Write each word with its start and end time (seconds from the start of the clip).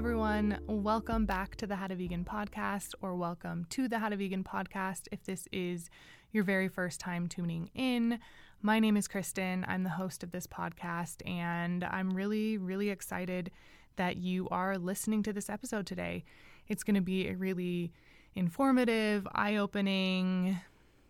everyone. 0.00 0.58
Welcome 0.66 1.26
back 1.26 1.56
to 1.56 1.66
the 1.66 1.76
How 1.76 1.86
to 1.86 1.94
Vegan 1.94 2.24
podcast, 2.24 2.94
or 3.02 3.14
welcome 3.16 3.66
to 3.68 3.86
the 3.86 3.98
How 3.98 4.08
to 4.08 4.16
Vegan 4.16 4.42
podcast 4.42 5.08
if 5.12 5.22
this 5.24 5.46
is 5.52 5.90
your 6.32 6.42
very 6.42 6.68
first 6.68 7.00
time 7.00 7.28
tuning 7.28 7.68
in. 7.74 8.18
My 8.62 8.80
name 8.80 8.96
is 8.96 9.06
Kristen. 9.06 9.62
I'm 9.68 9.82
the 9.82 9.90
host 9.90 10.22
of 10.22 10.30
this 10.30 10.46
podcast, 10.46 11.16
and 11.28 11.84
I'm 11.84 12.16
really, 12.16 12.56
really 12.56 12.88
excited 12.88 13.50
that 13.96 14.16
you 14.16 14.48
are 14.48 14.78
listening 14.78 15.22
to 15.24 15.34
this 15.34 15.50
episode 15.50 15.84
today. 15.86 16.24
It's 16.66 16.82
going 16.82 16.94
to 16.94 17.02
be 17.02 17.28
a 17.28 17.36
really 17.36 17.92
informative, 18.34 19.28
eye 19.34 19.56
opening, 19.56 20.58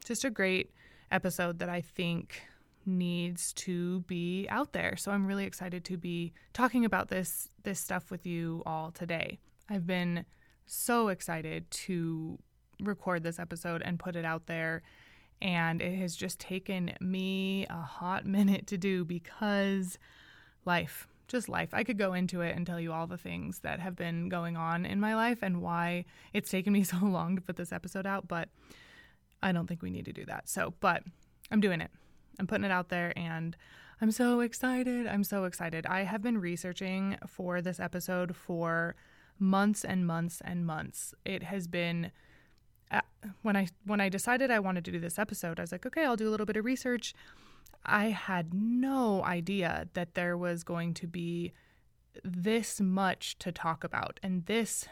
just 0.04 0.24
a 0.24 0.30
great 0.30 0.72
episode 1.12 1.60
that 1.60 1.68
I 1.68 1.80
think 1.80 2.42
needs 2.86 3.52
to 3.52 4.00
be 4.00 4.46
out 4.48 4.72
there. 4.72 4.96
So 4.96 5.12
I'm 5.12 5.26
really 5.26 5.44
excited 5.44 5.84
to 5.86 5.96
be 5.96 6.32
talking 6.52 6.84
about 6.84 7.08
this 7.08 7.48
this 7.62 7.80
stuff 7.80 8.10
with 8.10 8.26
you 8.26 8.62
all 8.66 8.90
today. 8.90 9.38
I've 9.68 9.86
been 9.86 10.24
so 10.66 11.08
excited 11.08 11.70
to 11.70 12.38
record 12.80 13.22
this 13.22 13.38
episode 13.38 13.82
and 13.82 13.98
put 13.98 14.16
it 14.16 14.24
out 14.24 14.46
there 14.46 14.82
and 15.42 15.80
it 15.80 15.96
has 15.96 16.14
just 16.14 16.38
taken 16.38 16.92
me 17.00 17.66
a 17.70 17.80
hot 17.80 18.26
minute 18.26 18.66
to 18.68 18.78
do 18.78 19.04
because 19.04 19.98
life, 20.64 21.08
just 21.28 21.48
life. 21.48 21.70
I 21.72 21.84
could 21.84 21.98
go 21.98 22.12
into 22.12 22.40
it 22.40 22.56
and 22.56 22.66
tell 22.66 22.80
you 22.80 22.92
all 22.92 23.06
the 23.06 23.16
things 23.16 23.60
that 23.60 23.80
have 23.80 23.96
been 23.96 24.28
going 24.28 24.56
on 24.56 24.84
in 24.84 25.00
my 25.00 25.14
life 25.14 25.38
and 25.42 25.62
why 25.62 26.04
it's 26.32 26.50
taken 26.50 26.72
me 26.72 26.82
so 26.84 26.98
long 26.98 27.36
to 27.36 27.42
put 27.42 27.56
this 27.56 27.72
episode 27.72 28.06
out, 28.06 28.28
but 28.28 28.48
I 29.42 29.52
don't 29.52 29.66
think 29.66 29.82
we 29.82 29.90
need 29.90 30.04
to 30.04 30.12
do 30.12 30.24
that. 30.26 30.48
So, 30.48 30.74
but 30.80 31.02
I'm 31.50 31.60
doing 31.60 31.80
it. 31.80 31.90
I'm 32.41 32.46
putting 32.46 32.65
it 32.65 32.73
out 32.73 32.88
there 32.88 33.13
and 33.16 33.55
I'm 34.01 34.10
so 34.10 34.41
excited. 34.41 35.07
I'm 35.07 35.24
so 35.24 35.45
excited. 35.45 35.85
I 35.85 36.05
have 36.05 36.23
been 36.23 36.38
researching 36.38 37.19
for 37.27 37.60
this 37.60 37.79
episode 37.79 38.35
for 38.35 38.96
months 39.38 39.85
and 39.85 40.07
months 40.07 40.41
and 40.43 40.66
months. 40.66 41.15
It 41.24 41.43
has 41.43 41.68
been 41.68 42.11
uh, 42.91 43.02
when 43.43 43.57
I 43.57 43.68
when 43.85 44.01
I 44.01 44.09
decided 44.09 44.51
I 44.51 44.59
wanted 44.59 44.87
to 44.87 44.91
do 44.91 44.99
this 44.99 45.18
episode, 45.18 45.61
I 45.61 45.63
was 45.63 45.71
like, 45.71 45.85
okay, 45.85 46.05
I'll 46.05 46.16
do 46.16 46.29
a 46.29 46.30
little 46.30 46.46
bit 46.46 46.57
of 46.57 46.65
research. 46.65 47.15
I 47.85 48.07
had 48.07 48.55
no 48.55 49.23
idea 49.23 49.88
that 49.93 50.15
there 50.15 50.37
was 50.37 50.65
going 50.65 50.95
to 50.95 51.07
be 51.07 51.52
this 52.24 52.80
much 52.80 53.38
to 53.41 53.52
talk 53.52 53.85
about 53.85 54.18
and 54.23 54.46
this 54.46 54.87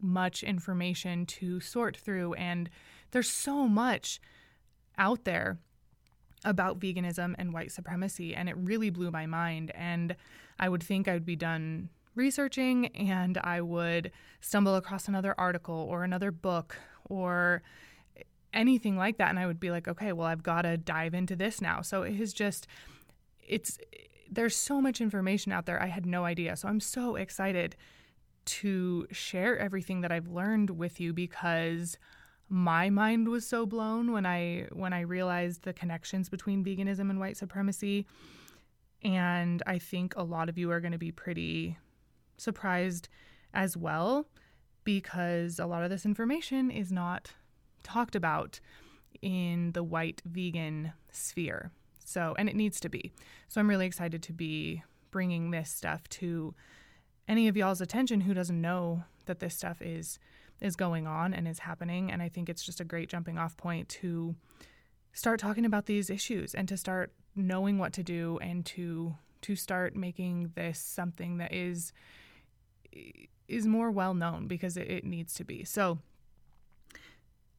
much 0.00 0.42
information 0.42 1.26
to 1.26 1.60
sort 1.60 1.96
through 1.96 2.34
and 2.34 2.68
there's 3.12 3.30
so 3.30 3.68
much 3.68 4.20
out 4.98 5.24
there 5.24 5.58
about 6.44 6.78
veganism 6.78 7.34
and 7.38 7.52
white 7.52 7.72
supremacy, 7.72 8.34
and 8.34 8.48
it 8.48 8.56
really 8.56 8.90
blew 8.90 9.10
my 9.10 9.26
mind. 9.26 9.70
And 9.74 10.16
I 10.58 10.68
would 10.68 10.82
think 10.82 11.08
I 11.08 11.14
would 11.14 11.26
be 11.26 11.36
done 11.36 11.88
researching 12.14 12.88
and 12.88 13.38
I 13.38 13.60
would 13.60 14.12
stumble 14.40 14.76
across 14.76 15.08
another 15.08 15.34
article 15.38 15.74
or 15.74 16.04
another 16.04 16.30
book 16.30 16.76
or 17.08 17.62
anything 18.52 18.96
like 18.96 19.16
that. 19.18 19.30
And 19.30 19.38
I 19.38 19.46
would 19.46 19.60
be 19.60 19.70
like, 19.70 19.88
okay, 19.88 20.12
well, 20.12 20.26
I've 20.26 20.42
got 20.42 20.62
to 20.62 20.76
dive 20.76 21.14
into 21.14 21.36
this 21.36 21.60
now. 21.60 21.80
So 21.80 22.02
it 22.02 22.20
is 22.20 22.32
just, 22.32 22.66
it's, 23.46 23.78
there's 24.30 24.56
so 24.56 24.80
much 24.80 25.00
information 25.00 25.52
out 25.52 25.66
there. 25.66 25.82
I 25.82 25.86
had 25.86 26.06
no 26.06 26.24
idea. 26.24 26.56
So 26.56 26.68
I'm 26.68 26.80
so 26.80 27.16
excited 27.16 27.76
to 28.44 29.06
share 29.10 29.58
everything 29.58 30.00
that 30.00 30.12
I've 30.12 30.28
learned 30.28 30.70
with 30.70 31.00
you 31.00 31.12
because 31.12 31.96
my 32.52 32.90
mind 32.90 33.28
was 33.28 33.46
so 33.46 33.64
blown 33.64 34.12
when 34.12 34.26
I 34.26 34.66
when 34.72 34.92
I 34.92 35.00
realized 35.00 35.62
the 35.62 35.72
connections 35.72 36.28
between 36.28 36.62
veganism 36.62 37.08
and 37.08 37.18
white 37.18 37.38
supremacy. 37.38 38.06
And 39.02 39.62
I 39.66 39.78
think 39.78 40.14
a 40.16 40.22
lot 40.22 40.50
of 40.50 40.58
you 40.58 40.70
are 40.70 40.78
going 40.78 40.92
to 40.92 40.98
be 40.98 41.10
pretty 41.10 41.78
surprised 42.36 43.08
as 43.54 43.74
well 43.74 44.26
because 44.84 45.58
a 45.58 45.64
lot 45.64 45.82
of 45.82 45.88
this 45.88 46.04
information 46.04 46.70
is 46.70 46.92
not 46.92 47.32
talked 47.82 48.14
about 48.14 48.60
in 49.22 49.72
the 49.72 49.82
white 49.82 50.20
vegan 50.26 50.92
sphere. 51.10 51.70
So, 52.04 52.34
and 52.38 52.50
it 52.50 52.54
needs 52.54 52.80
to 52.80 52.90
be. 52.90 53.12
So, 53.48 53.62
I'm 53.62 53.68
really 53.70 53.86
excited 53.86 54.22
to 54.24 54.32
be 54.34 54.82
bringing 55.10 55.52
this 55.52 55.70
stuff 55.70 56.06
to 56.10 56.54
any 57.26 57.48
of 57.48 57.56
y'all's 57.56 57.80
attention 57.80 58.20
who 58.20 58.34
doesn't 58.34 58.60
know 58.60 59.04
that 59.24 59.40
this 59.40 59.54
stuff 59.54 59.80
is 59.80 60.18
is 60.62 60.76
going 60.76 61.06
on 61.06 61.34
and 61.34 61.46
is 61.46 61.58
happening. 61.58 62.10
And 62.10 62.22
I 62.22 62.28
think 62.28 62.48
it's 62.48 62.64
just 62.64 62.80
a 62.80 62.84
great 62.84 63.08
jumping 63.08 63.36
off 63.36 63.56
point 63.56 63.88
to 63.90 64.34
start 65.12 65.40
talking 65.40 65.66
about 65.66 65.86
these 65.86 66.08
issues 66.08 66.54
and 66.54 66.68
to 66.68 66.76
start 66.76 67.12
knowing 67.34 67.78
what 67.78 67.92
to 67.94 68.02
do 68.02 68.38
and 68.40 68.64
to 68.66 69.14
to 69.42 69.56
start 69.56 69.96
making 69.96 70.52
this 70.54 70.78
something 70.78 71.38
that 71.38 71.52
is 71.52 71.92
is 73.48 73.66
more 73.66 73.90
well 73.90 74.14
known 74.14 74.46
because 74.46 74.76
it, 74.76 74.88
it 74.88 75.04
needs 75.04 75.34
to 75.34 75.44
be. 75.44 75.64
So 75.64 75.98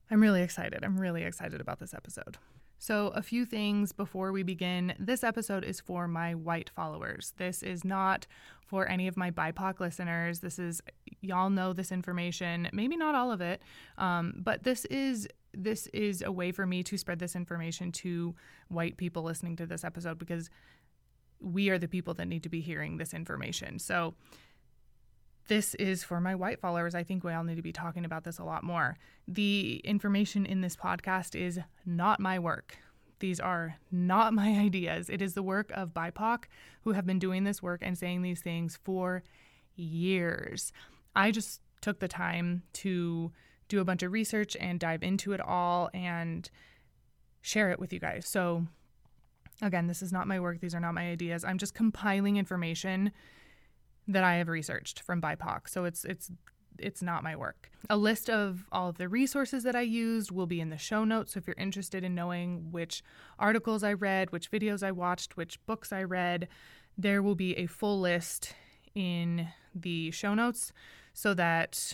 I'm 0.09 0.21
really 0.21 0.41
excited. 0.41 0.83
I'm 0.83 0.99
really 0.99 1.23
excited 1.23 1.59
about 1.59 1.79
this 1.79 1.93
episode. 1.93 2.37
So, 2.78 3.07
a 3.09 3.22
few 3.22 3.45
things 3.45 3.91
before 3.91 4.31
we 4.31 4.44
begin. 4.44 4.94
This 5.00 5.23
episode 5.23 5.63
is 5.63 5.79
for 5.79 6.07
my 6.07 6.35
white 6.35 6.69
followers. 6.69 7.34
This 7.38 7.63
is 7.63 7.85
not 7.85 8.28
for 8.66 8.89
any 8.89 9.07
of 9.07 9.16
my 9.16 9.31
BIPOC 9.31 9.79
listeners. 9.79 10.39
This 10.39 10.59
is, 10.59 10.81
y'all 11.22 11.50
know 11.50 11.73
this 11.73 11.91
information, 11.91 12.67
maybe 12.73 12.97
not 12.97 13.16
all 13.16 13.31
of 13.31 13.39
it, 13.41 13.62
um, 13.97 14.33
but 14.38 14.63
this 14.63 14.85
is. 14.85 15.28
This 15.56 15.85
is 15.94 16.23
a 16.23 16.31
way 16.31 16.51
for 16.51 16.66
me 16.66 16.81
to 16.81 16.97
spread 16.97 17.19
this 17.19 17.35
information 17.35 17.91
to 17.91 18.33
white 18.69 18.97
people 18.97 19.22
listening 19.22 19.56
to 19.57 19.67
this 19.67 19.83
episode 19.83 20.17
because 20.17 20.50
we 21.39 21.69
are 21.69 21.78
the 21.78 21.88
people 21.88 22.16
that 22.16 22.25
need 22.28 22.41
to 22.41 22.50
be 22.50 22.59
hearing 22.59 22.97
this 22.97 23.13
information. 23.13 23.78
So, 23.78 24.16
this 25.47 25.75
is 25.75 26.03
for 26.03 26.21
my 26.21 26.35
white 26.35 26.59
followers. 26.59 26.95
I 26.95 27.03
think 27.03 27.23
we 27.23 27.33
all 27.33 27.43
need 27.43 27.55
to 27.55 27.61
be 27.61 27.73
talking 27.73 28.05
about 28.05 28.23
this 28.23 28.39
a 28.39 28.43
lot 28.43 28.63
more. 28.63 28.97
The 29.27 29.81
information 29.83 30.45
in 30.45 30.61
this 30.61 30.75
podcast 30.75 31.35
is 31.35 31.59
not 31.85 32.19
my 32.19 32.39
work. 32.39 32.77
These 33.19 33.39
are 33.39 33.77
not 33.91 34.33
my 34.33 34.49
ideas. 34.59 35.09
It 35.09 35.21
is 35.21 35.33
the 35.33 35.43
work 35.43 35.71
of 35.73 35.93
BIPOC 35.93 36.43
who 36.83 36.91
have 36.91 37.05
been 37.05 37.19
doing 37.19 37.43
this 37.43 37.61
work 37.61 37.81
and 37.83 37.97
saying 37.97 38.21
these 38.21 38.41
things 38.41 38.79
for 38.83 39.23
years. 39.75 40.71
I 41.15 41.31
just 41.31 41.61
took 41.81 41.99
the 41.99 42.07
time 42.07 42.63
to 42.73 43.31
do 43.67 43.79
a 43.79 43.85
bunch 43.85 44.03
of 44.03 44.11
research 44.11 44.55
and 44.59 44.79
dive 44.79 45.03
into 45.03 45.33
it 45.33 45.41
all 45.41 45.89
and 45.93 46.49
share 47.41 47.71
it 47.71 47.79
with 47.79 47.91
you 47.91 47.99
guys. 47.99 48.27
So, 48.27 48.67
again, 49.61 49.87
this 49.87 50.01
is 50.01 50.13
not 50.13 50.27
my 50.27 50.39
work. 50.39 50.61
These 50.61 50.75
are 50.75 50.79
not 50.79 50.93
my 50.93 51.09
ideas. 51.09 51.43
I'm 51.43 51.57
just 51.57 51.73
compiling 51.73 52.37
information 52.37 53.11
that 54.07 54.23
I 54.23 54.35
have 54.35 54.47
researched 54.47 55.01
from 55.01 55.21
BIPOC. 55.21 55.69
So 55.69 55.85
it's 55.85 56.05
it's 56.05 56.31
it's 56.79 57.01
not 57.01 57.23
my 57.23 57.35
work. 57.35 57.69
A 57.89 57.97
list 57.97 58.29
of 58.29 58.65
all 58.71 58.89
of 58.89 58.97
the 58.97 59.07
resources 59.07 59.63
that 59.63 59.75
I 59.75 59.81
used 59.81 60.31
will 60.31 60.47
be 60.47 60.59
in 60.59 60.69
the 60.69 60.77
show 60.77 61.03
notes. 61.03 61.33
So 61.33 61.37
if 61.37 61.47
you're 61.47 61.55
interested 61.57 62.03
in 62.03 62.15
knowing 62.15 62.71
which 62.71 63.03
articles 63.37 63.83
I 63.83 63.93
read, 63.93 64.31
which 64.31 64.51
videos 64.51 64.83
I 64.83 64.91
watched, 64.91 65.37
which 65.37 65.63
books 65.65 65.93
I 65.93 66.03
read, 66.03 66.47
there 66.97 67.21
will 67.21 67.35
be 67.35 67.55
a 67.57 67.67
full 67.67 67.99
list 67.99 68.55
in 68.95 69.47
the 69.75 70.11
show 70.11 70.33
notes 70.33 70.71
so 71.13 71.33
that 71.33 71.93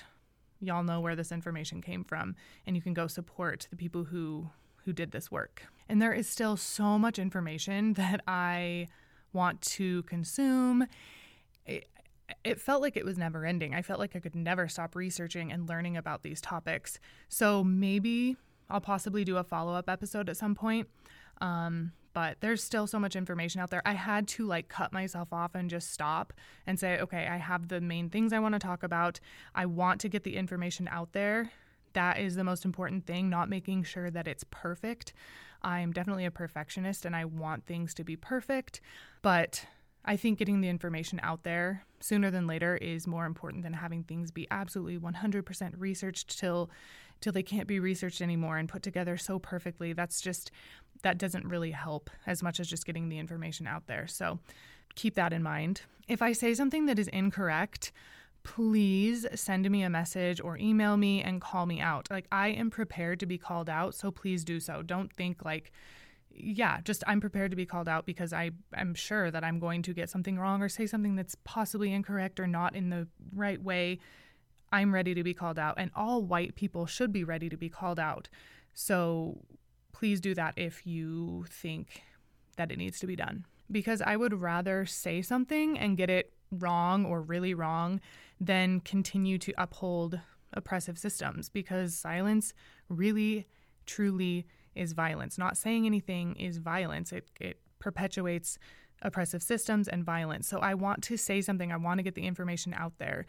y'all 0.61 0.83
know 0.83 0.99
where 0.99 1.15
this 1.15 1.31
information 1.31 1.81
came 1.81 2.03
from 2.03 2.35
and 2.65 2.75
you 2.75 2.81
can 2.81 2.93
go 2.93 3.07
support 3.07 3.67
the 3.69 3.77
people 3.77 4.05
who 4.05 4.49
who 4.85 4.93
did 4.93 5.11
this 5.11 5.29
work. 5.29 5.63
And 5.87 6.01
there 6.01 6.13
is 6.13 6.27
still 6.27 6.55
so 6.55 6.97
much 6.97 7.19
information 7.19 7.93
that 7.93 8.21
I 8.27 8.87
want 9.33 9.61
to 9.61 10.03
consume 10.03 10.87
it 12.43 12.59
felt 12.59 12.81
like 12.81 12.97
it 12.97 13.05
was 13.05 13.17
never 13.17 13.45
ending. 13.45 13.73
I 13.73 13.81
felt 13.81 13.99
like 13.99 14.15
I 14.15 14.19
could 14.19 14.35
never 14.35 14.67
stop 14.67 14.95
researching 14.95 15.51
and 15.51 15.67
learning 15.67 15.97
about 15.97 16.23
these 16.23 16.41
topics. 16.41 16.99
So 17.27 17.63
maybe 17.63 18.37
I'll 18.69 18.81
possibly 18.81 19.23
do 19.23 19.37
a 19.37 19.43
follow 19.43 19.73
up 19.73 19.89
episode 19.89 20.29
at 20.29 20.37
some 20.37 20.55
point. 20.55 20.87
Um, 21.41 21.93
but 22.13 22.37
there's 22.41 22.63
still 22.63 22.87
so 22.87 22.99
much 22.99 23.15
information 23.15 23.61
out 23.61 23.69
there. 23.69 23.81
I 23.85 23.93
had 23.93 24.27
to 24.29 24.45
like 24.45 24.67
cut 24.67 24.91
myself 24.91 25.31
off 25.31 25.55
and 25.55 25.69
just 25.69 25.91
stop 25.91 26.33
and 26.65 26.79
say, 26.79 26.99
okay, 26.99 27.27
I 27.27 27.37
have 27.37 27.67
the 27.67 27.81
main 27.81 28.09
things 28.09 28.33
I 28.33 28.39
want 28.39 28.53
to 28.53 28.59
talk 28.59 28.83
about. 28.83 29.19
I 29.55 29.65
want 29.65 30.01
to 30.01 30.09
get 30.09 30.23
the 30.23 30.35
information 30.35 30.87
out 30.91 31.13
there. 31.13 31.51
That 31.93 32.19
is 32.19 32.35
the 32.35 32.43
most 32.43 32.65
important 32.65 33.05
thing, 33.05 33.29
not 33.29 33.49
making 33.49 33.83
sure 33.83 34.09
that 34.11 34.27
it's 34.27 34.43
perfect. 34.51 35.13
I'm 35.61 35.91
definitely 35.91 36.25
a 36.25 36.31
perfectionist 36.31 37.05
and 37.05 37.15
I 37.15 37.25
want 37.25 37.65
things 37.65 37.93
to 37.95 38.03
be 38.03 38.15
perfect, 38.15 38.81
but 39.21 39.65
I 40.05 40.15
think 40.15 40.39
getting 40.39 40.61
the 40.61 40.69
information 40.69 41.19
out 41.23 41.43
there 41.43 41.83
sooner 41.99 42.31
than 42.31 42.47
later 42.47 42.77
is 42.77 43.05
more 43.05 43.25
important 43.25 43.63
than 43.63 43.73
having 43.73 44.03
things 44.03 44.31
be 44.31 44.47
absolutely 44.49 44.97
100% 44.97 45.73
researched 45.77 46.39
till 46.39 46.69
till 47.21 47.33
they 47.33 47.43
can't 47.43 47.67
be 47.67 47.81
researched 47.81 48.21
anymore 48.21 48.57
and 48.57 48.69
put 48.69 48.81
together 48.81 49.17
so 49.17 49.39
perfectly. 49.39 49.91
That's 49.91 50.21
just 50.21 50.51
that 51.01 51.17
doesn't 51.17 51.45
really 51.45 51.71
help 51.71 52.09
as 52.25 52.41
much 52.41 52.59
as 52.59 52.67
just 52.67 52.85
getting 52.85 53.09
the 53.09 53.19
information 53.19 53.67
out 53.67 53.87
there. 53.87 54.07
So 54.07 54.39
keep 54.95 55.15
that 55.15 55.33
in 55.33 55.43
mind. 55.43 55.81
If 56.07 56.21
I 56.21 56.31
say 56.31 56.53
something 56.53 56.85
that 56.85 56.97
is 56.97 57.07
incorrect, 57.09 57.91
please 58.43 59.25
send 59.35 59.69
me 59.69 59.83
a 59.83 59.89
message 59.89 60.39
or 60.41 60.57
email 60.57 60.97
me 60.97 61.21
and 61.21 61.41
call 61.41 61.65
me 61.65 61.81
out. 61.81 62.07
Like 62.09 62.25
I 62.31 62.49
am 62.49 62.69
prepared 62.69 63.19
to 63.19 63.25
be 63.25 63.37
called 63.37 63.69
out, 63.69 63.95
so 63.95 64.11
please 64.11 64.43
do 64.43 64.59
so. 64.59 64.81
Don't 64.81 65.11
think 65.13 65.43
like 65.43 65.71
yeah, 66.31 66.79
just 66.81 67.03
I'm 67.07 67.19
prepared 67.19 67.51
to 67.51 67.57
be 67.57 67.65
called 67.65 67.87
out 67.87 68.05
because 68.05 68.33
I 68.33 68.51
am 68.75 68.93
sure 68.93 69.29
that 69.31 69.43
I'm 69.43 69.59
going 69.59 69.81
to 69.83 69.93
get 69.93 70.09
something 70.09 70.37
wrong 70.37 70.61
or 70.61 70.69
say 70.69 70.85
something 70.85 71.15
that's 71.15 71.35
possibly 71.43 71.93
incorrect 71.93 72.39
or 72.39 72.47
not 72.47 72.75
in 72.75 72.89
the 72.89 73.07
right 73.33 73.61
way. 73.61 73.99
I'm 74.71 74.93
ready 74.93 75.13
to 75.15 75.23
be 75.23 75.33
called 75.33 75.57
out, 75.57 75.75
and 75.77 75.89
all 75.95 76.21
white 76.21 76.55
people 76.55 76.85
should 76.85 77.11
be 77.11 77.23
ready 77.23 77.49
to 77.49 77.57
be 77.57 77.69
called 77.69 77.99
out. 77.99 78.29
So 78.73 79.41
please 79.91 80.21
do 80.21 80.33
that 80.35 80.53
if 80.55 80.85
you 80.85 81.45
think 81.49 82.03
that 82.55 82.71
it 82.71 82.77
needs 82.77 82.99
to 82.99 83.07
be 83.07 83.15
done. 83.15 83.45
Because 83.71 84.01
I 84.01 84.15
would 84.15 84.39
rather 84.39 84.85
say 84.85 85.21
something 85.21 85.77
and 85.77 85.97
get 85.97 86.09
it 86.09 86.33
wrong 86.51 87.05
or 87.05 87.21
really 87.21 87.53
wrong 87.53 87.99
than 88.39 88.79
continue 88.79 89.37
to 89.39 89.53
uphold 89.57 90.19
oppressive 90.53 90.97
systems 90.97 91.49
because 91.49 91.95
silence 91.95 92.53
really, 92.87 93.47
truly 93.85 94.45
is 94.79 94.93
violence. 94.93 95.37
Not 95.37 95.57
saying 95.57 95.85
anything 95.85 96.35
is 96.35 96.57
violence. 96.57 97.11
It, 97.11 97.27
it 97.39 97.59
perpetuates 97.79 98.57
oppressive 99.01 99.43
systems 99.43 99.87
and 99.87 100.03
violence. 100.03 100.47
So 100.47 100.59
I 100.59 100.73
want 100.73 101.03
to 101.03 101.17
say 101.17 101.41
something. 101.41 101.71
I 101.71 101.77
want 101.77 101.99
to 101.99 102.03
get 102.03 102.15
the 102.15 102.25
information 102.25 102.73
out 102.73 102.93
there. 102.97 103.25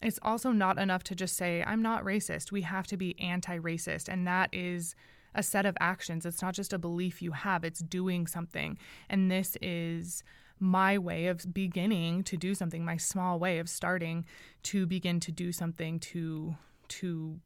It's 0.00 0.18
also 0.22 0.52
not 0.52 0.78
enough 0.78 1.02
to 1.04 1.14
just 1.14 1.36
say, 1.36 1.64
I'm 1.66 1.82
not 1.82 2.04
racist. 2.04 2.52
We 2.52 2.62
have 2.62 2.86
to 2.88 2.96
be 2.96 3.18
anti 3.20 3.58
racist. 3.58 4.08
And 4.08 4.26
that 4.26 4.50
is 4.52 4.94
a 5.34 5.42
set 5.42 5.66
of 5.66 5.76
actions. 5.80 6.24
It's 6.24 6.42
not 6.42 6.54
just 6.54 6.72
a 6.72 6.78
belief 6.78 7.20
you 7.20 7.32
have, 7.32 7.64
it's 7.64 7.80
doing 7.80 8.26
something. 8.26 8.78
And 9.08 9.30
this 9.30 9.56
is 9.60 10.22
my 10.60 10.98
way 10.98 11.26
of 11.26 11.54
beginning 11.54 12.24
to 12.24 12.36
do 12.36 12.54
something, 12.54 12.84
my 12.84 12.96
small 12.96 13.38
way 13.38 13.58
of 13.58 13.68
starting 13.68 14.24
to 14.64 14.86
begin 14.86 15.20
to 15.20 15.32
do 15.32 15.52
something 15.52 15.98
to 16.00 16.56
to 16.88 17.38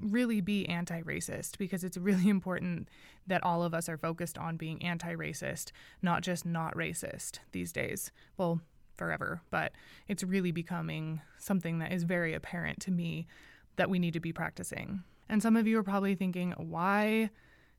really 0.00 0.40
be 0.40 0.68
anti 0.68 1.02
racist 1.02 1.58
because 1.58 1.84
it's 1.84 1.96
really 1.96 2.28
important 2.28 2.88
that 3.26 3.42
all 3.42 3.62
of 3.62 3.74
us 3.74 3.88
are 3.88 3.98
focused 3.98 4.38
on 4.38 4.56
being 4.56 4.82
anti 4.82 5.14
racist, 5.14 5.72
not 6.02 6.22
just 6.22 6.44
not 6.44 6.74
racist 6.74 7.38
these 7.52 7.72
days. 7.72 8.12
Well, 8.36 8.60
forever, 8.96 9.42
but 9.50 9.72
it's 10.08 10.22
really 10.22 10.52
becoming 10.52 11.20
something 11.38 11.78
that 11.78 11.92
is 11.92 12.04
very 12.04 12.34
apparent 12.34 12.80
to 12.80 12.90
me 12.90 13.26
that 13.76 13.90
we 13.90 13.98
need 13.98 14.14
to 14.14 14.20
be 14.20 14.32
practicing. 14.32 15.02
And 15.28 15.42
some 15.42 15.56
of 15.56 15.66
you 15.66 15.78
are 15.78 15.82
probably 15.82 16.14
thinking, 16.14 16.52
why 16.56 17.30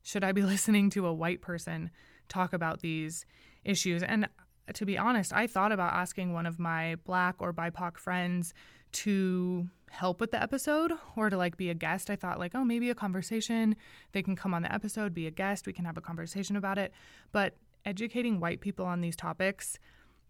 should 0.02 0.24
I 0.24 0.32
be 0.32 0.42
listening 0.54 0.90
to 0.90 1.06
a 1.06 1.12
white 1.12 1.40
person 1.40 1.90
talk 2.28 2.52
about 2.52 2.80
these 2.80 3.26
issues? 3.64 4.02
And 4.02 4.28
to 4.74 4.84
be 4.84 4.98
honest, 4.98 5.32
I 5.32 5.46
thought 5.46 5.72
about 5.72 5.94
asking 5.94 6.32
one 6.32 6.46
of 6.46 6.58
my 6.58 6.96
black 7.04 7.36
or 7.38 7.52
BIPOC 7.52 7.96
friends 7.96 8.54
to 8.92 9.68
help 9.90 10.20
with 10.20 10.30
the 10.30 10.42
episode 10.42 10.92
or 11.16 11.30
to 11.30 11.36
like 11.36 11.56
be 11.56 11.70
a 11.70 11.74
guest. 11.74 12.10
I 12.10 12.16
thought 12.16 12.38
like, 12.38 12.52
oh, 12.54 12.64
maybe 12.64 12.90
a 12.90 12.94
conversation. 12.94 13.76
They 14.12 14.22
can 14.22 14.36
come 14.36 14.54
on 14.54 14.62
the 14.62 14.72
episode, 14.72 15.14
be 15.14 15.26
a 15.26 15.30
guest, 15.30 15.66
we 15.66 15.72
can 15.72 15.84
have 15.84 15.96
a 15.96 16.02
conversation 16.02 16.56
about 16.56 16.78
it. 16.78 16.92
But 17.32 17.56
educating 17.84 18.40
white 18.40 18.60
people 18.60 18.84
on 18.84 19.00
these 19.00 19.16
topics 19.16 19.78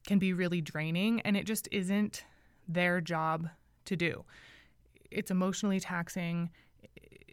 can 0.06 0.18
be 0.18 0.32
really 0.32 0.60
draining 0.60 1.20
and 1.22 1.36
it 1.36 1.44
just 1.44 1.68
isn't 1.72 2.24
their 2.68 3.00
job 3.00 3.48
to 3.86 3.96
do. 3.96 4.24
It's 5.10 5.30
emotionally 5.30 5.80
taxing 5.80 6.50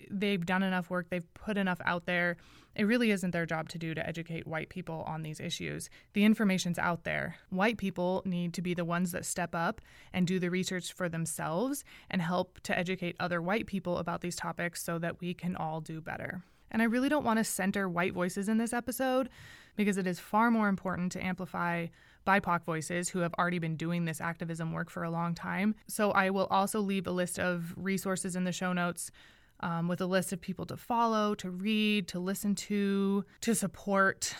they've 0.09 0.45
done 0.45 0.63
enough 0.63 0.89
work, 0.89 1.09
they've 1.09 1.33
put 1.33 1.57
enough 1.57 1.79
out 1.85 2.05
there. 2.05 2.37
It 2.75 2.83
really 2.83 3.11
isn't 3.11 3.31
their 3.31 3.45
job 3.45 3.69
to 3.69 3.77
do 3.77 3.93
to 3.93 4.05
educate 4.05 4.45
white 4.45 4.69
people 4.69 5.03
on 5.07 5.21
these 5.21 5.39
issues. 5.39 5.89
The 6.13 6.25
information's 6.25 6.77
out 6.77 7.03
there. 7.03 7.37
White 7.49 7.77
people 7.77 8.21
need 8.25 8.53
to 8.53 8.61
be 8.61 8.73
the 8.73 8.85
ones 8.85 9.11
that 9.13 9.25
step 9.25 9.55
up 9.55 9.79
and 10.13 10.27
do 10.27 10.39
the 10.39 10.49
research 10.49 10.91
for 10.91 11.07
themselves 11.07 11.83
and 12.09 12.21
help 12.21 12.59
to 12.63 12.77
educate 12.77 13.15
other 13.19 13.41
white 13.41 13.65
people 13.65 13.97
about 13.97 14.21
these 14.21 14.35
topics 14.35 14.83
so 14.83 14.99
that 14.99 15.21
we 15.21 15.33
can 15.33 15.55
all 15.55 15.79
do 15.79 16.01
better. 16.01 16.43
And 16.69 16.81
I 16.81 16.85
really 16.85 17.07
don't 17.07 17.23
want 17.23 17.37
to 17.37 17.43
center 17.45 17.87
white 17.87 18.13
voices 18.13 18.49
in 18.49 18.57
this 18.57 18.73
episode 18.73 19.29
because 19.77 19.97
it 19.97 20.07
is 20.07 20.19
far 20.19 20.51
more 20.51 20.67
important 20.67 21.11
to 21.13 21.23
amplify 21.23 21.87
BIPOC 22.25 22.63
voices 22.63 23.09
who 23.09 23.19
have 23.19 23.33
already 23.35 23.59
been 23.59 23.75
doing 23.77 24.05
this 24.05 24.19
activism 24.19 24.73
work 24.73 24.89
for 24.89 25.03
a 25.03 25.11
long 25.11 25.35
time. 25.35 25.75
So 25.87 26.11
I 26.11 26.31
will 26.31 26.47
also 26.47 26.79
leave 26.79 27.07
a 27.07 27.11
list 27.11 27.39
of 27.39 27.73
resources 27.77 28.35
in 28.35 28.43
the 28.43 28.51
show 28.51 28.73
notes 28.73 29.11
um, 29.61 29.87
with 29.87 30.01
a 30.01 30.05
list 30.05 30.33
of 30.33 30.41
people 30.41 30.65
to 30.67 30.77
follow, 30.77 31.35
to 31.35 31.49
read, 31.49 32.07
to 32.09 32.19
listen 32.19 32.55
to, 32.55 33.25
to 33.41 33.55
support. 33.55 34.35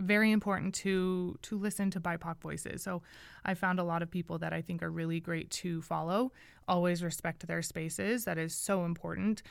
Very 0.00 0.30
important 0.30 0.74
to 0.76 1.36
to 1.42 1.58
listen 1.58 1.90
to 1.90 2.00
BIPOC 2.00 2.38
voices. 2.40 2.82
So 2.84 3.02
I 3.44 3.54
found 3.54 3.80
a 3.80 3.84
lot 3.84 4.00
of 4.00 4.10
people 4.10 4.38
that 4.38 4.52
I 4.52 4.62
think 4.62 4.80
are 4.80 4.90
really 4.90 5.18
great 5.18 5.50
to 5.50 5.82
follow. 5.82 6.30
Always 6.68 7.02
respect 7.02 7.44
their 7.46 7.62
spaces. 7.62 8.24
That 8.24 8.38
is 8.38 8.54
so 8.54 8.84
important. 8.84 9.42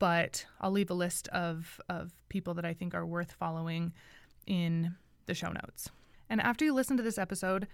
But 0.00 0.46
I'll 0.60 0.72
leave 0.72 0.90
a 0.90 0.94
list 0.94 1.28
of 1.28 1.80
of 1.88 2.12
people 2.28 2.54
that 2.54 2.64
I 2.64 2.74
think 2.74 2.92
are 2.92 3.06
worth 3.06 3.32
following 3.32 3.92
in 4.48 4.96
the 5.26 5.34
show 5.34 5.52
notes. 5.52 5.90
And 6.28 6.40
after 6.40 6.64
you 6.64 6.74
listen 6.74 6.96
to 6.96 7.02
this 7.02 7.18
episode, 7.18 7.68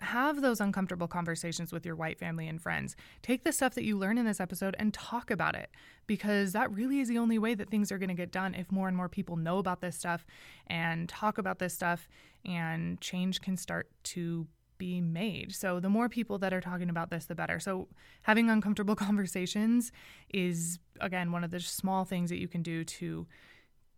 have 0.00 0.42
those 0.42 0.60
uncomfortable 0.60 1.08
conversations 1.08 1.72
with 1.72 1.86
your 1.86 1.96
white 1.96 2.18
family 2.18 2.48
and 2.48 2.60
friends. 2.60 2.96
Take 3.22 3.44
the 3.44 3.52
stuff 3.52 3.74
that 3.74 3.84
you 3.84 3.96
learn 3.96 4.18
in 4.18 4.26
this 4.26 4.40
episode 4.40 4.76
and 4.78 4.92
talk 4.92 5.30
about 5.30 5.54
it 5.54 5.70
because 6.06 6.52
that 6.52 6.72
really 6.72 7.00
is 7.00 7.08
the 7.08 7.18
only 7.18 7.38
way 7.38 7.54
that 7.54 7.70
things 7.70 7.90
are 7.90 7.98
going 7.98 8.08
to 8.08 8.14
get 8.14 8.30
done 8.30 8.54
if 8.54 8.70
more 8.70 8.88
and 8.88 8.96
more 8.96 9.08
people 9.08 9.36
know 9.36 9.58
about 9.58 9.80
this 9.80 9.96
stuff 9.96 10.26
and 10.66 11.08
talk 11.08 11.38
about 11.38 11.58
this 11.58 11.74
stuff 11.74 12.08
and 12.44 13.00
change 13.00 13.40
can 13.40 13.56
start 13.56 13.88
to 14.02 14.46
be 14.78 15.00
made. 15.00 15.54
So 15.54 15.80
the 15.80 15.88
more 15.88 16.08
people 16.08 16.38
that 16.38 16.52
are 16.52 16.60
talking 16.60 16.90
about 16.90 17.10
this 17.10 17.24
the 17.24 17.34
better. 17.34 17.58
So 17.58 17.88
having 18.22 18.50
uncomfortable 18.50 18.94
conversations 18.96 19.92
is 20.32 20.78
again 21.00 21.32
one 21.32 21.44
of 21.44 21.50
the 21.50 21.60
small 21.60 22.04
things 22.04 22.30
that 22.30 22.38
you 22.38 22.48
can 22.48 22.62
do 22.62 22.84
to 22.84 23.26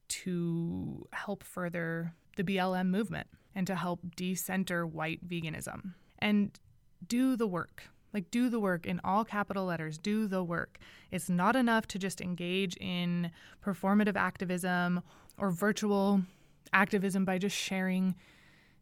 to 0.08 1.06
help 1.12 1.44
further 1.44 2.14
the 2.36 2.44
BLM 2.44 2.88
movement 2.88 3.26
and 3.58 3.66
to 3.66 3.74
help 3.74 3.98
decenter 4.14 4.86
white 4.86 5.28
veganism. 5.28 5.94
And 6.20 6.56
do 7.04 7.34
the 7.34 7.48
work. 7.48 7.82
Like, 8.14 8.30
do 8.30 8.48
the 8.48 8.60
work 8.60 8.86
in 8.86 9.00
all 9.02 9.24
capital 9.24 9.64
letters. 9.64 9.98
Do 9.98 10.28
the 10.28 10.44
work. 10.44 10.78
It's 11.10 11.28
not 11.28 11.56
enough 11.56 11.88
to 11.88 11.98
just 11.98 12.20
engage 12.20 12.76
in 12.76 13.32
performative 13.60 14.14
activism 14.14 15.02
or 15.36 15.50
virtual 15.50 16.22
activism 16.72 17.24
by 17.24 17.38
just 17.38 17.56
sharing 17.56 18.14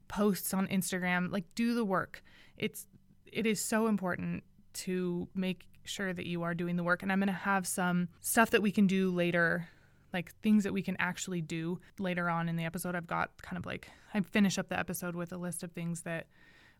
posts 0.08 0.52
on 0.52 0.67
Instagram. 0.67 1.32
Like, 1.32 1.46
do 1.55 1.75
the 1.75 1.84
work. 1.84 2.23
It's 2.58 2.87
it 3.32 3.46
is 3.46 3.62
so 3.62 3.87
important 3.87 4.44
to 4.75 5.26
make 5.34 5.64
sure 5.84 6.12
that 6.12 6.26
you 6.26 6.43
are 6.43 6.52
doing 6.52 6.76
the 6.76 6.84
work. 6.84 7.02
And 7.02 7.11
I'm 7.11 7.19
going 7.20 7.28
to 7.28 7.32
have 7.32 7.67
some 7.67 8.08
stuff 8.20 8.50
that 8.50 8.61
we 8.61 8.70
can 8.70 8.87
do 8.87 9.11
later 9.11 9.69
like 10.17 10.33
things 10.43 10.65
that 10.65 10.73
we 10.73 10.81
can 10.81 10.97
actually 10.99 11.43
do 11.43 11.79
later 11.99 12.31
on 12.31 12.49
in 12.49 12.57
the 12.57 12.64
episode. 12.64 12.95
I've 12.95 13.07
got 13.07 13.31
kind 13.43 13.59
of 13.59 13.67
like 13.67 13.90
I 14.14 14.21
finish 14.21 14.59
up 14.59 14.71
the 14.71 14.79
episode 14.79 15.14
with 15.14 15.31
a 15.31 15.37
list 15.37 15.62
of 15.62 15.73
things 15.73 16.00
that 16.02 16.26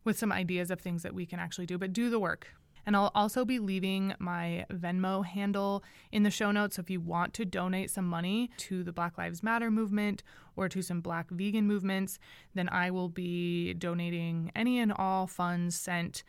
with 0.03 0.17
some 0.17 0.31
ideas 0.31 0.71
of 0.71 0.79
things 0.79 1.03
that 1.03 1.13
we 1.13 1.27
can 1.27 1.39
actually 1.39 1.67
do, 1.67 1.77
but 1.77 1.93
do 1.93 2.09
the 2.09 2.19
work. 2.19 2.47
And 2.87 2.95
I'll 2.95 3.11
also 3.13 3.45
be 3.45 3.59
leaving 3.59 4.15
my 4.17 4.65
Venmo 4.71 5.23
handle 5.23 5.83
in 6.11 6.23
the 6.23 6.31
show 6.31 6.51
notes. 6.51 6.77
So 6.77 6.79
if 6.79 6.89
you 6.89 6.99
want 6.99 7.33
to 7.35 7.45
donate 7.45 7.91
some 7.91 8.07
money 8.07 8.49
to 8.57 8.83
the 8.83 8.93
Black 8.93 9.17
Lives 9.17 9.43
Matter 9.43 9.69
movement 9.69 10.23
or 10.55 10.67
to 10.69 10.81
some 10.81 11.01
Black 11.01 11.29
vegan 11.29 11.67
movements, 11.67 12.17
then 12.55 12.69
I 12.69 12.89
will 12.89 13.09
be 13.09 13.73
donating 13.75 14.51
any 14.55 14.79
and 14.79 14.91
all 14.91 15.27
funds 15.27 15.77
sent 15.77 16.23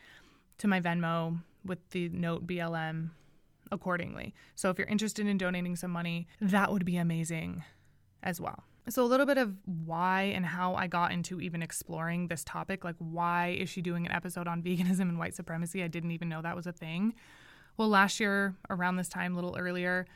to 0.59 0.69
my 0.69 0.81
Venmo 0.81 1.39
with 1.65 1.79
the 1.91 2.11
note 2.11 2.47
BLM 2.47 3.11
accordingly. 3.71 4.35
So 4.55 4.71
if 4.71 4.79
you're 4.79 4.89
interested 4.89 5.27
in 5.27 5.39
donating 5.39 5.77
some 5.77 5.91
money, 5.91 6.27
that 6.41 6.73
would 6.73 6.85
be 6.85 6.97
amazing 6.97 7.65
as 8.23 8.41
well. 8.41 8.65
So, 8.91 9.05
a 9.05 9.07
little 9.07 9.27
bit 9.27 9.37
of 9.37 9.55
why 9.67 10.23
and 10.35 10.47
how 10.47 10.75
I 10.75 10.87
got 10.87 11.13
into 11.13 11.43
even 11.43 11.63
exploring 11.63 12.29
this 12.29 12.43
topic. 12.43 12.85
Like, 12.85 12.97
why 12.99 13.49
is 13.49 13.69
she 13.69 13.83
doing 13.83 14.07
an 14.07 14.13
episode 14.13 14.49
on 14.49 14.63
veganism 14.65 15.03
and 15.03 15.19
white 15.19 15.35
supremacy? 15.35 15.83
I 15.83 15.89
didn't 15.89 16.13
even 16.13 16.29
know 16.29 16.41
that 16.41 16.57
was 16.57 16.67
a 16.67 16.73
thing. 16.73 17.15
Well, 17.77 17.89
last 17.89 18.19
year, 18.19 18.57
around 18.71 18.97
this 18.97 19.09
time, 19.09 19.33
a 19.33 19.35
little 19.37 19.57
earlier, 19.59 20.07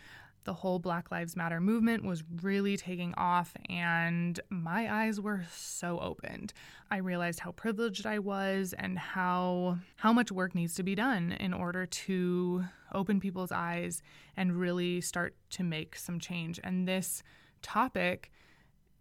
the 0.45 0.55
whole 0.55 0.79
Black 0.79 1.11
Lives 1.11 1.37
Matter 1.37 1.61
movement 1.61 2.05
was 2.05 2.25
really 2.41 2.77
taking 2.77 3.15
off, 3.15 3.55
and 3.69 4.41
my 4.49 4.93
eyes 4.93 5.21
were 5.21 5.45
so 5.53 5.99
opened. 6.01 6.53
I 6.91 6.97
realized 6.97 7.41
how 7.41 7.53
privileged 7.53 8.07
I 8.07 8.19
was 8.19 8.75
and 8.77 8.99
how 8.99 9.79
how 9.97 10.13
much 10.13 10.33
work 10.33 10.55
needs 10.55 10.75
to 10.75 10.83
be 10.83 10.95
done 10.95 11.33
in 11.33 11.53
order 11.53 11.87
to 11.87 12.65
open 12.95 13.21
people's 13.21 13.53
eyes 13.53 14.03
and 14.37 14.59
really 14.59 15.01
start 15.01 15.35
to 15.51 15.63
make 15.63 15.97
some 15.97 16.19
change. 16.19 16.61
And 16.63 16.87
this 16.87 17.23
topic 17.63 18.31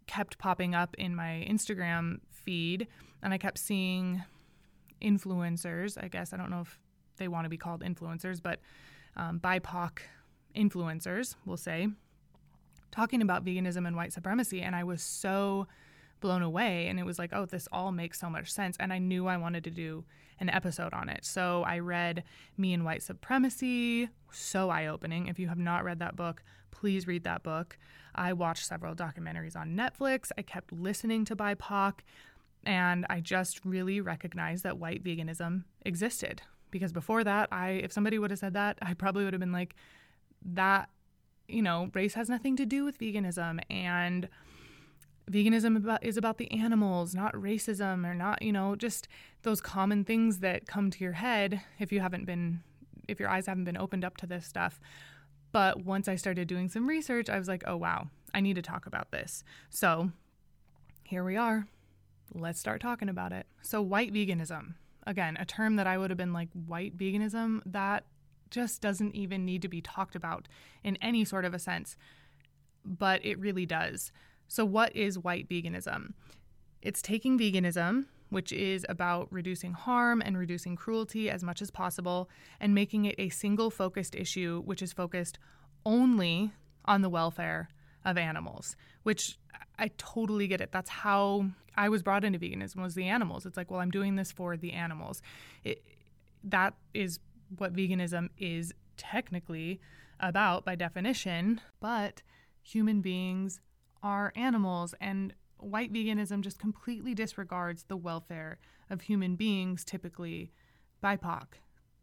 kept 0.06 0.38
popping 0.38 0.74
up 0.74 0.94
in 0.98 1.14
my 1.14 1.46
Instagram 1.48 2.20
feed, 2.30 2.86
and 3.22 3.32
I 3.32 3.38
kept 3.38 3.58
seeing 3.58 4.22
influencers. 5.00 6.02
I 6.02 6.08
guess 6.08 6.32
I 6.32 6.36
don't 6.36 6.50
know 6.50 6.60
if 6.60 6.78
they 7.16 7.28
want 7.28 7.44
to 7.44 7.50
be 7.50 7.56
called 7.56 7.82
influencers, 7.82 8.42
but 8.42 8.60
um, 9.16 9.40
BIPOC 9.40 9.98
influencers, 10.56 11.36
we'll 11.44 11.56
say, 11.56 11.88
talking 12.90 13.22
about 13.22 13.44
veganism 13.44 13.86
and 13.86 13.96
white 13.96 14.12
supremacy. 14.12 14.60
And 14.60 14.74
I 14.74 14.84
was 14.84 15.02
so 15.02 15.66
blown 16.20 16.42
away 16.42 16.86
and 16.88 16.98
it 16.98 17.04
was 17.04 17.18
like, 17.18 17.32
oh, 17.32 17.46
this 17.46 17.68
all 17.72 17.92
makes 17.92 18.18
so 18.18 18.30
much 18.30 18.50
sense. 18.52 18.76
And 18.78 18.92
I 18.92 18.98
knew 18.98 19.26
I 19.26 19.36
wanted 19.36 19.64
to 19.64 19.70
do 19.70 20.04
an 20.42 20.50
episode 20.50 20.92
on 20.92 21.08
it. 21.08 21.24
So 21.24 21.62
I 21.62 21.78
read 21.78 22.24
Me 22.58 22.74
and 22.74 22.84
White 22.84 23.02
Supremacy, 23.02 24.08
so 24.32 24.70
eye 24.70 24.88
opening. 24.88 25.28
If 25.28 25.38
you 25.38 25.46
have 25.46 25.56
not 25.58 25.84
read 25.84 26.00
that 26.00 26.16
book, 26.16 26.42
please 26.72 27.06
read 27.06 27.22
that 27.24 27.44
book. 27.44 27.78
I 28.14 28.32
watched 28.32 28.66
several 28.66 28.94
documentaries 28.94 29.56
on 29.56 29.76
Netflix. 29.76 30.30
I 30.36 30.42
kept 30.42 30.72
listening 30.72 31.24
to 31.26 31.36
BIPOC, 31.36 32.00
and 32.64 33.06
I 33.08 33.20
just 33.20 33.64
really 33.64 34.00
recognized 34.00 34.64
that 34.64 34.78
white 34.78 35.02
veganism 35.04 35.62
existed. 35.86 36.42
Because 36.72 36.92
before 36.92 37.22
that, 37.22 37.48
I 37.52 37.70
if 37.70 37.92
somebody 37.92 38.18
would 38.18 38.30
have 38.30 38.40
said 38.40 38.54
that, 38.54 38.78
I 38.82 38.94
probably 38.94 39.24
would 39.24 39.32
have 39.32 39.40
been 39.40 39.52
like, 39.52 39.76
that, 40.44 40.90
you 41.46 41.62
know, 41.62 41.88
race 41.94 42.14
has 42.14 42.28
nothing 42.28 42.56
to 42.56 42.66
do 42.66 42.84
with 42.84 42.98
veganism. 42.98 43.60
And 43.70 44.28
veganism 45.30 45.76
about, 45.76 46.04
is 46.04 46.16
about 46.16 46.38
the 46.38 46.50
animals, 46.52 47.14
not 47.14 47.34
racism 47.34 48.06
or 48.06 48.14
not, 48.14 48.42
you 48.42 48.52
know, 48.52 48.74
just 48.76 49.08
those 49.42 49.60
common 49.60 50.04
things 50.04 50.38
that 50.40 50.66
come 50.66 50.90
to 50.90 51.04
your 51.04 51.12
head 51.14 51.60
if 51.78 51.92
you 51.92 52.00
haven't 52.00 52.24
been, 52.24 52.62
if 53.08 53.20
your 53.20 53.28
eyes 53.28 53.46
haven't 53.46 53.64
been 53.64 53.76
opened 53.76 54.04
up 54.04 54.16
to 54.18 54.26
this 54.26 54.46
stuff. 54.46 54.80
But 55.52 55.84
once 55.84 56.08
I 56.08 56.16
started 56.16 56.48
doing 56.48 56.68
some 56.68 56.88
research, 56.88 57.28
I 57.28 57.38
was 57.38 57.48
like, 57.48 57.62
oh, 57.66 57.76
wow, 57.76 58.08
I 58.34 58.40
need 58.40 58.56
to 58.56 58.62
talk 58.62 58.86
about 58.86 59.10
this. 59.10 59.44
So 59.70 60.10
here 61.04 61.24
we 61.24 61.36
are. 61.36 61.66
Let's 62.34 62.58
start 62.58 62.80
talking 62.80 63.10
about 63.10 63.32
it. 63.32 63.46
So, 63.60 63.82
white 63.82 64.14
veganism, 64.14 64.74
again, 65.06 65.36
a 65.38 65.44
term 65.44 65.76
that 65.76 65.86
I 65.86 65.98
would 65.98 66.10
have 66.10 66.16
been 66.16 66.32
like, 66.32 66.48
white 66.66 66.96
veganism, 66.96 67.60
that 67.66 68.04
just 68.50 68.80
doesn't 68.80 69.14
even 69.14 69.44
need 69.44 69.60
to 69.62 69.68
be 69.68 69.82
talked 69.82 70.16
about 70.16 70.48
in 70.82 70.96
any 70.96 71.24
sort 71.26 71.44
of 71.44 71.52
a 71.52 71.58
sense. 71.58 71.96
But 72.84 73.22
it 73.24 73.38
really 73.38 73.66
does. 73.66 74.10
So, 74.52 74.66
what 74.66 74.94
is 74.94 75.18
white 75.18 75.48
veganism? 75.48 76.12
It's 76.82 77.00
taking 77.00 77.38
veganism, 77.38 78.04
which 78.28 78.52
is 78.52 78.84
about 78.86 79.28
reducing 79.30 79.72
harm 79.72 80.20
and 80.22 80.36
reducing 80.36 80.76
cruelty 80.76 81.30
as 81.30 81.42
much 81.42 81.62
as 81.62 81.70
possible, 81.70 82.28
and 82.60 82.74
making 82.74 83.06
it 83.06 83.14
a 83.16 83.30
single 83.30 83.70
focused 83.70 84.14
issue, 84.14 84.60
which 84.66 84.82
is 84.82 84.92
focused 84.92 85.38
only 85.86 86.52
on 86.84 87.00
the 87.00 87.08
welfare 87.08 87.70
of 88.04 88.18
animals, 88.18 88.76
which 89.04 89.38
I 89.78 89.88
totally 89.96 90.48
get 90.48 90.60
it. 90.60 90.70
That's 90.70 90.90
how 90.90 91.46
I 91.74 91.88
was 91.88 92.02
brought 92.02 92.22
into 92.22 92.38
veganism 92.38 92.76
was 92.82 92.94
the 92.94 93.08
animals. 93.08 93.46
It's 93.46 93.56
like, 93.56 93.70
well, 93.70 93.80
I'm 93.80 93.90
doing 93.90 94.16
this 94.16 94.32
for 94.32 94.58
the 94.58 94.72
animals. 94.72 95.22
It, 95.64 95.82
that 96.44 96.74
is 96.92 97.20
what 97.56 97.72
veganism 97.72 98.28
is 98.36 98.74
technically 98.98 99.80
about 100.20 100.66
by 100.66 100.74
definition, 100.74 101.62
but 101.80 102.20
human 102.60 103.00
beings 103.00 103.62
are 104.02 104.32
animals 104.36 104.94
and 105.00 105.34
white 105.58 105.92
veganism 105.92 106.40
just 106.40 106.58
completely 106.58 107.14
disregards 107.14 107.84
the 107.84 107.96
welfare 107.96 108.58
of 108.90 109.02
human 109.02 109.36
beings, 109.36 109.84
typically 109.84 110.50
BIPOC 111.02 111.46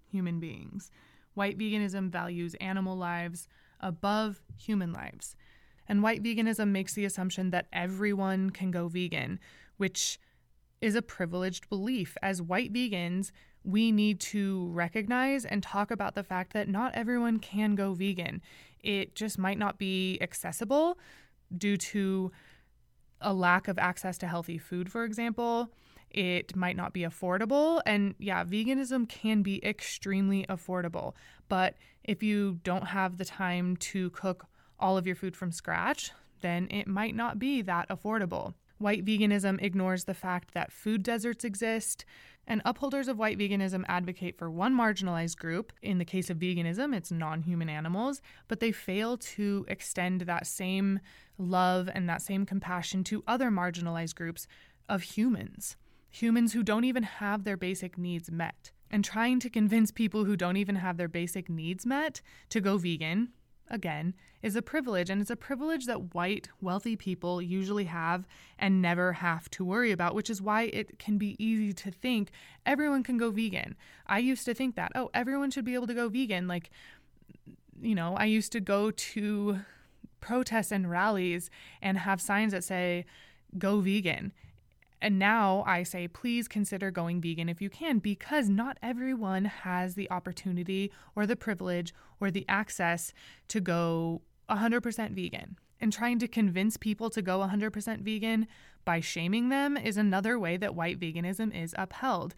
human 0.10 0.40
beings. 0.40 0.92
White 1.34 1.58
veganism 1.58 2.10
values 2.10 2.56
animal 2.56 2.98
lives 2.98 3.48
above 3.80 4.42
human 4.58 4.92
lives. 4.92 5.36
And 5.88 6.04
white 6.04 6.24
veganism 6.24 6.70
makes 6.70 6.94
the 6.94 7.06
assumption 7.06 7.50
that 7.52 7.68
everyone 7.74 8.50
can 8.52 8.72
go 8.72 8.88
vegan, 8.88 9.40
which 9.78 10.20
is 10.82 10.96
a 10.96 11.02
privileged 11.02 11.70
belief. 11.70 12.16
As 12.22 12.42
white 12.42 12.74
vegans, 12.74 13.32
we 13.64 13.92
need 13.92 14.20
to 14.20 14.70
recognize 14.72 15.46
and 15.46 15.62
talk 15.62 15.92
about 15.92 16.16
the 16.16 16.24
fact 16.24 16.54
that 16.54 16.70
not 16.70 16.96
everyone 16.96 17.40
can 17.40 17.76
go 17.76 17.94
vegan. 17.94 18.42
It 18.82 19.16
just 19.16 19.38
might 19.38 19.58
not 19.58 19.78
be 19.78 20.18
accessible 20.22 20.98
due 21.56 21.78
to 21.78 22.32
a 23.22 23.34
lack 23.34 23.68
of 23.68 23.78
access 23.78 24.18
to 24.20 24.28
healthy 24.28 24.58
food, 24.58 24.92
for 24.92 25.04
example. 25.04 25.70
It 26.10 26.56
might 26.56 26.76
not 26.76 26.94
be 26.94 27.02
affordable. 27.02 27.82
And 27.86 28.16
yeah, 28.18 28.44
veganism 28.44 29.08
can 29.08 29.44
be 29.44 29.64
extremely 29.64 30.46
affordable. 30.50 31.14
But 31.48 31.76
if 32.04 32.24
you 32.24 32.60
don't 32.64 32.88
have 32.88 33.18
the 33.18 33.26
time 33.26 33.78
to 33.78 34.10
cook 34.12 34.48
all 34.80 34.98
of 34.98 35.06
your 35.06 35.16
food 35.16 35.36
from 35.36 35.52
scratch, 35.52 36.12
then 36.42 36.68
it 36.72 36.88
might 36.88 37.16
not 37.16 37.38
be 37.38 37.62
that 37.62 37.90
affordable. 37.90 38.54
White 38.80 39.04
veganism 39.04 39.62
ignores 39.62 40.06
the 40.06 40.14
fact 40.14 40.54
that 40.54 40.72
food 40.72 41.04
deserts 41.04 41.44
exist, 41.44 42.06
and 42.48 42.62
upholders 42.64 43.10
of 43.10 43.20
white 43.20 43.38
veganism 43.38 43.84
advocate 43.90 44.38
for 44.38 44.50
one 44.50 44.74
marginalized 44.74 45.38
group. 45.38 45.74
In 45.82 45.98
the 45.98 46.06
case 46.06 46.30
of 46.30 46.40
veganism, 46.40 46.96
it's 46.96 47.12
non 47.12 47.42
human 47.42 47.70
animals, 47.70 48.22
but 48.48 48.62
they 48.62 48.72
fail 48.72 49.18
to 49.18 49.66
extend 49.68 50.22
that 50.22 50.48
same 50.48 51.02
love 51.38 51.90
and 51.94 52.08
that 52.10 52.22
same 52.22 52.46
compassion 52.46 53.04
to 53.04 53.24
other 53.28 53.52
marginalized 53.52 54.16
groups 54.16 54.48
of 54.88 55.04
humans, 55.04 55.76
humans 56.10 56.54
who 56.54 56.64
don't 56.64 56.86
even 56.86 57.04
have 57.04 57.44
their 57.44 57.58
basic 57.58 57.98
needs 57.98 58.32
met. 58.32 58.72
And 58.90 59.04
trying 59.04 59.40
to 59.42 59.50
convince 59.50 59.92
people 59.92 60.26
who 60.26 60.36
don't 60.36 60.58
even 60.58 60.78
have 60.78 60.98
their 60.98 61.08
basic 61.08 61.50
needs 61.50 61.86
met 61.86 62.22
to 62.50 62.62
go 62.62 62.78
vegan, 62.78 63.34
again, 63.70 64.14
is 64.42 64.56
a 64.56 64.62
privilege. 64.62 65.10
And 65.10 65.22
it's 65.22 65.30
a 65.30 65.36
privilege 65.36 65.86
that 65.86 66.14
white, 66.14 66.50
wealthy 66.62 66.96
people 66.96 67.42
usually 67.42 67.86
have 67.86 68.28
and 68.58 68.82
never 68.82 69.14
have 69.14 69.50
to 69.52 69.66
worry 69.66 69.92
about, 69.92 70.16
which 70.16 70.30
is 70.30 70.42
why 70.42 70.64
it 70.64 71.00
can 71.00 71.18
be 71.18 71.36
easy 71.44 71.74
to 71.74 71.92
think 71.92 72.32
everyone 72.66 73.04
can 73.04 73.18
go 73.18 73.32
vegan. 73.32 73.76
I 74.08 74.20
used 74.20 74.46
to 74.46 74.54
think 74.54 74.76
that, 74.76 74.92
oh, 74.96 75.10
everyone 75.14 75.52
should 75.52 75.66
be 75.66 75.76
able 75.76 75.88
to 75.88 75.94
go 75.94 76.10
vegan. 76.10 76.48
Like, 76.48 76.70
you 77.82 77.96
know, 77.96 78.16
I 78.16 78.26
used 78.26 78.52
to 78.54 78.60
go 78.60 78.92
to 78.92 79.60
protests 80.22 80.72
and 80.72 80.90
rallies 80.90 81.50
and 81.82 81.98
have 81.98 82.22
signs 82.22 82.52
that 82.52 82.64
say, 82.64 83.06
go 83.58 83.80
vegan. 83.82 84.32
And 85.02 85.18
now 85.18 85.64
I 85.66 85.84
say, 85.84 86.08
please 86.08 86.48
consider 86.48 86.92
going 86.92 87.22
vegan 87.22 87.48
if 87.50 87.62
you 87.62 87.70
can, 87.70 88.00
because 88.00 88.50
not 88.50 88.78
everyone 88.84 89.46
has 89.46 89.96
the 89.96 90.10
opportunity 90.12 90.92
or 91.16 91.26
the 91.26 91.36
privilege 91.36 91.94
or 92.20 92.32
the 92.32 92.46
access 92.50 93.14
to 93.48 93.62
go 93.62 94.22
100% 94.50 95.12
vegan. 95.12 95.58
And 95.82 95.94
trying 95.94 96.20
to 96.20 96.28
convince 96.28 96.76
people 96.76 97.10
to 97.12 97.22
go 97.22 97.40
100% 97.40 98.02
vegan 98.02 98.48
by 98.84 99.00
shaming 99.00 99.50
them 99.50 99.78
is 99.78 99.96
another 99.96 100.38
way 100.38 100.58
that 100.58 100.76
white 100.76 101.00
veganism 101.00 101.56
is 101.56 101.74
upheld 101.78 102.36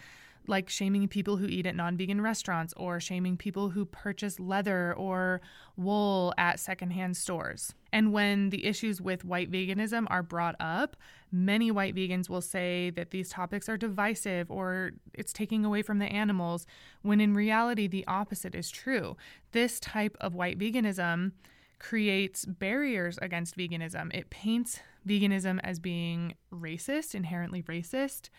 like 0.47 0.69
shaming 0.69 1.07
people 1.07 1.37
who 1.37 1.45
eat 1.45 1.65
at 1.65 1.75
non 1.75 1.97
vegan 1.97 2.21
restaurants 2.21 2.73
or 2.77 2.99
shaming 2.99 3.37
people 3.37 3.69
who 3.69 3.85
purchase 3.85 4.39
leather 4.39 4.93
or 4.95 5.41
wool 5.77 6.33
at 6.37 6.59
secondhand 6.59 7.15
stores. 7.17 7.73
And 7.93 8.13
when 8.13 8.49
the 8.51 8.65
issues 8.65 9.01
with 9.01 9.25
white 9.25 9.51
veganism 9.51 10.07
are 10.09 10.23
brought 10.23 10.55
up, 10.59 10.95
many 11.31 11.71
white 11.71 11.95
vegans 11.95 12.29
will 12.29 12.41
say 12.41 12.89
that 12.91 13.11
these 13.11 13.29
topics 13.29 13.67
are 13.67 13.77
divisive 13.77 14.49
or 14.49 14.91
it's 15.13 15.33
taking 15.33 15.65
away 15.65 15.81
from 15.81 15.99
the 15.99 16.05
animals, 16.05 16.65
when 17.01 17.19
in 17.19 17.33
reality, 17.33 17.87
the 17.87 18.05
opposite 18.07 18.55
is 18.55 18.71
true. 18.71 19.17
This 19.51 19.79
type 19.79 20.15
of 20.21 20.33
white 20.33 20.57
veganism 20.57 21.33
creates 21.79 22.45
barriers 22.45 23.17
against 23.21 23.57
veganism. 23.57 24.13
It 24.15 24.29
paints 24.29 24.79
veganism 25.07 25.59
as 25.63 25.79
being 25.79 26.35
racist, 26.53 27.15
inherently 27.15 27.63
racist 27.63 28.29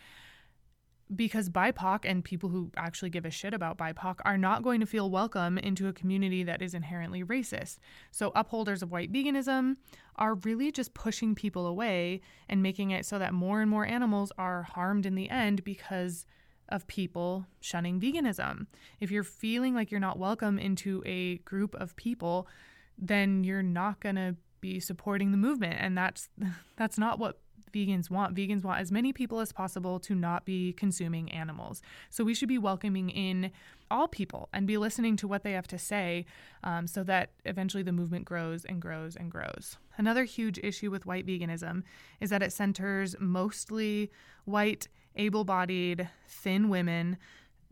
because 1.14 1.48
BIPOC 1.48 2.00
and 2.04 2.24
people 2.24 2.48
who 2.48 2.70
actually 2.76 3.10
give 3.10 3.24
a 3.24 3.30
shit 3.30 3.52
about 3.52 3.76
BIPOC 3.76 4.16
are 4.24 4.38
not 4.38 4.62
going 4.62 4.80
to 4.80 4.86
feel 4.86 5.10
welcome 5.10 5.58
into 5.58 5.88
a 5.88 5.92
community 5.92 6.42
that 6.42 6.62
is 6.62 6.74
inherently 6.74 7.22
racist. 7.22 7.78
So, 8.10 8.32
upholders 8.34 8.82
of 8.82 8.90
white 8.90 9.12
veganism 9.12 9.76
are 10.16 10.34
really 10.34 10.72
just 10.72 10.94
pushing 10.94 11.34
people 11.34 11.66
away 11.66 12.20
and 12.48 12.62
making 12.62 12.90
it 12.90 13.04
so 13.04 13.18
that 13.18 13.34
more 13.34 13.60
and 13.60 13.70
more 13.70 13.86
animals 13.86 14.32
are 14.38 14.62
harmed 14.62 15.06
in 15.06 15.14
the 15.14 15.30
end 15.30 15.64
because 15.64 16.24
of 16.68 16.86
people 16.86 17.46
shunning 17.60 18.00
veganism. 18.00 18.66
If 19.00 19.10
you're 19.10 19.24
feeling 19.24 19.74
like 19.74 19.90
you're 19.90 20.00
not 20.00 20.18
welcome 20.18 20.58
into 20.58 21.02
a 21.04 21.38
group 21.38 21.74
of 21.74 21.94
people, 21.96 22.48
then 22.96 23.44
you're 23.44 23.62
not 23.62 24.00
going 24.00 24.16
to 24.16 24.36
be 24.62 24.80
supporting 24.80 25.32
the 25.32 25.36
movement 25.36 25.76
and 25.80 25.98
that's 25.98 26.30
that's 26.76 26.96
not 26.96 27.18
what 27.18 27.41
vegans 27.72 28.10
want. 28.10 28.34
Vegans 28.34 28.62
want 28.62 28.80
as 28.80 28.92
many 28.92 29.12
people 29.12 29.40
as 29.40 29.52
possible 29.52 29.98
to 30.00 30.14
not 30.14 30.44
be 30.44 30.72
consuming 30.74 31.30
animals. 31.32 31.82
So 32.10 32.24
we 32.24 32.34
should 32.34 32.48
be 32.48 32.58
welcoming 32.58 33.10
in 33.10 33.50
all 33.90 34.08
people 34.08 34.48
and 34.52 34.66
be 34.66 34.78
listening 34.78 35.16
to 35.16 35.28
what 35.28 35.42
they 35.42 35.52
have 35.52 35.66
to 35.68 35.78
say 35.78 36.24
um, 36.64 36.86
so 36.86 37.04
that 37.04 37.30
eventually 37.44 37.82
the 37.82 37.92
movement 37.92 38.24
grows 38.24 38.64
and 38.64 38.80
grows 38.80 39.16
and 39.16 39.30
grows. 39.30 39.76
Another 39.96 40.24
huge 40.24 40.58
issue 40.62 40.90
with 40.90 41.06
white 41.06 41.26
veganism 41.26 41.82
is 42.20 42.30
that 42.30 42.42
it 42.42 42.52
centers 42.52 43.14
mostly 43.20 44.10
white, 44.44 44.88
able 45.16 45.44
bodied, 45.44 46.08
thin 46.26 46.68
women. 46.68 47.18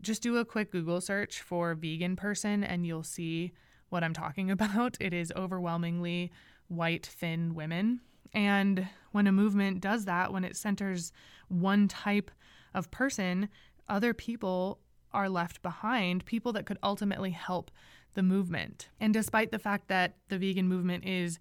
Just 0.01 0.21
do 0.21 0.37
a 0.37 0.45
quick 0.45 0.71
Google 0.71 1.01
search 1.01 1.41
for 1.41 1.73
vegan 1.73 2.15
person 2.15 2.63
and 2.63 2.85
you'll 2.85 3.03
see 3.03 3.51
what 3.89 4.03
I'm 4.03 4.13
talking 4.13 4.51
about. 4.55 4.97
It 4.99 5.13
is 5.13 5.33
overwhelmingly 5.35 6.31
white, 6.67 7.05
thin 7.05 7.53
women. 7.53 8.01
And 8.33 8.87
when 9.11 9.27
a 9.27 9.31
movement 9.31 9.81
does 9.81 10.05
that, 10.05 10.31
when 10.31 10.43
it 10.43 10.55
centers 10.55 11.11
one 11.47 11.87
type 11.87 12.31
of 12.73 12.91
person, 12.91 13.49
other 13.89 14.13
people 14.13 14.79
are 15.13 15.29
left 15.29 15.61
behind, 15.61 16.25
people 16.25 16.53
that 16.53 16.65
could 16.65 16.77
ultimately 16.81 17.31
help 17.31 17.69
the 18.13 18.23
movement. 18.23 18.89
And 18.99 19.13
despite 19.13 19.51
the 19.51 19.59
fact 19.59 19.87
that 19.89 20.15
the 20.29 20.37
vegan 20.37 20.67
movement 20.67 21.05
is 21.05 21.39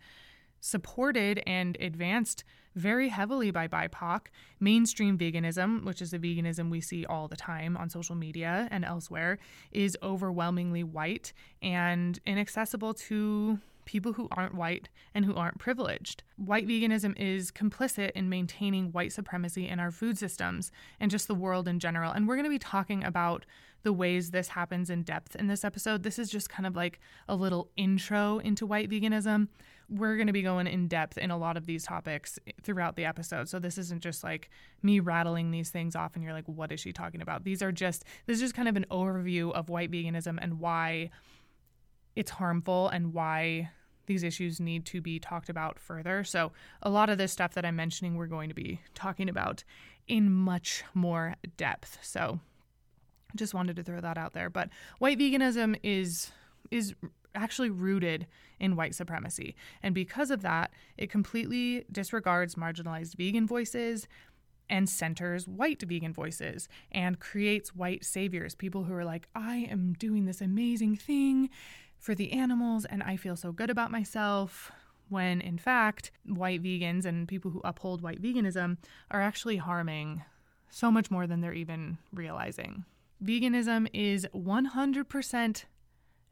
supported 0.61 1.43
and 1.47 1.77
advanced 1.81 2.45
very 2.77 3.09
heavily 3.09 3.51
by 3.51 3.67
BIPOC. 3.67 4.27
Mainstream 4.61 5.19
veganism, 5.19 5.85
which 5.85 6.01
is 6.01 6.11
the 6.13 6.19
veganism 6.19 6.71
we 6.71 6.81
see 6.81 7.05
all 7.05 7.27
the 7.27 7.37
time 7.37 7.77
on 7.77 7.91
social 7.91 8.15
media 8.15 8.69
and 8.71 8.85
elsewhere, 8.85 9.39
is 9.73 9.97
overwhelmingly 10.03 10.85
white 10.85 11.33
and 11.63 12.21
inaccessible 12.27 12.95
to 12.95 13.59
people 13.91 14.13
who 14.13 14.29
aren't 14.31 14.55
white 14.55 14.89
and 15.17 15.25
who 15.25 15.35
aren't 15.35 15.59
privileged. 15.59 16.23
White 16.37 16.65
veganism 16.65 17.13
is 17.19 17.51
complicit 17.51 18.13
in 18.13 18.29
maintaining 18.29 18.93
white 18.93 19.13
supremacy 19.13 19.67
in 19.67 19.81
our 19.81 19.91
food 19.91 20.17
systems 20.17 20.71
and 21.01 21.11
just 21.11 21.27
the 21.27 21.35
world 21.35 21.67
in 21.67 21.81
general. 21.81 22.13
And 22.13 22.29
we're 22.29 22.37
going 22.37 22.45
to 22.45 22.51
be 22.51 22.59
talking 22.61 23.03
about 23.03 23.45
the 23.83 23.93
ways 23.93 24.31
this 24.31 24.47
happens 24.47 24.91
in 24.91 25.03
depth 25.03 25.35
in 25.35 25.49
this 25.49 25.65
episode. 25.65 26.05
This 26.05 26.21
is 26.21 26.31
just 26.31 26.49
kind 26.49 26.69
of 26.69 26.77
like 26.77 27.01
a 27.29 27.35
little 27.35 27.69
intro 27.77 28.39
into 28.39 28.65
white 28.65 28.89
veganism. 28.89 29.49
We're 29.89 30.15
going 30.15 30.29
to 30.29 30.33
be 30.33 30.43
going 30.43 30.69
in 30.69 30.87
depth 30.87 31.19
in 31.19 31.33
a 31.33 31.37
lot 31.37 31.57
of 31.57 31.67
these 31.67 31.83
topics 31.83 32.39
throughout 32.63 32.95
the 32.95 33.07
episode. 33.07 33.49
So 33.49 33.59
this 33.59 33.77
isn't 33.77 34.03
just 34.03 34.23
like 34.23 34.51
me 34.85 35.01
rattling 35.01 35.51
these 35.51 35.71
things 35.71 35.97
off 35.97 36.15
and 36.15 36.23
you're 36.23 36.33
like, 36.33 36.47
what 36.47 36.71
is 36.71 36.79
she 36.79 36.93
talking 36.93 37.23
about? 37.23 37.43
These 37.43 37.61
are 37.61 37.73
just, 37.73 38.05
this 38.27 38.35
is 38.35 38.41
just 38.41 38.55
kind 38.55 38.69
of 38.69 38.77
an 38.77 38.87
overview 38.89 39.51
of 39.53 39.69
white 39.69 39.91
veganism 39.91 40.39
and 40.41 40.61
why 40.61 41.11
it's 42.17 42.31
harmful 42.31 42.89
and 42.89 43.13
why 43.15 43.71
these 44.07 44.23
issues 44.23 44.61
need 44.61 44.85
to 44.87 45.00
be 45.00 45.19
talked 45.19 45.49
about 45.49 45.78
further. 45.78 46.25
So, 46.25 46.52
a 46.83 46.90
lot 46.90 47.11
of 47.11 47.19
this 47.19 47.33
stuff 47.33 47.54
that 47.54 47.64
I'm 47.64 47.76
mentioning, 47.76 48.16
we're 48.16 48.26
going 48.26 48.49
to 48.49 48.54
be 48.54 48.80
talking 48.95 49.28
about 49.28 49.64
in 50.09 50.33
much 50.33 50.85
more 50.95 51.37
depth. 51.57 51.99
So, 52.02 52.40
just 53.37 53.54
wanted 53.54 53.76
to 53.76 53.83
throw 53.83 54.00
that 54.00 54.19
out 54.19 54.33
there. 54.33 54.50
But 54.50 54.69
white 54.99 55.19
veganism 55.19 55.78
is 55.83 56.33
is 56.71 56.95
actually 57.35 57.71
rooted 57.71 58.26
in 58.59 58.76
white 58.76 58.95
supremacy. 58.95 59.54
And 59.83 59.95
because 59.95 60.30
of 60.30 60.42
that, 60.42 60.73
it 60.99 61.11
completely 61.11 61.85
disregards 61.90 62.57
marginalized 62.57 63.14
vegan 63.16 63.47
voices 63.47 64.09
and 64.69 64.88
centers 64.88 65.49
white 65.49 65.83
vegan 65.83 66.12
voices 66.12 66.69
and 66.92 67.19
creates 67.19 67.75
white 67.75 68.04
saviors, 68.04 68.54
people 68.54 68.85
who 68.85 68.95
are 68.95 69.04
like, 69.04 69.28
I 69.35 69.66
am 69.71 69.95
doing 69.99 70.25
this 70.25 70.40
amazing 70.40 70.97
thing 70.97 71.50
for 72.00 72.14
the 72.14 72.33
animals 72.33 72.85
and 72.85 73.02
I 73.02 73.16
feel 73.16 73.37
so 73.37 73.52
good 73.52 73.71
about 73.71 73.92
myself. 73.92 74.73
When 75.09 75.40
in 75.40 75.59
fact, 75.59 76.11
white 76.25 76.62
vegans 76.62 77.04
and 77.04 77.28
people 77.28 77.50
who 77.50 77.61
uphold 77.64 78.00
white 78.00 78.23
veganism 78.23 78.78
are 79.11 79.21
actually 79.21 79.59
harming 79.59 80.23
so 80.71 80.90
much 80.90 81.11
more 81.11 81.26
than 81.26 81.40
they're 81.40 81.52
even 81.52 81.99
realizing. 82.12 82.85
Veganism 83.23 83.88
is 83.92 84.26
100% 84.35 85.64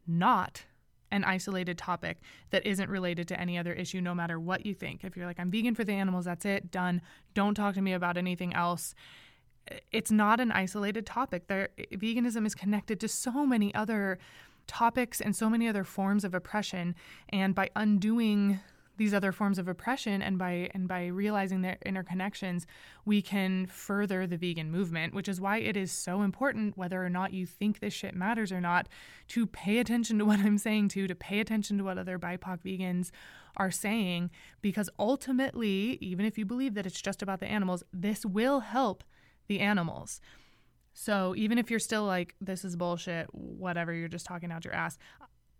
not 0.06 0.64
an 1.10 1.24
isolated 1.24 1.76
topic 1.76 2.18
that 2.50 2.66
isn't 2.66 2.88
related 2.88 3.26
to 3.28 3.40
any 3.40 3.58
other 3.58 3.72
issue, 3.72 4.00
no 4.00 4.14
matter 4.14 4.38
what 4.38 4.64
you 4.64 4.74
think. 4.74 5.04
If 5.04 5.16
you're 5.16 5.26
like, 5.26 5.40
I'm 5.40 5.50
vegan 5.50 5.74
for 5.74 5.84
the 5.84 5.92
animals, 5.92 6.26
that's 6.26 6.44
it, 6.44 6.70
done. 6.70 7.02
Don't 7.34 7.54
talk 7.54 7.74
to 7.74 7.82
me 7.82 7.92
about 7.92 8.16
anything 8.16 8.54
else. 8.54 8.94
It's 9.92 10.10
not 10.10 10.40
an 10.40 10.52
isolated 10.52 11.04
topic. 11.04 11.46
There, 11.48 11.70
veganism 11.92 12.46
is 12.46 12.54
connected 12.54 13.00
to 13.00 13.08
so 13.08 13.44
many 13.44 13.74
other 13.74 14.18
topics 14.68 15.20
and 15.20 15.34
so 15.34 15.50
many 15.50 15.66
other 15.66 15.82
forms 15.82 16.24
of 16.24 16.34
oppression. 16.34 16.94
And 17.30 17.54
by 17.54 17.70
undoing 17.74 18.60
these 18.98 19.14
other 19.14 19.32
forms 19.32 19.58
of 19.58 19.68
oppression 19.68 20.20
and 20.20 20.38
by 20.38 20.68
and 20.74 20.86
by 20.86 21.06
realizing 21.06 21.62
their 21.62 21.78
interconnections 21.86 22.66
we 23.04 23.22
can 23.22 23.64
further 23.66 24.26
the 24.26 24.36
vegan 24.36 24.70
movement 24.70 25.14
which 25.14 25.28
is 25.28 25.40
why 25.40 25.58
it 25.58 25.76
is 25.76 25.90
so 25.90 26.22
important 26.22 26.76
whether 26.76 27.02
or 27.02 27.08
not 27.08 27.32
you 27.32 27.46
think 27.46 27.78
this 27.78 27.94
shit 27.94 28.14
matters 28.14 28.52
or 28.52 28.60
not 28.60 28.88
to 29.28 29.46
pay 29.46 29.78
attention 29.78 30.18
to 30.18 30.24
what 30.26 30.40
i'm 30.40 30.58
saying 30.58 30.88
to 30.88 31.06
to 31.06 31.14
pay 31.14 31.40
attention 31.40 31.78
to 31.78 31.84
what 31.84 31.96
other 31.96 32.18
bipoc 32.18 32.58
vegans 32.62 33.10
are 33.56 33.70
saying 33.70 34.30
because 34.60 34.90
ultimately 34.98 35.96
even 36.00 36.26
if 36.26 36.36
you 36.36 36.44
believe 36.44 36.74
that 36.74 36.86
it's 36.86 37.00
just 37.00 37.22
about 37.22 37.40
the 37.40 37.46
animals 37.46 37.82
this 37.92 38.26
will 38.26 38.60
help 38.60 39.04
the 39.46 39.60
animals 39.60 40.20
so 41.00 41.32
even 41.36 41.58
if 41.58 41.70
you're 41.70 41.78
still 41.78 42.04
like, 42.04 42.34
this 42.40 42.64
is 42.64 42.74
bullshit, 42.74 43.32
whatever, 43.32 43.92
you're 43.92 44.08
just 44.08 44.26
talking 44.26 44.50
out 44.50 44.64
your 44.64 44.74
ass, 44.74 44.98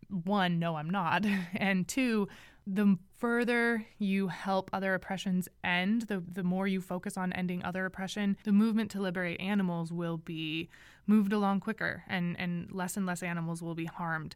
one, 0.09 0.59
no, 0.59 0.75
I'm 0.75 0.90
not. 0.90 1.25
And 1.54 1.87
two, 1.87 2.26
the 2.66 2.99
further 3.18 3.87
you 4.00 4.26
help 4.26 4.68
other 4.73 4.95
oppressions 4.95 5.49
end, 5.62 6.02
the, 6.02 6.25
the 6.33 6.42
more 6.42 6.66
you 6.66 6.80
focus 6.80 7.17
on 7.17 7.32
ending 7.34 7.62
other 7.62 7.86
oppression, 7.86 8.36
the 8.43 8.50
movement 8.50 8.91
to 8.91 9.00
liberate 9.00 9.41
animals 9.41 9.93
will 9.93 10.17
be 10.17 10.71
moved 11.06 11.32
along 11.32 11.60
quicker 11.60 12.02
and, 12.08 12.34
and 12.41 12.73
less 12.73 12.97
and 12.97 13.06
less 13.06 13.23
animals 13.23 13.62
will 13.62 13.76
be 13.76 13.86
harmed. 13.86 14.34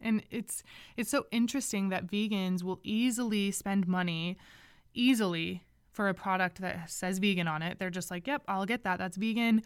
And 0.00 0.22
it's 0.30 0.62
it's 0.96 1.10
so 1.10 1.26
interesting 1.32 1.88
that 1.88 2.06
vegans 2.06 2.62
will 2.62 2.78
easily 2.84 3.50
spend 3.50 3.88
money 3.88 4.36
easily 4.94 5.64
for 5.90 6.08
a 6.08 6.14
product 6.14 6.60
that 6.60 6.88
says 6.88 7.18
vegan 7.18 7.48
on 7.48 7.62
it. 7.62 7.78
They're 7.80 7.90
just 7.90 8.10
like, 8.10 8.26
"Yep, 8.26 8.42
I'll 8.46 8.66
get 8.66 8.84
that. 8.84 8.98
That's 8.98 9.16
vegan." 9.16 9.62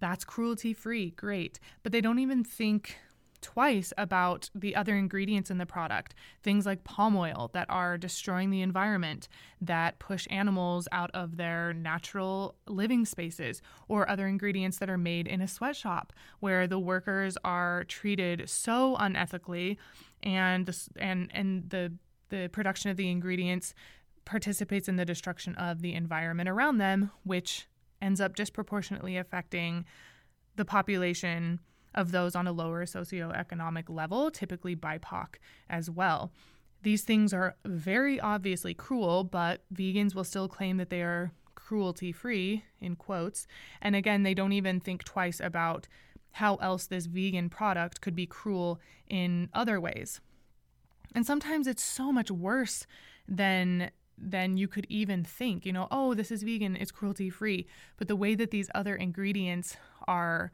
That's 0.00 0.24
cruelty 0.24 0.72
free, 0.72 1.10
great. 1.10 1.58
But 1.82 1.92
they 1.92 2.00
don't 2.00 2.18
even 2.18 2.44
think 2.44 2.96
twice 3.40 3.92
about 3.96 4.50
the 4.54 4.74
other 4.74 4.96
ingredients 4.96 5.50
in 5.50 5.58
the 5.58 5.66
product. 5.66 6.14
Things 6.42 6.66
like 6.66 6.84
palm 6.84 7.16
oil 7.16 7.50
that 7.52 7.66
are 7.68 7.96
destroying 7.96 8.50
the 8.50 8.62
environment, 8.62 9.28
that 9.60 9.98
push 9.98 10.26
animals 10.30 10.88
out 10.92 11.10
of 11.14 11.36
their 11.36 11.72
natural 11.72 12.56
living 12.66 13.04
spaces, 13.04 13.62
or 13.86 14.08
other 14.08 14.26
ingredients 14.26 14.78
that 14.78 14.90
are 14.90 14.98
made 14.98 15.26
in 15.26 15.40
a 15.40 15.48
sweatshop 15.48 16.12
where 16.40 16.66
the 16.66 16.78
workers 16.78 17.38
are 17.44 17.84
treated 17.84 18.48
so 18.48 18.96
unethically 18.98 19.76
and 20.22 20.66
the, 20.66 20.88
and 20.96 21.30
and 21.32 21.70
the 21.70 21.92
the 22.30 22.48
production 22.48 22.90
of 22.90 22.96
the 22.96 23.10
ingredients 23.10 23.72
participates 24.24 24.88
in 24.88 24.96
the 24.96 25.06
destruction 25.06 25.54
of 25.54 25.80
the 25.80 25.94
environment 25.94 26.48
around 26.48 26.76
them, 26.76 27.10
which 27.24 27.66
ends 28.00 28.20
up 28.20 28.36
disproportionately 28.36 29.16
affecting 29.16 29.84
the 30.56 30.64
population 30.64 31.60
of 31.94 32.12
those 32.12 32.34
on 32.34 32.46
a 32.46 32.52
lower 32.52 32.84
socioeconomic 32.84 33.88
level, 33.88 34.30
typically 34.30 34.76
BIPOC 34.76 35.36
as 35.68 35.90
well. 35.90 36.32
These 36.82 37.02
things 37.02 37.32
are 37.32 37.56
very 37.64 38.20
obviously 38.20 38.74
cruel, 38.74 39.24
but 39.24 39.62
vegans 39.74 40.14
will 40.14 40.24
still 40.24 40.48
claim 40.48 40.76
that 40.76 40.90
they 40.90 41.02
are 41.02 41.32
cruelty 41.54 42.12
free, 42.12 42.64
in 42.80 42.94
quotes. 42.94 43.46
And 43.82 43.96
again, 43.96 44.22
they 44.22 44.34
don't 44.34 44.52
even 44.52 44.80
think 44.80 45.04
twice 45.04 45.40
about 45.40 45.88
how 46.32 46.56
else 46.56 46.86
this 46.86 47.06
vegan 47.06 47.50
product 47.50 48.00
could 48.00 48.14
be 48.14 48.26
cruel 48.26 48.80
in 49.08 49.48
other 49.52 49.80
ways. 49.80 50.20
And 51.14 51.26
sometimes 51.26 51.66
it's 51.66 51.82
so 51.82 52.12
much 52.12 52.30
worse 52.30 52.86
than 53.26 53.90
than 54.20 54.56
you 54.56 54.68
could 54.68 54.86
even 54.88 55.24
think. 55.24 55.64
You 55.64 55.72
know, 55.72 55.88
oh, 55.90 56.14
this 56.14 56.30
is 56.30 56.42
vegan, 56.42 56.76
it's 56.76 56.90
cruelty 56.90 57.30
free. 57.30 57.66
But 57.96 58.08
the 58.08 58.16
way 58.16 58.34
that 58.34 58.50
these 58.50 58.70
other 58.74 58.94
ingredients 58.94 59.76
are 60.06 60.52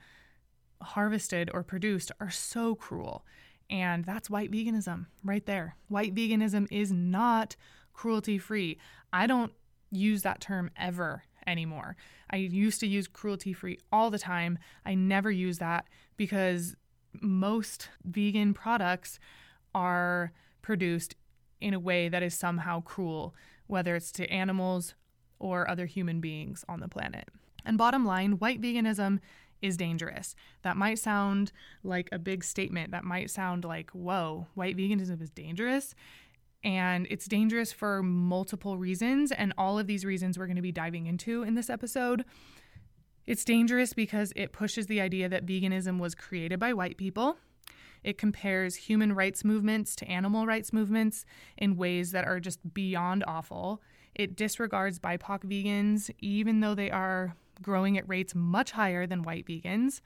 harvested 0.82 1.50
or 1.52 1.62
produced 1.62 2.12
are 2.20 2.30
so 2.30 2.74
cruel. 2.74 3.24
And 3.70 4.04
that's 4.04 4.28
white 4.28 4.50
veganism 4.50 5.06
right 5.24 5.44
there. 5.46 5.76
White 5.88 6.14
veganism 6.14 6.66
is 6.70 6.92
not 6.92 7.56
cruelty 7.94 8.38
free. 8.38 8.78
I 9.12 9.26
don't 9.26 9.52
use 9.90 10.22
that 10.22 10.40
term 10.40 10.70
ever 10.76 11.22
anymore. 11.46 11.96
I 12.30 12.36
used 12.36 12.80
to 12.80 12.86
use 12.86 13.06
cruelty 13.06 13.52
free 13.52 13.78
all 13.92 14.10
the 14.10 14.18
time. 14.18 14.58
I 14.84 14.94
never 14.94 15.30
use 15.30 15.58
that 15.58 15.86
because 16.16 16.76
most 17.20 17.88
vegan 18.04 18.54
products 18.54 19.18
are 19.74 20.32
produced 20.62 21.14
in 21.60 21.74
a 21.74 21.80
way 21.80 22.08
that 22.08 22.22
is 22.22 22.34
somehow 22.34 22.82
cruel 22.82 23.34
whether 23.66 23.96
it's 23.96 24.12
to 24.12 24.30
animals 24.30 24.94
or 25.38 25.68
other 25.68 25.86
human 25.86 26.20
beings 26.20 26.64
on 26.68 26.80
the 26.80 26.88
planet. 26.88 27.28
And 27.64 27.78
bottom 27.78 28.04
line, 28.04 28.32
white 28.32 28.60
veganism 28.60 29.20
is 29.62 29.76
dangerous. 29.76 30.34
That 30.62 30.76
might 30.76 30.98
sound 30.98 31.52
like 31.82 32.08
a 32.12 32.18
big 32.18 32.44
statement. 32.44 32.90
That 32.90 33.04
might 33.04 33.30
sound 33.30 33.64
like, 33.64 33.90
whoa, 33.90 34.46
white 34.54 34.76
veganism 34.76 35.20
is 35.22 35.30
dangerous. 35.30 35.94
And 36.62 37.06
it's 37.10 37.26
dangerous 37.26 37.72
for 37.72 38.02
multiple 38.02 38.78
reasons. 38.78 39.32
And 39.32 39.52
all 39.56 39.78
of 39.78 39.86
these 39.86 40.04
reasons 40.04 40.38
we're 40.38 40.46
going 40.46 40.56
to 40.56 40.62
be 40.62 40.72
diving 40.72 41.06
into 41.06 41.42
in 41.42 41.54
this 41.54 41.70
episode. 41.70 42.24
It's 43.26 43.44
dangerous 43.44 43.94
because 43.94 44.32
it 44.36 44.52
pushes 44.52 44.86
the 44.86 45.00
idea 45.00 45.28
that 45.30 45.46
veganism 45.46 45.98
was 45.98 46.14
created 46.14 46.60
by 46.60 46.74
white 46.74 46.98
people. 46.98 47.38
It 48.04 48.18
compares 48.18 48.76
human 48.76 49.14
rights 49.14 49.44
movements 49.44 49.96
to 49.96 50.08
animal 50.08 50.46
rights 50.46 50.72
movements 50.72 51.24
in 51.56 51.76
ways 51.76 52.12
that 52.12 52.26
are 52.26 52.38
just 52.38 52.74
beyond 52.74 53.24
awful. 53.26 53.80
It 54.14 54.36
disregards 54.36 54.98
BIPOC 54.98 55.40
vegans, 55.44 56.10
even 56.20 56.60
though 56.60 56.74
they 56.74 56.90
are 56.90 57.34
growing 57.62 57.98
at 57.98 58.08
rates 58.08 58.34
much 58.34 58.72
higher 58.72 59.06
than 59.06 59.22
white 59.22 59.46
vegans. 59.46 60.00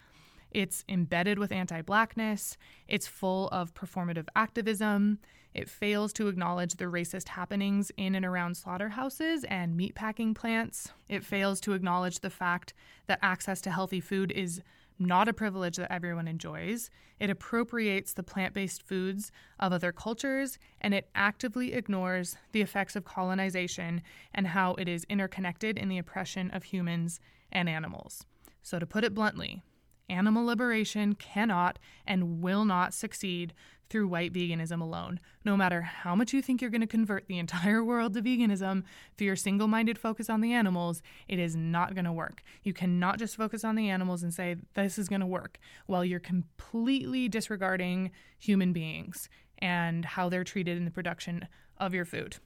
It's 0.50 0.84
embedded 0.88 1.38
with 1.38 1.52
anti 1.52 1.82
blackness. 1.82 2.56
It's 2.86 3.06
full 3.06 3.48
of 3.48 3.74
performative 3.74 4.28
activism. 4.34 5.18
It 5.54 5.68
fails 5.68 6.12
to 6.14 6.28
acknowledge 6.28 6.74
the 6.74 6.84
racist 6.84 7.28
happenings 7.28 7.90
in 7.96 8.14
and 8.14 8.24
around 8.24 8.56
slaughterhouses 8.56 9.44
and 9.44 9.78
meatpacking 9.78 10.34
plants. 10.34 10.92
It 11.08 11.24
fails 11.24 11.60
to 11.62 11.72
acknowledge 11.72 12.20
the 12.20 12.30
fact 12.30 12.74
that 13.06 13.18
access 13.22 13.60
to 13.62 13.70
healthy 13.70 14.00
food 14.00 14.30
is 14.30 14.62
not 14.98 15.28
a 15.28 15.32
privilege 15.32 15.76
that 15.76 15.92
everyone 15.92 16.28
enjoys. 16.28 16.90
It 17.20 17.30
appropriates 17.30 18.12
the 18.12 18.22
plant 18.22 18.54
based 18.54 18.82
foods 18.82 19.30
of 19.58 19.72
other 19.72 19.92
cultures, 19.92 20.58
and 20.80 20.94
it 20.94 21.08
actively 21.14 21.72
ignores 21.72 22.36
the 22.52 22.62
effects 22.62 22.96
of 22.96 23.04
colonization 23.04 24.02
and 24.34 24.48
how 24.48 24.74
it 24.74 24.88
is 24.88 25.04
interconnected 25.08 25.78
in 25.78 25.88
the 25.88 25.98
oppression 25.98 26.50
of 26.50 26.64
humans 26.64 27.20
and 27.52 27.68
animals. 27.68 28.24
So, 28.62 28.78
to 28.78 28.86
put 28.86 29.04
it 29.04 29.14
bluntly, 29.14 29.62
animal 30.08 30.44
liberation 30.44 31.14
cannot 31.14 31.78
and 32.06 32.40
will 32.40 32.64
not 32.64 32.94
succeed 32.94 33.54
through 33.90 34.08
white 34.08 34.32
veganism 34.32 34.80
alone. 34.80 35.20
No 35.44 35.56
matter 35.56 35.82
how 35.82 36.14
much 36.14 36.32
you 36.32 36.42
think 36.42 36.60
you're 36.60 36.70
going 36.70 36.80
to 36.82 36.86
convert 36.86 37.26
the 37.26 37.38
entire 37.38 37.82
world 37.82 38.14
to 38.14 38.22
veganism 38.22 38.84
through 39.16 39.26
your 39.26 39.36
single 39.36 39.68
minded 39.68 39.98
focus 39.98 40.28
on 40.28 40.40
the 40.40 40.52
animals, 40.52 41.02
it 41.26 41.38
is 41.38 41.56
not 41.56 41.94
going 41.94 42.04
to 42.04 42.12
work. 42.12 42.42
You 42.62 42.72
cannot 42.72 43.18
just 43.18 43.36
focus 43.36 43.64
on 43.64 43.76
the 43.76 43.88
animals 43.88 44.22
and 44.22 44.32
say, 44.32 44.56
this 44.74 44.98
is 44.98 45.08
going 45.08 45.20
to 45.20 45.26
work, 45.26 45.58
while 45.86 46.04
you're 46.04 46.20
completely 46.20 47.28
disregarding 47.28 48.10
human 48.38 48.72
beings 48.72 49.28
and 49.58 50.04
how 50.04 50.28
they're 50.28 50.44
treated 50.44 50.76
in 50.76 50.84
the 50.84 50.90
production 50.90 51.48
of 51.78 51.94
your 51.94 52.04
food. 52.04 52.36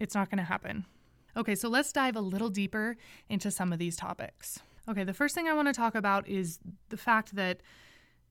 It's 0.00 0.14
not 0.14 0.30
going 0.30 0.38
to 0.38 0.44
happen. 0.44 0.84
Okay, 1.36 1.54
so 1.54 1.68
let's 1.68 1.92
dive 1.92 2.16
a 2.16 2.20
little 2.20 2.50
deeper 2.50 2.96
into 3.28 3.50
some 3.50 3.72
of 3.72 3.78
these 3.78 3.96
topics. 3.96 4.58
Okay, 4.88 5.04
the 5.04 5.12
first 5.14 5.34
thing 5.34 5.48
I 5.48 5.52
want 5.52 5.68
to 5.68 5.74
talk 5.74 5.94
about 5.94 6.28
is 6.28 6.58
the 6.88 6.96
fact 6.96 7.34
that 7.34 7.60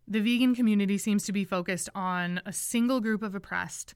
the 0.07 0.19
vegan 0.19 0.55
community 0.55 0.97
seems 0.97 1.23
to 1.25 1.31
be 1.31 1.43
focused 1.43 1.89
on 1.95 2.41
a 2.45 2.53
single 2.53 2.99
group 3.01 3.23
of 3.23 3.35
oppressed, 3.35 3.95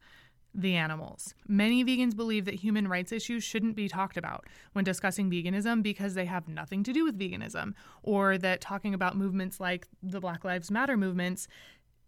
the 0.53 0.75
animals. 0.75 1.35
Many 1.47 1.85
vegans 1.85 2.15
believe 2.15 2.45
that 2.45 2.55
human 2.55 2.87
rights 2.87 3.11
issues 3.11 3.43
shouldn't 3.43 3.75
be 3.75 3.87
talked 3.87 4.17
about 4.17 4.45
when 4.73 4.83
discussing 4.83 5.29
veganism 5.29 5.83
because 5.83 6.15
they 6.15 6.25
have 6.25 6.47
nothing 6.47 6.83
to 6.83 6.93
do 6.93 7.03
with 7.03 7.19
veganism, 7.19 7.73
or 8.01 8.37
that 8.37 8.61
talking 8.61 8.93
about 8.93 9.15
movements 9.15 9.59
like 9.59 9.87
the 10.01 10.19
Black 10.19 10.43
Lives 10.43 10.71
Matter 10.71 10.97
movements 10.97 11.47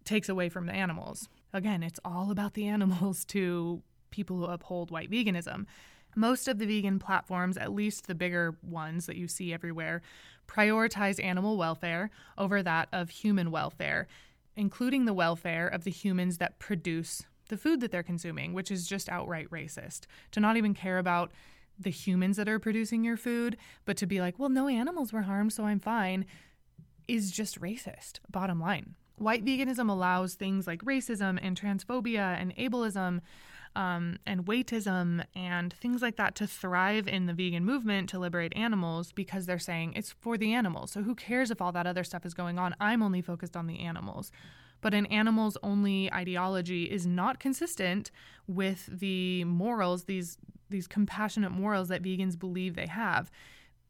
takes 0.04 0.28
away 0.28 0.48
from 0.48 0.66
the 0.66 0.72
animals. 0.72 1.28
Again, 1.52 1.82
it's 1.82 2.00
all 2.04 2.30
about 2.30 2.54
the 2.54 2.66
animals 2.68 3.24
to 3.26 3.82
people 4.10 4.36
who 4.36 4.44
uphold 4.44 4.90
white 4.90 5.10
veganism. 5.10 5.66
Most 6.14 6.48
of 6.48 6.58
the 6.58 6.66
vegan 6.66 6.98
platforms, 6.98 7.56
at 7.56 7.72
least 7.72 8.06
the 8.06 8.14
bigger 8.14 8.56
ones 8.62 9.06
that 9.06 9.16
you 9.16 9.28
see 9.28 9.52
everywhere, 9.52 10.02
prioritize 10.46 11.22
animal 11.22 11.56
welfare 11.56 12.10
over 12.36 12.62
that 12.62 12.88
of 12.92 13.10
human 13.10 13.50
welfare, 13.50 14.06
including 14.56 15.04
the 15.04 15.14
welfare 15.14 15.66
of 15.66 15.84
the 15.84 15.90
humans 15.90 16.38
that 16.38 16.58
produce 16.58 17.22
the 17.48 17.56
food 17.56 17.80
that 17.80 17.90
they're 17.90 18.02
consuming, 18.02 18.52
which 18.52 18.70
is 18.70 18.86
just 18.86 19.08
outright 19.08 19.48
racist. 19.50 20.02
To 20.32 20.40
not 20.40 20.56
even 20.56 20.74
care 20.74 20.98
about 20.98 21.32
the 21.78 21.90
humans 21.90 22.36
that 22.36 22.48
are 22.48 22.58
producing 22.58 23.04
your 23.04 23.16
food, 23.16 23.56
but 23.84 23.96
to 23.98 24.06
be 24.06 24.20
like, 24.20 24.38
well, 24.38 24.48
no 24.48 24.68
animals 24.68 25.12
were 25.12 25.22
harmed, 25.22 25.52
so 25.52 25.64
I'm 25.64 25.80
fine, 25.80 26.24
is 27.08 27.30
just 27.30 27.60
racist, 27.60 28.20
bottom 28.30 28.60
line. 28.60 28.94
White 29.16 29.44
veganism 29.44 29.90
allows 29.90 30.34
things 30.34 30.66
like 30.66 30.84
racism 30.84 31.38
and 31.42 31.60
transphobia 31.60 32.40
and 32.40 32.56
ableism 32.56 33.20
um, 33.76 34.18
and 34.26 34.44
weightism 34.44 35.24
and 35.34 35.72
things 35.72 36.02
like 36.02 36.16
that 36.16 36.34
to 36.36 36.46
thrive 36.46 37.08
in 37.08 37.26
the 37.26 37.32
vegan 37.32 37.64
movement 37.64 38.08
to 38.10 38.18
liberate 38.18 38.52
animals 38.56 39.12
because 39.12 39.46
they're 39.46 39.58
saying 39.58 39.94
it's 39.94 40.12
for 40.12 40.36
the 40.36 40.52
animals. 40.52 40.90
So 40.92 41.02
who 41.02 41.14
cares 41.14 41.50
if 41.50 41.60
all 41.60 41.72
that 41.72 41.86
other 41.86 42.04
stuff 42.04 42.26
is 42.26 42.34
going 42.34 42.58
on? 42.58 42.74
I'm 42.80 43.02
only 43.02 43.22
focused 43.22 43.56
on 43.56 43.66
the 43.66 43.80
animals. 43.80 44.30
But 44.80 44.94
an 44.94 45.06
animals 45.06 45.56
only 45.62 46.12
ideology 46.12 46.84
is 46.84 47.06
not 47.06 47.38
consistent 47.38 48.10
with 48.46 48.86
the 48.86 49.44
morals, 49.44 50.04
these 50.04 50.38
these 50.68 50.88
compassionate 50.88 51.52
morals 51.52 51.88
that 51.88 52.02
vegans 52.02 52.38
believe 52.38 52.74
they 52.74 52.86
have. 52.86 53.30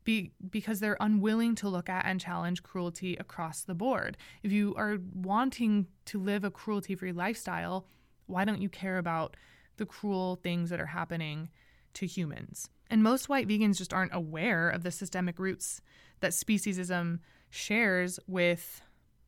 Be, 0.04 0.32
because 0.50 0.80
they're 0.80 0.96
unwilling 0.98 1.54
to 1.54 1.68
look 1.68 1.88
at 1.88 2.04
and 2.04 2.20
challenge 2.20 2.64
cruelty 2.64 3.14
across 3.16 3.62
the 3.62 3.74
board. 3.74 4.16
If 4.42 4.50
you 4.50 4.74
are 4.76 4.98
wanting 5.14 5.86
to 6.06 6.18
live 6.18 6.42
a 6.42 6.50
cruelty 6.50 6.96
free 6.96 7.12
lifestyle, 7.12 7.86
why 8.26 8.44
don't 8.44 8.60
you 8.60 8.68
care 8.68 8.98
about 8.98 9.36
the 9.82 9.86
cruel 9.86 10.36
things 10.36 10.70
that 10.70 10.80
are 10.80 10.86
happening 10.86 11.48
to 11.94 12.06
humans. 12.06 12.70
And 12.88 13.02
most 13.02 13.28
white 13.28 13.48
vegans 13.48 13.78
just 13.78 13.92
aren't 13.92 14.14
aware 14.14 14.70
of 14.70 14.84
the 14.84 14.92
systemic 14.92 15.40
roots 15.40 15.80
that 16.20 16.30
speciesism 16.30 17.18
shares 17.50 18.20
with 18.28 18.80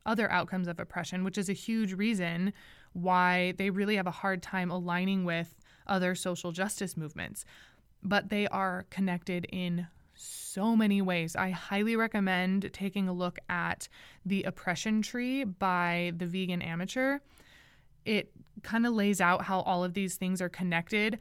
other 0.05 0.31
outcomes 0.31 0.69
of 0.69 0.79
oppression, 0.79 1.25
which 1.25 1.37
is 1.37 1.49
a 1.49 1.53
huge 1.53 1.91
reason 1.91 2.53
why 2.93 3.53
they 3.57 3.69
really 3.69 3.97
have 3.97 4.07
a 4.07 4.11
hard 4.11 4.41
time 4.41 4.71
aligning 4.71 5.25
with 5.25 5.59
other 5.87 6.15
social 6.15 6.53
justice 6.53 6.95
movements. 6.95 7.43
But 8.01 8.29
they 8.29 8.47
are 8.47 8.85
connected 8.89 9.45
in 9.51 9.87
so 10.13 10.77
many 10.77 11.01
ways. 11.01 11.35
I 11.35 11.49
highly 11.49 11.97
recommend 11.97 12.69
taking 12.71 13.09
a 13.09 13.13
look 13.13 13.39
at 13.49 13.89
The 14.25 14.43
Oppression 14.43 15.01
Tree 15.01 15.43
by 15.43 16.13
the 16.15 16.27
Vegan 16.27 16.61
Amateur. 16.61 17.19
It 18.05 18.31
kind 18.63 18.85
of 18.85 18.93
lays 18.93 19.19
out 19.19 19.43
how 19.43 19.61
all 19.61 19.83
of 19.83 19.93
these 19.93 20.15
things 20.15 20.41
are 20.41 20.49
connected 20.49 21.19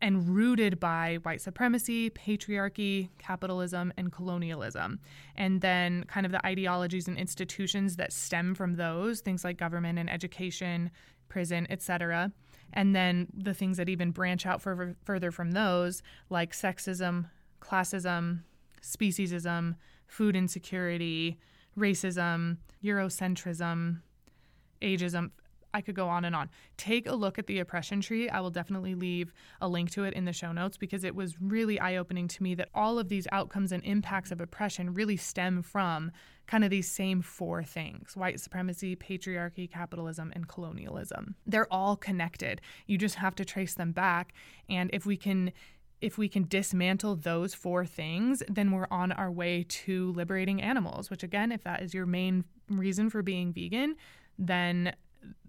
and 0.00 0.28
rooted 0.28 0.78
by 0.78 1.18
white 1.22 1.40
supremacy, 1.40 2.10
patriarchy, 2.10 3.08
capitalism, 3.18 3.92
and 3.96 4.12
colonialism. 4.12 5.00
And 5.34 5.62
then 5.62 6.04
kind 6.04 6.26
of 6.26 6.32
the 6.32 6.44
ideologies 6.44 7.08
and 7.08 7.16
institutions 7.16 7.96
that 7.96 8.12
stem 8.12 8.54
from 8.54 8.74
those, 8.74 9.20
things 9.20 9.44
like 9.44 9.56
government 9.56 9.98
and 9.98 10.10
education, 10.10 10.90
prison, 11.28 11.66
etc. 11.70 12.32
And 12.74 12.94
then 12.94 13.28
the 13.34 13.54
things 13.54 13.78
that 13.78 13.88
even 13.88 14.10
branch 14.10 14.44
out 14.44 14.60
further, 14.60 14.94
further 15.04 15.30
from 15.30 15.52
those, 15.52 16.02
like 16.28 16.52
sexism, 16.52 17.30
classism, 17.62 18.40
speciesism, 18.82 19.76
food 20.06 20.36
insecurity, 20.36 21.38
racism, 21.78 22.58
Eurocentrism, 22.84 24.00
ageism, 24.82 25.30
I 25.74 25.80
could 25.80 25.94
go 25.94 26.08
on 26.08 26.24
and 26.24 26.34
on. 26.34 26.48
Take 26.76 27.06
a 27.06 27.14
look 27.14 27.38
at 27.38 27.46
the 27.46 27.58
oppression 27.58 28.00
tree. 28.00 28.28
I 28.28 28.40
will 28.40 28.50
definitely 28.50 28.94
leave 28.94 29.34
a 29.60 29.68
link 29.68 29.90
to 29.92 30.04
it 30.04 30.14
in 30.14 30.24
the 30.24 30.32
show 30.32 30.52
notes 30.52 30.76
because 30.76 31.04
it 31.04 31.14
was 31.14 31.40
really 31.40 31.78
eye 31.80 31.96
opening 31.96 32.28
to 32.28 32.42
me 32.42 32.54
that 32.54 32.68
all 32.74 32.98
of 32.98 33.08
these 33.08 33.26
outcomes 33.32 33.72
and 33.72 33.84
impacts 33.84 34.30
of 34.30 34.40
oppression 34.40 34.94
really 34.94 35.16
stem 35.16 35.62
from 35.62 36.12
kind 36.46 36.62
of 36.62 36.70
these 36.70 36.90
same 36.90 37.22
four 37.22 37.62
things 37.62 38.16
white 38.16 38.38
supremacy, 38.38 38.94
patriarchy, 38.94 39.70
capitalism, 39.70 40.32
and 40.34 40.48
colonialism. 40.48 41.34
They're 41.46 41.72
all 41.72 41.96
connected. 41.96 42.60
You 42.86 42.96
just 42.96 43.16
have 43.16 43.34
to 43.36 43.44
trace 43.44 43.74
them 43.74 43.92
back. 43.92 44.32
And 44.68 44.90
if 44.92 45.04
we 45.04 45.16
can 45.16 45.52
if 46.00 46.18
we 46.18 46.28
can 46.28 46.46
dismantle 46.46 47.16
those 47.16 47.54
four 47.54 47.86
things, 47.86 48.42
then 48.46 48.72
we're 48.72 48.86
on 48.90 49.10
our 49.12 49.32
way 49.32 49.64
to 49.66 50.12
liberating 50.12 50.60
animals, 50.60 51.08
which, 51.08 51.22
again, 51.22 51.50
if 51.50 51.64
that 51.64 51.82
is 51.82 51.94
your 51.94 52.04
main 52.04 52.44
reason 52.68 53.08
for 53.08 53.22
being 53.22 53.54
vegan, 53.54 53.96
then 54.38 54.94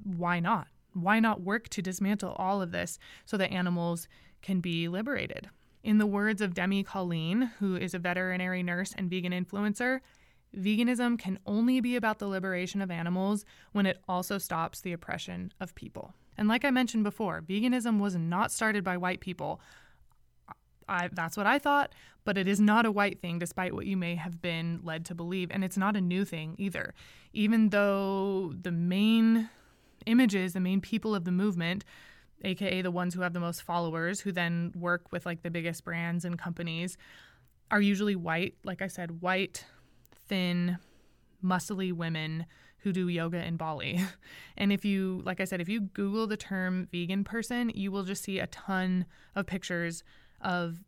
why 0.04 0.40
not? 0.40 0.68
Why 0.94 1.20
not 1.20 1.42
work 1.42 1.70
to 1.70 1.82
dismantle 1.82 2.36
all 2.38 2.62
of 2.62 2.72
this 2.72 2.98
so 3.26 3.38
that 3.38 3.52
animals 3.52 4.08
can 4.42 4.62
be 4.62 4.88
liberated? 4.88 5.50
In 5.84 5.98
the 5.98 6.06
words 6.06 6.42
of 6.42 6.54
Demi 6.54 6.84
Colleen, 6.84 7.52
who 7.60 7.76
is 7.76 7.94
a 7.94 8.00
veterinary 8.00 8.64
nurse 8.64 8.94
and 8.98 9.10
vegan 9.10 9.34
influencer, 9.34 10.00
veganism 10.56 11.20
can 11.20 11.38
only 11.46 11.80
be 11.80 11.96
about 11.96 12.20
the 12.20 12.28
liberation 12.28 12.82
of 12.82 12.90
animals 12.90 13.46
when 13.72 13.86
it 13.86 14.00
also 14.08 14.38
stops 14.38 14.82
the 14.82 14.94
oppression 14.94 15.54
of 15.60 15.76
people. 15.76 16.14
And 16.38 16.48
like 16.48 16.66
I 16.66 16.72
mentioned 16.72 17.04
before, 17.04 17.42
veganism 17.42 18.00
was 18.00 18.16
not 18.16 18.52
started 18.52 18.84
by 18.84 18.98
white 18.98 19.20
people. 19.20 19.62
I, 20.88 21.10
that's 21.12 21.38
what 21.38 21.48
I 21.48 21.60
thought, 21.60 21.94
but 22.24 22.38
it 22.38 22.48
is 22.48 22.60
not 22.60 22.86
a 22.86 22.92
white 22.92 23.20
thing, 23.20 23.40
despite 23.40 23.74
what 23.74 23.86
you 23.86 23.98
may 23.98 24.16
have 24.16 24.42
been 24.42 24.80
led 24.84 25.06
to 25.06 25.16
believe. 25.16 25.50
And 25.52 25.64
it's 25.64 25.78
not 25.78 25.96
a 25.96 26.02
new 26.02 26.26
thing 26.26 26.56
either. 26.58 26.94
Even 27.34 27.70
though 27.70 28.54
the 28.60 28.72
main 28.72 29.50
images, 30.06 30.54
the 30.54 30.60
main 30.60 30.82
people 30.82 31.16
of 31.16 31.26
the 31.26 31.32
movement, 31.32 31.84
aka 32.44 32.82
the 32.82 32.92
ones 32.92 33.14
who 33.14 33.22
have 33.22 33.34
the 33.34 33.40
most 33.40 33.64
followers, 33.64 34.20
who 34.20 34.32
then 34.32 34.72
work 34.76 35.12
with 35.12 35.26
like 35.26 35.44
the 35.44 35.52
biggest 35.52 35.84
brands 35.84 36.26
and 36.26 36.38
companies, 36.38 36.98
are 37.72 37.82
usually 37.82 38.16
white, 38.16 38.56
like 38.64 38.82
I 38.82 38.88
said, 38.88 39.22
white, 39.22 39.66
thin, 40.28 40.78
muscly 41.44 41.92
women 41.94 42.46
who 42.80 42.92
do 42.92 43.08
yoga 43.08 43.44
in 43.44 43.58
Bali. 43.58 44.00
And 44.58 44.72
if 44.72 44.86
you, 44.86 45.22
like 45.26 45.42
I 45.42 45.44
said, 45.44 45.60
if 45.60 45.68
you 45.68 45.82
Google 45.82 46.28
the 46.28 46.38
term 46.38 46.88
vegan 46.92 47.26
person, 47.26 47.72
you 47.76 47.92
will 47.92 48.04
just 48.04 48.24
see 48.24 48.40
a 48.40 48.48
ton 48.48 49.06
of 49.36 49.46
pictures 49.46 50.02
of 50.40 50.80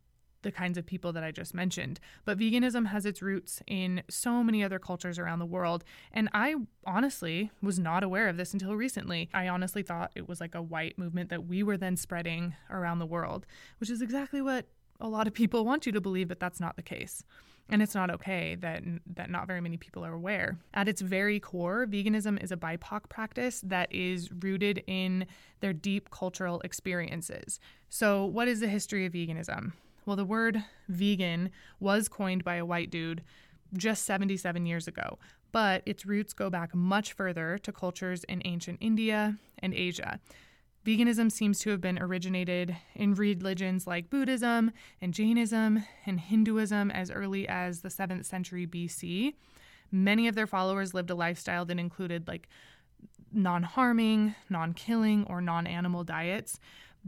the 0.48 0.52
kinds 0.54 0.78
of 0.78 0.86
people 0.86 1.12
that 1.12 1.26
I 1.26 1.32
just 1.32 1.54
mentioned. 1.54 2.00
But 2.24 2.40
veganism 2.40 2.88
has 2.88 3.06
its 3.06 3.22
roots 3.22 3.62
in 3.68 4.02
so 4.10 4.42
many 4.46 4.64
other 4.64 4.80
cultures 4.80 5.20
around 5.20 5.40
the 5.40 5.46
world. 5.46 5.84
And 6.14 6.30
I 6.34 6.56
honestly 6.86 7.52
was 7.62 7.78
not 7.78 8.02
aware 8.02 8.30
of 8.30 8.38
this 8.38 8.54
until 8.54 8.74
recently. 8.78 9.30
I 9.34 9.50
honestly 9.50 9.84
thought 9.84 10.14
it 10.16 10.26
was 10.26 10.40
like 10.40 10.56
a 10.56 10.62
white 10.62 10.98
movement 10.98 11.30
that 11.32 11.48
we 11.48 11.64
were 11.64 11.76
then 11.76 11.98
spreading 11.98 12.56
around 12.70 13.00
the 13.00 13.06
world, 13.06 13.46
which 13.82 13.90
is 13.90 14.02
exactly 14.02 14.42
what 14.42 14.68
a 15.02 15.10
lot 15.10 15.28
of 15.28 15.34
people 15.34 15.66
want 15.66 15.86
you 15.86 15.92
to 15.92 16.00
believe, 16.00 16.30
but 16.30 16.40
that's 16.40 16.62
not 16.62 16.78
the 16.78 16.82
case. 16.82 17.26
And 17.70 17.82
it's 17.82 17.94
not 17.94 18.10
okay 18.10 18.56
that 18.62 18.84
that 19.16 19.30
not 19.30 19.48
very 19.48 19.60
many 19.60 19.76
people 19.76 20.06
are 20.06 20.14
aware. 20.14 20.58
At 20.74 20.88
its 20.88 21.02
very 21.02 21.42
core, 21.42 21.86
veganism 21.86 22.42
is 22.42 22.54
a 22.54 22.56
BIPOC 22.56 23.10
practice 23.10 23.60
that 23.66 23.94
is 23.94 24.32
rooted 24.32 24.82
in 24.88 25.26
their 25.60 25.74
deep 25.74 26.10
cultural 26.10 26.62
experiences. 26.62 27.60
So, 27.90 28.24
what 28.24 28.48
is 28.48 28.62
the 28.62 28.70
history 28.70 29.06
of 29.06 29.12
veganism? 29.12 29.74
Well, 30.08 30.16
the 30.16 30.24
word 30.26 30.64
vegan 30.88 31.52
was 31.82 32.08
coined 32.08 32.46
by 32.46 32.56
a 32.56 32.66
white 32.66 32.90
dude 32.90 33.22
just 33.76 34.06
77 34.06 34.66
years 34.66 34.88
ago. 34.88 35.20
but 35.54 35.82
its 35.86 36.06
roots 36.06 36.34
go 36.34 36.50
back 36.50 36.76
much 36.76 37.14
further 37.14 37.58
to 37.60 37.72
cultures 37.72 38.24
in 38.26 38.42
ancient 38.46 38.78
India 38.82 39.38
and 39.60 39.74
Asia. 39.74 40.20
Veganism 40.86 41.32
seems 41.32 41.60
to 41.60 41.70
have 41.72 41.82
been 41.82 41.98
originated 41.98 42.76
in 42.96 43.16
religions 43.16 43.88
like 43.88 44.10
Buddhism 44.10 44.72
and 45.02 45.14
Jainism 45.14 45.84
and 46.06 46.20
Hinduism 46.20 46.92
as 46.92 47.10
early 47.10 47.48
as 47.48 47.82
the 47.82 47.90
7th 47.90 48.26
century 48.26 48.68
BC. 48.68 49.34
Many 49.92 50.28
of 50.28 50.36
their 50.36 50.48
followers 50.48 50.94
lived 50.94 51.10
a 51.10 51.16
lifestyle 51.16 51.66
that 51.66 51.80
included 51.80 52.28
like 52.28 52.48
non 53.32 53.64
harming, 53.64 54.36
non 54.50 54.74
killing, 54.74 55.26
or 55.28 55.42
non 55.42 55.66
animal 55.66 56.04
diets. 56.04 56.60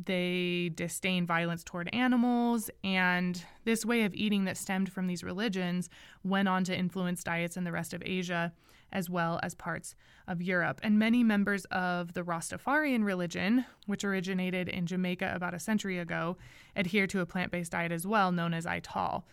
They 0.06 0.72
disdain 0.76 1.26
violence 1.26 1.64
toward 1.64 1.94
animals, 1.94 2.70
and 2.84 3.44
this 3.66 3.86
way 3.86 4.04
of 4.04 4.14
eating 4.14 4.46
that 4.46 4.58
stemmed 4.58 4.92
from 4.92 5.08
these 5.08 5.24
religions 5.24 5.90
went 6.24 6.48
on 6.48 6.64
to 6.66 6.78
influence 6.78 7.24
diets 7.24 7.58
in 7.58 7.64
the 7.64 7.72
rest 7.72 7.94
of 7.94 8.04
Asia 8.06 8.54
as 8.92 9.10
well 9.10 9.40
as 9.44 9.54
parts 9.54 9.96
of 10.28 10.42
Europe. 10.42 10.80
And 10.84 10.98
many 10.98 11.24
members 11.24 11.66
of 11.66 12.14
the 12.14 12.24
Rastafarian 12.24 13.04
religion, 13.04 13.66
which 13.86 14.04
originated 14.04 14.68
in 14.68 14.86
Jamaica 14.86 15.32
about 15.36 15.54
a 15.54 15.60
century 15.60 16.00
ago, 16.00 16.38
adhere 16.76 17.08
to 17.08 17.22
a 17.22 17.26
plant 17.26 17.52
based 17.52 17.72
diet 17.72 17.92
as 17.92 18.08
well, 18.08 18.32
known 18.32 18.54
as 18.54 18.66
Ital. 18.66 19.26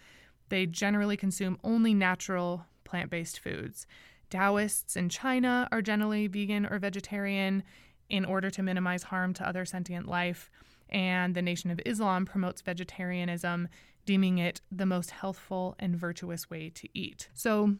They 0.48 0.66
generally 0.66 1.16
consume 1.16 1.58
only 1.64 1.94
natural 1.94 2.66
plant 2.84 3.10
based 3.10 3.40
foods. 3.40 3.86
Taoists 4.30 4.96
in 4.96 5.08
China 5.08 5.68
are 5.70 5.82
generally 5.82 6.26
vegan 6.26 6.66
or 6.66 6.78
vegetarian 6.78 7.62
in 8.08 8.24
order 8.24 8.50
to 8.50 8.62
minimize 8.62 9.04
harm 9.04 9.32
to 9.34 9.48
other 9.48 9.64
sentient 9.64 10.06
life. 10.06 10.50
And 10.88 11.34
the 11.34 11.42
Nation 11.42 11.70
of 11.70 11.80
Islam 11.84 12.26
promotes 12.26 12.62
vegetarianism, 12.62 13.68
deeming 14.04 14.38
it 14.38 14.60
the 14.70 14.86
most 14.86 15.10
healthful 15.10 15.74
and 15.78 15.96
virtuous 15.96 16.48
way 16.48 16.70
to 16.70 16.88
eat. 16.94 17.28
So, 17.34 17.76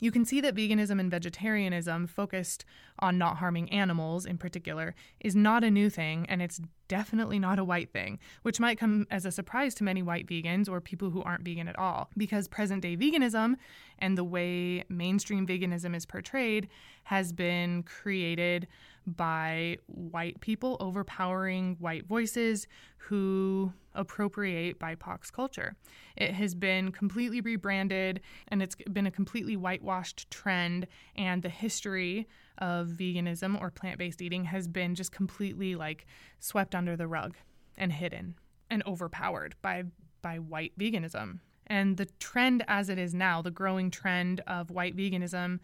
you 0.00 0.10
can 0.10 0.24
see 0.24 0.40
that 0.40 0.54
veganism 0.54 1.00
and 1.00 1.10
vegetarianism, 1.10 2.08
focused 2.08 2.64
on 2.98 3.16
not 3.16 3.38
harming 3.38 3.70
animals 3.70 4.26
in 4.26 4.36
particular, 4.36 4.94
is 5.20 5.34
not 5.34 5.64
a 5.64 5.70
new 5.70 5.88
thing, 5.88 6.26
and 6.28 6.42
it's 6.42 6.60
definitely 6.88 7.38
not 7.38 7.58
a 7.58 7.64
white 7.64 7.90
thing, 7.90 8.18
which 8.42 8.60
might 8.60 8.78
come 8.78 9.06
as 9.10 9.24
a 9.24 9.32
surprise 9.32 9.74
to 9.74 9.84
many 9.84 10.02
white 10.02 10.26
vegans 10.26 10.68
or 10.68 10.80
people 10.80 11.10
who 11.10 11.22
aren't 11.22 11.44
vegan 11.44 11.68
at 11.68 11.78
all, 11.78 12.10
because 12.16 12.48
present 12.48 12.82
day 12.82 12.96
veganism 12.96 13.56
and 13.98 14.18
the 14.18 14.24
way 14.24 14.84
mainstream 14.88 15.46
veganism 15.46 15.94
is 15.94 16.06
portrayed 16.06 16.68
has 17.04 17.32
been 17.32 17.82
created 17.82 18.66
by 19.06 19.76
white 19.86 20.40
people 20.40 20.76
overpowering 20.80 21.76
white 21.78 22.06
voices 22.06 22.66
who 22.96 23.72
appropriate 23.94 24.78
BIPOC's 24.78 25.30
culture. 25.30 25.76
It 26.16 26.32
has 26.32 26.54
been 26.54 26.90
completely 26.90 27.40
rebranded 27.40 28.20
and 28.48 28.62
it's 28.62 28.74
been 28.90 29.06
a 29.06 29.10
completely 29.10 29.56
whitewashed 29.56 30.30
trend, 30.30 30.86
and 31.14 31.42
the 31.42 31.48
history 31.50 32.26
of 32.58 32.88
veganism 32.88 33.60
or 33.60 33.70
plant 33.70 33.98
based 33.98 34.22
eating 34.22 34.44
has 34.44 34.68
been 34.68 34.94
just 34.94 35.12
completely 35.12 35.74
like 35.74 36.06
swept 36.38 36.74
under 36.74 36.96
the 36.96 37.06
rug 37.06 37.36
and 37.76 37.92
hidden 37.92 38.34
and 38.70 38.82
overpowered 38.86 39.54
by, 39.62 39.84
by 40.22 40.38
white 40.38 40.78
veganism. 40.78 41.40
And 41.66 41.96
the 41.96 42.06
trend 42.20 42.64
as 42.68 42.88
it 42.88 42.98
is 42.98 43.14
now, 43.14 43.42
the 43.42 43.50
growing 43.50 43.90
trend 43.90 44.40
of 44.46 44.70
white 44.70 44.96
veganism, 44.96 45.60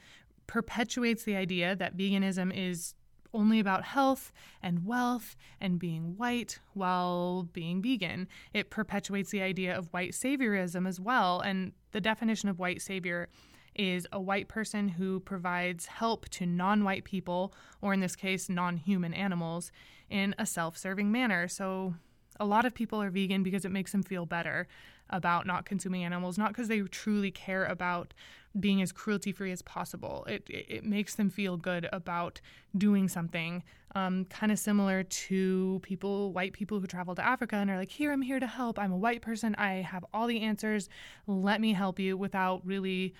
perpetuates 0.46 1.22
the 1.22 1.36
idea 1.36 1.76
that 1.76 1.96
veganism 1.96 2.52
is 2.52 2.94
only 3.32 3.60
about 3.60 3.84
health 3.84 4.32
and 4.62 4.84
wealth 4.84 5.36
and 5.60 5.78
being 5.78 6.16
white 6.16 6.58
while 6.74 7.48
being 7.52 7.80
vegan. 7.80 8.26
It 8.52 8.70
perpetuates 8.70 9.30
the 9.30 9.42
idea 9.42 9.76
of 9.76 9.92
white 9.92 10.10
saviorism 10.12 10.88
as 10.88 10.98
well. 10.98 11.40
And 11.40 11.72
the 11.92 12.00
definition 12.00 12.48
of 12.48 12.58
white 12.58 12.82
savior 12.82 13.28
is 13.74 14.06
a 14.12 14.20
white 14.20 14.48
person 14.48 14.88
who 14.88 15.20
provides 15.20 15.86
help 15.86 16.28
to 16.30 16.46
non 16.46 16.84
white 16.84 17.04
people, 17.04 17.52
or 17.80 17.92
in 17.92 18.00
this 18.00 18.16
case, 18.16 18.48
non 18.48 18.76
human 18.76 19.14
animals, 19.14 19.72
in 20.08 20.34
a 20.38 20.46
self 20.46 20.76
serving 20.76 21.10
manner. 21.10 21.48
So 21.48 21.94
a 22.38 22.44
lot 22.44 22.64
of 22.64 22.74
people 22.74 23.00
are 23.00 23.10
vegan 23.10 23.42
because 23.42 23.64
it 23.64 23.70
makes 23.70 23.92
them 23.92 24.02
feel 24.02 24.26
better 24.26 24.66
about 25.10 25.46
not 25.46 25.64
consuming 25.64 26.04
animals, 26.04 26.38
not 26.38 26.48
because 26.48 26.68
they 26.68 26.80
truly 26.80 27.30
care 27.30 27.64
about 27.64 28.14
being 28.58 28.82
as 28.82 28.90
cruelty 28.90 29.32
free 29.32 29.52
as 29.52 29.62
possible. 29.62 30.24
It, 30.28 30.44
it 30.48 30.84
makes 30.84 31.14
them 31.14 31.30
feel 31.30 31.56
good 31.56 31.88
about 31.92 32.40
doing 32.76 33.08
something, 33.08 33.62
um, 33.94 34.24
kind 34.24 34.50
of 34.50 34.58
similar 34.58 35.02
to 35.04 35.80
people, 35.82 36.32
white 36.32 36.52
people 36.52 36.80
who 36.80 36.86
travel 36.86 37.14
to 37.14 37.24
Africa 37.24 37.56
and 37.56 37.70
are 37.70 37.76
like, 37.76 37.90
here, 37.90 38.12
I'm 38.12 38.22
here 38.22 38.40
to 38.40 38.46
help. 38.46 38.78
I'm 38.78 38.92
a 38.92 38.96
white 38.96 39.22
person. 39.22 39.54
I 39.56 39.74
have 39.74 40.04
all 40.12 40.26
the 40.26 40.40
answers. 40.40 40.88
Let 41.26 41.60
me 41.60 41.72
help 41.72 41.98
you 41.98 42.16
without 42.16 42.66
really 42.66 43.14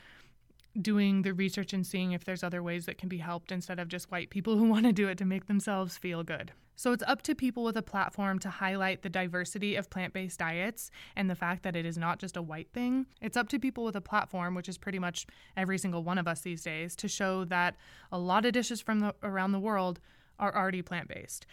doing 0.81 1.23
the 1.23 1.33
research 1.33 1.73
and 1.73 1.87
seeing 1.87 2.13
if 2.13 2.25
there's 2.25 2.43
other 2.43 2.63
ways 2.63 2.87
that 2.87 2.99
can 2.99 3.09
be 3.09 3.19
helped 3.19 3.51
instead 3.51 3.79
of 3.79 3.89
just 3.89 4.11
white 4.11 4.31
people 4.31 4.57
who 4.57 4.65
want 4.69 4.87
to 4.87 4.93
do 4.93 5.09
it 5.09 5.19
to 5.19 5.25
make 5.25 5.47
themselves 5.47 5.97
feel 5.97 6.23
good. 6.23 6.53
So 6.81 6.93
it's 6.93 7.05
up 7.07 7.21
to 7.23 7.35
people 7.35 7.63
with 7.63 7.77
a 7.77 7.83
platform 7.83 8.39
to 8.39 8.49
highlight 8.49 9.03
the 9.03 9.11
diversity 9.11 9.77
of 9.77 9.91
plant 9.91 10.15
based 10.15 10.39
diets 10.39 10.91
and 11.15 11.29
the 11.29 11.35
fact 11.35 11.63
that 11.65 11.77
it 11.77 11.85
is 11.85 11.99
not 11.99 12.19
just 12.19 12.39
a 12.39 12.43
white 12.43 12.71
thing. 12.73 13.05
It's 13.21 13.37
up 13.37 13.51
to 13.51 13.59
people 13.59 13.85
with 13.85 13.97
a 13.97 14.01
platform, 14.01 14.55
which 14.55 14.67
is 14.67 14.79
pretty 14.79 14.99
much 14.99 15.27
every 15.59 15.77
single 15.77 16.03
one 16.03 16.17
of 16.17 16.27
us 16.27 16.41
these 16.41 16.63
days, 16.63 16.97
to 16.97 17.07
show 17.07 17.45
that 17.45 17.77
a 18.11 18.19
lot 18.19 18.47
of 18.47 18.55
dishes 18.55 18.81
from 18.81 19.01
the, 19.01 19.15
around 19.23 19.53
the 19.53 19.61
world 19.61 20.01
are 20.39 20.57
already 20.57 20.81
plant 20.81 21.09
based. 21.09 21.45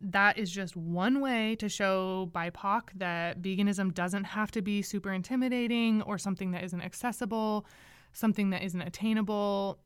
That 0.00 0.38
is 0.38 0.50
just 0.50 0.74
one 0.74 1.20
way 1.20 1.54
to 1.56 1.68
show 1.68 2.30
BIPOC 2.32 2.92
that 2.94 3.42
veganism 3.42 3.92
doesn't 3.92 4.24
have 4.24 4.50
to 4.52 4.62
be 4.62 4.80
super 4.80 5.12
intimidating 5.12 6.00
or 6.00 6.16
something 6.16 6.52
that 6.52 6.64
isn't 6.64 6.80
accessible 6.80 7.66
something 8.12 8.50
that 8.50 8.62
isn't 8.62 8.82
attainable. 8.82 9.78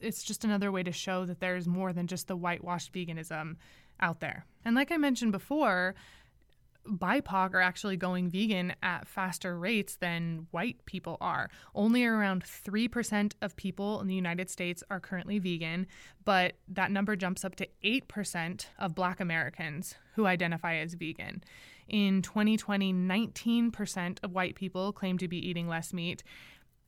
It's 0.00 0.22
just 0.22 0.44
another 0.44 0.70
way 0.70 0.82
to 0.82 0.92
show 0.92 1.24
that 1.24 1.40
there's 1.40 1.66
more 1.66 1.92
than 1.92 2.06
just 2.06 2.28
the 2.28 2.36
whitewashed 2.36 2.92
veganism 2.92 3.56
out 4.00 4.20
there. 4.20 4.46
And 4.64 4.74
like 4.74 4.90
I 4.90 4.96
mentioned 4.96 5.32
before, 5.32 5.94
BIPOC 6.86 7.54
are 7.54 7.60
actually 7.60 7.96
going 7.96 8.28
vegan 8.28 8.74
at 8.82 9.08
faster 9.08 9.58
rates 9.58 9.96
than 9.96 10.46
white 10.50 10.84
people 10.84 11.16
are. 11.20 11.48
Only 11.74 12.04
around 12.04 12.44
3% 12.44 13.32
of 13.40 13.56
people 13.56 14.00
in 14.00 14.06
the 14.06 14.14
United 14.14 14.50
States 14.50 14.82
are 14.90 15.00
currently 15.00 15.38
vegan, 15.38 15.86
but 16.24 16.54
that 16.68 16.90
number 16.90 17.16
jumps 17.16 17.44
up 17.44 17.56
to 17.56 17.68
8% 17.82 18.66
of 18.78 18.94
black 18.94 19.20
Americans 19.20 19.94
who 20.14 20.26
identify 20.26 20.76
as 20.76 20.94
vegan. 20.94 21.42
In 21.88 22.22
2020, 22.22 22.92
19% 22.92 24.18
of 24.22 24.32
white 24.32 24.54
people 24.54 24.92
claim 24.92 25.18
to 25.18 25.28
be 25.28 25.38
eating 25.38 25.68
less 25.68 25.92
meat, 25.92 26.22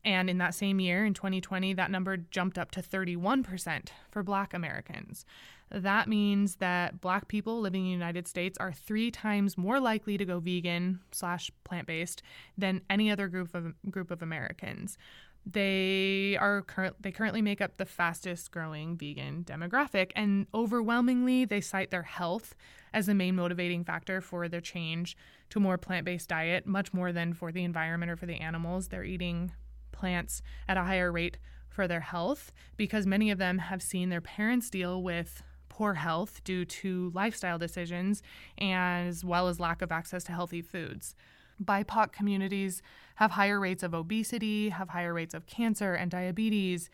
and 0.06 0.30
in 0.30 0.38
that 0.38 0.54
same 0.54 0.78
year, 0.78 1.04
in 1.04 1.14
2020, 1.14 1.74
that 1.74 1.90
number 1.90 2.16
jumped 2.16 2.58
up 2.58 2.70
to 2.70 2.80
31% 2.80 3.88
for 4.08 4.22
Black 4.22 4.54
Americans. 4.54 5.26
That 5.68 6.08
means 6.08 6.56
that 6.56 7.00
Black 7.00 7.26
people 7.26 7.60
living 7.60 7.82
in 7.82 7.86
the 7.86 7.92
United 7.92 8.28
States 8.28 8.56
are 8.58 8.72
three 8.72 9.10
times 9.10 9.58
more 9.58 9.80
likely 9.80 10.16
to 10.16 10.24
go 10.24 10.38
vegan 10.38 11.00
slash 11.10 11.50
plant 11.64 11.88
based 11.88 12.22
than 12.56 12.82
any 12.88 13.10
other 13.10 13.26
group 13.26 13.52
of 13.52 13.74
group 13.90 14.12
of 14.12 14.22
Americans. 14.22 14.96
They 15.44 16.36
are 16.40 16.62
current. 16.62 17.02
They 17.02 17.10
currently 17.10 17.42
make 17.42 17.60
up 17.60 17.76
the 17.76 17.84
fastest 17.84 18.52
growing 18.52 18.96
vegan 18.96 19.42
demographic, 19.44 20.12
and 20.14 20.46
overwhelmingly, 20.54 21.44
they 21.44 21.60
cite 21.60 21.90
their 21.90 22.02
health 22.02 22.54
as 22.92 23.06
the 23.06 23.14
main 23.14 23.34
motivating 23.34 23.82
factor 23.82 24.20
for 24.20 24.48
their 24.48 24.60
change 24.60 25.16
to 25.50 25.58
a 25.58 25.62
more 25.62 25.78
plant 25.78 26.04
based 26.04 26.28
diet, 26.28 26.64
much 26.64 26.94
more 26.94 27.10
than 27.10 27.32
for 27.32 27.50
the 27.50 27.64
environment 27.64 28.10
or 28.10 28.16
for 28.16 28.26
the 28.26 28.36
animals 28.36 28.86
they're 28.86 29.04
eating 29.04 29.50
plants 29.96 30.42
at 30.68 30.76
a 30.76 30.84
higher 30.84 31.10
rate 31.10 31.38
for 31.68 31.88
their 31.88 32.00
health 32.00 32.52
because 32.76 33.06
many 33.06 33.30
of 33.30 33.38
them 33.38 33.58
have 33.58 33.82
seen 33.82 34.08
their 34.08 34.20
parents 34.20 34.70
deal 34.70 35.02
with 35.02 35.42
poor 35.68 35.94
health 35.94 36.42
due 36.44 36.64
to 36.64 37.10
lifestyle 37.14 37.58
decisions 37.58 38.22
as 38.58 39.24
well 39.24 39.48
as 39.48 39.60
lack 39.60 39.82
of 39.82 39.92
access 39.92 40.24
to 40.24 40.32
healthy 40.32 40.62
foods. 40.62 41.14
BIPOC 41.62 42.12
communities 42.12 42.82
have 43.16 43.32
higher 43.32 43.60
rates 43.60 43.82
of 43.82 43.94
obesity, 43.94 44.70
have 44.70 44.90
higher 44.90 45.12
rates 45.12 45.34
of 45.34 45.46
cancer 45.46 45.94
and 45.94 46.10
diabetes 46.10 46.90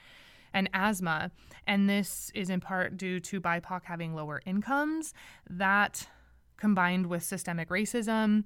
and 0.52 0.68
asthma. 0.74 1.30
And 1.66 1.88
this 1.88 2.30
is 2.34 2.50
in 2.50 2.60
part 2.60 2.96
due 2.96 3.20
to 3.20 3.40
BIPOC 3.40 3.82
having 3.84 4.14
lower 4.14 4.42
incomes. 4.44 5.14
That 5.48 6.08
combined 6.56 7.06
with 7.06 7.22
systemic 7.22 7.68
racism 7.68 8.44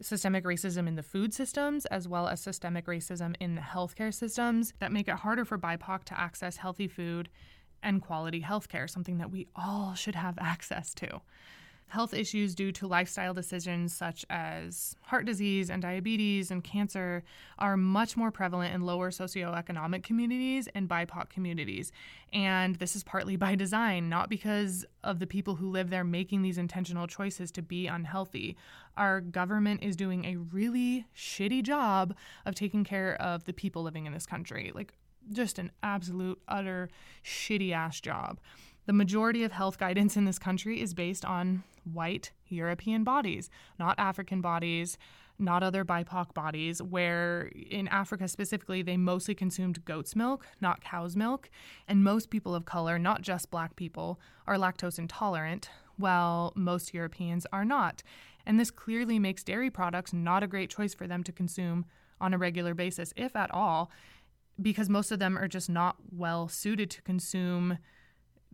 systemic 0.00 0.44
racism 0.44 0.86
in 0.86 0.94
the 0.94 1.02
food 1.02 1.34
systems 1.34 1.86
as 1.86 2.06
well 2.06 2.28
as 2.28 2.40
systemic 2.40 2.86
racism 2.86 3.34
in 3.40 3.54
the 3.54 3.60
healthcare 3.60 4.14
systems 4.14 4.72
that 4.78 4.92
make 4.92 5.08
it 5.08 5.16
harder 5.16 5.44
for 5.44 5.58
BIPOC 5.58 6.04
to 6.04 6.20
access 6.20 6.56
healthy 6.56 6.88
food 6.88 7.28
and 7.82 8.02
quality 8.02 8.42
healthcare, 8.42 8.88
something 8.88 9.18
that 9.18 9.30
we 9.30 9.46
all 9.54 9.94
should 9.94 10.14
have 10.14 10.38
access 10.40 10.94
to. 10.94 11.20
Health 11.88 12.12
issues 12.12 12.54
due 12.54 12.70
to 12.72 12.86
lifestyle 12.86 13.32
decisions 13.32 13.94
such 13.94 14.24
as 14.28 14.94
heart 15.02 15.24
disease 15.24 15.70
and 15.70 15.80
diabetes 15.80 16.50
and 16.50 16.62
cancer 16.62 17.24
are 17.58 17.78
much 17.78 18.14
more 18.14 18.30
prevalent 18.30 18.74
in 18.74 18.82
lower 18.82 19.10
socioeconomic 19.10 20.02
communities 20.02 20.68
and 20.74 20.86
BIPOC 20.86 21.30
communities. 21.30 21.90
And 22.30 22.76
this 22.76 22.94
is 22.94 23.02
partly 23.02 23.36
by 23.36 23.54
design, 23.54 24.10
not 24.10 24.28
because 24.28 24.84
of 25.02 25.18
the 25.18 25.26
people 25.26 25.54
who 25.54 25.70
live 25.70 25.88
there 25.88 26.04
making 26.04 26.42
these 26.42 26.58
intentional 26.58 27.06
choices 27.06 27.50
to 27.52 27.62
be 27.62 27.86
unhealthy. 27.86 28.56
Our 28.98 29.22
government 29.22 29.82
is 29.82 29.96
doing 29.96 30.26
a 30.26 30.36
really 30.36 31.06
shitty 31.16 31.62
job 31.62 32.14
of 32.44 32.54
taking 32.54 32.84
care 32.84 33.14
of 33.14 33.44
the 33.44 33.54
people 33.54 33.82
living 33.82 34.04
in 34.04 34.12
this 34.12 34.26
country. 34.26 34.72
Like, 34.74 34.92
just 35.32 35.58
an 35.58 35.72
absolute, 35.82 36.40
utter, 36.48 36.90
shitty 37.24 37.72
ass 37.72 38.00
job. 38.00 38.40
The 38.88 38.94
majority 38.94 39.44
of 39.44 39.52
health 39.52 39.76
guidance 39.76 40.16
in 40.16 40.24
this 40.24 40.38
country 40.38 40.80
is 40.80 40.94
based 40.94 41.22
on 41.22 41.62
white 41.92 42.32
European 42.46 43.04
bodies, 43.04 43.50
not 43.78 43.98
African 43.98 44.40
bodies, 44.40 44.96
not 45.38 45.62
other 45.62 45.84
BIPOC 45.84 46.32
bodies, 46.32 46.80
where 46.80 47.50
in 47.54 47.86
Africa 47.88 48.26
specifically, 48.28 48.80
they 48.80 48.96
mostly 48.96 49.34
consumed 49.34 49.84
goat's 49.84 50.16
milk, 50.16 50.46
not 50.62 50.80
cow's 50.80 51.16
milk. 51.16 51.50
And 51.86 52.02
most 52.02 52.30
people 52.30 52.54
of 52.54 52.64
color, 52.64 52.98
not 52.98 53.20
just 53.20 53.50
black 53.50 53.76
people, 53.76 54.18
are 54.46 54.56
lactose 54.56 54.98
intolerant, 54.98 55.68
while 55.98 56.54
most 56.56 56.94
Europeans 56.94 57.46
are 57.52 57.66
not. 57.66 58.02
And 58.46 58.58
this 58.58 58.70
clearly 58.70 59.18
makes 59.18 59.44
dairy 59.44 59.68
products 59.68 60.14
not 60.14 60.42
a 60.42 60.46
great 60.46 60.70
choice 60.70 60.94
for 60.94 61.06
them 61.06 61.22
to 61.24 61.30
consume 61.30 61.84
on 62.22 62.32
a 62.32 62.38
regular 62.38 62.72
basis, 62.72 63.12
if 63.18 63.36
at 63.36 63.52
all, 63.52 63.90
because 64.62 64.88
most 64.88 65.12
of 65.12 65.18
them 65.18 65.36
are 65.36 65.46
just 65.46 65.68
not 65.68 65.96
well 66.10 66.48
suited 66.48 66.88
to 66.88 67.02
consume 67.02 67.76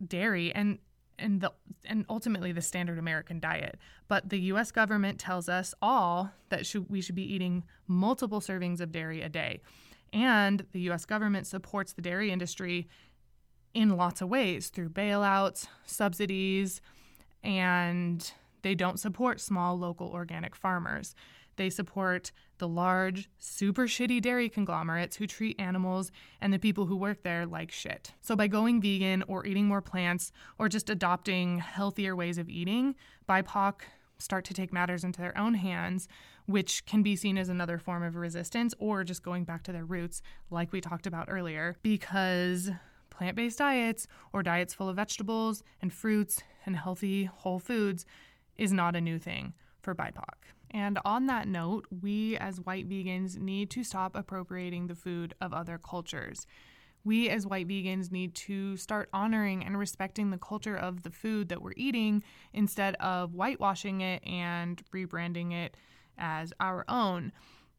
dairy 0.03 0.53
and 0.53 0.79
and 1.17 1.41
the 1.41 1.51
and 1.85 2.05
ultimately 2.09 2.51
the 2.51 2.61
standard 2.61 2.97
American 2.97 3.39
diet. 3.39 3.77
But 4.07 4.29
the 4.29 4.39
US 4.51 4.71
government 4.71 5.19
tells 5.19 5.47
us 5.47 5.73
all 5.81 6.31
that 6.49 6.65
should, 6.65 6.89
we 6.89 7.01
should 7.01 7.15
be 7.15 7.33
eating 7.33 7.63
multiple 7.87 8.41
servings 8.41 8.81
of 8.81 8.91
dairy 8.91 9.21
a 9.21 9.29
day. 9.29 9.61
And 10.11 10.65
the 10.71 10.81
US 10.91 11.05
government 11.05 11.47
supports 11.47 11.93
the 11.93 12.01
dairy 12.01 12.31
industry 12.31 12.87
in 13.73 13.97
lots 13.97 14.21
of 14.21 14.29
ways 14.29 14.69
through 14.69 14.89
bailouts, 14.89 15.67
subsidies, 15.85 16.81
and 17.43 18.31
they 18.61 18.73
don't 18.73 18.99
support 18.99 19.39
small 19.39 19.77
local 19.77 20.07
organic 20.07 20.55
farmers. 20.55 21.13
They 21.55 21.69
support 21.69 22.31
the 22.57 22.67
large, 22.67 23.29
super 23.37 23.87
shitty 23.87 24.21
dairy 24.21 24.49
conglomerates 24.49 25.17
who 25.17 25.27
treat 25.27 25.59
animals 25.59 26.11
and 26.41 26.53
the 26.53 26.59
people 26.59 26.85
who 26.85 26.95
work 26.95 27.23
there 27.23 27.45
like 27.45 27.71
shit. 27.71 28.13
So, 28.21 28.35
by 28.35 28.47
going 28.47 28.81
vegan 28.81 29.23
or 29.27 29.45
eating 29.45 29.65
more 29.65 29.81
plants 29.81 30.31
or 30.57 30.69
just 30.69 30.89
adopting 30.89 31.59
healthier 31.59 32.15
ways 32.15 32.37
of 32.37 32.49
eating, 32.49 32.95
BIPOC 33.27 33.81
start 34.17 34.45
to 34.45 34.53
take 34.53 34.71
matters 34.71 35.03
into 35.03 35.19
their 35.19 35.37
own 35.37 35.55
hands, 35.55 36.07
which 36.45 36.85
can 36.85 37.03
be 37.03 37.15
seen 37.15 37.37
as 37.37 37.49
another 37.49 37.77
form 37.77 38.03
of 38.03 38.15
resistance 38.15 38.73
or 38.79 39.03
just 39.03 39.23
going 39.23 39.43
back 39.43 39.63
to 39.63 39.71
their 39.71 39.85
roots, 39.85 40.21
like 40.49 40.71
we 40.71 40.79
talked 40.79 41.07
about 41.07 41.27
earlier, 41.29 41.75
because 41.81 42.71
plant 43.09 43.35
based 43.35 43.59
diets 43.59 44.07
or 44.33 44.43
diets 44.43 44.73
full 44.73 44.89
of 44.89 44.95
vegetables 44.95 45.63
and 45.81 45.93
fruits 45.93 46.43
and 46.65 46.75
healthy 46.75 47.25
whole 47.25 47.59
foods 47.59 48.05
is 48.57 48.71
not 48.71 48.95
a 48.95 49.01
new 49.01 49.19
thing 49.19 49.53
for 49.81 49.93
BIPOC. 49.93 50.54
And 50.75 50.99
on 51.05 51.27
that 51.27 51.47
note, 51.47 51.87
we 52.01 52.35
as 52.35 52.59
white 52.59 52.89
vegans 52.89 53.39
need 53.39 53.69
to 53.69 53.83
stop 53.85 54.13
appropriating 54.13 54.87
the 54.87 54.93
food 54.93 55.33
of 55.39 55.53
other 55.53 55.77
cultures. 55.77 56.45
We 57.05 57.29
as 57.29 57.47
white 57.47 57.69
vegans 57.69 58.11
need 58.11 58.35
to 58.35 58.75
start 58.75 59.07
honoring 59.13 59.63
and 59.63 59.79
respecting 59.79 60.31
the 60.31 60.37
culture 60.37 60.75
of 60.75 61.03
the 61.03 61.11
food 61.11 61.47
that 61.47 61.61
we're 61.61 61.71
eating 61.77 62.23
instead 62.51 62.95
of 62.95 63.31
whitewashing 63.31 64.01
it 64.01 64.21
and 64.27 64.83
rebranding 64.93 65.53
it 65.53 65.77
as 66.17 66.51
our 66.59 66.83
own. 66.89 67.31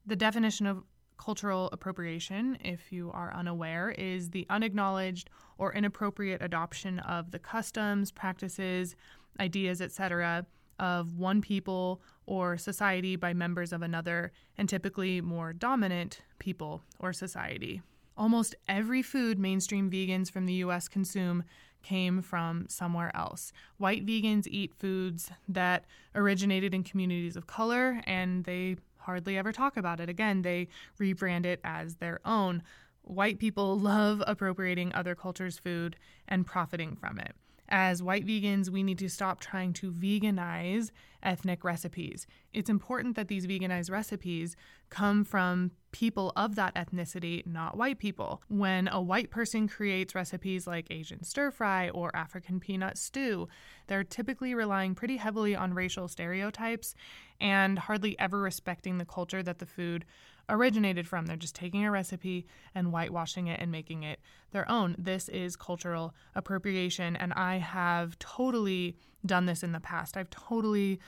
The 0.06 0.16
definition 0.16 0.64
of 0.64 0.82
cultural 1.18 1.68
appropriation, 1.72 2.56
if 2.64 2.90
you 2.90 3.10
are 3.12 3.34
unaware, 3.34 3.90
is 3.90 4.30
the 4.30 4.46
unacknowledged 4.48 5.28
or 5.58 5.74
inappropriate 5.74 6.40
adoption 6.40 7.00
of 7.00 7.30
the 7.30 7.38
customs, 7.38 8.10
practices, 8.10 8.96
ideas, 9.38 9.82
etc 9.82 10.46
of 10.78 11.16
one 11.16 11.40
people 11.40 12.00
or 12.26 12.58
society 12.58 13.16
by 13.16 13.32
members 13.32 13.72
of 13.72 13.82
another, 13.82 14.32
and 14.58 14.68
typically 14.68 15.20
more 15.20 15.52
dominant 15.52 16.22
people 16.38 16.82
or 16.98 17.12
society. 17.12 17.82
Almost 18.16 18.54
every 18.66 19.02
food 19.02 19.38
mainstream 19.38 19.90
vegans 19.90 20.30
from 20.30 20.46
the 20.46 20.54
US 20.54 20.88
consume 20.88 21.44
came 21.82 22.20
from 22.20 22.66
somewhere 22.68 23.14
else. 23.14 23.52
White 23.76 24.04
vegans 24.04 24.48
eat 24.50 24.74
foods 24.74 25.30
that 25.48 25.84
originated 26.14 26.74
in 26.74 26.82
communities 26.82 27.36
of 27.36 27.46
color 27.46 28.00
and 28.06 28.44
they 28.44 28.76
hardly 28.96 29.38
ever 29.38 29.52
talk 29.52 29.76
about 29.76 30.00
it. 30.00 30.08
Again, 30.08 30.42
they 30.42 30.66
rebrand 30.98 31.46
it 31.46 31.60
as 31.62 31.96
their 31.96 32.18
own. 32.24 32.62
White 33.02 33.38
people 33.38 33.78
love 33.78 34.20
appropriating 34.26 34.92
other 34.92 35.14
cultures' 35.14 35.58
food 35.58 35.94
and 36.26 36.44
profiting 36.44 36.96
from 36.96 37.20
it. 37.20 37.36
As 37.68 38.02
white 38.02 38.26
vegans, 38.26 38.70
we 38.70 38.82
need 38.82 38.98
to 38.98 39.08
stop 39.08 39.40
trying 39.40 39.72
to 39.74 39.90
veganize 39.90 40.90
ethnic 41.22 41.64
recipes. 41.64 42.26
It's 42.52 42.70
important 42.70 43.16
that 43.16 43.28
these 43.28 43.46
veganized 43.46 43.90
recipes 43.90 44.56
come 44.90 45.24
from 45.24 45.72
people 45.90 46.32
of 46.36 46.54
that 46.54 46.74
ethnicity, 46.74 47.44
not 47.46 47.76
white 47.76 47.98
people. 47.98 48.42
When 48.48 48.86
a 48.88 49.00
white 49.00 49.30
person 49.30 49.66
creates 49.66 50.14
recipes 50.14 50.66
like 50.66 50.86
Asian 50.90 51.24
stir 51.24 51.50
fry 51.50 51.88
or 51.88 52.14
African 52.14 52.60
peanut 52.60 52.96
stew, 52.96 53.48
they're 53.88 54.04
typically 54.04 54.54
relying 54.54 54.94
pretty 54.94 55.16
heavily 55.16 55.56
on 55.56 55.74
racial 55.74 56.06
stereotypes 56.06 56.94
and 57.40 57.78
hardly 57.78 58.18
ever 58.18 58.40
respecting 58.40 58.98
the 58.98 59.04
culture 59.04 59.42
that 59.42 59.58
the 59.58 59.66
food 59.66 60.04
originated 60.48 61.08
from. 61.08 61.26
They're 61.26 61.36
just 61.36 61.54
taking 61.54 61.84
a 61.84 61.90
recipe 61.90 62.46
and 62.74 62.88
whitewashing 62.88 63.48
it 63.48 63.60
and 63.60 63.70
making 63.70 64.02
it 64.02 64.20
their 64.52 64.70
own. 64.70 64.94
This 64.98 65.28
is 65.28 65.56
cultural 65.56 66.14
appropriation, 66.34 67.16
and 67.16 67.32
I 67.34 67.58
have 67.58 68.18
totally 68.18 68.96
done 69.24 69.46
this 69.46 69.62
in 69.62 69.72
the 69.72 69.80
past. 69.80 70.16
I've 70.16 70.30
totally 70.30 71.00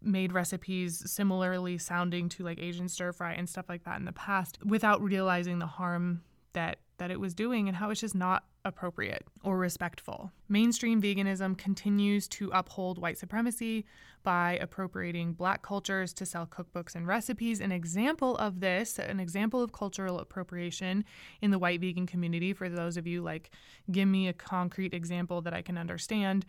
made 0.00 0.32
recipes 0.32 1.10
similarly 1.10 1.78
sounding 1.78 2.28
to 2.28 2.44
like 2.44 2.58
Asian 2.58 2.88
stir 2.88 3.12
fry 3.12 3.32
and 3.32 3.48
stuff 3.48 3.68
like 3.68 3.84
that 3.84 3.98
in 3.98 4.04
the 4.04 4.12
past 4.12 4.58
without 4.64 5.00
realizing 5.00 5.58
the 5.58 5.66
harm 5.66 6.22
that 6.52 6.78
that 6.98 7.10
it 7.10 7.18
was 7.18 7.34
doing 7.34 7.68
and 7.68 7.76
how 7.76 7.90
it's 7.90 8.00
just 8.00 8.14
not 8.14 8.44
appropriate 8.64 9.24
or 9.42 9.58
respectful. 9.58 10.32
Mainstream 10.48 11.00
veganism 11.02 11.56
continues 11.56 12.26
to 12.28 12.50
uphold 12.52 12.98
white 12.98 13.18
supremacy 13.18 13.84
by 14.22 14.58
appropriating 14.60 15.34
black 15.34 15.62
cultures 15.62 16.14
to 16.14 16.24
sell 16.24 16.46
cookbooks 16.46 16.94
and 16.94 17.06
recipes. 17.06 17.60
An 17.60 17.72
example 17.72 18.36
of 18.38 18.60
this, 18.60 18.98
an 18.98 19.20
example 19.20 19.62
of 19.62 19.72
cultural 19.72 20.18
appropriation 20.18 21.04
in 21.42 21.50
the 21.50 21.58
white 21.58 21.80
vegan 21.80 22.06
community, 22.06 22.52
for 22.52 22.68
those 22.68 22.96
of 22.96 23.06
you 23.06 23.22
like, 23.22 23.50
give 23.90 24.08
me 24.08 24.28
a 24.28 24.32
concrete 24.32 24.94
example 24.94 25.42
that 25.42 25.52
I 25.52 25.62
can 25.62 25.76
understand, 25.76 26.46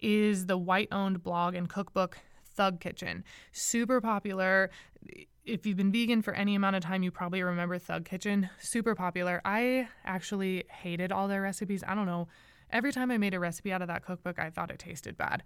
is 0.00 0.46
the 0.46 0.58
white 0.58 0.88
owned 0.90 1.22
blog 1.22 1.54
and 1.54 1.68
cookbook 1.68 2.18
Thug 2.54 2.80
Kitchen. 2.80 3.24
Super 3.52 4.00
popular 4.00 4.70
if 5.48 5.66
you've 5.66 5.76
been 5.76 5.90
vegan 5.90 6.22
for 6.22 6.34
any 6.34 6.54
amount 6.54 6.76
of 6.76 6.82
time, 6.82 7.02
you 7.02 7.10
probably 7.10 7.42
remember 7.42 7.78
Thug 7.78 8.04
Kitchen. 8.04 8.50
Super 8.60 8.94
popular. 8.94 9.40
I 9.44 9.88
actually 10.04 10.64
hated 10.68 11.10
all 11.10 11.28
their 11.28 11.42
recipes. 11.42 11.82
I 11.86 11.94
don't 11.94 12.06
know. 12.06 12.28
Every 12.70 12.92
time 12.92 13.10
I 13.10 13.16
made 13.16 13.34
a 13.34 13.40
recipe 13.40 13.72
out 13.72 13.80
of 13.80 13.88
that 13.88 14.04
cookbook, 14.04 14.38
I 14.38 14.50
thought 14.50 14.70
it 14.70 14.78
tasted 14.78 15.16
bad 15.16 15.42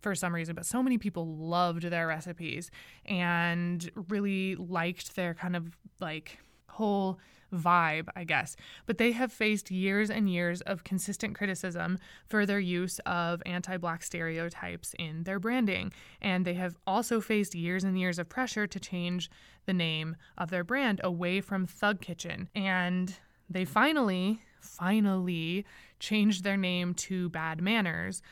for 0.00 0.14
some 0.14 0.34
reason, 0.34 0.54
but 0.54 0.66
so 0.66 0.82
many 0.82 0.98
people 0.98 1.26
loved 1.26 1.82
their 1.84 2.06
recipes 2.06 2.70
and 3.06 3.90
really 4.08 4.56
liked 4.56 5.16
their 5.16 5.34
kind 5.34 5.56
of 5.56 5.76
like 6.00 6.38
whole 6.70 7.18
vibe, 7.52 8.08
I 8.14 8.24
guess. 8.24 8.56
But 8.86 8.98
they 8.98 9.12
have 9.12 9.32
faced 9.32 9.70
years 9.70 10.10
and 10.10 10.30
years 10.30 10.60
of 10.62 10.84
consistent 10.84 11.34
criticism 11.34 11.98
for 12.26 12.46
their 12.46 12.60
use 12.60 12.98
of 13.00 13.42
anti 13.46 13.76
black 13.76 14.02
stereotypes 14.02 14.94
in 14.98 15.24
their 15.24 15.38
branding. 15.38 15.92
And 16.20 16.44
they 16.44 16.54
have 16.54 16.76
also 16.86 17.20
faced 17.20 17.54
years 17.54 17.84
and 17.84 17.98
years 17.98 18.18
of 18.18 18.28
pressure 18.28 18.66
to 18.66 18.80
change 18.80 19.30
the 19.66 19.74
name 19.74 20.16
of 20.38 20.50
their 20.50 20.64
brand 20.64 21.00
away 21.04 21.40
from 21.40 21.66
Thug 21.66 22.00
Kitchen. 22.00 22.48
And 22.54 23.14
they 23.48 23.64
finally, 23.64 24.40
finally 24.60 25.64
changed 25.98 26.44
their 26.44 26.56
name 26.56 26.94
to 26.94 27.28
Bad 27.30 27.60
Manners 27.60 28.22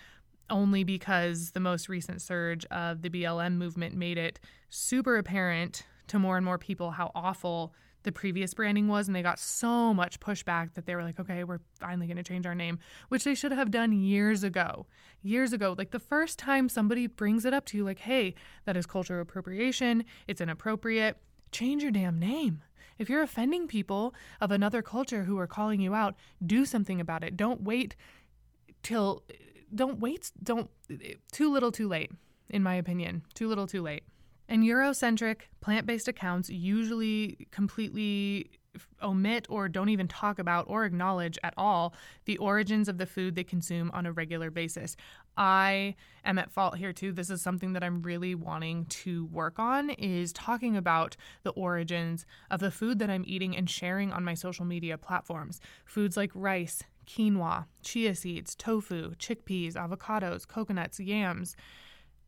only 0.50 0.82
because 0.82 1.50
the 1.50 1.60
most 1.60 1.90
recent 1.90 2.22
surge 2.22 2.64
of 2.66 3.02
the 3.02 3.10
BLM 3.10 3.56
movement 3.56 3.94
made 3.94 4.16
it 4.16 4.40
super 4.70 5.18
apparent 5.18 5.84
to 6.06 6.18
more 6.18 6.36
and 6.36 6.44
more 6.44 6.56
people 6.56 6.92
how 6.92 7.10
awful 7.14 7.74
the 8.08 8.12
previous 8.12 8.54
branding 8.54 8.88
was 8.88 9.06
and 9.06 9.14
they 9.14 9.20
got 9.20 9.38
so 9.38 9.92
much 9.92 10.18
pushback 10.18 10.72
that 10.72 10.86
they 10.86 10.94
were 10.94 11.02
like 11.02 11.20
okay 11.20 11.44
we're 11.44 11.60
finally 11.78 12.06
going 12.06 12.16
to 12.16 12.22
change 12.22 12.46
our 12.46 12.54
name 12.54 12.78
which 13.10 13.22
they 13.22 13.34
should 13.34 13.52
have 13.52 13.70
done 13.70 13.92
years 13.92 14.42
ago. 14.42 14.86
Years 15.22 15.52
ago 15.52 15.74
like 15.76 15.90
the 15.90 15.98
first 15.98 16.38
time 16.38 16.70
somebody 16.70 17.06
brings 17.06 17.44
it 17.44 17.52
up 17.52 17.66
to 17.66 17.76
you 17.76 17.84
like 17.84 17.98
hey 17.98 18.34
that 18.64 18.78
is 18.78 18.86
cultural 18.86 19.20
appropriation. 19.20 20.06
It's 20.26 20.40
inappropriate. 20.40 21.18
Change 21.52 21.82
your 21.82 21.92
damn 21.92 22.18
name. 22.18 22.62
If 22.96 23.10
you're 23.10 23.22
offending 23.22 23.68
people 23.68 24.14
of 24.40 24.50
another 24.50 24.80
culture 24.80 25.24
who 25.24 25.38
are 25.38 25.46
calling 25.46 25.82
you 25.82 25.94
out 25.94 26.14
do 26.44 26.64
something 26.64 27.02
about 27.02 27.22
it. 27.22 27.36
Don't 27.36 27.60
wait 27.60 27.94
till 28.82 29.22
don't 29.74 30.00
wait 30.00 30.32
don't 30.42 30.70
too 31.30 31.52
little 31.52 31.72
too 31.72 31.88
late 31.88 32.10
in 32.48 32.62
my 32.62 32.76
opinion. 32.76 33.24
Too 33.34 33.48
little 33.48 33.66
too 33.66 33.82
late 33.82 34.04
and 34.48 34.64
Eurocentric 34.64 35.42
plant 35.60 35.86
based 35.86 36.08
accounts 36.08 36.48
usually 36.48 37.48
completely 37.50 38.50
omit 39.02 39.46
or 39.48 39.68
don't 39.68 39.88
even 39.88 40.08
talk 40.08 40.38
about 40.38 40.64
or 40.68 40.84
acknowledge 40.84 41.38
at 41.42 41.54
all 41.56 41.94
the 42.26 42.38
origins 42.38 42.88
of 42.88 42.98
the 42.98 43.06
food 43.06 43.34
they 43.34 43.44
consume 43.44 43.90
on 43.92 44.06
a 44.06 44.12
regular 44.12 44.50
basis. 44.50 44.96
I 45.36 45.94
am 46.24 46.38
at 46.38 46.50
fault 46.50 46.76
here 46.76 46.92
too. 46.92 47.12
This 47.12 47.30
is 47.30 47.42
something 47.42 47.72
that 47.72 47.84
I'm 47.84 48.02
really 48.02 48.34
wanting 48.34 48.86
to 48.86 49.26
work 49.26 49.58
on 49.58 49.90
is 49.90 50.32
talking 50.32 50.76
about 50.76 51.16
the 51.42 51.50
origins 51.50 52.26
of 52.50 52.60
the 52.60 52.70
food 52.70 52.98
that 52.98 53.10
I'm 53.10 53.24
eating 53.26 53.56
and 53.56 53.68
sharing 53.68 54.12
on 54.12 54.24
my 54.24 54.34
social 54.34 54.64
media 54.64 54.98
platforms. 54.98 55.60
Foods 55.84 56.16
like 56.16 56.30
rice, 56.34 56.82
quinoa, 57.06 57.66
chia 57.82 58.14
seeds, 58.14 58.54
tofu, 58.54 59.14
chickpeas, 59.14 59.74
avocados, 59.74 60.46
coconuts, 60.46 61.00
yams. 61.00 61.56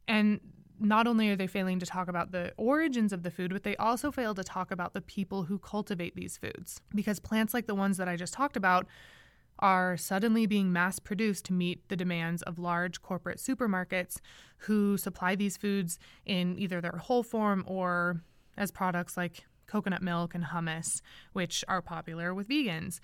And 0.07 0.41
not 0.81 1.07
only 1.07 1.29
are 1.29 1.37
they 1.37 1.47
failing 1.47 1.79
to 1.79 1.87
talk 1.87 2.09
about 2.09 2.33
the 2.33 2.53
origins 2.57 3.13
of 3.13 3.23
the 3.23 3.31
food, 3.31 3.53
but 3.53 3.63
they 3.63 3.77
also 3.77 4.11
fail 4.11 4.35
to 4.35 4.43
talk 4.43 4.71
about 4.71 4.95
the 4.95 5.01
people 5.03 5.45
who 5.45 5.59
cultivate 5.59 6.17
these 6.17 6.39
foods. 6.39 6.81
Because 6.95 7.21
plants 7.21 7.53
like 7.53 7.67
the 7.67 7.75
ones 7.75 7.99
that 7.99 8.09
I 8.09 8.17
just 8.17 8.33
talked 8.33 8.57
about 8.57 8.87
are 9.59 9.97
suddenly 9.99 10.47
being 10.47 10.73
mass 10.73 10.99
produced 10.99 11.45
to 11.45 11.53
meet 11.53 11.87
the 11.89 11.97
demands 11.97 12.41
of 12.43 12.59
large 12.59 13.03
corporate 13.03 13.39
supermarkets 13.39 14.19
who 14.59 14.97
supply 14.97 15.35
these 15.35 15.59
foods 15.59 15.99
in 16.25 16.59
either 16.59 16.81
their 16.81 16.97
whole 16.97 17.23
form 17.23 17.63
or 17.67 18.23
as 18.57 18.71
products 18.71 19.19
like 19.19 19.45
coconut 19.67 20.03
milk 20.03 20.35
and 20.35 20.45
hummus, 20.45 21.03
which 21.35 21.63
are 21.69 21.83
popular 21.83 22.35
with 22.35 22.49
vegans. 22.49 23.01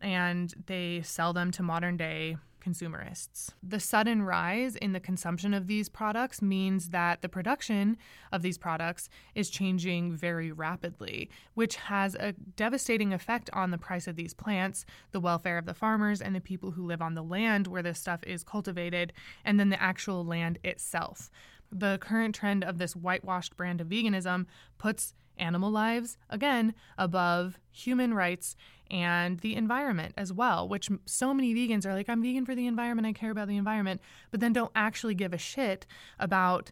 And 0.00 0.54
they 0.66 1.02
sell 1.04 1.32
them 1.32 1.50
to 1.52 1.62
modern 1.62 1.96
day 1.98 2.36
consumerists. 2.60 3.52
The 3.62 3.80
sudden 3.80 4.22
rise 4.22 4.76
in 4.76 4.92
the 4.92 5.00
consumption 5.00 5.54
of 5.54 5.66
these 5.66 5.88
products 5.88 6.42
means 6.42 6.90
that 6.90 7.22
the 7.22 7.28
production 7.28 7.96
of 8.32 8.42
these 8.42 8.58
products 8.58 9.08
is 9.34 9.50
changing 9.50 10.12
very 10.12 10.52
rapidly, 10.52 11.30
which 11.54 11.76
has 11.76 12.14
a 12.14 12.32
devastating 12.56 13.12
effect 13.12 13.50
on 13.52 13.70
the 13.70 13.78
price 13.78 14.06
of 14.06 14.16
these 14.16 14.34
plants, 14.34 14.84
the 15.12 15.20
welfare 15.20 15.58
of 15.58 15.66
the 15.66 15.74
farmers 15.74 16.20
and 16.20 16.34
the 16.34 16.40
people 16.40 16.72
who 16.72 16.86
live 16.86 17.02
on 17.02 17.14
the 17.14 17.22
land 17.22 17.66
where 17.66 17.82
this 17.82 17.98
stuff 17.98 18.20
is 18.24 18.44
cultivated, 18.44 19.12
and 19.44 19.58
then 19.58 19.70
the 19.70 19.82
actual 19.82 20.24
land 20.24 20.58
itself. 20.64 21.30
The 21.70 21.98
current 22.00 22.34
trend 22.34 22.64
of 22.64 22.78
this 22.78 22.96
whitewashed 22.96 23.56
brand 23.56 23.80
of 23.80 23.88
veganism 23.88 24.46
puts 24.78 25.14
animal 25.36 25.70
lives, 25.70 26.16
again, 26.30 26.74
above 26.96 27.58
human 27.70 28.12
rights 28.14 28.56
and 28.90 29.38
the 29.40 29.54
environment 29.54 30.14
as 30.16 30.32
well, 30.32 30.68
which 30.68 30.88
so 31.06 31.34
many 31.34 31.54
vegans 31.54 31.86
are 31.86 31.94
like, 31.94 32.08
I'm 32.08 32.22
vegan 32.22 32.46
for 32.46 32.54
the 32.54 32.66
environment, 32.66 33.06
I 33.06 33.12
care 33.12 33.30
about 33.30 33.48
the 33.48 33.56
environment, 33.56 34.00
but 34.30 34.40
then 34.40 34.52
don't 34.52 34.72
actually 34.74 35.14
give 35.14 35.32
a 35.32 35.38
shit 35.38 35.86
about 36.18 36.70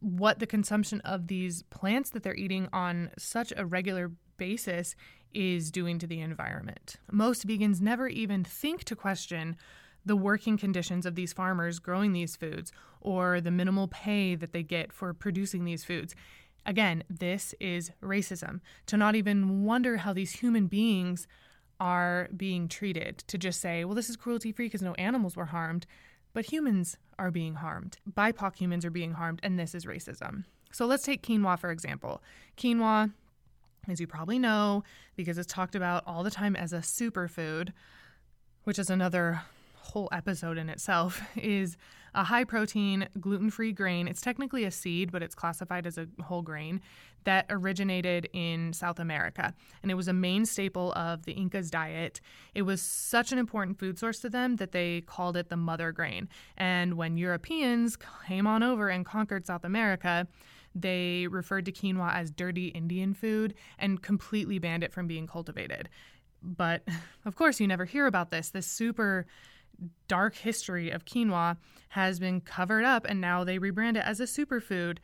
what 0.00 0.38
the 0.38 0.46
consumption 0.46 1.00
of 1.02 1.26
these 1.26 1.62
plants 1.64 2.10
that 2.10 2.22
they're 2.22 2.34
eating 2.34 2.68
on 2.72 3.10
such 3.18 3.52
a 3.56 3.66
regular 3.66 4.12
basis 4.36 4.94
is 5.34 5.70
doing 5.70 5.98
to 5.98 6.06
the 6.06 6.20
environment. 6.20 6.96
Most 7.10 7.46
vegans 7.46 7.80
never 7.80 8.08
even 8.08 8.44
think 8.44 8.84
to 8.84 8.96
question 8.96 9.56
the 10.06 10.16
working 10.16 10.56
conditions 10.56 11.04
of 11.04 11.14
these 11.14 11.32
farmers 11.32 11.78
growing 11.78 12.12
these 12.12 12.36
foods 12.36 12.72
or 13.00 13.40
the 13.40 13.50
minimal 13.50 13.88
pay 13.88 14.34
that 14.34 14.52
they 14.52 14.62
get 14.62 14.92
for 14.92 15.12
producing 15.12 15.64
these 15.64 15.84
foods. 15.84 16.14
Again, 16.68 17.02
this 17.08 17.54
is 17.60 17.92
racism. 18.02 18.60
To 18.86 18.98
not 18.98 19.16
even 19.16 19.64
wonder 19.64 19.96
how 19.96 20.12
these 20.12 20.32
human 20.32 20.66
beings 20.66 21.26
are 21.80 22.28
being 22.36 22.68
treated, 22.68 23.24
to 23.28 23.38
just 23.38 23.58
say, 23.62 23.86
well, 23.86 23.94
this 23.94 24.10
is 24.10 24.16
cruelty 24.16 24.52
free 24.52 24.66
because 24.66 24.82
no 24.82 24.92
animals 24.94 25.34
were 25.34 25.46
harmed, 25.46 25.86
but 26.34 26.52
humans 26.52 26.98
are 27.18 27.30
being 27.30 27.54
harmed. 27.54 27.96
BIPOC 28.12 28.56
humans 28.56 28.84
are 28.84 28.90
being 28.90 29.12
harmed, 29.12 29.40
and 29.42 29.58
this 29.58 29.74
is 29.74 29.86
racism. 29.86 30.44
So 30.70 30.84
let's 30.84 31.04
take 31.04 31.22
quinoa, 31.22 31.58
for 31.58 31.70
example. 31.70 32.22
Quinoa, 32.58 33.12
as 33.88 33.98
you 33.98 34.06
probably 34.06 34.38
know, 34.38 34.84
because 35.16 35.38
it's 35.38 35.50
talked 35.50 35.74
about 35.74 36.02
all 36.06 36.22
the 36.22 36.30
time 36.30 36.54
as 36.54 36.74
a 36.74 36.80
superfood, 36.80 37.72
which 38.64 38.78
is 38.78 38.90
another 38.90 39.40
whole 39.76 40.10
episode 40.12 40.58
in 40.58 40.68
itself, 40.68 41.22
is 41.36 41.78
a 42.14 42.24
high 42.24 42.44
protein, 42.44 43.08
gluten 43.20 43.50
free 43.50 43.72
grain. 43.72 44.08
It's 44.08 44.20
technically 44.20 44.64
a 44.64 44.70
seed, 44.70 45.12
but 45.12 45.22
it's 45.22 45.34
classified 45.34 45.86
as 45.86 45.98
a 45.98 46.08
whole 46.22 46.42
grain 46.42 46.80
that 47.24 47.46
originated 47.50 48.28
in 48.32 48.72
South 48.72 48.98
America. 48.98 49.52
And 49.82 49.90
it 49.90 49.94
was 49.94 50.08
a 50.08 50.12
main 50.12 50.46
staple 50.46 50.92
of 50.92 51.24
the 51.24 51.32
Incas' 51.32 51.70
diet. 51.70 52.20
It 52.54 52.62
was 52.62 52.80
such 52.80 53.32
an 53.32 53.38
important 53.38 53.78
food 53.78 53.98
source 53.98 54.20
to 54.20 54.30
them 54.30 54.56
that 54.56 54.72
they 54.72 55.02
called 55.02 55.36
it 55.36 55.48
the 55.48 55.56
mother 55.56 55.92
grain. 55.92 56.28
And 56.56 56.94
when 56.94 57.16
Europeans 57.16 57.96
came 58.26 58.46
on 58.46 58.62
over 58.62 58.88
and 58.88 59.04
conquered 59.04 59.46
South 59.46 59.64
America, 59.64 60.26
they 60.74 61.26
referred 61.28 61.64
to 61.66 61.72
quinoa 61.72 62.14
as 62.14 62.30
dirty 62.30 62.68
Indian 62.68 63.14
food 63.14 63.54
and 63.78 64.02
completely 64.02 64.58
banned 64.58 64.84
it 64.84 64.92
from 64.92 65.06
being 65.06 65.26
cultivated. 65.26 65.88
But 66.42 66.82
of 67.24 67.34
course, 67.34 67.60
you 67.60 67.66
never 67.66 67.84
hear 67.84 68.06
about 68.06 68.30
this. 68.30 68.50
This 68.50 68.66
super 68.66 69.26
dark 70.08 70.34
history 70.36 70.90
of 70.90 71.04
quinoa 71.04 71.56
has 71.90 72.18
been 72.18 72.40
covered 72.40 72.84
up 72.84 73.04
and 73.08 73.20
now 73.20 73.44
they 73.44 73.58
rebrand 73.58 73.96
it 73.96 74.04
as 74.04 74.20
a 74.20 74.24
superfood 74.24 74.98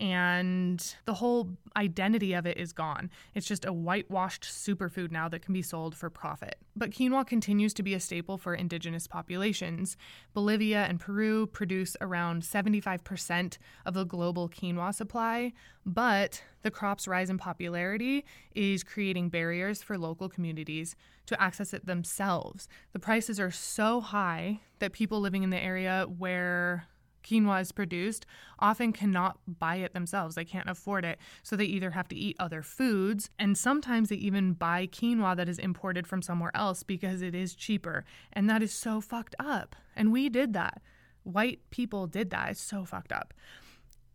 and 0.00 0.94
the 1.06 1.14
whole 1.14 1.56
identity 1.76 2.32
of 2.32 2.46
it 2.46 2.56
is 2.56 2.72
gone. 2.72 3.10
It's 3.34 3.46
just 3.46 3.64
a 3.64 3.72
whitewashed 3.72 4.44
superfood 4.44 5.10
now 5.10 5.28
that 5.28 5.42
can 5.42 5.52
be 5.52 5.62
sold 5.62 5.96
for 5.96 6.08
profit. 6.08 6.56
But 6.76 6.90
quinoa 6.90 7.26
continues 7.26 7.74
to 7.74 7.82
be 7.82 7.94
a 7.94 8.00
staple 8.00 8.38
for 8.38 8.54
indigenous 8.54 9.06
populations. 9.06 9.96
Bolivia 10.34 10.84
and 10.84 11.00
Peru 11.00 11.46
produce 11.46 11.96
around 12.00 12.42
75% 12.42 13.58
of 13.84 13.94
the 13.94 14.04
global 14.04 14.48
quinoa 14.48 14.94
supply, 14.94 15.52
but 15.84 16.42
the 16.62 16.70
crop's 16.70 17.08
rise 17.08 17.30
in 17.30 17.38
popularity 17.38 18.24
is 18.54 18.84
creating 18.84 19.30
barriers 19.30 19.82
for 19.82 19.98
local 19.98 20.28
communities 20.28 20.94
to 21.26 21.40
access 21.40 21.74
it 21.74 21.86
themselves. 21.86 22.68
The 22.92 22.98
prices 22.98 23.40
are 23.40 23.50
so 23.50 24.00
high 24.00 24.60
that 24.78 24.92
people 24.92 25.20
living 25.20 25.42
in 25.42 25.50
the 25.50 25.62
area 25.62 26.06
where 26.18 26.86
quinoa 27.22 27.60
is 27.60 27.72
produced 27.72 28.26
often 28.58 28.92
cannot 28.92 29.38
buy 29.46 29.76
it 29.76 29.94
themselves. 29.94 30.34
They 30.34 30.44
can't 30.44 30.68
afford 30.68 31.04
it. 31.04 31.18
So 31.42 31.56
they 31.56 31.64
either 31.64 31.90
have 31.90 32.08
to 32.08 32.16
eat 32.16 32.36
other 32.38 32.62
foods, 32.62 33.30
and 33.38 33.56
sometimes 33.56 34.08
they 34.08 34.16
even 34.16 34.52
buy 34.52 34.86
quinoa 34.86 35.36
that 35.36 35.48
is 35.48 35.58
imported 35.58 36.06
from 36.06 36.22
somewhere 36.22 36.52
else 36.54 36.82
because 36.82 37.22
it 37.22 37.34
is 37.34 37.54
cheaper. 37.54 38.04
And 38.32 38.48
that 38.48 38.62
is 38.62 38.72
so 38.72 39.00
fucked 39.00 39.34
up. 39.38 39.76
And 39.96 40.12
we 40.12 40.28
did 40.28 40.52
that. 40.54 40.80
White 41.22 41.60
people 41.70 42.06
did 42.06 42.30
that. 42.30 42.50
It's 42.50 42.60
so 42.60 42.84
fucked 42.84 43.12
up. 43.12 43.34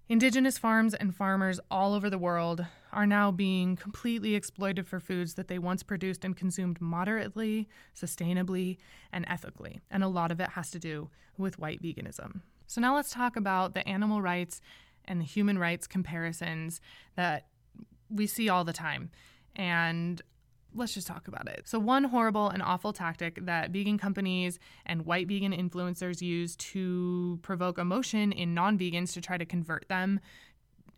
Indigenous 0.10 0.58
farms 0.58 0.94
and 0.94 1.16
farmers 1.16 1.62
all 1.72 1.94
over 1.94 2.10
the 2.10 2.18
world 2.18 2.66
are 2.92 3.08
now 3.08 3.32
being 3.32 3.78
completely 3.78 4.36
exploited 4.36 4.86
for 4.86 5.00
foods 5.00 5.36
that 5.36 5.48
they 5.48 5.58
once 5.58 5.82
produced 5.82 6.26
and 6.26 6.36
consumed 6.36 6.82
moderately, 6.82 7.70
sustainably, 7.96 8.78
and 9.14 9.26
ethically. 9.30 9.80
And 9.90 10.04
a 10.04 10.10
lot 10.10 10.32
of 10.32 10.42
it 10.42 10.50
has 10.50 10.70
to 10.72 10.80
do 10.80 11.10
with 11.38 11.58
white 11.58 11.82
veganism. 11.82 12.42
So 12.68 12.82
now 12.82 12.96
let's 12.96 13.12
talk 13.12 13.36
about 13.36 13.74
the 13.74 13.88
animal 13.88 14.22
rights 14.22 14.62
and 15.06 15.20
the 15.20 15.26
human 15.26 15.58
rights 15.58 15.88
comparisons 15.88 16.82
that 17.16 17.48
we 18.10 18.28
see 18.28 18.50
all 18.50 18.64
the 18.64 18.74
time. 18.74 19.12
And 19.56 20.22
let's 20.76 20.94
just 20.94 21.08
talk 21.08 21.28
about 21.28 21.48
it. 21.48 21.64
So, 21.66 21.80
one 21.80 22.06
horrible 22.06 22.50
and 22.50 22.62
awful 22.62 22.94
tactic 22.94 23.46
that 23.46 23.72
vegan 23.72 23.98
companies 23.98 24.60
and 24.86 25.06
white 25.06 25.28
vegan 25.28 25.52
influencers 25.52 26.22
use 26.22 26.56
to 26.58 27.40
provoke 27.42 27.78
emotion 27.78 28.32
in 28.32 28.54
non 28.54 28.78
vegans 28.78 29.14
to 29.14 29.22
try 29.22 29.38
to 29.38 29.46
convert 29.46 29.88
them 29.88 30.20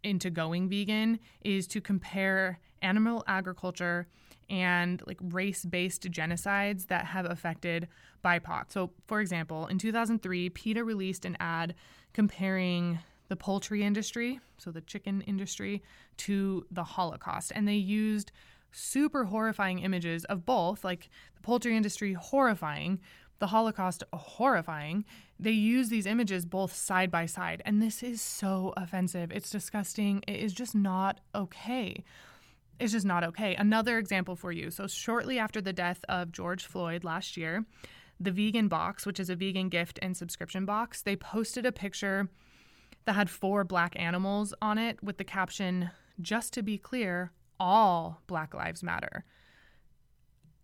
into 0.05 0.29
going 0.29 0.69
vegan 0.69 1.19
is 1.43 1.67
to 1.67 1.81
compare 1.81 2.59
animal 2.81 3.23
agriculture 3.27 4.07
and 4.49 5.01
like 5.07 5.17
race-based 5.21 6.03
genocides 6.11 6.87
that 6.87 7.05
have 7.05 7.25
affected 7.25 7.87
BIPOC. 8.23 8.65
So, 8.69 8.91
for 9.07 9.19
example, 9.19 9.65
in 9.67 9.79
2003, 9.79 10.49
PETA 10.49 10.83
released 10.83 11.25
an 11.25 11.35
ad 11.39 11.73
comparing 12.13 12.99
the 13.27 13.35
poultry 13.35 13.83
industry, 13.83 14.39
so 14.59 14.69
the 14.69 14.81
chicken 14.81 15.21
industry, 15.21 15.81
to 16.17 16.65
the 16.69 16.83
Holocaust, 16.83 17.51
and 17.55 17.67
they 17.67 17.73
used 17.73 18.31
super 18.71 19.23
horrifying 19.25 19.79
images 19.79 20.25
of 20.25 20.45
both, 20.45 20.83
like 20.83 21.09
the 21.35 21.41
poultry 21.41 21.75
industry 21.75 22.13
horrifying, 22.13 22.99
the 23.39 23.47
Holocaust 23.47 24.03
horrifying. 24.13 25.05
They 25.39 25.51
use 25.51 25.89
these 25.89 26.05
images 26.05 26.45
both 26.45 26.73
side 26.73 27.11
by 27.11 27.25
side, 27.25 27.61
and 27.65 27.81
this 27.81 28.01
is 28.01 28.21
so 28.21 28.73
offensive. 28.77 29.31
It's 29.31 29.49
disgusting. 29.49 30.23
It 30.27 30.39
is 30.39 30.53
just 30.53 30.75
not 30.75 31.19
okay 31.33 32.03
it's 32.79 32.91
just 32.91 33.05
not 33.05 33.23
okay. 33.23 33.55
Another 33.55 33.97
example 33.97 34.35
for 34.35 34.51
you. 34.51 34.69
So, 34.69 34.87
shortly 34.87 35.39
after 35.39 35.61
the 35.61 35.73
death 35.73 36.03
of 36.09 36.31
George 36.31 36.65
Floyd 36.65 37.03
last 37.03 37.37
year, 37.37 37.65
the 38.19 38.31
Vegan 38.31 38.67
Box, 38.67 39.05
which 39.05 39.19
is 39.19 39.29
a 39.29 39.35
vegan 39.35 39.69
gift 39.69 39.99
and 40.01 40.15
subscription 40.15 40.65
box, 40.65 41.01
they 41.01 41.15
posted 41.15 41.65
a 41.65 41.71
picture 41.71 42.29
that 43.05 43.13
had 43.13 43.29
four 43.29 43.63
black 43.63 43.93
animals 43.97 44.53
on 44.61 44.77
it 44.77 45.01
with 45.03 45.17
the 45.17 45.23
caption, 45.23 45.91
just 46.21 46.53
to 46.53 46.63
be 46.63 46.77
clear, 46.77 47.31
all 47.59 48.21
Black 48.27 48.53
Lives 48.53 48.83
Matter. 48.83 49.25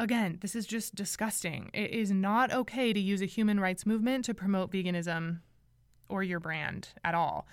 Again, 0.01 0.39
this 0.41 0.55
is 0.55 0.65
just 0.65 0.95
disgusting. 0.95 1.69
It 1.73 1.91
is 1.91 2.11
not 2.11 2.51
okay 2.51 2.91
to 2.91 2.99
use 2.99 3.21
a 3.21 3.27
human 3.27 3.59
rights 3.59 3.85
movement 3.85 4.25
to 4.25 4.33
promote 4.33 4.71
veganism 4.71 5.41
or 6.09 6.23
your 6.23 6.39
brand 6.39 6.89
at 7.03 7.13
all 7.13 7.47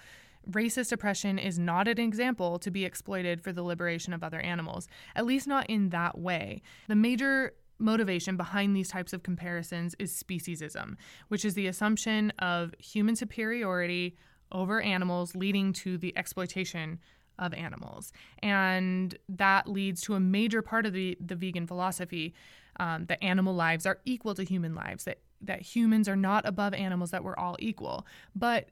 Racist 0.50 0.92
oppression 0.92 1.38
is 1.38 1.58
not 1.58 1.88
an 1.88 1.98
example 1.98 2.58
to 2.60 2.70
be 2.70 2.86
exploited 2.86 3.42
for 3.42 3.52
the 3.52 3.62
liberation 3.62 4.14
of 4.14 4.24
other 4.24 4.40
animals, 4.40 4.88
at 5.14 5.26
least 5.26 5.46
not 5.46 5.68
in 5.68 5.90
that 5.90 6.18
way. 6.18 6.62
The 6.88 6.94
major 6.94 7.52
motivation 7.78 8.36
behind 8.38 8.74
these 8.74 8.88
types 8.88 9.12
of 9.12 9.22
comparisons 9.22 9.94
is 9.98 10.12
speciesism, 10.12 10.96
which 11.28 11.44
is 11.44 11.52
the 11.52 11.66
assumption 11.66 12.30
of 12.38 12.74
human 12.78 13.14
superiority 13.14 14.16
over 14.50 14.80
animals, 14.80 15.36
leading 15.36 15.74
to 15.74 15.98
the 15.98 16.16
exploitation 16.16 16.98
of 17.38 17.54
animals. 17.54 18.12
And 18.42 19.16
that 19.28 19.68
leads 19.68 20.00
to 20.02 20.14
a 20.14 20.20
major 20.20 20.62
part 20.62 20.86
of 20.86 20.92
the, 20.92 21.16
the 21.24 21.36
vegan 21.36 21.66
philosophy 21.66 22.34
um, 22.78 23.06
that 23.06 23.22
animal 23.22 23.54
lives 23.54 23.86
are 23.86 23.98
equal 24.04 24.34
to 24.34 24.44
human 24.44 24.74
lives, 24.74 25.04
that, 25.04 25.18
that 25.40 25.62
humans 25.62 26.08
are 26.08 26.16
not 26.16 26.46
above 26.46 26.74
animals, 26.74 27.10
that 27.10 27.24
we're 27.24 27.36
all 27.36 27.56
equal. 27.58 28.06
But 28.34 28.68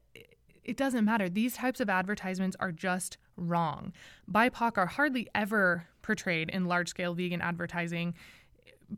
it 0.64 0.76
doesn't 0.76 1.04
matter. 1.04 1.28
These 1.28 1.54
types 1.54 1.80
of 1.80 1.88
advertisements 1.88 2.56
are 2.58 2.72
just 2.72 3.18
wrong. 3.36 3.92
BIPOC 4.30 4.78
are 4.78 4.86
hardly 4.86 5.28
ever 5.34 5.86
portrayed 6.02 6.50
in 6.50 6.66
large 6.66 6.88
scale 6.88 7.14
vegan 7.14 7.40
advertising 7.40 8.14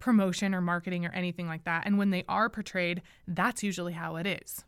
promotion 0.01 0.55
or 0.55 0.61
marketing 0.61 1.07
or 1.07 1.11
anything 1.13 1.47
like 1.47 1.65
that. 1.65 1.85
And 1.87 1.99
when 1.99 2.11
they 2.11 2.25
are 2.29 2.49
portrayed, 2.49 3.03
that's 3.27 3.63
usually 3.63 3.95
how 3.95 4.17
it 4.17 4.27
is 4.27 4.65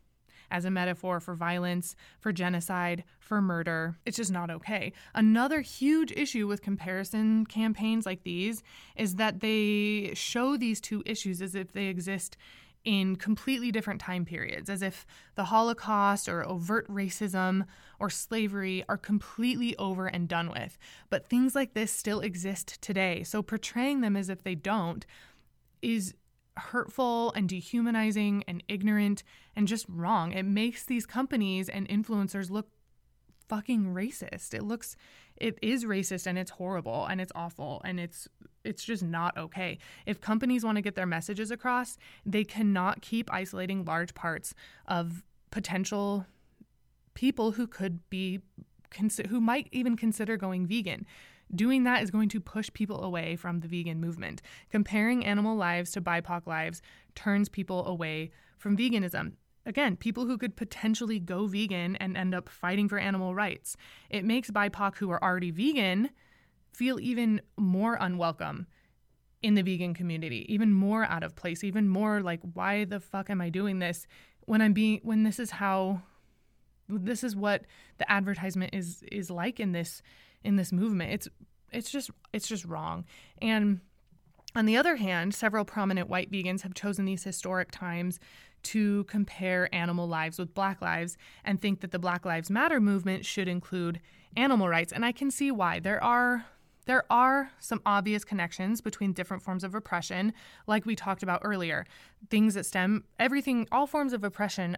as 0.51 0.65
a 0.65 0.71
metaphor 0.71 1.19
for 1.19 1.33
violence, 1.33 1.95
for 2.19 2.31
genocide, 2.31 3.03
for 3.19 3.41
murder. 3.41 3.97
It's 4.05 4.17
just 4.17 4.31
not 4.31 4.51
okay. 4.51 4.93
Another 5.15 5.61
huge 5.61 6.11
issue 6.11 6.47
with 6.47 6.61
comparison 6.61 7.45
campaigns 7.45 8.05
like 8.05 8.23
these 8.23 8.61
is 8.95 9.15
that 9.15 9.39
they 9.39 10.11
show 10.13 10.57
these 10.57 10.81
two 10.81 11.01
issues 11.05 11.41
as 11.41 11.55
if 11.55 11.71
they 11.71 11.87
exist 11.87 12.37
in 12.83 13.15
completely 13.15 13.71
different 13.71 14.01
time 14.01 14.25
periods, 14.25 14.69
as 14.69 14.81
if 14.81 15.05
the 15.35 15.45
Holocaust 15.45 16.27
or 16.27 16.47
overt 16.47 16.87
racism 16.87 17.65
or 17.99 18.09
slavery 18.09 18.83
are 18.89 18.97
completely 18.97 19.75
over 19.77 20.07
and 20.07 20.27
done 20.27 20.49
with. 20.49 20.77
But 21.09 21.27
things 21.27 21.53
like 21.53 21.73
this 21.73 21.91
still 21.91 22.21
exist 22.21 22.81
today. 22.81 23.23
So 23.23 23.43
portraying 23.43 24.01
them 24.01 24.17
as 24.17 24.29
if 24.29 24.43
they 24.43 24.55
don't 24.55 25.05
is 25.81 26.15
hurtful 26.61 27.31
and 27.33 27.49
dehumanizing 27.49 28.43
and 28.47 28.63
ignorant 28.67 29.23
and 29.55 29.67
just 29.67 29.85
wrong. 29.89 30.31
It 30.31 30.43
makes 30.43 30.85
these 30.85 31.05
companies 31.05 31.69
and 31.69 31.87
influencers 31.89 32.49
look 32.49 32.67
fucking 33.47 33.93
racist. 33.93 34.53
It 34.53 34.63
looks 34.63 34.95
it 35.35 35.57
is 35.61 35.85
racist 35.85 36.27
and 36.27 36.37
it's 36.37 36.51
horrible 36.51 37.05
and 37.05 37.19
it's 37.19 37.31
awful 37.35 37.81
and 37.83 37.99
it's 37.99 38.27
it's 38.63 38.83
just 38.83 39.03
not 39.03 39.37
okay. 39.37 39.77
If 40.05 40.21
companies 40.21 40.63
want 40.63 40.77
to 40.77 40.81
get 40.81 40.95
their 40.95 41.05
messages 41.05 41.51
across, 41.51 41.97
they 42.25 42.43
cannot 42.43 43.01
keep 43.01 43.33
isolating 43.33 43.83
large 43.83 44.13
parts 44.13 44.53
of 44.87 45.23
potential 45.49 46.25
people 47.13 47.51
who 47.51 47.67
could 47.67 48.09
be 48.09 48.39
who 49.29 49.41
might 49.41 49.67
even 49.71 49.97
consider 49.97 50.37
going 50.37 50.65
vegan. 50.65 51.05
Doing 51.53 51.83
that 51.83 52.01
is 52.01 52.11
going 52.11 52.29
to 52.29 52.39
push 52.39 52.69
people 52.73 53.03
away 53.03 53.35
from 53.35 53.59
the 53.59 53.67
vegan 53.67 53.99
movement. 53.99 54.41
Comparing 54.69 55.25
animal 55.25 55.55
lives 55.55 55.91
to 55.91 56.01
BIPOC 56.01 56.47
lives 56.47 56.81
turns 57.15 57.49
people 57.49 57.85
away 57.85 58.31
from 58.57 58.77
veganism. 58.77 59.33
Again, 59.65 59.95
people 59.95 60.25
who 60.25 60.37
could 60.37 60.55
potentially 60.55 61.19
go 61.19 61.45
vegan 61.45 61.95
and 61.97 62.17
end 62.17 62.33
up 62.33 62.49
fighting 62.49 62.87
for 62.89 62.97
animal 62.97 63.35
rights. 63.35 63.75
It 64.09 64.25
makes 64.25 64.49
BIPOC 64.49 64.97
who 64.97 65.11
are 65.11 65.23
already 65.23 65.51
vegan 65.51 66.09
feel 66.73 66.99
even 66.99 67.41
more 67.57 67.97
unwelcome 67.99 68.65
in 69.43 69.55
the 69.55 69.61
vegan 69.61 69.93
community, 69.93 70.45
even 70.47 70.73
more 70.73 71.03
out 71.05 71.23
of 71.23 71.35
place, 71.35 71.63
even 71.63 71.89
more 71.89 72.21
like, 72.21 72.39
why 72.53 72.85
the 72.85 72.99
fuck 72.99 73.29
am 73.29 73.41
I 73.41 73.49
doing 73.49 73.79
this 73.79 74.07
when 74.45 74.61
I'm 74.61 74.73
being 74.73 74.99
when 75.03 75.23
this 75.23 75.39
is 75.39 75.51
how 75.51 76.01
this 76.87 77.23
is 77.23 77.35
what 77.35 77.63
the 77.97 78.11
advertisement 78.11 78.73
is 78.73 79.03
is 79.11 79.29
like 79.29 79.59
in 79.59 79.71
this 79.71 80.01
in 80.43 80.55
this 80.55 80.71
movement. 80.71 81.11
It's 81.11 81.27
it's 81.71 81.91
just 81.91 82.11
it's 82.33 82.47
just 82.47 82.65
wrong. 82.65 83.05
And 83.41 83.81
on 84.55 84.65
the 84.65 84.77
other 84.77 84.97
hand, 84.97 85.33
several 85.33 85.63
prominent 85.63 86.09
white 86.09 86.31
vegans 86.31 86.61
have 86.61 86.73
chosen 86.73 87.05
these 87.05 87.23
historic 87.23 87.71
times 87.71 88.19
to 88.63 89.05
compare 89.05 89.73
animal 89.73 90.07
lives 90.07 90.37
with 90.37 90.53
black 90.53 90.81
lives 90.81 91.17
and 91.43 91.59
think 91.59 91.81
that 91.81 91.91
the 91.91 91.99
Black 91.99 92.25
Lives 92.25 92.49
Matter 92.49 92.79
movement 92.79 93.25
should 93.25 93.47
include 93.47 93.99
animal 94.35 94.67
rights. 94.67 94.91
And 94.93 95.05
I 95.05 95.11
can 95.11 95.31
see 95.31 95.51
why. 95.51 95.79
There 95.79 96.03
are 96.03 96.45
there 96.87 97.03
are 97.11 97.51
some 97.59 97.79
obvious 97.85 98.23
connections 98.25 98.81
between 98.81 99.13
different 99.13 99.43
forms 99.43 99.63
of 99.63 99.75
oppression, 99.75 100.33
like 100.67 100.85
we 100.85 100.95
talked 100.95 101.23
about 101.23 101.41
earlier. 101.43 101.85
Things 102.29 102.55
that 102.55 102.65
stem 102.65 103.03
everything 103.19 103.67
all 103.71 103.87
forms 103.87 104.13
of 104.13 104.23
oppression 104.23 104.77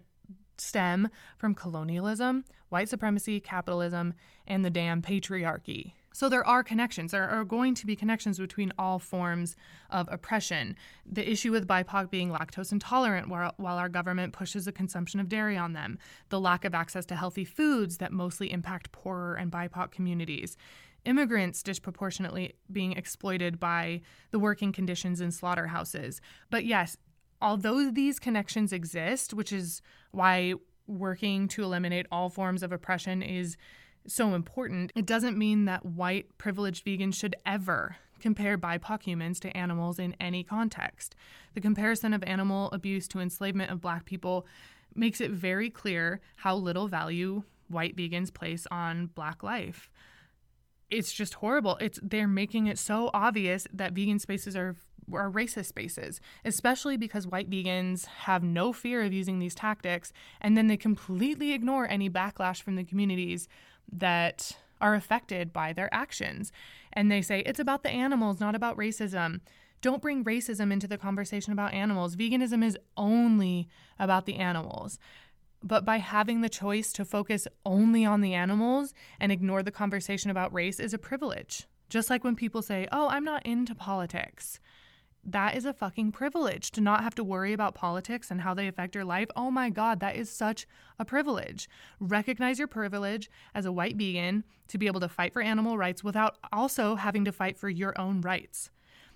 stem 0.58 1.10
from 1.38 1.56
colonialism, 1.56 2.46
white 2.70 2.90
supremacy, 2.90 3.40
capitalism, 3.40 4.14
and 4.48 4.64
the 4.64 4.70
damn 4.70 5.02
patriarchy. 5.02 5.94
So 6.16 6.30
there 6.30 6.46
are 6.46 6.64
connections. 6.64 7.12
There 7.12 7.28
are 7.28 7.44
going 7.44 7.74
to 7.74 7.88
be 7.88 7.96
connections 7.96 8.38
between 8.38 8.72
all 8.78 9.00
forms 9.00 9.56
of 9.90 10.08
oppression. 10.12 10.76
The 11.06 11.28
issue 11.28 11.52
with 11.52 11.68
BIPOC 11.68 12.12
being 12.12 12.30
lactose 12.30 12.72
intolerant 12.72 13.30
while, 13.30 13.56
while 13.58 13.78
our 13.78 13.90
government 13.90 14.32
pushes 14.32 14.66
the 14.66 14.72
consumption 14.72 15.20
of 15.20 15.28
dairy 15.28 15.58
on 15.58 15.74
them, 15.74 15.98
the 16.30 16.40
lack 16.40 16.66
of 16.66 16.76
access 16.76 17.06
to 17.08 17.16
healthy 17.16 17.46
foods 17.46 17.98
that 17.98 18.12
mostly 18.12 18.52
impact 18.52 18.92
poorer 18.92 19.34
and 19.34 19.52
BIPOC 19.52 19.90
communities, 19.90 20.56
immigrants 21.04 21.64
disproportionately 21.64 22.54
being 22.72 22.94
exploited 22.94 23.60
by 23.60 24.02
the 24.30 24.40
working 24.40 24.72
conditions 24.72 25.20
in 25.20 25.32
slaughterhouses. 25.32 26.22
But 26.52 26.64
yes, 26.64 26.96
although 27.44 27.92
these 27.92 28.20
connections 28.20 28.72
exist, 28.72 29.34
which 29.34 29.52
is 29.52 29.82
why 30.12 30.54
working 30.88 31.48
to 31.50 31.64
eliminate 31.64 32.08
all 32.12 32.30
forms 32.30 32.64
of 32.64 32.72
oppression 32.72 33.22
is 33.22 33.58
so 34.08 34.34
important, 34.34 34.92
it 34.96 35.06
doesn't 35.06 35.38
mean 35.38 35.66
that 35.66 35.86
white 35.86 36.38
privileged 36.38 36.86
vegans 36.86 37.16
should 37.16 37.36
ever 37.46 37.98
compare 38.20 38.58
BIPOC 38.58 39.04
humans 39.04 39.40
to 39.42 39.56
animals 39.56 40.00
in 40.00 40.16
any 40.20 40.44
context. 40.44 41.14
The 41.54 41.62
comparison 41.62 42.14
of 42.14 42.24
animal 42.24 42.70
abuse 42.72 43.08
to 43.10 43.20
enslavement 43.20 43.70
of 43.70 43.82
black 43.82 44.06
people 44.06 44.48
makes 44.96 45.20
it 45.20 45.32
very 45.32 45.70
clear 45.70 46.22
how 46.38 46.56
little 46.56 46.88
value 46.88 47.44
white 47.68 47.98
vegans 47.98 48.34
place 48.34 48.66
on 48.72 49.08
black 49.08 49.44
life. 49.44 49.90
It's 50.90 51.12
just 51.12 51.36
horrible. 51.36 51.78
It's 51.82 52.00
they're 52.02 52.28
making 52.28 52.68
it 52.68 52.78
so 52.78 53.10
obvious 53.14 53.68
that 53.74 53.94
vegan 53.94 54.20
spaces 54.20 54.56
are 54.56 54.76
are 55.12 55.30
racist 55.30 55.66
spaces, 55.66 56.22
especially 56.46 56.98
because 56.98 57.28
white 57.28 57.50
vegans 57.50 58.06
have 58.06 58.44
no 58.44 58.74
fear 58.74 59.04
of 59.04 59.14
using 59.14 59.40
these 59.40 59.56
tactics 59.56 60.14
and 60.42 60.58
then 60.58 60.68
they 60.68 60.78
completely 60.78 61.54
ignore 61.54 61.90
any 61.90 62.10
backlash 62.10 62.62
from 62.62 62.76
the 62.76 62.84
communities 62.84 63.48
that 63.92 64.58
are 64.82 64.96
affected 64.96 65.54
by 65.54 65.74
their 65.74 65.94
actions. 65.94 66.52
And 66.92 67.12
they 67.12 67.22
say 67.22 67.40
it's 67.42 67.60
about 67.60 67.84
the 67.84 67.90
animals, 67.90 68.40
not 68.40 68.56
about 68.56 68.78
racism. 68.78 69.40
Don't 69.82 70.02
bring 70.02 70.24
racism 70.24 70.72
into 70.72 70.88
the 70.88 70.98
conversation 70.98 71.54
about 71.54 71.74
animals. 71.74 72.16
Veganism 72.16 72.64
is 72.64 72.78
only 72.96 73.68
about 74.00 74.26
the 74.26 74.36
animals. 74.36 75.00
But 75.62 75.86
by 75.86 75.98
having 75.98 76.42
the 76.42 76.50
choice 76.50 76.92
to 76.94 77.06
focus 77.06 77.48
only 77.66 78.06
on 78.06 78.22
the 78.22 78.34
animals 78.34 78.94
and 79.20 79.32
ignore 79.32 79.64
the 79.64 79.72
conversation 79.72 80.30
about 80.30 80.54
race 80.54 80.80
is 80.80 80.94
a 80.94 80.98
privilege. 80.98 81.68
Just 81.90 82.10
like 82.10 82.24
when 82.24 82.36
people 82.36 82.62
say, 82.62 82.88
Oh, 82.92 83.08
I'm 83.08 83.24
not 83.24 83.46
into 83.46 83.74
politics 83.74 84.60
that 85.26 85.56
is 85.56 85.66
a 85.66 85.74
fucking 85.74 86.12
privilege 86.12 86.72
to 86.72 86.82
not 86.82 87.04
have 87.04 87.16
to 87.16 87.24
worry 87.24 87.54
about 87.54 87.76
politics 87.76 88.30
and 88.30 88.42
how 88.42 88.54
they 88.54 88.68
affect 88.68 88.96
your 88.96 89.06
life. 89.06 89.30
Oh 89.36 89.50
my 89.50 89.70
God, 89.70 90.00
that 90.02 90.16
is 90.16 90.30
such 90.30 90.68
a 91.00 91.06
privilege. 91.06 91.70
Recognize 92.00 92.60
your 92.60 92.68
privilege 92.68 93.30
as 93.56 93.66
a 93.66 93.72
white 93.72 93.96
vegan 93.96 94.44
to 94.68 94.78
be 94.78 94.88
able 94.88 95.00
to 95.00 95.10
fight 95.10 95.34
for 95.34 95.42
animal 95.42 95.78
rights 95.78 96.04
without 96.04 96.38
also 96.52 96.96
having 96.96 97.24
to 97.26 97.32
fight 97.32 97.58
for 97.58 97.70
your 97.70 98.00
own 98.00 98.22
rights. 98.22 98.70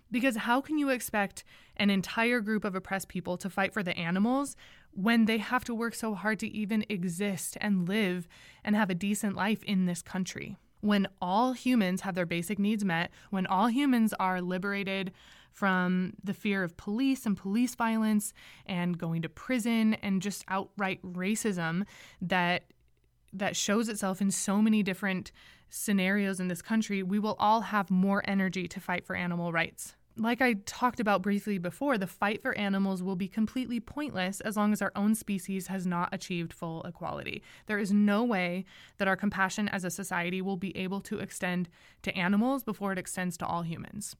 Because 0.09 0.37
how 0.37 0.61
can 0.61 0.77
you 0.77 0.89
expect 0.89 1.43
an 1.75 1.89
entire 1.89 2.39
group 2.39 2.63
of 2.63 2.75
oppressed 2.75 3.09
people 3.09 3.35
to 3.37 3.49
fight 3.49 3.73
for 3.73 3.83
the 3.83 3.97
animals 3.97 4.55
when 4.91 5.25
they 5.25 5.37
have 5.37 5.65
to 5.65 5.75
work 5.75 5.93
so 5.93 6.13
hard 6.13 6.39
to 6.39 6.47
even 6.47 6.85
exist 6.87 7.57
and 7.59 7.87
live 7.87 8.27
and 8.63 8.75
have 8.75 8.89
a 8.89 8.95
decent 8.95 9.35
life 9.35 9.63
in 9.63 9.85
this 9.85 10.01
country? 10.01 10.55
When 10.79 11.07
all 11.21 11.53
humans 11.53 12.01
have 12.01 12.15
their 12.15 12.25
basic 12.25 12.59
needs 12.59 12.85
met, 12.85 13.11
when 13.29 13.47
all 13.47 13.67
humans 13.67 14.13
are 14.19 14.41
liberated 14.41 15.11
from 15.57 16.13
the 16.23 16.35
fear 16.35 16.63
of 16.63 16.77
police 16.77 17.25
and 17.25 17.35
police 17.35 17.73
violence 17.73 18.31
and 18.67 18.95
going 18.95 19.23
to 19.23 19.27
prison 19.27 19.95
and 19.95 20.21
just 20.21 20.45
outright 20.49 21.01
racism 21.01 21.83
that 22.21 22.65
that 23.33 23.55
shows 23.55 23.89
itself 23.89 24.21
in 24.21 24.29
so 24.29 24.61
many 24.61 24.83
different 24.83 25.31
scenarios 25.71 26.39
in 26.39 26.47
this 26.47 26.61
country, 26.61 27.01
we 27.01 27.17
will 27.17 27.35
all 27.39 27.61
have 27.61 27.89
more 27.89 28.21
energy 28.27 28.67
to 28.67 28.79
fight 28.79 29.03
for 29.03 29.15
animal 29.15 29.51
rights. 29.51 29.95
Like 30.15 30.43
I 30.43 30.53
talked 30.65 30.99
about 30.99 31.23
briefly 31.23 31.57
before, 31.57 31.97
the 31.97 32.05
fight 32.05 32.43
for 32.43 32.55
animals 32.55 33.01
will 33.01 33.15
be 33.15 33.27
completely 33.27 33.79
pointless 33.79 34.41
as 34.41 34.57
long 34.57 34.73
as 34.73 34.81
our 34.83 34.91
own 34.95 35.15
species 35.15 35.67
has 35.67 35.87
not 35.87 36.09
achieved 36.11 36.53
full 36.53 36.83
equality. 36.83 37.41
There 37.65 37.79
is 37.79 37.91
no 37.91 38.23
way 38.23 38.65
that 38.99 39.07
our 39.07 39.15
compassion 39.15 39.67
as 39.69 39.83
a 39.83 39.89
society 39.89 40.39
will 40.39 40.57
be 40.57 40.77
able 40.77 41.01
to 41.01 41.17
extend 41.17 41.67
to 42.03 42.15
animals 42.15 42.63
before 42.63 42.91
it 42.91 42.99
extends 42.99 43.37
to 43.37 43.45
all 43.47 43.63
humans 43.63 44.15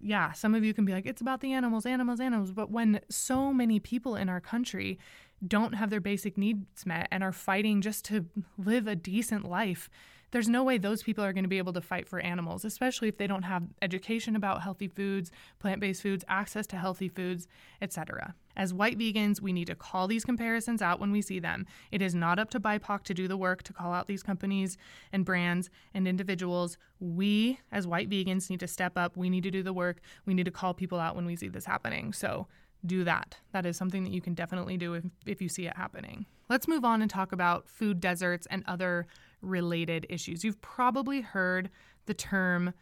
yeah, 0.00 0.32
some 0.32 0.54
of 0.54 0.64
you 0.64 0.72
can 0.72 0.84
be 0.84 0.92
like, 0.92 1.06
it's 1.06 1.20
about 1.20 1.40
the 1.40 1.52
animals, 1.52 1.86
animals, 1.86 2.20
animals. 2.20 2.52
But 2.52 2.70
when 2.70 3.00
so 3.10 3.52
many 3.52 3.78
people 3.80 4.16
in 4.16 4.28
our 4.28 4.40
country 4.40 4.98
don't 5.46 5.74
have 5.74 5.90
their 5.90 6.00
basic 6.00 6.36
needs 6.36 6.86
met 6.86 7.08
and 7.10 7.22
are 7.22 7.32
fighting 7.32 7.80
just 7.80 8.04
to 8.06 8.26
live 8.58 8.86
a 8.86 8.96
decent 8.96 9.44
life, 9.44 9.90
there's 10.30 10.48
no 10.48 10.62
way 10.62 10.78
those 10.78 11.02
people 11.02 11.24
are 11.24 11.32
going 11.32 11.44
to 11.44 11.48
be 11.48 11.58
able 11.58 11.72
to 11.72 11.80
fight 11.80 12.08
for 12.08 12.20
animals, 12.20 12.64
especially 12.64 13.08
if 13.08 13.18
they 13.18 13.26
don't 13.26 13.42
have 13.42 13.64
education 13.82 14.36
about 14.36 14.62
healthy 14.62 14.88
foods, 14.88 15.30
plant-based 15.58 16.02
foods, 16.02 16.24
access 16.28 16.66
to 16.68 16.76
healthy 16.76 17.08
foods, 17.08 17.48
etc. 17.82 18.34
As 18.56 18.74
white 18.74 18.98
vegans, 18.98 19.40
we 19.40 19.52
need 19.52 19.66
to 19.66 19.74
call 19.74 20.06
these 20.06 20.24
comparisons 20.24 20.82
out 20.82 21.00
when 21.00 21.12
we 21.12 21.22
see 21.22 21.38
them. 21.38 21.66
It 21.90 22.02
is 22.02 22.14
not 22.14 22.38
up 22.38 22.50
to 22.50 22.60
BIPOC 22.60 23.02
to 23.04 23.14
do 23.14 23.26
the 23.26 23.36
work 23.36 23.62
to 23.64 23.72
call 23.72 23.92
out 23.92 24.06
these 24.06 24.22
companies 24.22 24.76
and 25.12 25.24
brands 25.24 25.70
and 25.94 26.06
individuals. 26.06 26.76
We, 26.98 27.58
as 27.72 27.86
white 27.86 28.10
vegans, 28.10 28.50
need 28.50 28.60
to 28.60 28.68
step 28.68 28.96
up. 28.96 29.16
We 29.16 29.30
need 29.30 29.44
to 29.44 29.50
do 29.50 29.62
the 29.62 29.72
work. 29.72 30.00
We 30.26 30.34
need 30.34 30.44
to 30.44 30.50
call 30.50 30.74
people 30.74 31.00
out 31.00 31.16
when 31.16 31.26
we 31.26 31.36
see 31.36 31.48
this 31.48 31.64
happening. 31.64 32.12
So 32.12 32.46
do 32.84 33.04
that. 33.04 33.38
That 33.52 33.66
is 33.66 33.76
something 33.76 34.04
that 34.04 34.12
you 34.12 34.20
can 34.20 34.34
definitely 34.34 34.76
do 34.76 34.94
if, 34.94 35.04
if 35.26 35.42
you 35.42 35.48
see 35.48 35.66
it 35.66 35.76
happening. 35.76 36.26
Let's 36.50 36.66
move 36.66 36.84
on 36.84 37.00
and 37.00 37.08
talk 37.10 37.30
about 37.30 37.68
food 37.68 38.00
deserts 38.00 38.46
and 38.50 38.64
other 38.66 39.06
related 39.40 40.04
issues. 40.10 40.44
You've 40.44 40.60
probably 40.60 41.20
heard 41.20 41.70
the 42.06 42.14
term 42.14 42.74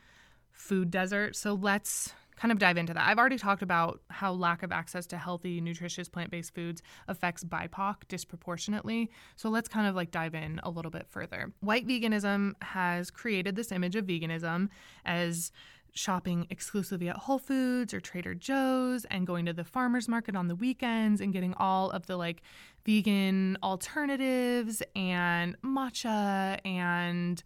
food 0.50 0.90
desert, 0.90 1.36
so 1.36 1.52
let's 1.52 2.14
kind 2.38 2.50
of 2.50 2.58
dive 2.58 2.76
into 2.76 2.94
that. 2.94 3.06
I've 3.06 3.18
already 3.18 3.36
talked 3.36 3.62
about 3.62 4.00
how 4.08 4.32
lack 4.32 4.62
of 4.62 4.72
access 4.72 5.06
to 5.08 5.18
healthy, 5.18 5.60
nutritious 5.60 6.08
plant 6.08 6.30
based 6.30 6.54
foods 6.54 6.82
affects 7.08 7.44
BIPOC 7.44 7.96
disproportionately. 8.08 9.10
So 9.36 9.50
let's 9.50 9.68
kind 9.68 9.86
of 9.86 9.94
like 9.94 10.12
dive 10.12 10.34
in 10.34 10.60
a 10.62 10.70
little 10.70 10.90
bit 10.90 11.06
further. 11.08 11.52
White 11.60 11.86
veganism 11.86 12.54
has 12.62 13.10
created 13.10 13.54
this 13.54 13.72
image 13.72 13.96
of 13.96 14.06
veganism 14.06 14.68
as 15.04 15.52
shopping 15.98 16.46
exclusively 16.48 17.08
at 17.08 17.16
Whole 17.16 17.38
Foods 17.38 17.92
or 17.92 18.00
Trader 18.00 18.34
Joe's 18.34 19.04
and 19.06 19.26
going 19.26 19.46
to 19.46 19.52
the 19.52 19.64
farmers 19.64 20.08
market 20.08 20.36
on 20.36 20.46
the 20.48 20.54
weekends 20.54 21.20
and 21.20 21.32
getting 21.32 21.54
all 21.54 21.90
of 21.90 22.06
the 22.06 22.16
like 22.16 22.42
vegan 22.86 23.58
alternatives 23.62 24.82
and 24.94 25.60
matcha 25.62 26.58
and 26.64 27.42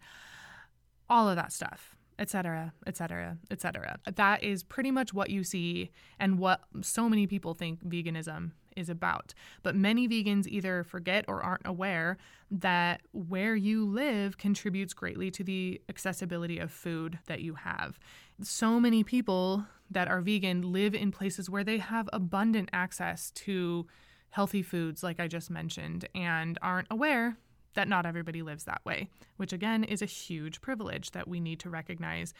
all 1.09 1.27
of 1.27 1.35
that 1.35 1.51
stuff 1.51 1.95
etc 2.19 2.71
etc 2.85 3.37
etc 3.49 3.97
that 4.15 4.43
is 4.43 4.63
pretty 4.63 4.91
much 4.91 5.13
what 5.13 5.29
you 5.29 5.43
see 5.43 5.89
and 6.19 6.37
what 6.37 6.61
so 6.81 7.09
many 7.09 7.25
people 7.25 7.53
think 7.53 7.83
veganism 7.83 8.51
is 8.75 8.89
about. 8.89 9.33
But 9.61 9.75
many 9.75 10.07
vegans 10.07 10.47
either 10.47 10.83
forget 10.83 11.25
or 11.27 11.41
aren't 11.41 11.65
aware 11.65 12.17
that 12.51 13.01
where 13.11 13.55
you 13.55 13.85
live 13.85 14.37
contributes 14.37 14.93
greatly 14.93 15.31
to 15.31 15.43
the 15.43 15.81
accessibility 15.89 16.59
of 16.59 16.71
food 16.71 17.19
that 17.25 17.41
you 17.41 17.55
have. 17.55 17.99
So 18.41 18.79
many 18.79 19.03
people 19.03 19.65
that 19.91 20.07
are 20.07 20.21
vegan 20.21 20.73
live 20.73 20.95
in 20.95 21.11
places 21.11 21.49
where 21.49 21.63
they 21.63 21.77
have 21.77 22.09
abundant 22.11 22.69
access 22.73 23.31
to 23.31 23.87
healthy 24.29 24.63
foods, 24.63 25.03
like 25.03 25.19
I 25.19 25.27
just 25.27 25.51
mentioned, 25.51 26.07
and 26.15 26.57
aren't 26.61 26.87
aware 26.89 27.37
that 27.75 27.87
not 27.87 28.05
everybody 28.05 28.41
lives 28.41 28.63
that 28.65 28.81
way, 28.85 29.09
which 29.37 29.53
again 29.53 29.83
is 29.83 30.01
a 30.01 30.07
huge 30.07 30.61
privilege 30.61 31.11
that 31.11 31.27
we 31.27 31.39
need 31.39 31.59
to 31.59 31.69
recognize 31.69 32.33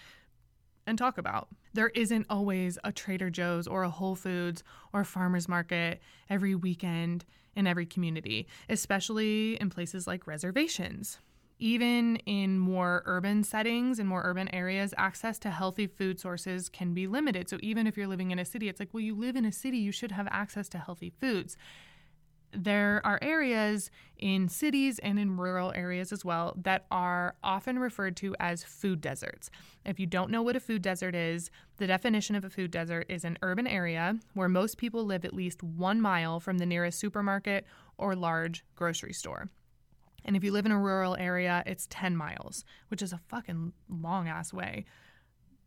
and 0.85 0.97
talk 0.97 1.17
about. 1.17 1.47
There 1.73 1.89
isn't 1.89 2.25
always 2.29 2.77
a 2.83 2.91
Trader 2.91 3.29
Joe's 3.29 3.67
or 3.67 3.83
a 3.83 3.89
Whole 3.89 4.15
Foods 4.15 4.63
or 4.91 5.01
a 5.01 5.05
farmer's 5.05 5.47
market 5.47 6.01
every 6.29 6.55
weekend 6.55 7.25
in 7.55 7.67
every 7.67 7.85
community, 7.85 8.47
especially 8.69 9.59
in 9.61 9.69
places 9.69 10.07
like 10.07 10.27
reservations. 10.27 11.19
Even 11.59 12.17
in 12.25 12.57
more 12.59 13.03
urban 13.05 13.43
settings 13.43 13.99
and 13.99 14.09
more 14.09 14.21
urban 14.25 14.53
areas, 14.53 14.93
access 14.97 15.39
to 15.39 15.49
healthy 15.49 15.87
food 15.87 16.19
sources 16.19 16.67
can 16.67 16.93
be 16.93 17.07
limited. 17.07 17.49
So, 17.49 17.57
even 17.61 17.87
if 17.87 17.95
you're 17.95 18.07
living 18.07 18.31
in 18.31 18.39
a 18.39 18.45
city, 18.45 18.67
it's 18.67 18.79
like, 18.79 18.89
well, 18.93 19.01
you 19.01 19.15
live 19.15 19.35
in 19.35 19.45
a 19.45 19.51
city, 19.51 19.77
you 19.77 19.91
should 19.91 20.11
have 20.11 20.27
access 20.31 20.67
to 20.69 20.77
healthy 20.77 21.11
foods 21.21 21.57
there 22.53 23.01
are 23.03 23.19
areas 23.21 23.89
in 24.17 24.47
cities 24.47 24.99
and 24.99 25.19
in 25.19 25.37
rural 25.37 25.73
areas 25.75 26.11
as 26.11 26.23
well 26.23 26.53
that 26.61 26.85
are 26.91 27.35
often 27.43 27.79
referred 27.79 28.15
to 28.17 28.35
as 28.39 28.63
food 28.63 29.01
deserts. 29.01 29.49
If 29.85 29.99
you 29.99 30.05
don't 30.05 30.31
know 30.31 30.41
what 30.41 30.55
a 30.55 30.59
food 30.59 30.81
desert 30.81 31.15
is, 31.15 31.49
the 31.77 31.87
definition 31.87 32.35
of 32.35 32.45
a 32.45 32.49
food 32.49 32.71
desert 32.71 33.07
is 33.09 33.25
an 33.25 33.37
urban 33.41 33.67
area 33.67 34.19
where 34.33 34.49
most 34.49 34.77
people 34.77 35.03
live 35.03 35.25
at 35.25 35.33
least 35.33 35.63
one 35.63 35.99
mile 35.99 36.39
from 36.39 36.59
the 36.59 36.65
nearest 36.65 36.99
supermarket 36.99 37.65
or 37.97 38.15
large 38.15 38.63
grocery 38.75 39.13
store. 39.13 39.49
And 40.25 40.35
if 40.35 40.43
you 40.43 40.51
live 40.51 40.65
in 40.65 40.71
a 40.71 40.79
rural 40.79 41.15
area, 41.15 41.63
it's 41.65 41.87
10 41.89 42.15
miles, 42.15 42.63
which 42.87 43.01
is 43.01 43.13
a 43.13 43.19
fucking 43.29 43.73
long 43.89 44.27
ass 44.27 44.53
way 44.53 44.85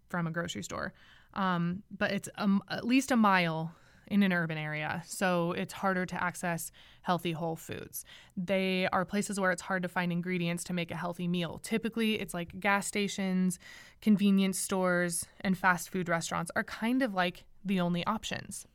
from 0.09 0.27
a 0.27 0.31
grocery 0.31 0.63
store. 0.63 0.93
Um, 1.35 1.83
but 1.97 2.13
it's 2.13 2.29
um, 2.37 2.63
at 2.71 2.85
least 2.85 3.11
a 3.11 3.17
mile 3.17 3.75
in 4.09 4.23
an 4.23 4.33
urban 4.33 4.57
area, 4.57 5.03
so 5.05 5.53
it's 5.53 5.73
harder 5.73 6.07
to 6.07 6.23
access 6.23 6.71
healthy 7.03 7.33
whole 7.33 7.57
foods. 7.57 8.05
They 8.37 8.89
are 8.93 9.05
places 9.05 9.41
where 9.41 9.51
it's 9.51 9.63
hard 9.63 9.83
to 9.83 9.89
find 9.89 10.13
ingredients 10.13 10.63
to 10.65 10.73
make 10.73 10.93
a 10.93 10.97
healthy 10.97 11.27
meal. 11.27 11.61
Typically, 11.63 12.21
it's 12.21 12.33
like 12.33 12.61
gas 12.61 12.87
stations, 12.87 13.59
convenience 14.01 14.59
stores, 14.59 15.27
and 15.41 15.59
fast 15.59 15.91
food 15.91 16.09
restaurants 16.09 16.53
are 16.55 16.63
kind 16.63 17.03
of 17.03 17.15
like 17.15 17.45
the 17.65 17.81
only 17.81 18.07
options 18.07 18.67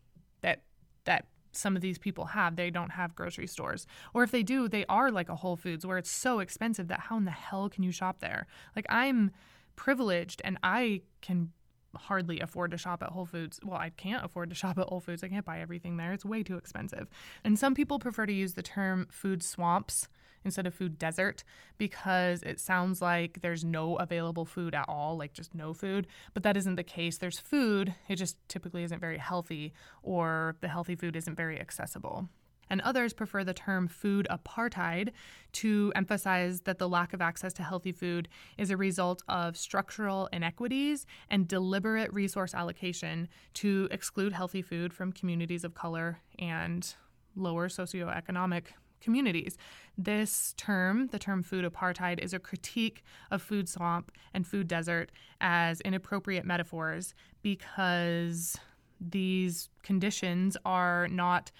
that 0.42 0.64
that 1.06 1.26
some 1.52 1.76
of 1.76 1.82
these 1.82 1.98
people 1.98 2.26
have. 2.26 2.56
They 2.56 2.70
don't 2.70 2.92
have 2.92 3.16
grocery 3.16 3.48
stores. 3.48 3.86
Or 4.14 4.24
if 4.24 4.32
they 4.32 4.44
do, 4.44 4.68
they 4.68 4.86
are 4.88 5.12
like 5.12 5.30
a 5.30 5.36
Whole 5.36 5.56
Foods 5.56 5.86
where 5.86 5.98
it's 5.98 6.12
so 6.12 6.40
expensive 6.40 6.88
that 6.88 7.02
how 7.02 7.18
in 7.18 7.26
the 7.26 7.32
hell 7.32 7.70
can 7.70 7.84
you 7.84 7.92
shop 7.92 8.20
there? 8.20 8.48
Like 8.76 8.86
I'm 8.90 9.32
privileged 9.76 10.42
and 10.44 10.58
I 10.64 11.02
can 11.22 11.52
hardly 11.96 12.40
afford 12.40 12.72
to 12.72 12.78
shop 12.78 13.04
at 13.04 13.10
Whole 13.10 13.26
Foods. 13.26 13.60
Well, 13.64 13.78
I 13.78 13.90
can't 13.90 14.24
afford 14.24 14.50
to 14.50 14.56
shop 14.62 14.78
at 14.78 14.88
Whole 14.88 15.00
Foods. 15.00 15.24
I 15.24 15.28
can't 15.28 15.46
buy 15.46 15.60
everything 15.60 15.98
there. 15.98 16.14
It's 16.14 16.26
way 16.26 16.44
too 16.44 16.58
expensive. 16.58 17.10
And 17.44 17.58
some 17.58 17.76
people 17.76 18.00
prefer 18.00 18.26
to 18.26 18.34
use 18.34 18.54
the 18.54 18.64
term 18.64 19.08
food 19.10 19.44
swamps 19.44 20.08
instead 20.44 20.68
of 20.68 20.74
food 20.74 20.98
desert 20.98 21.44
because 21.78 22.44
it 22.44 22.60
sounds 22.60 23.02
like 23.02 23.42
there's 23.42 23.64
no 23.64 23.96
available 23.98 24.46
food 24.46 24.74
at 24.74 24.86
all, 24.88 25.18
like 25.18 25.34
just 25.34 25.54
no 25.54 25.74
food. 25.74 26.08
But 26.34 26.44
that 26.44 26.58
isn't 26.58 26.76
the 26.76 26.84
case. 26.84 27.18
There's 27.18 27.40
food, 27.40 27.94
it 28.08 28.16
just 28.16 28.38
typically 28.48 28.84
isn't 28.84 29.00
very 29.00 29.18
healthy, 29.18 29.74
or 30.04 30.56
the 30.62 30.68
healthy 30.68 30.96
food 30.96 31.16
isn't 31.16 31.36
very 31.36 31.60
accessible 31.60 32.30
and 32.72 32.82
others 32.82 33.12
prefer 33.14 33.44
the 33.44 33.54
term 33.54 33.88
food 33.88 34.26
apartheid 34.32 35.10
to 35.52 35.92
emphasize 35.94 36.62
that 36.62 36.80
the 36.80 36.88
lack 36.88 37.14
of 37.14 37.22
access 37.22 37.52
to 37.52 37.62
healthy 37.62 37.92
food 37.92 38.30
is 38.58 38.72
a 38.72 38.78
result 38.78 39.22
of 39.28 39.58
structural 39.58 40.30
inequities 40.32 41.06
and 41.30 41.50
deliberate 41.50 42.12
resource 42.14 42.56
allocation 42.56 43.28
to 43.54 43.90
exclude 43.92 44.32
healthy 44.32 44.62
food 44.62 44.94
from 44.94 45.12
communities 45.12 45.66
of 45.66 45.76
color 45.76 46.20
and 46.40 46.96
lower 47.36 47.68
socioeconomic 47.68 48.68
communities. 49.02 49.58
This 49.98 50.54
term, 50.58 51.08
the 51.08 51.20
term 51.20 51.44
food 51.44 51.66
apartheid, 51.66 52.20
is 52.20 52.34
a 52.34 52.40
critique 52.40 53.04
of 53.30 53.42
food 53.42 53.68
swamp 53.68 54.12
and 54.34 54.48
food 54.48 54.68
desert 54.68 55.12
as 55.42 55.82
inappropriate 55.82 56.46
metaphors 56.46 57.14
because 57.42 58.58
these 59.00 59.70
conditions 59.84 60.56
are 60.64 61.08
not 61.08 61.52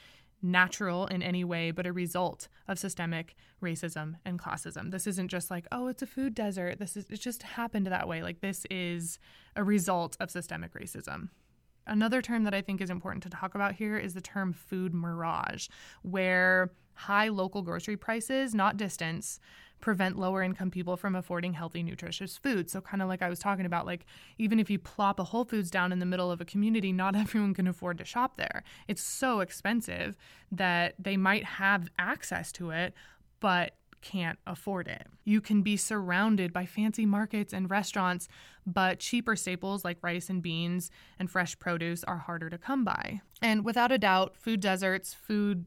natural 0.42 1.06
in 1.08 1.22
any 1.22 1.44
way, 1.44 1.72
but 1.72 1.86
a 1.86 1.94
result 1.94 2.48
of 2.68 2.80
systemic 2.80 3.36
racism 3.62 4.16
and 4.26 4.40
classism. 4.40 4.92
This 4.92 5.06
isn't 5.08 5.28
just 5.28 5.52
like, 5.52 5.68
oh, 5.72 5.88
it's 5.88 6.02
a 6.02 6.08
food 6.08 6.34
desert. 6.34 6.80
This 6.80 6.98
is 6.98 7.06
it 7.10 7.20
just 7.20 7.44
happened 7.44 7.88
that 7.88 8.08
way. 8.08 8.24
Like 8.24 8.42
this 8.42 8.66
is 8.70 9.20
a 9.56 9.64
result 9.64 10.18
of 10.20 10.32
systemic 10.32 10.74
racism. 10.74 11.30
Another 11.88 12.22
term 12.22 12.44
that 12.44 12.54
I 12.54 12.62
think 12.62 12.82
is 12.82 12.90
important 12.90 13.24
to 13.24 13.30
talk 13.30 13.56
about 13.56 13.74
here 13.74 13.98
is 13.98 14.14
the 14.14 14.22
term 14.22 14.54
food 14.54 14.94
mirage, 14.94 15.68
where 16.04 16.72
high 16.94 17.30
local 17.30 17.62
grocery 17.62 17.98
prices, 17.98 18.54
not 18.54 18.78
distance, 18.78 19.40
prevent 19.80 20.18
lower 20.18 20.44
income 20.44 20.70
people 20.70 20.96
from 20.96 21.16
affording 21.16 21.54
healthy, 21.54 21.82
nutritious 21.82 22.38
food. 22.38 22.70
So, 22.70 22.80
kind 22.82 23.02
of 23.02 23.10
like 23.10 23.22
I 23.22 23.30
was 23.30 23.40
talking 23.40 23.66
about, 23.66 23.86
like 23.86 24.06
even 24.38 24.60
if 24.60 24.70
you 24.70 24.78
plop 24.80 25.20
a 25.20 25.24
Whole 25.24 25.44
Foods 25.44 25.72
down 25.72 25.92
in 25.92 26.00
the 26.00 26.06
middle 26.06 26.32
of 26.32 26.40
a 26.40 26.46
community, 26.46 26.94
not 26.94 27.16
everyone 27.16 27.54
can 27.54 27.68
afford 27.68 27.98
to 27.98 28.06
shop 28.06 28.38
there. 28.38 28.64
It's 28.88 29.02
so 29.02 29.40
expensive 29.40 30.16
that 30.52 30.94
they 31.00 31.18
might 31.18 31.44
have 31.44 31.90
access 31.98 32.52
to 32.54 32.70
it, 32.70 32.94
but 33.40 33.76
can't 34.02 34.40
afford 34.46 34.88
it. 34.88 35.08
You 35.24 35.42
can 35.42 35.62
be 35.62 35.78
surrounded 35.78 36.52
by 36.52 36.66
fancy 36.66 37.06
markets 37.06 37.54
and 37.54 37.70
restaurants, 37.70 38.28
but 38.66 39.00
cheaper 39.00 39.36
staples 39.36 39.86
like 39.86 39.98
rice 40.02 40.30
and 40.30 40.42
beans 40.42 40.92
and 41.20 41.30
fresh 41.30 41.58
produce 41.60 42.04
are 42.04 42.18
harder 42.18 42.50
to 42.50 42.58
come 42.58 42.84
by. 42.84 43.22
And 43.42 43.64
without 43.64 43.92
a 43.92 43.98
doubt, 43.98 44.36
food 44.36 44.60
deserts, 44.60 45.14
food 45.14 45.66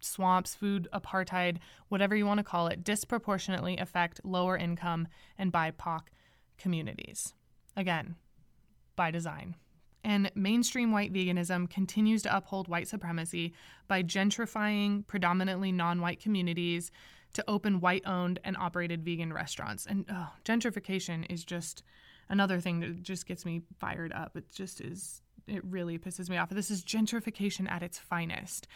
swamps, 0.00 0.54
food 0.54 0.88
apartheid, 0.92 1.58
whatever 1.88 2.16
you 2.16 2.26
want 2.26 2.38
to 2.38 2.44
call 2.44 2.68
it, 2.68 2.84
disproportionately 2.84 3.76
affect 3.76 4.20
lower 4.24 4.56
income 4.56 5.08
and 5.38 5.52
BIPOC 5.52 6.00
communities. 6.58 7.34
Again, 7.76 8.16
by 8.96 9.10
design. 9.10 9.56
And 10.02 10.30
mainstream 10.34 10.92
white 10.92 11.12
veganism 11.12 11.68
continues 11.68 12.22
to 12.22 12.34
uphold 12.34 12.68
white 12.68 12.88
supremacy 12.88 13.52
by 13.86 14.02
gentrifying 14.02 15.06
predominantly 15.06 15.72
non 15.72 16.00
white 16.00 16.20
communities 16.20 16.90
to 17.34 17.44
open 17.48 17.80
white 17.80 18.02
owned 18.06 18.40
and 18.44 18.56
operated 18.56 19.04
vegan 19.04 19.32
restaurants. 19.32 19.86
And 19.86 20.04
oh, 20.10 20.30
gentrification 20.44 21.30
is 21.30 21.44
just 21.44 21.82
another 22.28 22.60
thing 22.60 22.80
that 22.80 23.02
just 23.02 23.26
gets 23.26 23.44
me 23.44 23.62
fired 23.78 24.12
up. 24.12 24.36
It 24.36 24.50
just 24.52 24.80
is, 24.80 25.22
it 25.46 25.64
really 25.64 25.98
pisses 25.98 26.28
me 26.28 26.36
off. 26.36 26.50
This 26.50 26.70
is 26.70 26.84
gentrification 26.84 27.70
at 27.70 27.82
its 27.82 27.98
finest. 27.98 28.66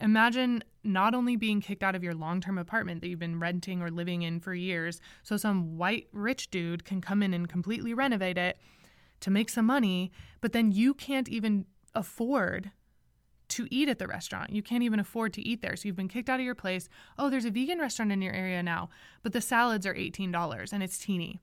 Imagine 0.00 0.62
not 0.84 1.14
only 1.14 1.34
being 1.34 1.60
kicked 1.60 1.82
out 1.82 1.96
of 1.96 2.04
your 2.04 2.14
long 2.14 2.40
term 2.40 2.56
apartment 2.56 3.00
that 3.00 3.08
you've 3.08 3.18
been 3.18 3.40
renting 3.40 3.82
or 3.82 3.90
living 3.90 4.22
in 4.22 4.38
for 4.38 4.54
years, 4.54 5.00
so 5.22 5.36
some 5.36 5.76
white 5.76 6.06
rich 6.12 6.50
dude 6.50 6.84
can 6.84 7.00
come 7.00 7.22
in 7.22 7.34
and 7.34 7.48
completely 7.48 7.92
renovate 7.92 8.38
it 8.38 8.58
to 9.20 9.30
make 9.30 9.50
some 9.50 9.66
money, 9.66 10.12
but 10.40 10.52
then 10.52 10.70
you 10.70 10.94
can't 10.94 11.28
even 11.28 11.66
afford 11.94 12.70
to 13.48 13.66
eat 13.70 13.88
at 13.88 13.98
the 13.98 14.06
restaurant. 14.06 14.50
You 14.50 14.62
can't 14.62 14.82
even 14.82 15.00
afford 15.00 15.32
to 15.34 15.42
eat 15.46 15.62
there. 15.62 15.76
So 15.76 15.88
you've 15.88 15.96
been 15.96 16.08
kicked 16.08 16.28
out 16.28 16.40
of 16.40 16.46
your 16.46 16.54
place. 16.54 16.88
Oh, 17.18 17.30
there's 17.30 17.44
a 17.44 17.50
vegan 17.50 17.78
restaurant 17.78 18.12
in 18.12 18.22
your 18.22 18.34
area 18.34 18.62
now, 18.62 18.90
but 19.22 19.32
the 19.32 19.40
salads 19.40 19.86
are 19.86 19.94
$18 19.94 20.72
and 20.72 20.82
it's 20.82 20.98
teeny. 20.98 21.40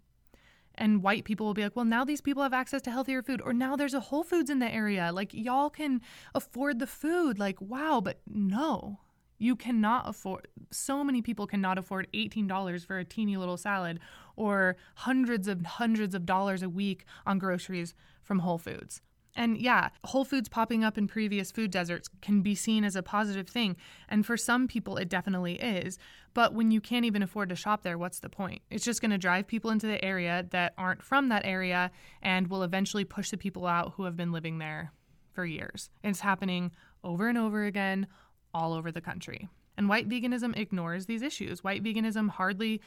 And 0.75 1.01
white 1.01 1.23
people 1.23 1.45
will 1.45 1.53
be 1.53 1.63
like, 1.63 1.75
well, 1.75 1.85
now 1.85 2.03
these 2.03 2.21
people 2.21 2.43
have 2.43 2.53
access 2.53 2.81
to 2.83 2.91
healthier 2.91 3.23
food, 3.23 3.41
or 3.43 3.53
now 3.53 3.77
there's 3.77 3.93
a 3.93 4.01
Whole 4.01 4.23
Foods 4.23 4.49
in 4.49 4.59
the 4.59 4.71
area. 4.71 5.09
Like, 5.13 5.33
y'all 5.33 5.69
can 5.69 6.01
afford 6.33 6.79
the 6.79 6.87
food. 6.87 7.39
Like, 7.39 7.61
wow, 7.61 8.01
but 8.03 8.19
no, 8.27 8.99
you 9.37 9.55
cannot 9.55 10.07
afford, 10.07 10.49
so 10.71 11.01
many 11.01 11.21
people 11.21 11.47
cannot 11.47 11.77
afford 11.77 12.07
$18 12.13 12.85
for 12.85 12.99
a 12.99 13.05
teeny 13.05 13.37
little 13.37 13.55
salad 13.55 13.99
or 14.35 14.75
hundreds 14.95 15.47
of 15.47 15.65
hundreds 15.65 16.13
of 16.13 16.25
dollars 16.25 16.61
a 16.61 16.69
week 16.69 17.05
on 17.25 17.39
groceries 17.39 17.93
from 18.21 18.39
Whole 18.39 18.57
Foods. 18.57 19.01
And 19.35 19.57
yeah, 19.57 19.89
Whole 20.05 20.23
Foods 20.23 20.47
popping 20.47 20.83
up 20.83 20.97
in 20.97 21.07
previous 21.07 21.51
food 21.51 21.69
deserts 21.69 22.09
can 22.21 22.41
be 22.41 22.55
seen 22.55 22.85
as 22.85 22.95
a 22.95 23.03
positive 23.03 23.49
thing. 23.49 23.75
And 24.07 24.25
for 24.25 24.37
some 24.37 24.67
people, 24.67 24.97
it 24.97 25.09
definitely 25.09 25.55
is. 25.55 25.97
But 26.33 26.53
when 26.53 26.71
you 26.71 26.79
can't 26.79 27.05
even 27.05 27.21
afford 27.21 27.49
to 27.49 27.55
shop 27.55 27.83
there, 27.83 27.97
what's 27.97 28.19
the 28.19 28.29
point? 28.29 28.61
It's 28.69 28.85
just 28.85 29.01
going 29.01 29.11
to 29.11 29.17
drive 29.17 29.47
people 29.47 29.71
into 29.71 29.87
the 29.87 30.03
area 30.03 30.45
that 30.51 30.73
aren't 30.77 31.03
from 31.03 31.29
that 31.29 31.45
area 31.45 31.91
and 32.21 32.47
will 32.47 32.63
eventually 32.63 33.03
push 33.03 33.29
the 33.29 33.37
people 33.37 33.67
out 33.67 33.93
who 33.95 34.03
have 34.03 34.15
been 34.15 34.31
living 34.31 34.57
there 34.59 34.91
for 35.33 35.45
years. 35.45 35.89
It's 36.03 36.21
happening 36.21 36.71
over 37.03 37.27
and 37.27 37.37
over 37.37 37.65
again 37.65 38.07
all 38.53 38.73
over 38.73 38.91
the 38.91 39.01
country. 39.01 39.49
And 39.77 39.89
white 39.89 40.07
veganism 40.07 40.57
ignores 40.57 41.05
these 41.05 41.21
issues. 41.21 41.63
White 41.63 41.83
veganism 41.83 42.29
hardly, 42.29 42.81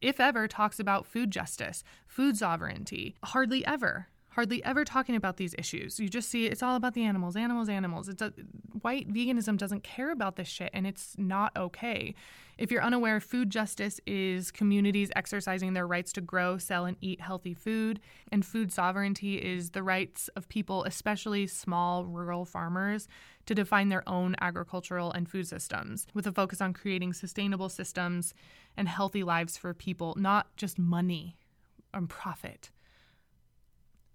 if 0.00 0.18
ever, 0.18 0.48
talks 0.48 0.80
about 0.80 1.06
food 1.06 1.30
justice, 1.30 1.84
food 2.08 2.36
sovereignty. 2.36 3.14
Hardly 3.22 3.64
ever 3.64 4.08
hardly 4.32 4.64
ever 4.64 4.84
talking 4.84 5.14
about 5.14 5.36
these 5.36 5.54
issues. 5.58 6.00
You 6.00 6.08
just 6.08 6.30
see 6.30 6.46
it's 6.46 6.62
all 6.62 6.76
about 6.76 6.94
the 6.94 7.04
animals, 7.04 7.36
animals, 7.36 7.68
animals. 7.68 8.08
It's 8.08 8.22
a, 8.22 8.32
white 8.80 9.12
veganism 9.12 9.56
doesn't 9.56 9.84
care 9.84 10.10
about 10.10 10.36
this 10.36 10.48
shit 10.48 10.70
and 10.72 10.86
it's 10.86 11.14
not 11.18 11.52
okay. 11.56 12.14
If 12.58 12.70
you're 12.70 12.82
unaware, 12.82 13.20
food 13.20 13.50
justice 13.50 14.00
is 14.06 14.50
communities 14.50 15.10
exercising 15.16 15.72
their 15.72 15.86
rights 15.86 16.12
to 16.14 16.20
grow, 16.20 16.58
sell 16.58 16.84
and 16.84 16.96
eat 17.00 17.20
healthy 17.20 17.54
food, 17.54 18.00
and 18.30 18.44
food 18.44 18.72
sovereignty 18.72 19.36
is 19.36 19.70
the 19.70 19.82
rights 19.82 20.28
of 20.36 20.48
people, 20.48 20.84
especially 20.84 21.46
small 21.46 22.04
rural 22.04 22.44
farmers, 22.44 23.08
to 23.46 23.54
define 23.54 23.88
their 23.88 24.08
own 24.08 24.36
agricultural 24.40 25.12
and 25.12 25.28
food 25.28 25.46
systems 25.46 26.06
with 26.14 26.26
a 26.26 26.32
focus 26.32 26.60
on 26.60 26.72
creating 26.72 27.12
sustainable 27.12 27.68
systems 27.68 28.34
and 28.76 28.88
healthy 28.88 29.22
lives 29.22 29.56
for 29.56 29.74
people, 29.74 30.14
not 30.18 30.54
just 30.56 30.78
money 30.78 31.36
and 31.92 32.08
profit. 32.08 32.70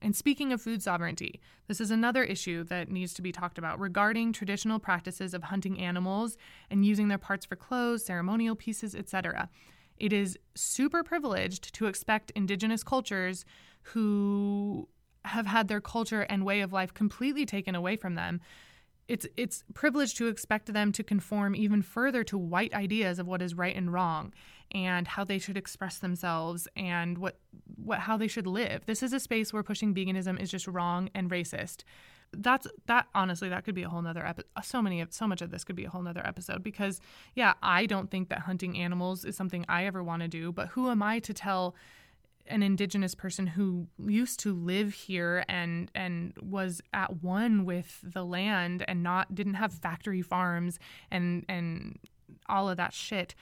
And 0.01 0.15
speaking 0.15 0.53
of 0.53 0.61
food 0.61 0.83
sovereignty, 0.83 1.39
this 1.67 1.81
is 1.81 1.91
another 1.91 2.23
issue 2.23 2.63
that 2.65 2.91
needs 2.91 3.13
to 3.15 3.21
be 3.21 3.31
talked 3.31 3.57
about 3.57 3.79
regarding 3.79 4.31
traditional 4.31 4.79
practices 4.79 5.33
of 5.33 5.43
hunting 5.43 5.79
animals 5.79 6.37
and 6.69 6.85
using 6.85 7.07
their 7.07 7.17
parts 7.17 7.45
for 7.45 7.55
clothes, 7.55 8.05
ceremonial 8.05 8.55
pieces, 8.55 8.95
etc. 8.95 9.49
It 9.97 10.13
is 10.13 10.37
super 10.55 11.03
privileged 11.03 11.73
to 11.75 11.87
expect 11.87 12.31
indigenous 12.35 12.83
cultures 12.83 13.43
who 13.81 14.87
have 15.25 15.47
had 15.47 15.67
their 15.67 15.81
culture 15.81 16.21
and 16.21 16.45
way 16.45 16.61
of 16.61 16.71
life 16.71 16.93
completely 16.93 17.45
taken 17.45 17.75
away 17.75 17.95
from 17.95 18.15
them 18.15 18.39
it's 19.07 19.25
it's 19.37 19.63
privileged 19.73 20.17
to 20.17 20.27
expect 20.27 20.73
them 20.73 20.91
to 20.91 21.03
conform 21.03 21.55
even 21.55 21.81
further 21.81 22.23
to 22.25 22.37
white 22.37 22.73
ideas 22.73 23.19
of 23.19 23.27
what 23.27 23.41
is 23.41 23.53
right 23.53 23.75
and 23.75 23.93
wrong 23.93 24.33
and 24.71 25.07
how 25.07 25.23
they 25.23 25.39
should 25.39 25.57
express 25.57 25.99
themselves 25.99 26.67
and 26.75 27.17
what 27.17 27.37
what 27.75 27.99
how 27.99 28.17
they 28.17 28.27
should 28.27 28.47
live. 28.47 28.85
This 28.85 29.01
is 29.01 29.13
a 29.13 29.19
space 29.19 29.53
where 29.53 29.63
pushing 29.63 29.93
veganism 29.93 30.39
is 30.41 30.51
just 30.51 30.67
wrong 30.67 31.09
and 31.13 31.29
racist. 31.29 31.83
That's 32.33 32.67
that 32.87 33.07
honestly 33.15 33.49
that 33.49 33.63
could 33.63 33.75
be 33.75 33.83
a 33.83 33.89
whole 33.89 34.01
nother 34.01 34.25
episode. 34.25 34.49
So 34.63 34.81
many 34.81 34.99
of 35.01 35.13
so 35.13 35.27
much 35.27 35.41
of 35.41 35.51
this 35.51 35.63
could 35.63 35.75
be 35.75 35.85
a 35.85 35.89
whole 35.89 36.01
nother 36.01 36.25
episode 36.25 36.63
because 36.63 36.99
yeah, 37.35 37.53
I 37.63 37.85
don't 37.85 38.11
think 38.11 38.29
that 38.29 38.39
hunting 38.39 38.77
animals 38.77 39.23
is 39.23 39.35
something 39.35 39.65
I 39.69 39.85
ever 39.85 40.03
want 40.03 40.21
to 40.23 40.27
do, 40.27 40.51
but 40.51 40.69
who 40.69 40.89
am 40.89 41.01
I 41.01 41.19
to 41.19 41.33
tell 41.33 41.75
an 42.49 42.63
indigenous 42.63 43.13
person 43.15 43.47
who 43.47 43.87
used 44.05 44.39
to 44.41 44.53
live 44.53 44.93
here 44.93 45.43
and 45.47 45.91
and 45.95 46.33
was 46.41 46.81
at 46.93 47.21
one 47.23 47.65
with 47.65 47.99
the 48.03 48.25
land 48.25 48.83
and 48.87 49.03
not 49.03 49.33
didn't 49.33 49.55
have 49.55 49.73
factory 49.73 50.21
farms 50.21 50.79
and 51.11 51.45
and 51.47 51.99
all 52.49 52.69
of 52.69 52.77
that 52.77 52.93
shit 52.93 53.35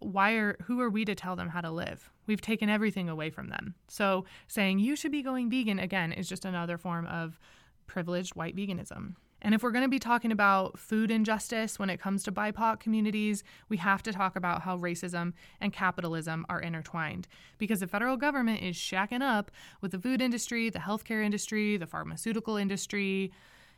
why 0.00 0.32
are 0.32 0.56
who 0.64 0.80
are 0.80 0.90
we 0.90 1.04
to 1.04 1.14
tell 1.14 1.36
them 1.36 1.48
how 1.48 1.60
to 1.60 1.70
live? 1.70 2.10
We've 2.26 2.40
taken 2.40 2.68
everything 2.68 3.08
away 3.08 3.30
from 3.30 3.48
them. 3.48 3.74
So 3.88 4.24
saying 4.46 4.78
you 4.78 4.96
should 4.96 5.12
be 5.12 5.22
going 5.22 5.50
vegan 5.50 5.78
again 5.78 6.12
is 6.12 6.28
just 6.28 6.44
another 6.44 6.78
form 6.78 7.06
of 7.06 7.38
privileged 7.86 8.34
white 8.34 8.56
veganism. 8.56 9.14
And 9.42 9.54
if 9.54 9.62
we're 9.62 9.70
going 9.70 9.84
to 9.84 9.88
be 9.88 9.98
talking 9.98 10.32
about 10.32 10.78
food 10.78 11.10
injustice 11.10 11.78
when 11.78 11.90
it 11.90 12.00
comes 12.00 12.22
to 12.24 12.32
BIPOC 12.32 12.80
communities, 12.80 13.44
we 13.68 13.76
have 13.76 14.02
to 14.04 14.12
talk 14.12 14.34
about 14.34 14.62
how 14.62 14.78
racism 14.78 15.34
and 15.60 15.72
capitalism 15.72 16.46
are 16.48 16.60
intertwined. 16.60 17.28
Because 17.58 17.80
the 17.80 17.86
federal 17.86 18.16
government 18.16 18.62
is 18.62 18.76
shacking 18.76 19.22
up 19.22 19.50
with 19.80 19.92
the 19.92 20.00
food 20.00 20.22
industry, 20.22 20.70
the 20.70 20.78
healthcare 20.78 21.22
industry, 21.22 21.76
the 21.76 21.86
pharmaceutical 21.86 22.56
industry, 22.56 23.30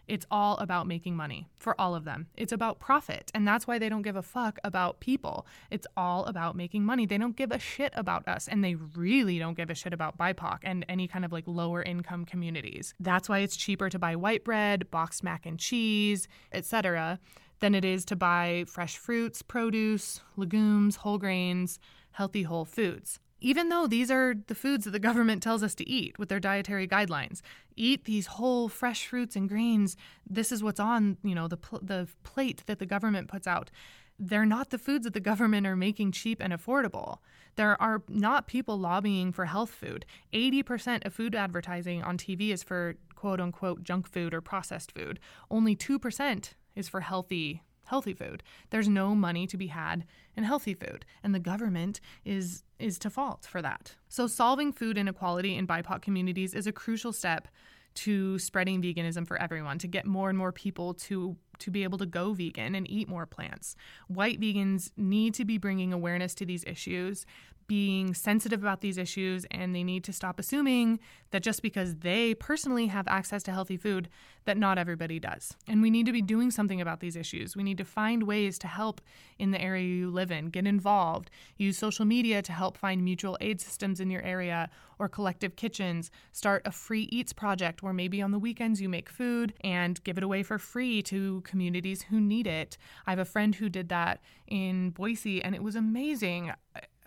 it's 0.09 0.27
all 0.31 0.57
about 0.57 0.87
making 0.87 1.15
money 1.17 1.49
for 1.57 1.79
all 1.81 1.95
of 1.95 2.05
them. 2.05 2.27
It's 2.37 2.53
about 2.53 2.81
profit. 2.81 3.31
And 3.35 3.47
that's 3.47 3.67
why 3.67 3.79
they 3.79 3.89
don't 3.89 4.03
give 4.03 4.17
a 4.17 4.23
fuck 4.23 4.59
about 4.65 5.01
people. 5.01 5.47
It's 5.71 5.87
all 5.97 6.25
about 6.25 6.57
making 6.57 6.85
money. 6.85 7.07
They 7.07 7.19
don't 7.19 7.37
give 7.37 7.53
a 7.53 7.59
shit 7.59 7.93
about 7.95 8.27
us. 8.27 8.49
And 8.49 8.65
they 8.65 8.75
really 8.75 9.39
don't 9.39 9.57
give 9.57 9.71
a 9.71 9.75
shit 9.75 9.93
about 9.93 10.19
BIPOC 10.19 10.59
and 10.63 10.85
any 10.89 11.07
kind 11.07 11.25
of 11.25 11.33
like 11.33 11.45
lower 11.47 11.83
income 11.83 12.25
communities. 12.25 12.95
That's 12.99 13.29
why 13.29 13.41
it's 13.41 13.57
cheaper 13.57 13.89
to 13.91 13.99
buy 13.99 14.17
white 14.17 14.45
bread, 14.45 14.91
boxed 14.91 15.23
mac 15.23 15.47
and 15.47 15.59
cheese, 15.59 16.27
etc., 16.53 17.21
than 17.61 17.75
it 17.75 17.85
is 17.85 18.05
to 18.05 18.15
buy 18.15 18.65
fresh 18.69 18.97
fruits, 18.97 19.43
produce, 19.43 20.21
legumes, 20.37 20.97
whole 20.97 21.19
grains, 21.19 21.81
healthy 22.13 22.45
whole 22.45 22.65
foods 22.65 23.19
even 23.41 23.69
though 23.69 23.87
these 23.87 24.11
are 24.11 24.35
the 24.47 24.55
foods 24.55 24.85
that 24.85 24.91
the 24.91 24.99
government 24.99 25.43
tells 25.43 25.63
us 25.63 25.75
to 25.75 25.89
eat 25.89 26.19
with 26.19 26.29
their 26.29 26.41
dietary 26.41 26.87
guidelines 26.87 27.41
eat 27.77 28.05
these 28.05 28.27
whole 28.27 28.69
fresh 28.69 29.07
fruits 29.07 29.37
and 29.37 29.49
grains 29.49 29.97
this 30.29 30.53
is 30.53 30.63
what's 30.63 30.81
on 30.81 31.17
you 31.23 31.35
know 31.35 31.49
the 31.49 31.57
pl- 31.57 31.81
the 31.83 32.09
plate 32.23 32.63
that 32.67 32.79
the 32.79 32.87
government 32.87 33.29
puts 33.29 33.47
out. 33.47 33.71
They're 34.19 34.47
not 34.47 34.71
the 34.71 34.79
foods 34.79 35.05
that 35.05 35.15
the 35.15 35.21
government 35.21 35.67
are 35.67 35.77
making 35.77 36.13
cheap 36.13 36.41
and 36.41 36.53
affordable. 36.53 37.19
There 37.57 37.81
are 37.81 38.03
not 38.09 38.47
people 38.47 38.79
lobbying 38.79 39.33
for 39.33 39.47
health 39.47 39.71
food. 39.71 40.05
80% 40.33 41.05
of 41.07 41.15
food 41.15 41.35
advertising 41.35 42.03
on 42.03 42.19
TV 42.19 42.51
is 42.53 42.63
for 42.63 42.97
quote 43.15 43.41
unquote 43.41 43.83
junk 43.83 44.09
food 44.09 44.35
or 44.35 44.41
processed 44.41 44.93
food. 44.93 45.19
Only 45.51 45.75
2% 45.77 46.53
is 46.75 46.89
for 46.89 47.01
healthy 47.01 47.63
healthy 47.89 48.15
food. 48.15 48.43
There's 48.71 48.89
no 48.89 49.15
money 49.15 49.47
to 49.47 49.57
be 49.57 49.69
had 49.69 50.05
in 50.37 50.45
healthy 50.45 50.75
food, 50.75 51.05
and 51.23 51.35
the 51.35 51.41
government 51.41 52.01
is 52.25 52.63
is 52.79 52.99
to 53.01 53.11
fault 53.11 53.47
for 53.51 53.61
that. 53.63 53.97
So 54.09 54.27
solving 54.27 54.73
food 54.73 54.97
inequality 54.97 55.57
in 55.57 55.67
BIPOC 55.67 56.01
communities 56.01 56.55
is 56.55 56.67
a 56.67 56.73
crucial 56.73 57.13
step 57.13 57.49
to 57.95 58.39
spreading 58.39 58.81
veganism 58.81 59.27
for 59.27 59.41
everyone 59.43 59.79
to 59.79 59.89
get 59.89 60.07
more 60.07 60.29
and 60.29 60.39
more 60.39 60.53
people 60.53 60.95
to 60.95 61.37
to 61.59 61.71
be 61.73 61.83
able 61.83 61.99
to 61.99 62.07
go 62.07 62.33
vegan 62.35 62.77
and 62.77 62.89
eat 62.89 63.09
more 63.09 63.27
plants. 63.27 63.75
White 64.07 64.41
vegans 64.41 64.93
need 64.97 65.35
to 65.35 65.45
be 65.45 65.59
bringing 65.59 65.93
awareness 65.93 66.35
to 66.37 66.47
these 66.47 66.63
issues 66.65 67.27
being 67.69 68.15
sensitive 68.15 68.63
about 68.63 68.81
these 68.81 68.99
issues 68.99 69.47
and 69.51 69.75
they 69.75 69.85
need 69.85 70.03
to 70.03 70.13
stop 70.13 70.41
assuming 70.41 70.99
that 71.31 71.43
just 71.43 71.61
because 71.61 71.97
they 71.97 72.35
personally 72.35 72.87
have 72.87 73.07
access 73.07 73.43
to 73.43 73.53
healthy 73.53 73.77
food 73.77 74.09
that 74.47 74.57
not 74.57 74.79
everybody 74.79 75.21
does. 75.21 75.55
And 75.67 75.83
we 75.83 75.91
need 75.91 76.07
to 76.07 76.13
be 76.13 76.23
doing 76.23 76.51
something 76.51 76.81
about 76.81 77.01
these 77.01 77.15
issues. 77.15 77.55
We 77.55 77.63
need 77.63 77.77
to 77.77 77.85
find 77.85 78.23
ways 78.23 78.59
to 78.61 78.67
help 78.67 79.03
in 79.39 79.51
the 79.51 79.61
area 79.61 79.85
you 79.85 80.11
live 80.11 80.31
in, 80.31 80.49
get 80.49 80.67
involved, 80.67 81.31
use 81.59 81.77
social 81.77 82.07
media 82.07 82.41
to 82.41 82.53
help 82.53 82.79
find 82.79 83.05
mutual 83.05 83.37
aid 83.43 83.61
systems 83.61 84.01
in 84.01 84.11
your 84.11 84.23
area 84.23 84.71
or 84.99 85.09
collective 85.09 85.55
kitchens, 85.55 86.11
start 86.33 86.63
a 86.65 86.73
free 86.73 87.09
eats 87.13 87.35
project 87.35 87.83
where 87.83 87.93
maybe 87.93 88.23
on 88.23 88.31
the 88.31 88.39
weekends 88.39 88.81
you 88.81 88.89
make 88.89 89.11
food 89.11 89.53
and 89.61 90.03
give 90.03 90.17
it 90.17 90.25
away 90.25 90.43
for 90.43 90.59
free 90.59 91.03
to 91.03 91.43
communities 91.43 92.03
who 92.03 92.19
need 92.19 92.47
it. 92.47 92.79
I 93.07 93.11
have 93.11 93.19
a 93.19 93.25
friend 93.27 93.55
who 93.55 93.69
did 93.69 93.91
that 93.91 94.21
in 94.47 94.91
Boise 94.91 95.43
and 95.43 95.55
it 95.55 95.63
was 95.63 95.77
amazing 95.77 96.53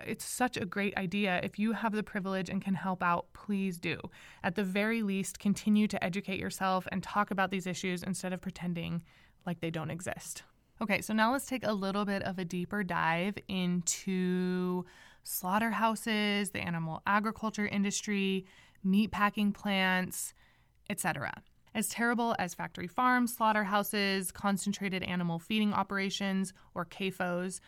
it's 0.06 0.26
such 0.26 0.58
a 0.58 0.66
great 0.66 0.96
idea. 0.98 1.40
If 1.44 1.60
you 1.60 1.74
have 1.74 1.94
the 1.94 2.04
privilege 2.04 2.50
and 2.50 2.62
can 2.62 2.74
help 2.74 3.04
out, 3.04 3.28
please 3.34 3.78
do. 3.78 4.00
At 4.44 4.56
the 4.56 4.64
very 4.64 5.04
least, 5.04 5.40
continue 5.40 5.88
to 5.88 6.04
educate 6.04 6.40
yourself 6.40 6.88
and 6.92 7.04
talk 7.04 7.32
about 7.32 7.52
these 7.52 7.68
issues 7.68 8.04
instead 8.04 8.34
of 8.34 8.42
pretending 8.42 9.04
like 9.46 9.60
they 9.60 9.72
don't 9.72 9.92
exist. 9.92 10.44
Okay, 10.82 11.02
so 11.02 11.14
now 11.14 11.32
let's 11.32 11.46
take 11.46 11.66
a 11.66 11.74
little 11.74 12.06
bit 12.06 12.24
of 12.24 12.40
a 12.40 12.46
deeper 12.46 12.84
dive 12.84 13.36
into 13.48 14.86
slaughterhouses, 15.24 16.50
the 16.50 16.60
animal 16.60 17.04
agriculture 17.06 17.68
industry, 17.68 18.46
meat 18.84 19.12
packing 19.12 19.52
plants, 19.52 20.34
etc. 20.90 21.32
As 21.74 21.88
terrible 21.88 22.36
as 22.40 22.54
factory 22.54 22.88
farms, 22.88 23.36
slaughterhouses, 23.36 24.32
concentrated 24.32 25.04
animal 25.04 25.40
feeding 25.40 25.72
operations, 25.72 26.54
or 26.74 26.86
CAFOs 26.86 27.60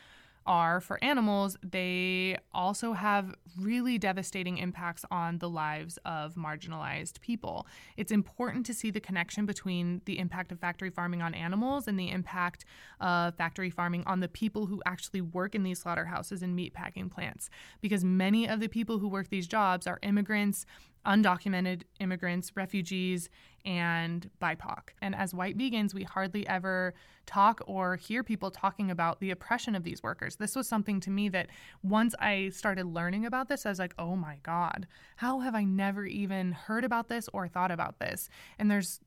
are 0.45 0.81
for 0.81 1.03
animals, 1.03 1.57
they 1.63 2.37
also 2.53 2.93
have 2.93 3.33
really 3.59 3.97
devastating 3.97 4.57
impacts 4.57 5.05
on 5.11 5.37
the 5.37 5.49
lives 5.49 5.97
of 6.05 6.35
marginalized 6.35 7.21
people. 7.21 7.67
It's 7.97 8.11
important 8.11 8.65
to 8.65 8.73
see 8.73 8.91
the 8.91 8.99
connection 8.99 9.45
between 9.45 10.01
the 10.05 10.19
impact 10.19 10.51
of 10.51 10.59
factory 10.59 10.89
farming 10.89 11.21
on 11.21 11.33
animals 11.33 11.87
and 11.87 11.99
the 11.99 12.09
impact 12.09 12.65
of 12.99 13.35
factory 13.35 13.69
farming 13.69 14.03
on 14.05 14.19
the 14.19 14.27
people 14.27 14.65
who 14.65 14.81
actually 14.85 15.21
work 15.21 15.55
in 15.55 15.63
these 15.63 15.79
slaughterhouses 15.79 16.41
and 16.41 16.57
meatpacking 16.57 17.11
plants, 17.11 17.49
because 17.81 18.03
many 18.03 18.47
of 18.47 18.59
the 18.59 18.67
people 18.67 18.99
who 18.99 19.07
work 19.07 19.29
these 19.29 19.47
jobs 19.47 19.87
are 19.87 19.99
immigrants, 20.01 20.65
undocumented 21.05 21.83
immigrants, 21.99 22.55
refugees, 22.55 23.29
and 23.65 24.29
BIPOC. 24.41 24.89
And 25.01 25.15
as 25.15 25.33
white 25.33 25.57
vegans, 25.57 25.93
we 25.93 26.03
hardly 26.03 26.47
ever 26.47 26.93
talk 27.25 27.61
or 27.65 27.95
hear 27.95 28.23
people 28.23 28.51
talking 28.51 28.91
about 28.91 29.19
the 29.19 29.31
oppression 29.31 29.75
of 29.75 29.83
these 29.83 30.03
workers. 30.03 30.35
This 30.35 30.55
was 30.55 30.67
something 30.67 30.99
to 31.01 31.09
me 31.09 31.29
that 31.29 31.47
once 31.81 32.13
I 32.19 32.49
started 32.49 32.85
learning 32.85 33.25
about 33.25 33.47
this, 33.47 33.65
I 33.65 33.69
was 33.69 33.79
like, 33.79 33.93
oh 33.97 34.15
my 34.15 34.39
God, 34.43 34.87
how 35.17 35.39
have 35.39 35.55
I 35.55 35.63
never 35.63 36.05
even 36.05 36.51
heard 36.51 36.83
about 36.83 37.07
this 37.07 37.29
or 37.33 37.47
thought 37.47 37.71
about 37.71 37.99
this? 37.99 38.29
And 38.59 38.69
there's 38.69 38.99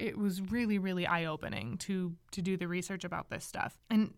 it 0.00 0.18
was 0.18 0.40
really 0.40 0.78
really 0.78 1.06
eye 1.06 1.26
opening 1.26 1.76
to 1.78 2.12
to 2.32 2.42
do 2.42 2.56
the 2.56 2.66
research 2.66 3.04
about 3.04 3.30
this 3.30 3.44
stuff. 3.44 3.78
And 3.88 4.14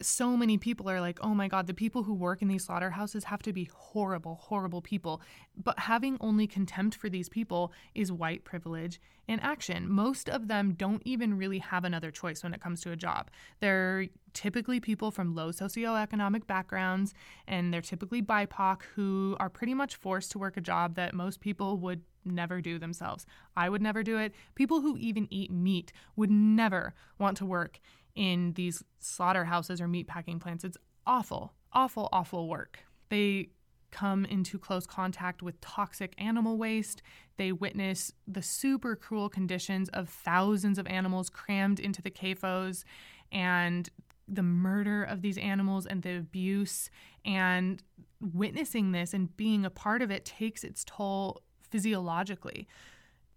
so 0.00 0.36
many 0.36 0.58
people 0.58 0.88
are 0.88 1.00
like, 1.00 1.18
oh 1.22 1.34
my 1.34 1.48
God, 1.48 1.66
the 1.66 1.74
people 1.74 2.02
who 2.02 2.14
work 2.14 2.42
in 2.42 2.48
these 2.48 2.64
slaughterhouses 2.64 3.24
have 3.24 3.42
to 3.42 3.52
be 3.52 3.68
horrible, 3.72 4.36
horrible 4.36 4.82
people. 4.82 5.20
But 5.56 5.78
having 5.80 6.16
only 6.20 6.46
contempt 6.46 6.96
for 6.96 7.08
these 7.08 7.28
people 7.28 7.72
is 7.94 8.12
white 8.12 8.44
privilege 8.44 9.00
in 9.26 9.40
action. 9.40 9.90
Most 9.90 10.28
of 10.28 10.48
them 10.48 10.74
don't 10.74 11.02
even 11.04 11.36
really 11.36 11.58
have 11.58 11.84
another 11.84 12.10
choice 12.10 12.42
when 12.42 12.54
it 12.54 12.60
comes 12.60 12.80
to 12.82 12.92
a 12.92 12.96
job. 12.96 13.30
They're 13.60 14.06
typically 14.34 14.80
people 14.80 15.10
from 15.10 15.34
low 15.34 15.50
socioeconomic 15.50 16.46
backgrounds, 16.46 17.14
and 17.48 17.72
they're 17.72 17.80
typically 17.80 18.22
BIPOC 18.22 18.82
who 18.94 19.36
are 19.40 19.48
pretty 19.48 19.74
much 19.74 19.96
forced 19.96 20.30
to 20.32 20.38
work 20.38 20.56
a 20.56 20.60
job 20.60 20.94
that 20.96 21.14
most 21.14 21.40
people 21.40 21.78
would 21.78 22.02
never 22.24 22.60
do 22.60 22.78
themselves. 22.78 23.24
I 23.56 23.68
would 23.68 23.82
never 23.82 24.02
do 24.02 24.18
it. 24.18 24.34
People 24.54 24.80
who 24.80 24.96
even 24.98 25.28
eat 25.30 25.50
meat 25.50 25.92
would 26.16 26.30
never 26.30 26.94
want 27.18 27.36
to 27.38 27.46
work 27.46 27.80
in 28.16 28.54
these 28.54 28.82
slaughterhouses 28.98 29.80
or 29.80 29.86
meatpacking 29.86 30.40
plants. 30.40 30.64
It's 30.64 30.78
awful, 31.06 31.54
awful, 31.72 32.08
awful 32.12 32.48
work. 32.48 32.80
They 33.10 33.50
come 33.92 34.24
into 34.24 34.58
close 34.58 34.86
contact 34.86 35.42
with 35.42 35.60
toxic 35.60 36.14
animal 36.18 36.58
waste. 36.58 37.02
They 37.36 37.52
witness 37.52 38.12
the 38.26 38.42
super 38.42 38.96
cruel 38.96 39.28
conditions 39.28 39.88
of 39.90 40.08
thousands 40.08 40.78
of 40.78 40.86
animals 40.86 41.30
crammed 41.30 41.78
into 41.78 42.02
the 42.02 42.10
CAFOs 42.10 42.84
and 43.30 43.88
the 44.28 44.42
murder 44.42 45.04
of 45.04 45.22
these 45.22 45.38
animals 45.38 45.86
and 45.86 46.02
the 46.02 46.16
abuse. 46.16 46.90
And 47.24 47.82
witnessing 48.20 48.92
this 48.92 49.14
and 49.14 49.34
being 49.36 49.64
a 49.64 49.70
part 49.70 50.02
of 50.02 50.10
it 50.10 50.24
takes 50.24 50.64
its 50.64 50.84
toll 50.84 51.42
physiologically. 51.70 52.66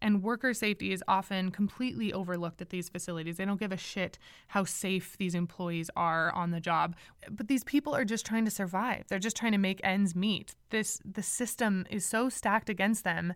And 0.02 0.24
worker 0.24 0.54
safety 0.54 0.91
is 0.91 1.04
often 1.08 1.52
completely 1.52 2.14
overlooked 2.14 2.62
at 2.62 2.70
these 2.70 2.89
facilities. 2.89 3.38
They 3.38 3.45
don't 3.45 3.60
give 3.60 3.72
a 3.72 3.78
shit 3.78 4.18
how 4.47 4.64
safe 4.64 5.18
these 5.18 5.36
employees 5.36 5.89
are 5.95 6.32
on 6.34 6.52
the 6.52 6.60
job. 6.60 6.95
But 7.30 7.47
these 7.47 7.64
people 7.64 7.93
are 7.95 8.06
just 8.06 8.26
trying 8.26 8.45
to 8.45 8.52
survive. 8.52 9.06
They're 9.08 9.20
just 9.20 9.36
trying 9.36 9.52
to 9.52 9.58
make 9.58 9.82
ends 9.84 10.16
meet. 10.16 10.56
This 10.70 11.02
the 11.04 11.24
system 11.24 11.86
is 11.89 12.06
so 12.06 12.30
stacked 12.30 12.70
against 12.70 13.04
them. 13.04 13.34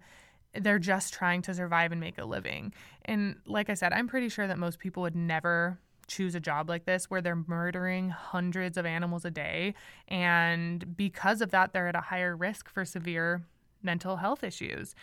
They're 0.53 0.80
just 0.80 1.14
trying 1.14 1.41
to 1.43 1.53
survive 1.53 1.91
and 1.91 1.99
make 1.99 2.18
a 2.18 2.26
living. 2.26 2.74
And 3.05 3.38
like 3.45 3.70
I 3.70 3.74
said, 3.74 3.91
I'm 3.91 4.07
pretty 4.07 4.30
sure 4.30 4.47
that 4.47 4.59
most 4.59 4.80
people 4.80 5.01
would 5.03 5.16
never 5.16 5.80
choose 6.07 6.36
a 6.36 6.39
job 6.39 6.70
like 6.70 6.86
this 6.86 7.09
where 7.09 7.22
they're 7.22 7.43
murdering 7.47 8.09
hundreds 8.09 8.78
of 8.78 8.86
animals 8.86 9.26
a 9.26 9.32
day. 9.32 9.74
And 10.07 10.95
because 10.95 11.41
of 11.41 11.51
that, 11.51 11.74
they're 11.74 11.88
at 11.88 11.95
a 11.95 12.01
higher 12.01 12.36
risk 12.36 12.70
for 12.70 12.86
severe 12.86 13.43
mental 13.82 14.18
health 14.18 14.43
issues. 14.43 14.95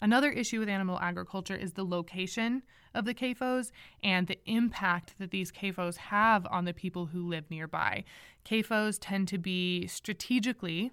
Another 0.00 0.30
issue 0.30 0.60
with 0.60 0.68
animal 0.68 0.98
agriculture 1.00 1.56
is 1.56 1.72
the 1.72 1.84
location 1.84 2.62
of 2.94 3.04
the 3.04 3.14
CAFOs 3.14 3.70
and 4.02 4.26
the 4.26 4.38
impact 4.46 5.14
that 5.18 5.30
these 5.30 5.52
CAFOs 5.52 5.96
have 5.96 6.46
on 6.50 6.64
the 6.64 6.72
people 6.72 7.06
who 7.06 7.28
live 7.28 7.50
nearby. 7.50 8.04
CAFOs 8.44 8.98
tend 9.00 9.28
to 9.28 9.38
be 9.38 9.86
strategically, 9.86 10.92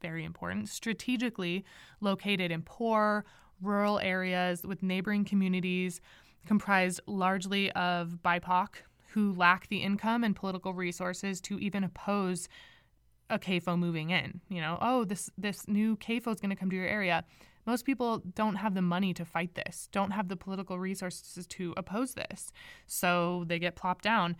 very 0.00 0.24
important, 0.24 0.68
strategically 0.68 1.64
located 2.00 2.50
in 2.50 2.62
poor, 2.62 3.24
rural 3.60 3.98
areas 4.00 4.62
with 4.64 4.82
neighboring 4.82 5.24
communities 5.24 6.00
comprised 6.46 7.00
largely 7.06 7.70
of 7.72 8.18
BIPOC 8.24 8.68
who 9.12 9.32
lack 9.32 9.68
the 9.68 9.78
income 9.78 10.24
and 10.24 10.34
political 10.34 10.72
resources 10.72 11.40
to 11.42 11.58
even 11.58 11.84
oppose 11.84 12.48
a 13.30 13.38
CAFO 13.38 13.78
moving 13.78 14.10
in. 14.10 14.40
You 14.48 14.60
know, 14.60 14.78
oh, 14.80 15.04
this 15.04 15.30
this 15.38 15.68
new 15.68 15.96
CAFO 15.96 16.34
is 16.34 16.40
going 16.40 16.50
to 16.50 16.56
come 16.56 16.70
to 16.70 16.76
your 16.76 16.86
area. 16.86 17.24
Most 17.66 17.84
people 17.84 18.18
don't 18.34 18.56
have 18.56 18.74
the 18.74 18.82
money 18.82 19.14
to 19.14 19.24
fight 19.24 19.54
this, 19.54 19.88
don't 19.92 20.10
have 20.10 20.28
the 20.28 20.36
political 20.36 20.78
resources 20.78 21.46
to 21.46 21.74
oppose 21.76 22.14
this. 22.14 22.52
So 22.86 23.44
they 23.46 23.58
get 23.58 23.76
plopped 23.76 24.04
down. 24.04 24.36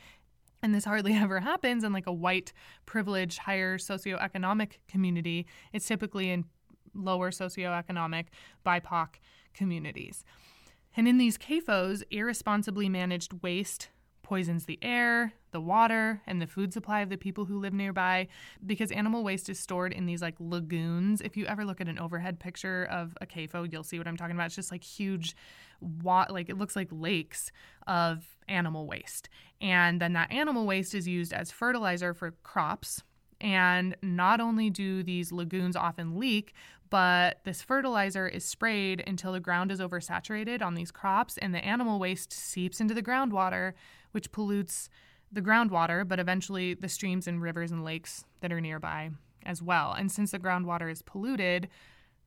And 0.62 0.74
this 0.74 0.84
hardly 0.84 1.12
ever 1.14 1.40
happens 1.40 1.84
in 1.84 1.92
like 1.92 2.06
a 2.06 2.12
white, 2.12 2.52
privileged, 2.86 3.38
higher 3.38 3.78
socioeconomic 3.78 4.72
community. 4.88 5.46
It's 5.72 5.86
typically 5.86 6.30
in 6.30 6.44
lower 6.94 7.30
socioeconomic 7.30 8.26
BIPOC 8.66 9.08
communities. 9.54 10.24
And 10.96 11.08
in 11.08 11.18
these 11.18 11.38
CAFOs, 11.38 12.02
irresponsibly 12.10 12.88
managed 12.88 13.42
waste 13.42 13.88
poisons 14.22 14.64
the 14.64 14.78
air, 14.82 15.32
the 15.50 15.60
water, 15.60 16.22
and 16.26 16.40
the 16.40 16.46
food 16.46 16.72
supply 16.72 17.00
of 17.00 17.08
the 17.08 17.16
people 17.16 17.44
who 17.44 17.58
live 17.58 17.72
nearby 17.72 18.28
because 18.64 18.90
animal 18.90 19.22
waste 19.24 19.48
is 19.48 19.58
stored 19.58 19.92
in 19.92 20.06
these 20.06 20.22
like 20.22 20.36
lagoons. 20.38 21.20
If 21.20 21.36
you 21.36 21.46
ever 21.46 21.64
look 21.64 21.80
at 21.80 21.88
an 21.88 21.98
overhead 21.98 22.40
picture 22.40 22.84
of 22.90 23.16
a 23.20 23.26
CAFO, 23.26 23.70
you'll 23.70 23.82
see 23.82 23.98
what 23.98 24.08
I'm 24.08 24.16
talking 24.16 24.36
about. 24.36 24.46
It's 24.46 24.54
just 24.54 24.72
like 24.72 24.84
huge 24.84 25.36
wa- 25.80 26.26
like 26.30 26.48
it 26.48 26.56
looks 26.56 26.76
like 26.76 26.88
lakes 26.90 27.52
of 27.86 28.24
animal 28.48 28.86
waste. 28.86 29.28
And 29.60 30.00
then 30.00 30.12
that 30.14 30.32
animal 30.32 30.66
waste 30.66 30.94
is 30.94 31.06
used 31.06 31.32
as 31.32 31.50
fertilizer 31.50 32.14
for 32.14 32.32
crops. 32.42 33.02
And 33.40 33.96
not 34.02 34.40
only 34.40 34.70
do 34.70 35.02
these 35.02 35.32
lagoons 35.32 35.74
often 35.74 36.18
leak, 36.18 36.54
but 36.92 37.40
this 37.44 37.62
fertilizer 37.62 38.28
is 38.28 38.44
sprayed 38.44 39.02
until 39.06 39.32
the 39.32 39.40
ground 39.40 39.72
is 39.72 39.80
oversaturated 39.80 40.60
on 40.60 40.74
these 40.74 40.90
crops 40.90 41.38
and 41.38 41.54
the 41.54 41.64
animal 41.64 41.98
waste 41.98 42.34
seeps 42.34 42.82
into 42.82 42.92
the 42.92 43.02
groundwater 43.02 43.72
which 44.12 44.32
pollutes 44.32 44.88
the 45.30 45.42
groundwater, 45.42 46.06
but 46.06 46.20
eventually 46.20 46.74
the 46.74 46.88
streams 46.88 47.26
and 47.26 47.42
rivers 47.42 47.70
and 47.70 47.84
lakes 47.84 48.24
that 48.40 48.52
are 48.52 48.60
nearby 48.60 49.10
as 49.44 49.62
well. 49.62 49.92
And 49.92 50.12
since 50.12 50.30
the 50.30 50.38
groundwater 50.38 50.90
is 50.90 51.02
polluted, 51.02 51.68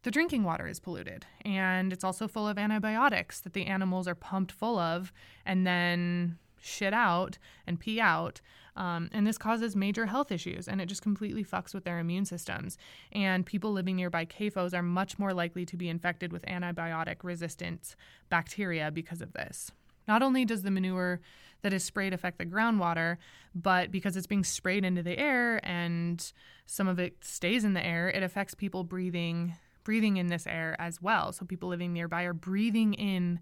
the 0.04 0.12
drinking 0.12 0.44
water 0.44 0.68
is 0.68 0.80
polluted. 0.80 1.26
And 1.44 1.94
it's 1.94 2.04
also 2.04 2.28
full 2.28 2.48
of 2.48 2.58
antibiotics 2.58 3.40
that 3.42 3.54
the 3.54 3.66
animals 3.66 4.08
are 4.08 4.16
pumped 4.16 4.52
full 4.52 4.78
of 4.78 5.12
and 5.46 5.66
then 5.66 6.38
shit 6.60 6.94
out 6.94 7.38
and 7.66 7.80
pee 7.80 8.00
out. 8.00 8.42
Um, 8.76 9.10
and 9.14 9.26
this 9.26 9.38
causes 9.38 9.76
major 9.76 10.08
health 10.08 10.32
issues 10.32 10.68
and 10.68 10.82
it 10.82 10.88
just 10.88 11.02
completely 11.02 11.46
fucks 11.46 11.74
with 11.74 11.86
their 11.86 12.00
immune 12.00 12.26
systems. 12.26 12.78
And 13.12 13.46
people 13.46 13.72
living 13.72 13.96
nearby 13.96 14.26
CAFOs 14.26 14.74
are 14.74 14.84
much 14.84 15.18
more 15.18 15.34
likely 15.34 15.66
to 15.66 15.78
be 15.78 15.90
infected 15.90 16.34
with 16.34 16.46
antibiotic 16.46 17.18
resistant 17.24 17.96
bacteria 18.30 18.92
because 18.92 19.22
of 19.22 19.34
this. 19.34 19.72
Not 20.08 20.22
only 20.22 20.46
does 20.46 20.62
the 20.62 20.72
manure 20.72 21.20
that 21.62 21.74
is 21.74 21.84
sprayed 21.84 22.14
affect 22.14 22.38
the 22.38 22.46
groundwater, 22.46 23.18
but 23.54 23.92
because 23.92 24.16
it's 24.18 24.28
being 24.28 24.44
sprayed 24.44 24.86
into 24.86 25.04
the 25.04 25.18
air 25.18 25.60
and 25.66 26.32
some 26.66 26.88
of 26.88 27.00
it 27.00 27.24
stays 27.24 27.64
in 27.64 27.74
the 27.74 27.86
air, 27.86 28.10
it 28.10 28.24
affects 28.24 28.54
people 28.54 28.84
breathing 28.84 29.56
breathing 29.84 30.18
in 30.18 30.28
this 30.28 30.48
air 30.48 30.76
as 30.80 31.02
well. 31.02 31.32
So 31.32 31.46
people 31.46 31.70
living 31.70 31.94
nearby 31.94 32.24
are 32.24 32.34
breathing 32.34 32.96
in 32.96 33.40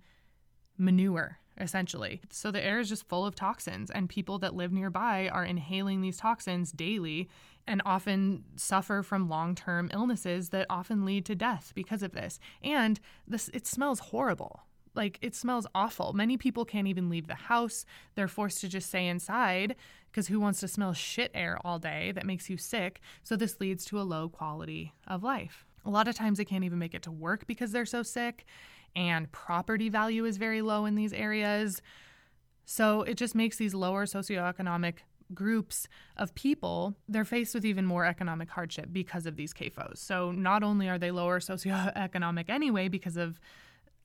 manure 0.78 1.40
essentially. 1.60 2.22
So 2.30 2.52
the 2.52 2.64
air 2.64 2.80
is 2.80 2.90
just 2.90 3.08
full 3.08 3.26
of 3.26 3.36
toxins 3.36 3.90
and 3.92 4.10
people 4.10 4.40
that 4.40 4.56
live 4.56 4.72
nearby 4.72 5.30
are 5.30 5.46
inhaling 5.46 6.02
these 6.02 6.18
toxins 6.18 6.72
daily 6.72 7.30
and 7.68 7.82
often 7.86 8.44
suffer 8.56 9.04
from 9.04 9.30
long-term 9.30 9.90
illnesses 9.94 10.50
that 10.50 10.66
often 10.70 11.06
lead 11.06 11.26
to 11.26 11.36
death 11.36 11.72
because 11.76 12.04
of 12.04 12.12
this. 12.12 12.40
And 12.62 13.00
this 13.28 13.50
it 13.54 13.66
smells 13.68 14.00
horrible 14.00 14.62
like 14.96 15.20
it 15.22 15.36
smells 15.36 15.68
awful. 15.74 16.14
Many 16.14 16.38
people 16.38 16.66
can't 16.66 16.88
even 16.88 17.10
leave 17.10 17.28
the 17.28 17.36
house. 17.36 17.86
They're 18.16 18.28
forced 18.28 18.62
to 18.62 18.68
just 18.68 18.90
stay 18.90 19.08
inside 19.08 19.76
because 20.12 20.28
who 20.28 20.40
wants 20.40 20.60
to 20.60 20.68
smell 20.68 20.94
shit 20.94 21.32
air 21.34 21.58
all 21.64 21.80
day 21.80 22.12
that 22.12 22.26
makes 22.26 22.50
you 22.50 22.58
sick? 22.58 23.02
So 23.24 23.36
this 23.36 23.60
leads 23.60 23.86
to 23.86 24.00
a 24.00 24.04
low 24.04 24.30
quality 24.30 24.94
of 25.08 25.24
life. 25.24 25.66
A 25.86 25.90
lot 25.90 26.08
of 26.08 26.16
times 26.16 26.38
they 26.38 26.46
can't 26.46 26.64
even 26.64 26.80
make 26.80 26.94
it 26.94 27.02
to 27.04 27.12
work 27.12 27.48
because 27.48 27.72
they're 27.72 27.86
so 27.86 28.04
sick, 28.04 28.46
and 28.96 29.32
property 29.32 29.90
value 29.90 30.24
is 30.24 30.38
very 30.38 30.62
low 30.62 30.86
in 30.86 30.96
these 30.96 31.14
areas. 31.14 31.82
So 32.66 33.02
it 33.02 33.18
just 33.18 33.36
makes 33.36 33.58
these 33.58 33.74
lower 33.74 34.06
socioeconomic 34.06 35.00
groups 35.34 35.88
of 36.18 36.34
people, 36.36 36.96
they're 37.08 37.26
faced 37.26 37.56
with 37.56 37.66
even 37.66 37.86
more 37.86 38.06
economic 38.06 38.50
hardship 38.50 38.90
because 38.92 39.26
of 39.26 39.36
these 39.36 39.54
CAFOs. 39.54 39.98
So 39.98 40.32
not 40.32 40.64
only 40.64 40.90
are 40.90 41.00
they 41.00 41.12
lower 41.12 41.40
socioeconomic 41.40 42.50
anyway 42.50 42.88
because 42.88 43.18
of 43.18 43.40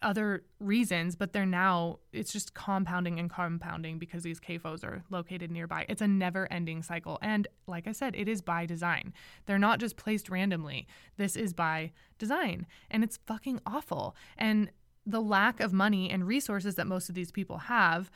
other 0.02 0.44
reasons, 0.60 1.16
but 1.16 1.32
they're 1.32 1.46
now, 1.46 1.98
it's 2.12 2.32
just 2.32 2.54
compounding 2.54 3.18
and 3.18 3.30
compounding 3.30 3.98
because 3.98 4.22
these 4.22 4.40
CAFOs 4.40 4.84
are 4.84 5.02
located 5.10 5.50
nearby. 5.50 5.84
It's 5.88 6.02
a 6.02 6.08
never 6.08 6.50
ending 6.52 6.82
cycle. 6.82 7.18
And 7.22 7.48
like 7.66 7.86
I 7.86 7.92
said, 7.92 8.14
it 8.16 8.28
is 8.28 8.40
by 8.40 8.66
design. 8.66 9.12
They're 9.46 9.58
not 9.58 9.80
just 9.80 9.96
placed 9.96 10.28
randomly. 10.28 10.86
This 11.16 11.36
is 11.36 11.52
by 11.52 11.92
design. 12.18 12.66
And 12.90 13.02
it's 13.02 13.18
fucking 13.26 13.60
awful. 13.66 14.14
And 14.36 14.70
the 15.04 15.20
lack 15.20 15.60
of 15.60 15.72
money 15.72 16.10
and 16.10 16.26
resources 16.26 16.76
that 16.76 16.86
most 16.86 17.08
of 17.08 17.14
these 17.14 17.32
people 17.32 17.58
have 17.58 18.10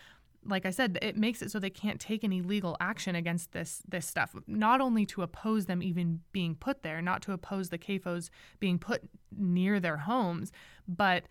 like 0.44 0.66
I 0.66 0.70
said, 0.70 0.98
it 1.02 1.16
makes 1.16 1.40
it 1.40 1.50
so 1.50 1.58
they 1.58 1.70
can't 1.70 2.00
take 2.00 2.24
any 2.24 2.42
legal 2.42 2.76
action 2.80 3.14
against 3.14 3.52
this 3.52 3.82
this 3.88 4.06
stuff. 4.06 4.34
Not 4.46 4.80
only 4.80 5.06
to 5.06 5.22
oppose 5.22 5.66
them 5.66 5.82
even 5.82 6.20
being 6.32 6.54
put 6.54 6.82
there, 6.82 7.00
not 7.00 7.22
to 7.22 7.32
oppose 7.32 7.68
the 7.68 7.78
CAFOs 7.78 8.30
being 8.58 8.78
put 8.78 9.02
near 9.36 9.78
their 9.78 9.98
homes, 9.98 10.50
but 10.88 11.24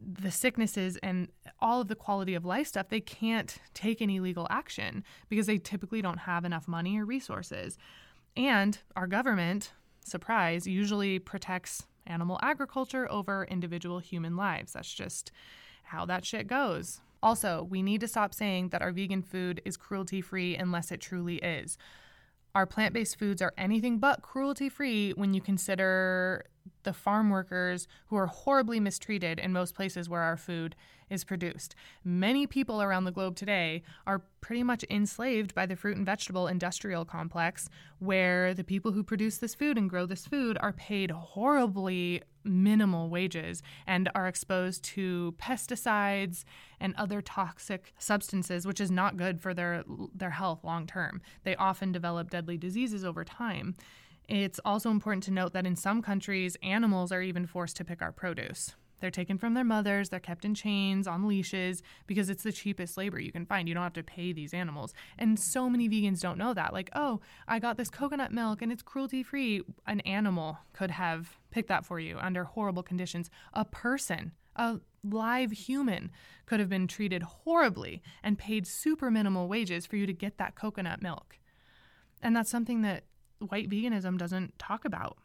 the 0.00 0.30
sicknesses 0.30 0.96
and 1.02 1.28
all 1.60 1.80
of 1.80 1.88
the 1.88 1.94
quality 1.94 2.34
of 2.34 2.44
life 2.44 2.68
stuff, 2.68 2.88
they 2.88 3.00
can't 3.00 3.58
take 3.74 4.00
any 4.00 4.20
legal 4.20 4.46
action 4.50 5.04
because 5.28 5.46
they 5.46 5.58
typically 5.58 6.00
don't 6.00 6.18
have 6.18 6.44
enough 6.44 6.68
money 6.68 6.98
or 6.98 7.04
resources. 7.04 7.78
And 8.36 8.78
our 8.94 9.06
government, 9.06 9.72
surprise, 10.04 10.66
usually 10.66 11.18
protects 11.18 11.86
animal 12.06 12.38
agriculture 12.42 13.10
over 13.10 13.44
individual 13.44 13.98
human 13.98 14.36
lives. 14.36 14.72
That's 14.72 14.92
just 14.92 15.32
how 15.82 16.06
that 16.06 16.24
shit 16.24 16.46
goes. 16.46 17.00
Also, 17.22 17.66
we 17.68 17.82
need 17.82 18.00
to 18.00 18.08
stop 18.08 18.32
saying 18.32 18.68
that 18.68 18.82
our 18.82 18.92
vegan 18.92 19.22
food 19.22 19.60
is 19.64 19.76
cruelty 19.76 20.20
free 20.20 20.56
unless 20.56 20.92
it 20.92 21.00
truly 21.00 21.36
is. 21.36 21.76
Our 22.58 22.66
plant 22.66 22.92
based 22.92 23.20
foods 23.20 23.40
are 23.40 23.54
anything 23.56 24.00
but 24.00 24.20
cruelty 24.20 24.68
free 24.68 25.12
when 25.12 25.32
you 25.32 25.40
consider 25.40 26.46
the 26.82 26.92
farm 26.92 27.30
workers 27.30 27.86
who 28.08 28.16
are 28.16 28.26
horribly 28.26 28.80
mistreated 28.80 29.38
in 29.38 29.52
most 29.52 29.76
places 29.76 30.08
where 30.08 30.22
our 30.22 30.36
food 30.36 30.74
is 31.08 31.22
produced. 31.22 31.76
Many 32.02 32.48
people 32.48 32.82
around 32.82 33.04
the 33.04 33.12
globe 33.12 33.36
today 33.36 33.84
are 34.08 34.24
pretty 34.40 34.64
much 34.64 34.84
enslaved 34.90 35.54
by 35.54 35.66
the 35.66 35.76
fruit 35.76 35.98
and 35.98 36.04
vegetable 36.04 36.48
industrial 36.48 37.04
complex, 37.04 37.68
where 38.00 38.52
the 38.54 38.64
people 38.64 38.90
who 38.90 39.04
produce 39.04 39.38
this 39.38 39.54
food 39.54 39.78
and 39.78 39.88
grow 39.88 40.04
this 40.04 40.26
food 40.26 40.58
are 40.60 40.72
paid 40.72 41.12
horribly 41.12 42.24
minimal 42.48 43.08
wages 43.08 43.62
and 43.86 44.10
are 44.14 44.26
exposed 44.26 44.82
to 44.84 45.34
pesticides 45.38 46.44
and 46.80 46.94
other 46.96 47.20
toxic 47.20 47.92
substances 47.98 48.66
which 48.66 48.80
is 48.80 48.90
not 48.90 49.16
good 49.16 49.40
for 49.40 49.54
their 49.54 49.84
their 50.14 50.30
health 50.30 50.64
long 50.64 50.86
term. 50.86 51.20
They 51.44 51.56
often 51.56 51.92
develop 51.92 52.30
deadly 52.30 52.56
diseases 52.56 53.04
over 53.04 53.24
time. 53.24 53.76
It's 54.28 54.60
also 54.64 54.90
important 54.90 55.24
to 55.24 55.30
note 55.30 55.54
that 55.54 55.66
in 55.66 55.74
some 55.74 56.02
countries, 56.02 56.56
animals 56.62 57.10
are 57.12 57.22
even 57.22 57.46
forced 57.46 57.76
to 57.78 57.84
pick 57.84 58.02
our 58.02 58.12
produce. 58.12 58.74
They're 59.00 59.10
taken 59.10 59.38
from 59.38 59.54
their 59.54 59.64
mothers, 59.64 60.08
they're 60.08 60.20
kept 60.20 60.44
in 60.44 60.54
chains, 60.54 61.06
on 61.06 61.26
leashes, 61.26 61.82
because 62.06 62.28
it's 62.28 62.42
the 62.42 62.52
cheapest 62.52 62.96
labor 62.96 63.18
you 63.20 63.32
can 63.32 63.46
find. 63.46 63.68
You 63.68 63.74
don't 63.74 63.82
have 63.82 63.92
to 63.94 64.02
pay 64.02 64.32
these 64.32 64.54
animals. 64.54 64.92
And 65.18 65.38
so 65.38 65.68
many 65.68 65.88
vegans 65.88 66.20
don't 66.20 66.38
know 66.38 66.54
that. 66.54 66.72
Like, 66.72 66.90
oh, 66.94 67.20
I 67.46 67.58
got 67.58 67.76
this 67.76 67.90
coconut 67.90 68.32
milk 68.32 68.62
and 68.62 68.72
it's 68.72 68.82
cruelty 68.82 69.22
free. 69.22 69.62
An 69.86 70.00
animal 70.00 70.58
could 70.72 70.90
have 70.90 71.38
picked 71.50 71.68
that 71.68 71.84
for 71.84 72.00
you 72.00 72.18
under 72.18 72.44
horrible 72.44 72.82
conditions. 72.82 73.30
A 73.52 73.64
person, 73.64 74.32
a 74.56 74.80
live 75.04 75.52
human, 75.52 76.10
could 76.46 76.60
have 76.60 76.68
been 76.68 76.86
treated 76.86 77.22
horribly 77.22 78.02
and 78.22 78.38
paid 78.38 78.66
super 78.66 79.10
minimal 79.10 79.48
wages 79.48 79.86
for 79.86 79.96
you 79.96 80.06
to 80.06 80.12
get 80.12 80.38
that 80.38 80.54
coconut 80.54 81.02
milk. 81.02 81.38
And 82.20 82.34
that's 82.34 82.50
something 82.50 82.82
that 82.82 83.04
white 83.38 83.70
veganism 83.70 84.18
doesn't 84.18 84.58
talk 84.58 84.84
about. 84.84 85.18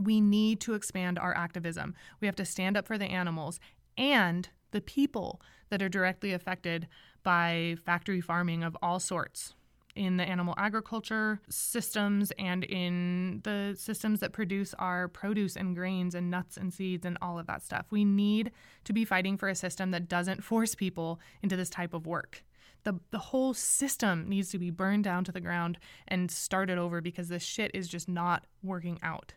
We 0.00 0.20
need 0.20 0.60
to 0.60 0.74
expand 0.74 1.18
our 1.18 1.36
activism. 1.36 1.94
We 2.20 2.26
have 2.26 2.36
to 2.36 2.44
stand 2.44 2.76
up 2.76 2.86
for 2.86 2.98
the 2.98 3.06
animals 3.06 3.60
and 3.96 4.48
the 4.72 4.80
people 4.80 5.40
that 5.70 5.82
are 5.82 5.88
directly 5.88 6.32
affected 6.32 6.86
by 7.22 7.76
factory 7.84 8.20
farming 8.20 8.62
of 8.62 8.76
all 8.82 9.00
sorts 9.00 9.54
in 9.94 10.18
the 10.18 10.24
animal 10.24 10.54
agriculture 10.58 11.40
systems 11.48 12.30
and 12.38 12.64
in 12.64 13.40
the 13.44 13.74
systems 13.78 14.20
that 14.20 14.32
produce 14.32 14.74
our 14.74 15.08
produce 15.08 15.56
and 15.56 15.74
grains 15.74 16.14
and 16.14 16.30
nuts 16.30 16.58
and 16.58 16.74
seeds 16.74 17.06
and 17.06 17.16
all 17.22 17.38
of 17.38 17.46
that 17.46 17.64
stuff. 17.64 17.86
We 17.90 18.04
need 18.04 18.52
to 18.84 18.92
be 18.92 19.06
fighting 19.06 19.38
for 19.38 19.48
a 19.48 19.54
system 19.54 19.92
that 19.92 20.08
doesn't 20.08 20.44
force 20.44 20.74
people 20.74 21.18
into 21.42 21.56
this 21.56 21.70
type 21.70 21.94
of 21.94 22.06
work 22.06 22.44
the 22.86 22.98
the 23.10 23.18
whole 23.18 23.52
system 23.52 24.28
needs 24.28 24.48
to 24.50 24.58
be 24.58 24.70
burned 24.70 25.04
down 25.04 25.24
to 25.24 25.32
the 25.32 25.40
ground 25.40 25.76
and 26.06 26.30
started 26.30 26.78
over 26.78 27.00
because 27.02 27.28
this 27.28 27.42
shit 27.42 27.70
is 27.74 27.88
just 27.88 28.08
not 28.08 28.46
working 28.62 28.98
out. 29.02 29.34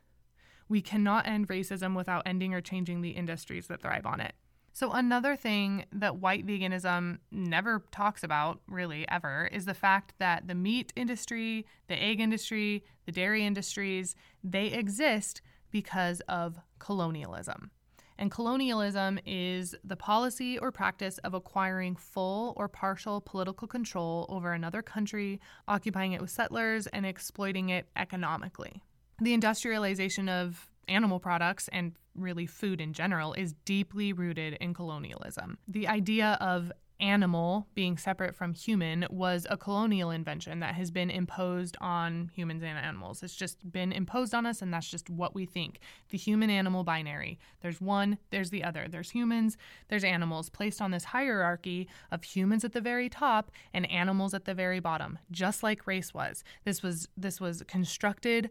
We 0.69 0.81
cannot 0.81 1.27
end 1.27 1.47
racism 1.47 1.95
without 1.95 2.23
ending 2.25 2.53
or 2.53 2.61
changing 2.61 3.01
the 3.01 3.11
industries 3.11 3.67
that 3.67 3.81
thrive 3.81 4.05
on 4.05 4.21
it. 4.21 4.33
So, 4.71 4.91
another 4.93 5.35
thing 5.35 5.85
that 5.91 6.17
white 6.17 6.45
veganism 6.45 7.17
never 7.31 7.83
talks 7.91 8.23
about, 8.23 8.61
really, 8.67 9.05
ever, 9.09 9.49
is 9.51 9.65
the 9.65 9.73
fact 9.73 10.13
that 10.19 10.47
the 10.47 10.55
meat 10.55 10.93
industry, 10.95 11.65
the 11.87 12.01
egg 12.01 12.21
industry, 12.21 12.85
the 13.05 13.11
dairy 13.11 13.45
industries, 13.45 14.15
they 14.43 14.67
exist 14.67 15.41
because 15.71 16.21
of 16.29 16.59
colonialism. 16.77 17.71
And 18.17 18.29
colonialism 18.29 19.17
is 19.25 19.75
the 19.83 19.95
policy 19.95 20.59
or 20.59 20.71
practice 20.71 21.17
of 21.19 21.33
acquiring 21.33 21.95
full 21.95 22.53
or 22.57 22.67
partial 22.67 23.21
political 23.21 23.67
control 23.67 24.25
over 24.29 24.51
another 24.51 24.81
country, 24.81 25.39
occupying 25.67 26.11
it 26.11 26.21
with 26.21 26.29
settlers, 26.29 26.85
and 26.87 27.05
exploiting 27.05 27.69
it 27.69 27.87
economically. 27.95 28.83
The 29.21 29.33
industrialization 29.33 30.29
of 30.29 30.69
animal 30.87 31.19
products 31.19 31.69
and 31.71 31.93
really 32.15 32.45
food 32.45 32.81
in 32.81 32.93
general 32.93 33.33
is 33.33 33.53
deeply 33.65 34.13
rooted 34.13 34.55
in 34.55 34.73
colonialism. 34.73 35.57
The 35.67 35.87
idea 35.87 36.37
of 36.41 36.71
animal 36.99 37.65
being 37.75 37.97
separate 37.97 38.35
from 38.35 38.53
human 38.53 39.05
was 39.09 39.47
a 39.49 39.57
colonial 39.57 40.11
invention 40.11 40.59
that 40.59 40.75
has 40.75 40.91
been 40.91 41.09
imposed 41.09 41.77
on 41.79 42.29
humans 42.33 42.61
and 42.61 42.77
animals. 42.77 43.23
It's 43.23 43.35
just 43.35 43.71
been 43.71 43.91
imposed 43.91 44.33
on 44.33 44.45
us, 44.45 44.61
and 44.61 44.73
that's 44.73 44.89
just 44.89 45.09
what 45.09 45.33
we 45.33 45.45
think. 45.45 45.79
The 46.09 46.17
human 46.17 46.49
animal 46.49 46.83
binary. 46.83 47.39
There's 47.61 47.79
one, 47.79 48.17
there's 48.31 48.49
the 48.49 48.63
other. 48.63 48.87
There's 48.89 49.11
humans, 49.11 49.57
there's 49.87 50.03
animals, 50.03 50.49
placed 50.49 50.81
on 50.81 50.91
this 50.91 51.05
hierarchy 51.05 51.87
of 52.11 52.23
humans 52.23 52.65
at 52.65 52.73
the 52.73 52.81
very 52.81 53.07
top 53.07 53.51
and 53.73 53.89
animals 53.89 54.33
at 54.33 54.45
the 54.45 54.53
very 54.53 54.79
bottom, 54.79 55.19
just 55.31 55.63
like 55.63 55.87
race 55.87 56.13
was. 56.13 56.43
This 56.65 56.83
was 56.83 57.07
this 57.15 57.39
was 57.39 57.63
constructed 57.67 58.49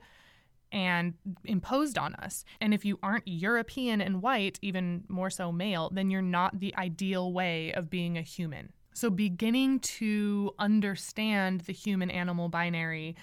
and 0.73 1.15
imposed 1.45 1.99
on 1.99 2.15
us. 2.17 2.45
And 2.61 2.75
if 2.75 2.85
you 2.85 2.99
aren't 3.03 3.27
European 3.27 4.01
and 4.01 4.23
white, 4.23 4.59
even 4.63 5.05
more 5.09 5.31
so 5.31 5.53
male, 5.53 5.91
then 5.93 6.11
you're 6.11 6.23
not 6.23 6.61
the 6.61 6.75
ideal 6.77 7.33
way 7.33 7.73
of 7.73 7.91
being 7.91 8.19
a 8.19 8.23
human. 8.23 8.73
So, 8.93 9.11
beginning 9.11 9.79
to 9.81 10.53
understand 10.59 11.61
the 11.63 11.73
human 11.73 12.11
animal 12.11 12.49
binary 12.49 13.15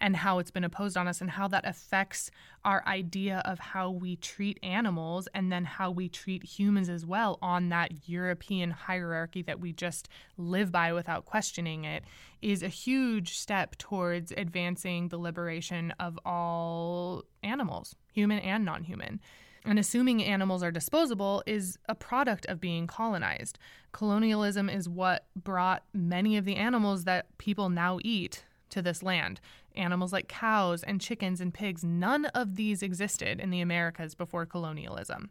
and 0.00 0.16
how 0.16 0.38
it's 0.38 0.50
been 0.50 0.64
imposed 0.64 0.96
on 0.96 1.06
us 1.06 1.20
and 1.20 1.30
how 1.30 1.46
that 1.48 1.66
affects 1.66 2.30
our 2.64 2.82
idea 2.86 3.42
of 3.44 3.58
how 3.58 3.90
we 3.90 4.16
treat 4.16 4.58
animals 4.62 5.28
and 5.34 5.52
then 5.52 5.64
how 5.64 5.90
we 5.90 6.08
treat 6.08 6.42
humans 6.42 6.88
as 6.88 7.04
well 7.04 7.38
on 7.42 7.68
that 7.68 8.08
European 8.08 8.70
hierarchy 8.70 9.42
that 9.42 9.60
we 9.60 9.72
just 9.72 10.08
live 10.36 10.72
by 10.72 10.92
without 10.92 11.24
questioning 11.24 11.84
it 11.84 12.04
is 12.42 12.62
a 12.62 12.68
huge 12.68 13.38
step 13.38 13.76
towards 13.76 14.32
advancing 14.36 15.08
the 15.08 15.18
liberation 15.18 15.92
of 16.00 16.18
all 16.24 17.24
animals, 17.42 17.94
human 18.12 18.38
and 18.38 18.64
non 18.64 18.84
human. 18.84 19.20
And 19.64 19.78
assuming 19.78 20.24
animals 20.24 20.62
are 20.62 20.70
disposable 20.70 21.42
is 21.46 21.78
a 21.86 21.94
product 21.94 22.46
of 22.46 22.60
being 22.60 22.86
colonized. 22.86 23.58
Colonialism 23.92 24.70
is 24.70 24.88
what 24.88 25.26
brought 25.36 25.84
many 25.92 26.38
of 26.38 26.46
the 26.46 26.56
animals 26.56 27.04
that 27.04 27.36
people 27.36 27.68
now 27.68 27.98
eat 28.02 28.44
to 28.70 28.80
this 28.80 29.02
land. 29.02 29.40
Animals 29.76 30.12
like 30.12 30.28
cows 30.28 30.82
and 30.82 31.00
chickens 31.00 31.40
and 31.40 31.54
pigs, 31.54 31.84
none 31.84 32.26
of 32.26 32.56
these 32.56 32.82
existed 32.82 33.40
in 33.40 33.50
the 33.50 33.60
Americas 33.60 34.14
before 34.14 34.46
colonialism. 34.46 35.30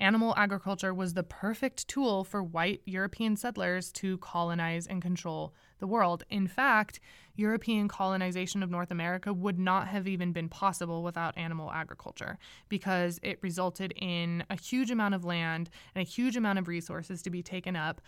Animal 0.00 0.32
agriculture 0.34 0.94
was 0.94 1.12
the 1.12 1.22
perfect 1.22 1.86
tool 1.86 2.24
for 2.24 2.42
white 2.42 2.80
European 2.86 3.36
settlers 3.36 3.92
to 3.92 4.16
colonize 4.18 4.86
and 4.86 5.02
control 5.02 5.54
the 5.78 5.86
world. 5.86 6.24
In 6.30 6.48
fact, 6.48 7.00
European 7.36 7.86
colonization 7.86 8.62
of 8.62 8.70
North 8.70 8.90
America 8.90 9.30
would 9.34 9.58
not 9.58 9.88
have 9.88 10.08
even 10.08 10.32
been 10.32 10.48
possible 10.48 11.02
without 11.02 11.36
animal 11.36 11.70
agriculture 11.70 12.38
because 12.70 13.20
it 13.22 13.38
resulted 13.42 13.92
in 13.94 14.42
a 14.48 14.56
huge 14.56 14.90
amount 14.90 15.14
of 15.14 15.24
land 15.26 15.68
and 15.94 16.00
a 16.00 16.08
huge 16.08 16.34
amount 16.34 16.58
of 16.58 16.66
resources 16.66 17.20
to 17.20 17.28
be 17.28 17.42
taken 17.42 17.76
up 17.76 18.00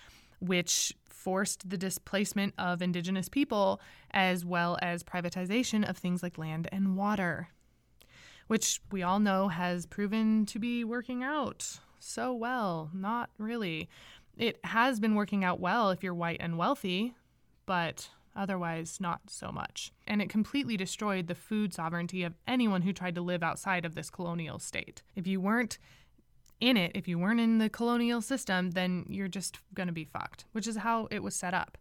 which 0.42 0.94
forced 1.08 1.70
the 1.70 1.78
displacement 1.78 2.52
of 2.58 2.82
indigenous 2.82 3.28
people 3.28 3.80
as 4.10 4.44
well 4.44 4.76
as 4.82 5.02
privatization 5.02 5.88
of 5.88 5.96
things 5.96 6.22
like 6.22 6.36
land 6.36 6.68
and 6.72 6.96
water, 6.96 7.48
which 8.48 8.80
we 8.90 9.02
all 9.02 9.20
know 9.20 9.48
has 9.48 9.86
proven 9.86 10.44
to 10.46 10.58
be 10.58 10.82
working 10.82 11.22
out 11.22 11.78
so 12.00 12.32
well. 12.32 12.90
Not 12.92 13.30
really. 13.38 13.88
It 14.36 14.58
has 14.64 14.98
been 14.98 15.14
working 15.14 15.44
out 15.44 15.60
well 15.60 15.90
if 15.90 16.02
you're 16.02 16.14
white 16.14 16.38
and 16.40 16.58
wealthy, 16.58 17.14
but 17.66 18.08
Otherwise, 18.34 18.98
not 19.00 19.20
so 19.28 19.52
much. 19.52 19.92
And 20.06 20.22
it 20.22 20.30
completely 20.30 20.76
destroyed 20.76 21.26
the 21.26 21.34
food 21.34 21.74
sovereignty 21.74 22.22
of 22.22 22.34
anyone 22.46 22.82
who 22.82 22.92
tried 22.92 23.14
to 23.16 23.20
live 23.20 23.42
outside 23.42 23.84
of 23.84 23.94
this 23.94 24.10
colonial 24.10 24.58
state. 24.58 25.02
If 25.14 25.26
you 25.26 25.40
weren't 25.40 25.78
in 26.62 26.76
it, 26.76 26.92
if 26.94 27.08
you 27.08 27.18
weren't 27.18 27.40
in 27.40 27.58
the 27.58 27.68
colonial 27.68 28.20
system, 28.20 28.70
then 28.70 29.04
you're 29.08 29.26
just 29.26 29.58
going 29.74 29.88
to 29.88 29.92
be 29.92 30.04
fucked, 30.04 30.44
which 30.52 30.68
is 30.68 30.76
how 30.76 31.08
it 31.10 31.20
was 31.20 31.34
set 31.34 31.52
up. 31.52 31.76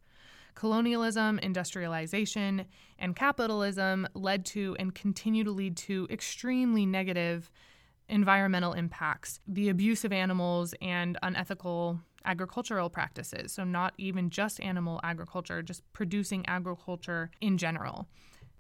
Colonialism, 0.56 1.38
industrialization, 1.40 2.66
and 2.98 3.16
capitalism 3.16 4.08
led 4.16 4.44
to 4.44 4.76
and 4.80 4.96
continue 4.96 5.44
to 5.44 5.52
lead 5.52 5.78
to 5.78 6.08
extremely 6.10 6.86
negative 6.86 7.52
environmental 8.10 8.74
impacts, 8.74 9.40
the 9.48 9.70
abuse 9.70 10.04
of 10.04 10.12
animals, 10.12 10.74
and 10.82 11.16
unethical 11.22 12.02
agricultural 12.26 12.90
practices. 12.90 13.54
So, 13.54 13.64
not 13.64 13.94
even 14.00 14.32
just 14.32 14.60
animal 14.62 15.00
agriculture, 15.04 15.62
just 15.62 15.84
producing 15.94 16.44
agriculture 16.48 17.30
in 17.40 17.60
general. 17.60 18.08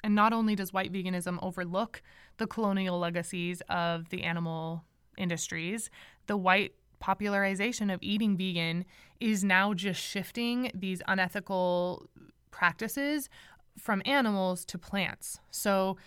And 0.03 0.13
not 0.13 0.33
only 0.33 0.55
does 0.55 0.71
white 0.71 0.93
veganism 0.93 1.39
overlook 1.41 2.03
the 2.37 2.47
colonial 2.47 2.99
legacies 2.99 3.61
of 3.69 4.09
the 4.09 4.23
animal 4.23 4.85
industries, 5.17 5.89
the 6.27 6.37
white 6.37 6.73
popularization 6.99 7.89
of 7.89 7.99
eating 8.01 8.37
vegan 8.37 8.85
is 9.19 9.43
now 9.43 9.73
just 9.73 10.01
shifting 10.01 10.71
these 10.73 11.01
unethical 11.07 12.09
practices 12.51 13.29
from 13.77 14.01
animals 14.05 14.65
to 14.65 14.77
plants. 14.77 15.39
So, 15.49 15.97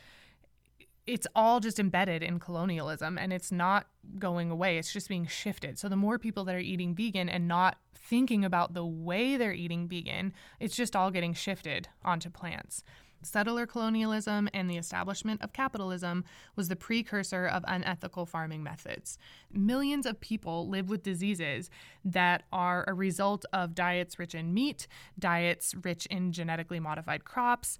it's 1.07 1.27
all 1.35 1.61
just 1.61 1.79
embedded 1.79 2.23
in 2.23 2.39
colonialism 2.39 3.19
and 3.19 3.33
it's 3.33 3.53
not 3.53 3.87
going 4.19 4.51
away. 4.51 4.79
It's 4.79 4.93
just 4.93 5.09
being 5.09 5.27
shifted. 5.27 5.79
So 5.79 5.89
the 5.89 5.97
more 5.97 6.19
people 6.19 6.45
that 6.45 6.55
are 6.55 6.61
eating 6.61 6.95
vegan 6.95 7.29
and 7.29 7.47
not 7.47 7.77
thinking 7.95 8.45
about 8.45 8.75
the 8.75 8.85
way 8.87 9.37
they're 9.37 9.53
eating 9.53 9.87
vegan, 9.87 10.33
it's 10.61 10.77
just 10.77 10.97
all 10.97 11.11
getting 11.11 11.35
shifted 11.35 11.89
onto 12.05 12.31
plants. 12.31 12.85
Settler 13.25 13.67
colonialism 13.67 14.49
and 14.53 14.71
the 14.71 14.77
establishment 14.77 15.43
of 15.43 15.53
capitalism 15.53 16.25
was 16.57 16.69
the 16.69 16.77
precursor 16.77 17.47
of 17.47 17.65
unethical 17.67 18.27
farming 18.27 18.63
methods. 18.63 19.19
Millions 19.53 20.07
of 20.07 20.21
people 20.21 20.69
live 20.69 20.89
with 20.89 21.03
diseases 21.03 21.71
that 22.05 22.45
are 22.53 22.85
a 22.87 22.95
result 22.95 23.45
of 23.53 23.75
diets 23.75 24.19
rich 24.19 24.35
in 24.35 24.55
meat, 24.55 24.87
diets 25.19 25.75
rich 25.83 26.07
in 26.07 26.33
genetically 26.33 26.81
modified 26.81 27.25
crops, 27.25 27.79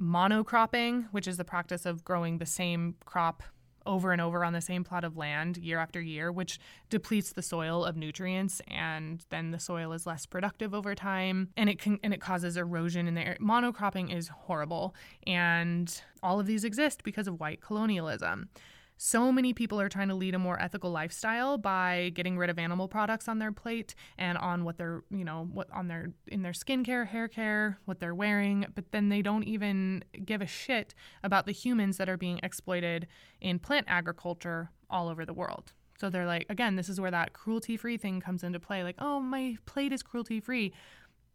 monocropping, 0.00 1.06
which 1.10 1.26
is 1.26 1.36
the 1.36 1.44
practice 1.44 1.86
of 1.86 2.04
growing 2.04 2.38
the 2.38 2.46
same 2.46 2.94
crop 3.04 3.42
over 3.86 4.12
and 4.12 4.20
over 4.20 4.44
on 4.44 4.52
the 4.52 4.60
same 4.60 4.84
plot 4.84 5.04
of 5.04 5.16
land 5.16 5.56
year 5.56 5.78
after 5.78 6.00
year, 6.00 6.30
which 6.30 6.58
depletes 6.90 7.32
the 7.32 7.42
soil 7.42 7.84
of 7.84 7.96
nutrients 7.96 8.60
and 8.68 9.24
then 9.30 9.50
the 9.50 9.60
soil 9.60 9.92
is 9.92 10.06
less 10.06 10.26
productive 10.26 10.74
over 10.74 10.94
time 10.94 11.48
and 11.56 11.68
it 11.68 11.78
can 11.78 11.98
and 12.02 12.12
it 12.12 12.20
causes 12.20 12.56
erosion 12.56 13.06
in 13.08 13.14
the 13.14 13.20
air. 13.20 13.36
Monocropping 13.40 14.14
is 14.14 14.28
horrible 14.28 14.94
and 15.26 16.02
all 16.22 16.40
of 16.40 16.46
these 16.46 16.64
exist 16.64 17.04
because 17.04 17.26
of 17.26 17.40
white 17.40 17.60
colonialism 17.60 18.48
so 18.96 19.30
many 19.30 19.52
people 19.52 19.80
are 19.80 19.88
trying 19.88 20.08
to 20.08 20.14
lead 20.14 20.34
a 20.34 20.38
more 20.38 20.60
ethical 20.60 20.90
lifestyle 20.90 21.58
by 21.58 22.10
getting 22.14 22.38
rid 22.38 22.50
of 22.50 22.58
animal 22.58 22.88
products 22.88 23.28
on 23.28 23.38
their 23.38 23.52
plate 23.52 23.94
and 24.16 24.38
on 24.38 24.64
what 24.64 24.78
they're, 24.78 25.02
you 25.10 25.24
know, 25.24 25.48
what 25.52 25.70
on 25.70 25.88
their 25.88 26.12
in 26.26 26.42
their 26.42 26.52
skincare, 26.52 27.06
hair 27.06 27.28
care, 27.28 27.78
what 27.84 28.00
they're 28.00 28.14
wearing, 28.14 28.66
but 28.74 28.92
then 28.92 29.08
they 29.08 29.22
don't 29.22 29.44
even 29.44 30.02
give 30.24 30.40
a 30.40 30.46
shit 30.46 30.94
about 31.22 31.46
the 31.46 31.52
humans 31.52 31.98
that 31.98 32.08
are 32.08 32.16
being 32.16 32.40
exploited 32.42 33.06
in 33.40 33.58
plant 33.58 33.86
agriculture 33.88 34.70
all 34.88 35.08
over 35.08 35.26
the 35.26 35.34
world. 35.34 35.72
So 35.98 36.10
they're 36.10 36.26
like, 36.26 36.46
again, 36.48 36.76
this 36.76 36.88
is 36.88 37.00
where 37.00 37.10
that 37.10 37.32
cruelty 37.32 37.76
free 37.76 37.96
thing 37.96 38.20
comes 38.20 38.42
into 38.42 38.60
play. 38.60 38.82
Like, 38.82 38.96
oh, 38.98 39.20
my 39.20 39.56
plate 39.66 39.92
is 39.92 40.02
cruelty 40.02 40.40
free 40.40 40.72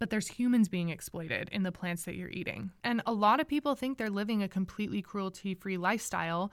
but 0.01 0.09
there's 0.09 0.27
humans 0.27 0.67
being 0.67 0.89
exploited 0.89 1.47
in 1.51 1.61
the 1.61 1.71
plants 1.71 2.05
that 2.05 2.15
you're 2.15 2.31
eating. 2.31 2.71
And 2.83 3.03
a 3.05 3.13
lot 3.13 3.39
of 3.39 3.47
people 3.47 3.75
think 3.75 3.99
they're 3.99 4.09
living 4.09 4.41
a 4.41 4.47
completely 4.47 5.03
cruelty 5.03 5.53
free 5.53 5.77
lifestyle 5.77 6.51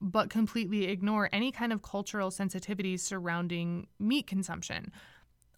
but 0.00 0.30
completely 0.30 0.84
ignore 0.84 1.28
any 1.32 1.50
kind 1.52 1.72
of 1.72 1.82
cultural 1.82 2.30
sensitivities 2.30 3.00
surrounding 3.00 3.86
meat 3.98 4.26
consumption. 4.26 4.92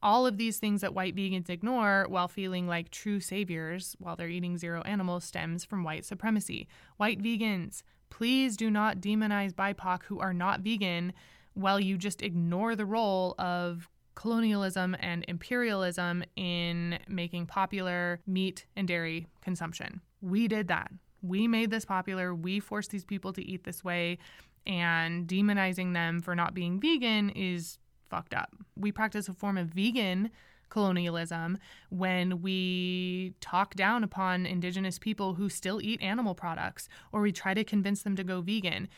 All 0.02 0.26
of 0.26 0.36
these 0.36 0.58
things 0.58 0.82
that 0.82 0.94
white 0.94 1.16
vegans 1.16 1.50
ignore 1.50 2.06
while 2.08 2.28
feeling 2.28 2.68
like 2.68 2.90
true 2.90 3.18
saviors 3.18 3.96
while 3.98 4.14
they're 4.14 4.28
eating 4.28 4.58
zero 4.58 4.82
animals 4.82 5.24
stems 5.24 5.64
from 5.64 5.84
white 5.84 6.04
supremacy. 6.04 6.68
White 6.96 7.22
vegans, 7.22 7.82
please 8.10 8.56
do 8.56 8.70
not 8.70 9.00
demonize 9.00 9.52
BIPOC 9.52 10.04
who 10.04 10.20
are 10.20 10.34
not 10.34 10.60
vegan 10.60 11.12
while 11.54 11.80
you 11.80 11.96
just 11.96 12.22
ignore 12.22 12.76
the 12.76 12.84
role 12.84 13.34
of 13.38 13.88
colonialism 14.14 14.96
and 15.00 15.24
imperialism 15.28 16.22
in 16.36 16.98
making 17.08 17.46
popular 17.46 18.20
meat 18.26 18.66
and 18.76 18.86
dairy 18.86 19.26
consumption. 19.40 20.00
We 20.20 20.48
did 20.48 20.68
that 20.68 20.90
we 21.28 21.48
made 21.48 21.70
this 21.70 21.84
popular, 21.84 22.34
we 22.34 22.60
forced 22.60 22.90
these 22.90 23.04
people 23.04 23.32
to 23.32 23.42
eat 23.42 23.64
this 23.64 23.82
way, 23.84 24.18
and 24.66 25.26
demonizing 25.26 25.94
them 25.94 26.20
for 26.20 26.34
not 26.34 26.54
being 26.54 26.80
vegan 26.80 27.30
is 27.30 27.78
fucked 28.10 28.34
up. 28.34 28.54
We 28.76 28.92
practice 28.92 29.28
a 29.28 29.32
form 29.32 29.56
of 29.56 29.68
vegan 29.68 30.30
colonialism 30.68 31.58
when 31.90 32.42
we 32.42 33.34
talk 33.40 33.74
down 33.74 34.02
upon 34.02 34.46
indigenous 34.46 34.98
people 34.98 35.34
who 35.34 35.48
still 35.48 35.80
eat 35.80 36.02
animal 36.02 36.34
products 36.34 36.88
or 37.12 37.20
we 37.20 37.32
try 37.32 37.54
to 37.54 37.64
convince 37.64 38.02
them 38.02 38.16
to 38.16 38.24
go 38.24 38.40
vegan. 38.40 38.88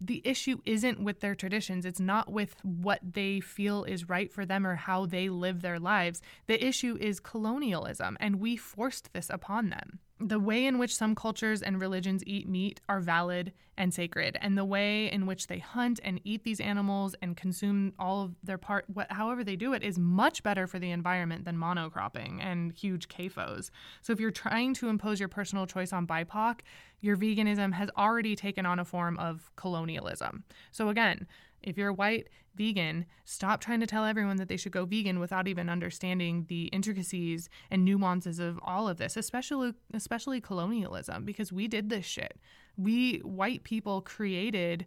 The 0.00 0.22
issue 0.24 0.60
isn't 0.64 1.00
with 1.00 1.20
their 1.20 1.34
traditions. 1.34 1.84
It's 1.84 2.00
not 2.00 2.32
with 2.32 2.54
what 2.62 3.00
they 3.02 3.40
feel 3.40 3.84
is 3.84 4.08
right 4.08 4.32
for 4.32 4.46
them 4.46 4.66
or 4.66 4.76
how 4.76 5.06
they 5.06 5.28
live 5.28 5.60
their 5.60 5.80
lives. 5.80 6.22
The 6.46 6.64
issue 6.64 6.96
is 7.00 7.18
colonialism, 7.18 8.16
and 8.20 8.36
we 8.36 8.56
forced 8.56 9.12
this 9.12 9.28
upon 9.28 9.70
them 9.70 9.98
the 10.20 10.40
way 10.40 10.66
in 10.66 10.78
which 10.78 10.94
some 10.94 11.14
cultures 11.14 11.62
and 11.62 11.80
religions 11.80 12.22
eat 12.26 12.48
meat 12.48 12.80
are 12.88 13.00
valid 13.00 13.52
and 13.76 13.94
sacred 13.94 14.36
and 14.40 14.58
the 14.58 14.64
way 14.64 15.10
in 15.10 15.24
which 15.26 15.46
they 15.46 15.60
hunt 15.60 16.00
and 16.02 16.20
eat 16.24 16.42
these 16.42 16.58
animals 16.58 17.14
and 17.22 17.36
consume 17.36 17.92
all 17.98 18.24
of 18.24 18.34
their 18.42 18.58
part 18.58 18.84
what, 18.92 19.10
however 19.12 19.44
they 19.44 19.54
do 19.54 19.72
it 19.72 19.82
is 19.84 19.98
much 19.98 20.42
better 20.42 20.66
for 20.66 20.80
the 20.80 20.90
environment 20.90 21.44
than 21.44 21.56
monocropping 21.56 22.42
and 22.42 22.72
huge 22.72 23.08
CAFOs. 23.08 23.70
So 24.02 24.12
if 24.12 24.18
you're 24.18 24.32
trying 24.32 24.74
to 24.74 24.88
impose 24.88 25.20
your 25.20 25.28
personal 25.28 25.66
choice 25.66 25.92
on 25.92 26.06
BIPOC, 26.06 26.60
your 27.00 27.16
veganism 27.16 27.72
has 27.74 27.88
already 27.96 28.34
taken 28.34 28.66
on 28.66 28.80
a 28.80 28.84
form 28.84 29.16
of 29.18 29.52
colonialism. 29.54 30.42
So 30.72 30.88
again, 30.88 31.28
if 31.62 31.76
you're 31.76 31.88
a 31.88 31.94
white, 31.94 32.28
vegan, 32.54 33.06
stop 33.24 33.60
trying 33.60 33.80
to 33.80 33.86
tell 33.86 34.04
everyone 34.04 34.36
that 34.36 34.48
they 34.48 34.56
should 34.56 34.72
go 34.72 34.84
vegan 34.84 35.20
without 35.20 35.48
even 35.48 35.68
understanding 35.68 36.46
the 36.48 36.64
intricacies 36.66 37.48
and 37.70 37.84
nuances 37.84 38.38
of 38.38 38.58
all 38.62 38.88
of 38.88 38.98
this, 38.98 39.16
especially 39.16 39.74
especially 39.94 40.40
colonialism 40.40 41.24
because 41.24 41.52
we 41.52 41.68
did 41.68 41.88
this 41.88 42.04
shit. 42.04 42.38
We 42.76 43.18
white 43.18 43.64
people 43.64 44.02
created 44.02 44.86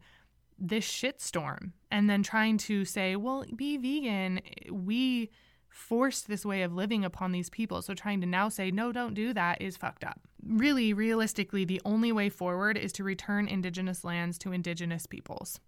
this 0.59 0.85
shitstorm 0.85 1.71
and 1.89 2.09
then 2.09 2.23
trying 2.23 2.57
to 2.59 2.85
say, 2.85 3.15
"Well, 3.15 3.45
be 3.55 3.77
vegan." 3.77 4.41
We 4.69 5.31
forced 5.71 6.27
this 6.27 6.45
way 6.45 6.61
of 6.63 6.73
living 6.73 7.03
upon 7.05 7.31
these 7.31 7.49
people. 7.49 7.81
So 7.81 7.93
trying 7.93 8.21
to 8.21 8.27
now 8.27 8.49
say, 8.49 8.71
no, 8.71 8.91
don't 8.91 9.13
do 9.13 9.33
that 9.33 9.61
is 9.61 9.77
fucked 9.77 10.03
up. 10.03 10.19
Really, 10.45 10.93
realistically, 10.93 11.65
the 11.65 11.81
only 11.85 12.11
way 12.11 12.29
forward 12.29 12.77
is 12.77 12.91
to 12.93 13.03
return 13.03 13.47
indigenous 13.47 14.03
lands 14.03 14.37
to 14.39 14.51
indigenous 14.51 15.05
peoples. 15.05 15.59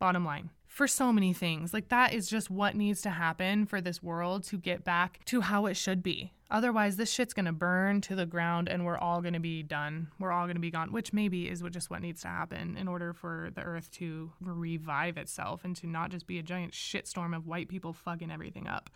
Bottom 0.00 0.24
line. 0.24 0.50
For 0.66 0.88
so 0.88 1.12
many 1.12 1.34
things. 1.34 1.74
Like, 1.74 1.90
that 1.90 2.14
is 2.14 2.28
just 2.28 2.50
what 2.50 2.74
needs 2.74 3.02
to 3.02 3.10
happen 3.10 3.66
for 3.66 3.80
this 3.80 4.02
world 4.02 4.44
to 4.44 4.56
get 4.56 4.82
back 4.82 5.22
to 5.26 5.42
how 5.42 5.66
it 5.66 5.74
should 5.74 6.02
be. 6.02 6.32
Otherwise, 6.50 6.96
this 6.96 7.12
shit's 7.12 7.34
gonna 7.34 7.52
burn 7.52 8.00
to 8.00 8.16
the 8.16 8.26
ground 8.26 8.68
and 8.68 8.84
we're 8.84 8.98
all 8.98 9.20
gonna 9.20 9.38
be 9.38 9.62
done. 9.62 10.08
We're 10.18 10.32
all 10.32 10.46
gonna 10.46 10.58
be 10.58 10.70
gone, 10.70 10.90
which 10.90 11.12
maybe 11.12 11.48
is 11.48 11.62
what 11.62 11.72
just 11.72 11.90
what 11.90 12.02
needs 12.02 12.22
to 12.22 12.28
happen 12.28 12.76
in 12.76 12.88
order 12.88 13.12
for 13.12 13.50
the 13.54 13.60
earth 13.60 13.90
to 13.92 14.32
revive 14.40 15.16
itself 15.16 15.64
and 15.64 15.76
to 15.76 15.86
not 15.86 16.10
just 16.10 16.26
be 16.26 16.38
a 16.38 16.42
giant 16.42 16.72
shitstorm 16.72 17.36
of 17.36 17.46
white 17.46 17.68
people 17.68 17.92
fucking 17.92 18.32
everything 18.32 18.66
up. 18.66 18.90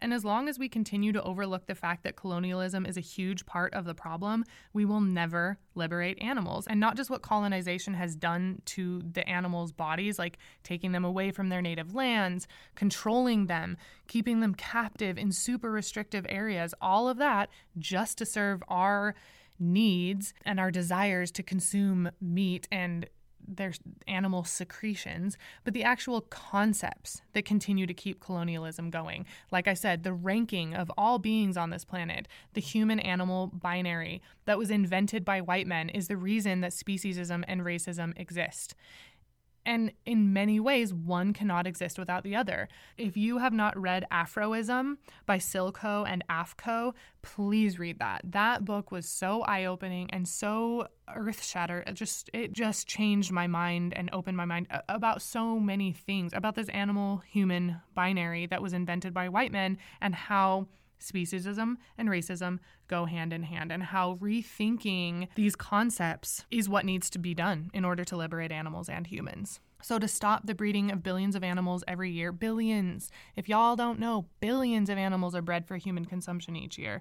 And 0.00 0.14
as 0.14 0.24
long 0.24 0.48
as 0.48 0.58
we 0.58 0.68
continue 0.68 1.12
to 1.12 1.22
overlook 1.22 1.66
the 1.66 1.74
fact 1.74 2.04
that 2.04 2.16
colonialism 2.16 2.86
is 2.86 2.96
a 2.96 3.00
huge 3.00 3.46
part 3.46 3.74
of 3.74 3.84
the 3.84 3.94
problem, 3.94 4.44
we 4.72 4.84
will 4.84 5.00
never 5.00 5.58
liberate 5.74 6.22
animals. 6.22 6.66
And 6.66 6.78
not 6.78 6.96
just 6.96 7.10
what 7.10 7.22
colonization 7.22 7.94
has 7.94 8.14
done 8.14 8.62
to 8.66 9.02
the 9.12 9.28
animals' 9.28 9.72
bodies, 9.72 10.18
like 10.18 10.38
taking 10.62 10.92
them 10.92 11.04
away 11.04 11.30
from 11.30 11.48
their 11.48 11.62
native 11.62 11.94
lands, 11.94 12.46
controlling 12.74 13.46
them, 13.46 13.76
keeping 14.06 14.40
them 14.40 14.54
captive 14.54 15.18
in 15.18 15.32
super 15.32 15.70
restrictive 15.70 16.26
areas, 16.28 16.74
all 16.80 17.08
of 17.08 17.18
that 17.18 17.50
just 17.78 18.18
to 18.18 18.26
serve 18.26 18.62
our 18.68 19.14
needs 19.58 20.32
and 20.44 20.60
our 20.60 20.70
desires 20.70 21.30
to 21.32 21.42
consume 21.42 22.10
meat 22.20 22.68
and 22.70 23.08
their 23.56 23.72
animal 24.06 24.44
secretions, 24.44 25.36
but 25.64 25.74
the 25.74 25.82
actual 25.82 26.20
concepts 26.20 27.22
that 27.32 27.44
continue 27.44 27.86
to 27.86 27.94
keep 27.94 28.20
colonialism 28.20 28.90
going. 28.90 29.26
Like 29.50 29.66
I 29.66 29.74
said, 29.74 30.02
the 30.02 30.12
ranking 30.12 30.74
of 30.74 30.90
all 30.96 31.18
beings 31.18 31.56
on 31.56 31.70
this 31.70 31.84
planet, 31.84 32.28
the 32.54 32.60
human 32.60 33.00
animal 33.00 33.48
binary 33.48 34.22
that 34.44 34.58
was 34.58 34.70
invented 34.70 35.24
by 35.24 35.40
white 35.40 35.66
men, 35.66 35.88
is 35.88 36.08
the 36.08 36.16
reason 36.16 36.60
that 36.60 36.72
speciesism 36.72 37.44
and 37.48 37.62
racism 37.62 38.18
exist. 38.18 38.74
And 39.68 39.92
in 40.06 40.32
many 40.32 40.58
ways, 40.58 40.94
one 40.94 41.34
cannot 41.34 41.66
exist 41.66 41.98
without 41.98 42.24
the 42.24 42.34
other. 42.34 42.68
If 42.96 43.18
you 43.18 43.36
have 43.36 43.52
not 43.52 43.78
read 43.78 44.06
Aphro-ism 44.10 44.96
by 45.26 45.36
Syl 45.36 45.72
Ko 45.72 46.06
and 46.08 46.24
Aph 46.30 46.56
Ko, 46.56 46.94
please 47.20 47.78
read 47.78 47.98
that. 47.98 48.22
That 48.24 48.64
book 48.64 48.90
was 48.90 49.06
so 49.06 49.42
eye-opening 49.42 50.08
and 50.10 50.26
so 50.26 50.88
earth-shattering. 51.14 51.84
It 51.86 51.92
just 51.92 52.30
it 52.32 52.54
just 52.54 52.86
changed 52.86 53.30
my 53.30 53.46
mind 53.46 53.92
and 53.94 54.08
opened 54.10 54.38
my 54.38 54.46
mind 54.46 54.68
about 54.88 55.20
so 55.20 55.60
many 55.60 55.92
things 55.92 56.32
about 56.32 56.54
this 56.54 56.70
animal 56.70 57.18
human 57.26 57.82
binary 57.94 58.46
that 58.46 58.62
was 58.62 58.72
invented 58.72 59.12
by 59.12 59.28
white 59.28 59.52
men 59.52 59.76
and 60.00 60.14
how 60.14 60.66
speciesism 61.00 61.76
and 61.96 62.08
racism 62.08 62.58
go 62.88 63.04
hand 63.04 63.32
in 63.32 63.42
hand, 63.44 63.70
and 63.70 63.82
how 63.82 64.16
rethinking 64.16 65.28
these 65.34 65.56
concepts 65.56 66.44
is 66.50 66.68
what 66.68 66.84
needs 66.84 67.10
to 67.10 67.18
be 67.18 67.34
done 67.34 67.70
in 67.72 67.84
order 67.84 68.04
to 68.04 68.16
liberate 68.16 68.52
animals 68.52 68.88
and 68.88 69.06
humans. 69.06 69.60
So, 69.80 69.98
to 69.98 70.08
stop 70.08 70.46
the 70.46 70.54
breeding 70.54 70.90
of 70.90 71.04
billions 71.04 71.36
of 71.36 71.44
animals 71.44 71.84
every 71.86 72.10
year, 72.10 72.32
billions, 72.32 73.10
if 73.36 73.48
y'all 73.48 73.76
don't 73.76 74.00
know, 74.00 74.26
billions 74.40 74.90
of 74.90 74.98
animals 74.98 75.34
are 75.36 75.42
bred 75.42 75.66
for 75.68 75.76
human 75.76 76.04
consumption 76.04 76.56
each 76.56 76.78
year. 76.78 77.00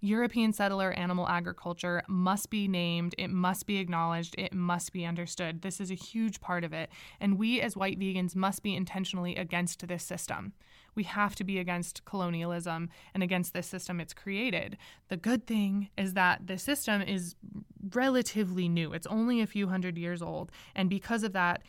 European 0.00 0.52
settler 0.52 0.92
animal 0.92 1.26
agriculture 1.28 2.02
must 2.08 2.50
be 2.50 2.68
named, 2.68 3.14
it 3.16 3.28
must 3.28 3.66
be 3.66 3.78
acknowledged, 3.78 4.34
it 4.36 4.52
must 4.52 4.92
be 4.92 5.06
understood. 5.06 5.62
This 5.62 5.80
is 5.80 5.90
a 5.90 5.94
huge 5.94 6.40
part 6.42 6.62
of 6.62 6.74
it. 6.74 6.90
And 7.20 7.38
we 7.38 7.60
as 7.60 7.76
white 7.76 7.98
vegans 7.98 8.36
must 8.36 8.62
be 8.62 8.74
intentionally 8.74 9.34
against 9.36 9.86
this 9.88 10.04
system. 10.04 10.52
We 10.94 11.04
have 11.04 11.34
to 11.36 11.44
be 11.44 11.58
against 11.58 12.04
colonialism 12.04 12.90
and 13.12 13.22
against 13.22 13.52
this 13.52 13.66
system 13.66 14.00
it's 14.00 14.14
created. 14.14 14.76
The 15.08 15.16
good 15.16 15.46
thing 15.46 15.90
is 15.96 16.14
that 16.14 16.46
the 16.46 16.58
system 16.58 17.02
is 17.02 17.34
relatively 17.92 18.68
new, 18.68 18.92
it's 18.92 19.06
only 19.06 19.40
a 19.40 19.46
few 19.46 19.68
hundred 19.68 19.98
years 19.98 20.22
old. 20.22 20.50
And 20.74 20.88
because 20.88 21.22
of 21.22 21.32
that, 21.32 21.62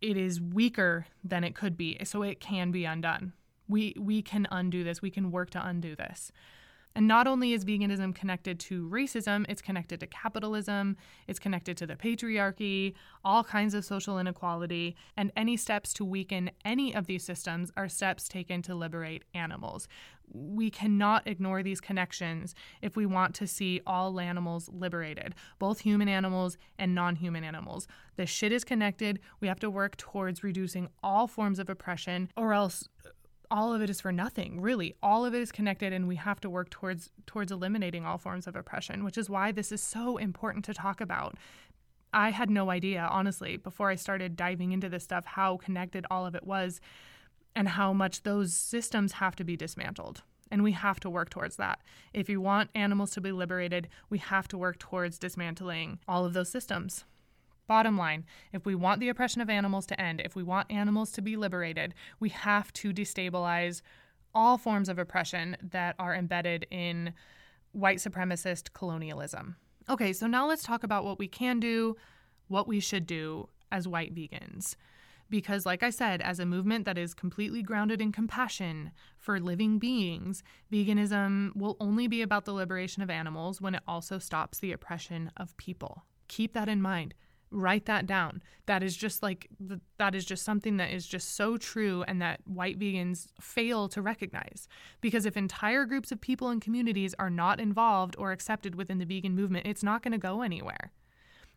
it 0.00 0.16
is 0.16 0.40
weaker 0.40 1.06
than 1.22 1.44
it 1.44 1.54
could 1.54 1.76
be. 1.76 1.98
So 2.04 2.22
it 2.22 2.40
can 2.40 2.70
be 2.70 2.84
undone. 2.84 3.32
We, 3.68 3.94
we 3.98 4.22
can 4.22 4.48
undo 4.50 4.82
this. 4.82 5.02
We 5.02 5.10
can 5.10 5.30
work 5.30 5.50
to 5.50 5.64
undo 5.64 5.94
this. 5.94 6.32
And 6.94 7.06
not 7.06 7.26
only 7.26 7.52
is 7.52 7.64
veganism 7.64 8.14
connected 8.14 8.58
to 8.60 8.88
racism, 8.88 9.46
it's 9.48 9.62
connected 9.62 10.00
to 10.00 10.06
capitalism, 10.06 10.96
it's 11.28 11.38
connected 11.38 11.76
to 11.78 11.86
the 11.86 11.94
patriarchy, 11.94 12.94
all 13.24 13.44
kinds 13.44 13.74
of 13.74 13.84
social 13.84 14.18
inequality, 14.18 14.96
and 15.16 15.30
any 15.36 15.56
steps 15.56 15.92
to 15.94 16.04
weaken 16.04 16.50
any 16.64 16.94
of 16.94 17.06
these 17.06 17.22
systems 17.22 17.70
are 17.76 17.88
steps 17.88 18.28
taken 18.28 18.60
to 18.62 18.74
liberate 18.74 19.24
animals. 19.34 19.86
We 20.32 20.70
cannot 20.70 21.26
ignore 21.26 21.62
these 21.62 21.80
connections 21.80 22.54
if 22.82 22.96
we 22.96 23.06
want 23.06 23.34
to 23.36 23.46
see 23.46 23.80
all 23.86 24.20
animals 24.20 24.68
liberated, 24.72 25.34
both 25.58 25.80
human 25.80 26.08
animals 26.08 26.56
and 26.78 26.94
non 26.94 27.16
human 27.16 27.42
animals. 27.42 27.88
This 28.16 28.30
shit 28.30 28.52
is 28.52 28.64
connected. 28.64 29.18
We 29.40 29.48
have 29.48 29.60
to 29.60 29.70
work 29.70 29.96
towards 29.96 30.44
reducing 30.44 30.88
all 31.02 31.26
forms 31.26 31.58
of 31.58 31.68
oppression, 31.68 32.30
or 32.36 32.52
else 32.52 32.88
all 33.50 33.74
of 33.74 33.82
it 33.82 33.90
is 33.90 34.00
for 34.00 34.12
nothing 34.12 34.60
really. 34.60 34.94
All 35.02 35.24
of 35.24 35.34
it 35.34 35.42
is 35.42 35.52
connected 35.52 35.92
and 35.92 36.06
we 36.06 36.16
have 36.16 36.40
to 36.40 36.50
work 36.50 36.70
towards 36.70 37.10
towards 37.26 37.50
eliminating 37.50 38.04
all 38.04 38.18
forms 38.18 38.46
of 38.46 38.56
oppression 38.56 39.04
which 39.04 39.18
is 39.18 39.28
why 39.28 39.52
this 39.52 39.72
is 39.72 39.82
so 39.82 40.16
important 40.16 40.64
to 40.66 40.74
talk 40.74 41.00
about. 41.00 41.36
I 42.12 42.30
had 42.30 42.50
no 42.50 42.70
idea 42.70 43.08
honestly 43.10 43.56
before 43.56 43.90
i 43.90 43.94
started 43.94 44.36
diving 44.36 44.72
into 44.72 44.88
this 44.88 45.04
stuff 45.04 45.24
how 45.24 45.56
connected 45.56 46.06
all 46.10 46.26
of 46.26 46.34
it 46.34 46.46
was 46.46 46.80
and 47.54 47.68
how 47.68 47.92
much 47.92 48.22
those 48.22 48.54
systems 48.54 49.12
have 49.12 49.34
to 49.36 49.44
be 49.44 49.56
dismantled. 49.56 50.22
And 50.52 50.62
we 50.64 50.72
have 50.72 50.98
to 51.00 51.10
work 51.10 51.30
towards 51.30 51.56
that. 51.56 51.80
If 52.12 52.28
you 52.28 52.40
want 52.40 52.70
animals 52.74 53.10
to 53.12 53.20
be 53.20 53.32
liberated 53.32 53.88
we 54.08 54.18
have 54.18 54.46
to 54.48 54.58
work 54.58 54.78
towards 54.78 55.18
dismantling 55.18 55.98
all 56.06 56.24
of 56.24 56.34
those 56.34 56.50
systems 56.50 57.04
Bottom 57.70 57.96
line 57.96 58.24
if 58.52 58.66
we 58.66 58.74
want 58.74 58.98
the 58.98 59.10
oppression 59.10 59.40
of 59.40 59.48
animals 59.48 59.86
to 59.86 60.00
end, 60.00 60.20
if 60.24 60.34
we 60.34 60.42
want 60.42 60.72
animals 60.72 61.12
to 61.12 61.22
be 61.22 61.36
liberated, 61.36 61.94
we 62.18 62.28
have 62.30 62.72
to 62.72 62.92
destabilize 62.92 63.80
all 64.34 64.58
forms 64.58 64.88
of 64.88 64.98
oppression 64.98 65.56
that 65.62 65.94
are 65.96 66.12
embedded 66.12 66.66
in 66.72 67.12
white 67.70 67.98
supremacist 67.98 68.72
colonialism. 68.72 69.54
Okay, 69.88 70.12
so 70.12 70.26
now 70.26 70.48
let's 70.48 70.64
talk 70.64 70.82
about 70.82 71.04
what 71.04 71.20
we 71.20 71.28
can 71.28 71.60
do, 71.60 71.94
what 72.48 72.66
we 72.66 72.80
should 72.80 73.06
do 73.06 73.48
as 73.70 73.86
white 73.86 74.16
vegans. 74.16 74.74
Because, 75.28 75.64
like 75.64 75.84
I 75.84 75.90
said, 75.90 76.20
as 76.20 76.40
a 76.40 76.46
movement 76.46 76.86
that 76.86 76.98
is 76.98 77.14
completely 77.14 77.62
grounded 77.62 78.00
in 78.00 78.10
compassion 78.10 78.90
for 79.16 79.38
living 79.38 79.78
beings, 79.78 80.42
veganism 80.72 81.54
will 81.54 81.76
only 81.78 82.08
be 82.08 82.20
about 82.20 82.46
the 82.46 82.52
liberation 82.52 83.00
of 83.00 83.10
animals 83.10 83.60
when 83.60 83.76
it 83.76 83.84
also 83.86 84.18
stops 84.18 84.58
the 84.58 84.72
oppression 84.72 85.30
of 85.36 85.56
people. 85.56 86.02
Keep 86.26 86.52
that 86.54 86.68
in 86.68 86.82
mind 86.82 87.14
write 87.50 87.86
that 87.86 88.06
down. 88.06 88.42
That 88.66 88.82
is 88.82 88.96
just 88.96 89.22
like 89.22 89.48
that 89.98 90.14
is 90.14 90.24
just 90.24 90.44
something 90.44 90.76
that 90.76 90.92
is 90.92 91.06
just 91.06 91.34
so 91.34 91.56
true 91.56 92.04
and 92.06 92.22
that 92.22 92.40
white 92.44 92.78
vegans 92.78 93.28
fail 93.40 93.88
to 93.88 94.02
recognize. 94.02 94.68
Because 95.00 95.26
if 95.26 95.36
entire 95.36 95.84
groups 95.84 96.12
of 96.12 96.20
people 96.20 96.48
and 96.48 96.62
communities 96.62 97.14
are 97.18 97.30
not 97.30 97.60
involved 97.60 98.14
or 98.18 98.32
accepted 98.32 98.74
within 98.74 98.98
the 98.98 99.04
vegan 99.04 99.34
movement 99.34 99.66
it's 99.66 99.82
not 99.82 100.02
going 100.02 100.12
to 100.12 100.18
go 100.18 100.42
anywhere. 100.42 100.92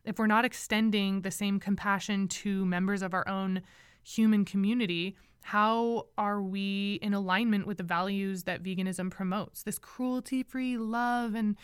If 0.04 0.20
we're 0.20 0.28
not 0.28 0.46
extending 0.46 1.22
the 1.22 1.32
same 1.32 1.60
compassion 1.60 2.28
to 2.28 2.66
members 2.66 3.02
of 3.02 3.14
our 3.14 3.28
own 3.28 3.62
human 4.04 4.44
community 4.44 5.16
how 5.44 6.08
are 6.18 6.42
we 6.42 7.00
in 7.02 7.14
alignment 7.14 7.68
with 7.68 7.78
the 7.78 7.84
values 7.84 8.44
that 8.44 8.64
veganism 8.64 9.12
promotes? 9.12 9.64
This 9.64 9.78
cruelty 9.78 10.42
free 10.42 10.78
love 10.78 11.36
and 11.36 11.58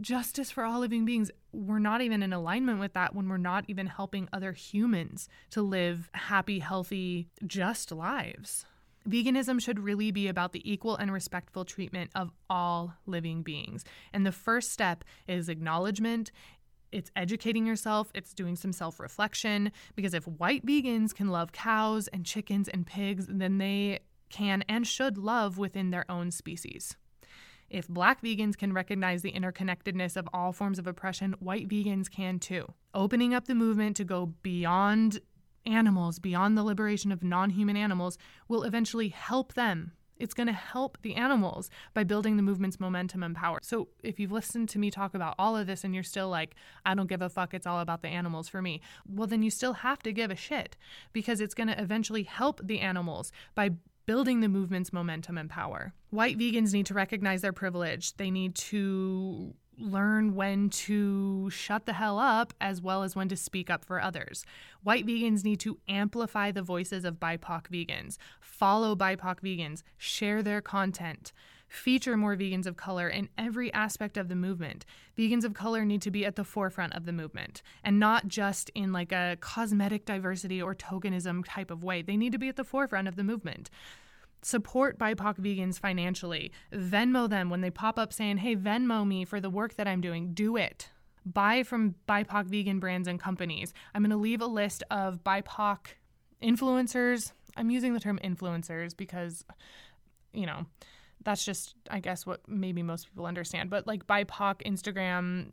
justice 0.00 0.50
for 0.50 0.64
all 0.64 0.80
living 0.80 1.04
beings, 1.04 1.30
we're 1.52 1.78
not 1.78 2.00
even 2.02 2.22
in 2.22 2.32
alignment 2.32 2.80
with 2.80 2.92
that 2.94 3.14
when 3.14 3.28
we're 3.28 3.36
not 3.36 3.64
even 3.68 3.86
helping 3.86 4.28
other 4.32 4.52
humans 4.52 5.28
to 5.50 5.62
live 5.62 6.10
happy, 6.12 6.58
healthy, 6.58 7.28
just 7.46 7.92
lives. 7.92 8.64
Veganism 9.08 9.60
should 9.60 9.78
really 9.78 10.10
be 10.10 10.26
about 10.26 10.52
the 10.52 10.70
equal 10.70 10.96
and 10.96 11.12
respectful 11.12 11.64
treatment 11.64 12.10
of 12.14 12.32
all 12.50 12.94
living 13.06 13.42
beings. 13.42 13.84
And 14.12 14.26
the 14.26 14.32
first 14.32 14.72
step 14.72 15.04
is 15.28 15.48
acknowledgement. 15.48 16.32
It's 16.90 17.10
educating 17.14 17.66
yourself, 17.66 18.10
it's 18.14 18.34
doing 18.34 18.56
some 18.56 18.72
self 18.72 18.98
reflection. 18.98 19.70
Because 19.94 20.14
if 20.14 20.26
white 20.26 20.66
vegans 20.66 21.14
can 21.14 21.28
love 21.28 21.52
cows 21.52 22.08
and 22.08 22.24
chickens 22.26 22.68
and 22.68 22.86
pigs, 22.86 23.26
then 23.28 23.58
they 23.58 24.00
can 24.28 24.64
and 24.68 24.86
should 24.86 25.18
love 25.18 25.56
within 25.56 25.90
their 25.90 26.04
own 26.10 26.30
species. 26.32 26.96
If 27.76 27.88
black 27.88 28.22
vegans 28.22 28.56
can 28.56 28.72
recognize 28.72 29.20
the 29.20 29.32
interconnectedness 29.32 30.16
of 30.16 30.26
all 30.32 30.54
forms 30.54 30.78
of 30.78 30.86
oppression, 30.86 31.34
white 31.40 31.68
vegans 31.68 32.10
can 32.10 32.38
too. 32.38 32.72
Opening 32.94 33.34
up 33.34 33.44
the 33.44 33.54
movement 33.54 33.96
to 33.96 34.04
go 34.04 34.32
beyond 34.40 35.20
animals, 35.66 36.18
beyond 36.18 36.56
the 36.56 36.62
liberation 36.62 37.12
of 37.12 37.22
non 37.22 37.50
human 37.50 37.76
animals, 37.76 38.16
will 38.48 38.62
eventually 38.62 39.10
help 39.10 39.52
them. 39.52 39.92
It's 40.16 40.32
going 40.32 40.46
to 40.46 40.54
help 40.54 40.96
the 41.02 41.16
animals 41.16 41.68
by 41.92 42.02
building 42.02 42.38
the 42.38 42.42
movement's 42.42 42.80
momentum 42.80 43.22
and 43.22 43.36
power. 43.36 43.58
So, 43.62 43.88
if 44.02 44.18
you've 44.18 44.32
listened 44.32 44.70
to 44.70 44.78
me 44.78 44.90
talk 44.90 45.14
about 45.14 45.34
all 45.38 45.54
of 45.54 45.66
this 45.66 45.84
and 45.84 45.92
you're 45.92 46.02
still 46.02 46.30
like, 46.30 46.54
I 46.86 46.94
don't 46.94 47.10
give 47.10 47.20
a 47.20 47.28
fuck, 47.28 47.52
it's 47.52 47.66
all 47.66 47.80
about 47.80 48.00
the 48.00 48.08
animals 48.08 48.48
for 48.48 48.62
me, 48.62 48.80
well, 49.06 49.26
then 49.26 49.42
you 49.42 49.50
still 49.50 49.74
have 49.74 49.98
to 50.04 50.14
give 50.14 50.30
a 50.30 50.36
shit 50.36 50.78
because 51.12 51.42
it's 51.42 51.52
going 51.52 51.68
to 51.68 51.78
eventually 51.78 52.22
help 52.22 52.62
the 52.64 52.80
animals 52.80 53.32
by 53.54 53.72
building 54.06 54.40
the 54.40 54.48
movement's 54.48 54.92
momentum 54.92 55.36
and 55.36 55.50
power. 55.50 55.92
White 56.10 56.38
vegans 56.38 56.72
need 56.72 56.86
to 56.86 56.94
recognize 56.94 57.42
their 57.42 57.52
privilege. 57.52 58.16
They 58.16 58.30
need 58.30 58.54
to 58.54 59.54
learn 59.78 60.34
when 60.34 60.70
to 60.70 61.50
shut 61.50 61.84
the 61.84 61.92
hell 61.92 62.18
up 62.18 62.54
as 62.60 62.80
well 62.80 63.02
as 63.02 63.14
when 63.14 63.28
to 63.28 63.36
speak 63.36 63.68
up 63.68 63.84
for 63.84 64.00
others. 64.00 64.44
White 64.82 65.06
vegans 65.06 65.44
need 65.44 65.60
to 65.60 65.78
amplify 65.88 66.50
the 66.50 66.62
voices 66.62 67.04
of 67.04 67.20
BIPOC 67.20 67.68
vegans, 67.68 68.16
follow 68.40 68.96
BIPOC 68.96 69.40
vegans, 69.40 69.82
share 69.98 70.42
their 70.42 70.62
content 70.62 71.32
feature 71.76 72.16
more 72.16 72.36
vegans 72.36 72.66
of 72.66 72.76
color 72.76 73.08
in 73.08 73.28
every 73.36 73.72
aspect 73.72 74.16
of 74.16 74.28
the 74.28 74.34
movement. 74.34 74.84
Vegans 75.16 75.44
of 75.44 75.54
color 75.54 75.84
need 75.84 76.02
to 76.02 76.10
be 76.10 76.24
at 76.24 76.36
the 76.36 76.44
forefront 76.44 76.94
of 76.94 77.06
the 77.06 77.12
movement 77.12 77.62
and 77.84 77.98
not 77.98 78.28
just 78.28 78.70
in 78.74 78.92
like 78.92 79.12
a 79.12 79.36
cosmetic 79.40 80.04
diversity 80.04 80.60
or 80.60 80.74
tokenism 80.74 81.44
type 81.46 81.70
of 81.70 81.84
way. 81.84 82.02
They 82.02 82.16
need 82.16 82.32
to 82.32 82.38
be 82.38 82.48
at 82.48 82.56
the 82.56 82.64
forefront 82.64 83.08
of 83.08 83.16
the 83.16 83.24
movement. 83.24 83.70
Support 84.42 84.98
BIPOC 84.98 85.38
vegans 85.38 85.78
financially. 85.78 86.52
Venmo 86.72 87.28
them 87.28 87.50
when 87.50 87.60
they 87.60 87.70
pop 87.70 87.98
up 87.98 88.12
saying, 88.12 88.38
hey, 88.38 88.54
Venmo 88.54 89.06
me 89.06 89.24
for 89.24 89.40
the 89.40 89.50
work 89.50 89.74
that 89.74 89.88
I'm 89.88 90.00
doing. 90.00 90.32
Do 90.32 90.56
it 90.56 90.90
buy 91.26 91.64
from 91.64 91.96
BIPOC 92.08 92.46
vegan 92.46 92.78
brands 92.78 93.08
and 93.08 93.20
companies. 93.20 93.74
I'm 93.94 94.02
going 94.02 94.10
to 94.10 94.16
leave 94.16 94.40
a 94.40 94.46
list 94.46 94.84
of 94.90 95.22
BIPOC 95.24 95.78
influencers. 96.42 97.32
I'm 97.56 97.70
using 97.70 97.94
the 97.94 98.00
term 98.00 98.18
influencers 98.22 98.96
because, 98.96 99.44
you 100.32 100.46
know, 100.46 100.66
that's 101.26 101.44
just 101.44 101.74
i 101.90 102.00
guess 102.00 102.24
what 102.24 102.40
maybe 102.48 102.82
most 102.82 103.08
people 103.08 103.26
understand. 103.26 103.68
But 103.68 103.86
like 103.86 104.06
bipoc 104.06 104.62
instagram 104.64 105.52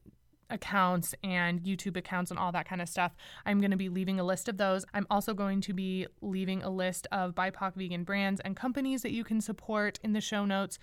accounts 0.49 1.15
and 1.23 1.61
youtube 1.63 1.97
accounts 1.97 2.29
and 2.29 2.39
all 2.39 2.51
that 2.51 2.67
kind 2.67 2.81
of 2.81 2.87
stuff 2.87 3.15
i'm 3.45 3.59
going 3.59 3.71
to 3.71 3.77
be 3.77 3.89
leaving 3.89 4.19
a 4.19 4.23
list 4.23 4.47
of 4.47 4.57
those. 4.57 4.85
I'm 4.93 5.07
also 5.09 5.33
going 5.33 5.61
to 5.61 5.73
be 5.73 6.07
leaving 6.21 6.61
a 6.63 6.69
list 6.69 7.07
of 7.11 7.33
bipoc 7.33 7.75
vegan 7.75 8.03
brands 8.03 8.39
and 8.41 8.55
companies 8.55 9.01
that 9.01 9.11
you 9.11 9.23
can 9.23 9.41
support 9.41 9.99
in 10.03 10.13
the 10.13 10.21
show 10.21 10.45
notes. 10.45 10.77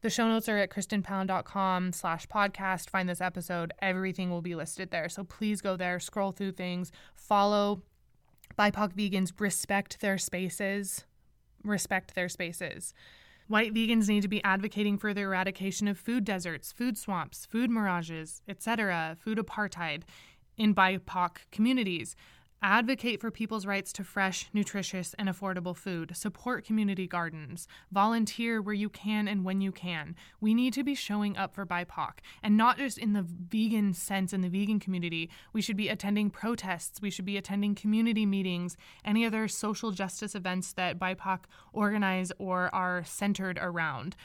The 0.00 0.10
show 0.10 0.28
notes 0.28 0.48
are 0.48 0.58
at 0.58 0.70
kristenpound.com 0.70 1.92
slash 1.92 2.28
podcast. 2.28 2.88
Find 2.88 3.08
this 3.08 3.20
episode. 3.20 3.72
Everything 3.82 4.30
will 4.30 4.42
be 4.42 4.54
listed 4.54 4.92
there. 4.92 5.08
So 5.08 5.24
please 5.24 5.60
go 5.60 5.76
there 5.76 5.98
scroll 5.98 6.30
through 6.30 6.52
things 6.52 6.92
follow 7.16 7.82
BIPOC 8.58 8.92
vegans 8.94 9.32
respect 9.38 10.00
their 10.00 10.18
spaces, 10.18 11.04
respect 11.62 12.14
their 12.14 12.28
spaces. 12.28 12.92
White 13.48 13.72
vegans 13.72 14.08
need 14.08 14.20
to 14.20 14.28
be 14.28 14.44
advocating 14.44 14.98
for 14.98 15.14
the 15.14 15.22
eradication 15.22 15.88
of 15.88 15.96
food 15.96 16.22
deserts, 16.22 16.70
food 16.70 16.98
swamps, 16.98 17.46
food 17.46 17.70
mirages, 17.70 18.42
etc., 18.46 19.16
food 19.18 19.38
apartheid 19.38 20.02
in 20.58 20.74
BIPOC 20.74 21.38
communities. 21.50 22.14
Advocate 22.62 23.20
for 23.20 23.30
people's 23.30 23.66
rights 23.66 23.92
to 23.92 24.02
fresh, 24.02 24.48
nutritious, 24.52 25.14
and 25.16 25.28
affordable 25.28 25.76
food. 25.76 26.16
Support 26.16 26.64
community 26.64 27.06
gardens. 27.06 27.68
Volunteer 27.92 28.60
where 28.60 28.74
you 28.74 28.88
can 28.88 29.28
and 29.28 29.44
when 29.44 29.60
you 29.60 29.70
can. 29.70 30.16
We 30.40 30.54
need 30.54 30.72
to 30.72 30.82
be 30.82 30.96
showing 30.96 31.36
up 31.36 31.54
for 31.54 31.64
BIPOC, 31.64 32.14
and 32.42 32.56
not 32.56 32.78
just 32.78 32.98
in 32.98 33.12
the 33.12 33.22
vegan 33.22 33.94
sense 33.94 34.32
in 34.32 34.40
the 34.40 34.48
vegan 34.48 34.80
community. 34.80 35.30
We 35.52 35.62
should 35.62 35.76
be 35.76 35.88
attending 35.88 36.30
protests. 36.30 37.00
We 37.00 37.10
should 37.10 37.24
be 37.24 37.36
attending 37.36 37.76
community 37.76 38.26
meetings, 38.26 38.76
any 39.04 39.24
other 39.24 39.46
social 39.46 39.92
justice 39.92 40.34
events 40.34 40.72
that 40.72 40.98
BIPOC 40.98 41.44
organize 41.72 42.32
or 42.38 42.74
are 42.74 43.04
centered 43.04 43.60
around. 43.62 44.16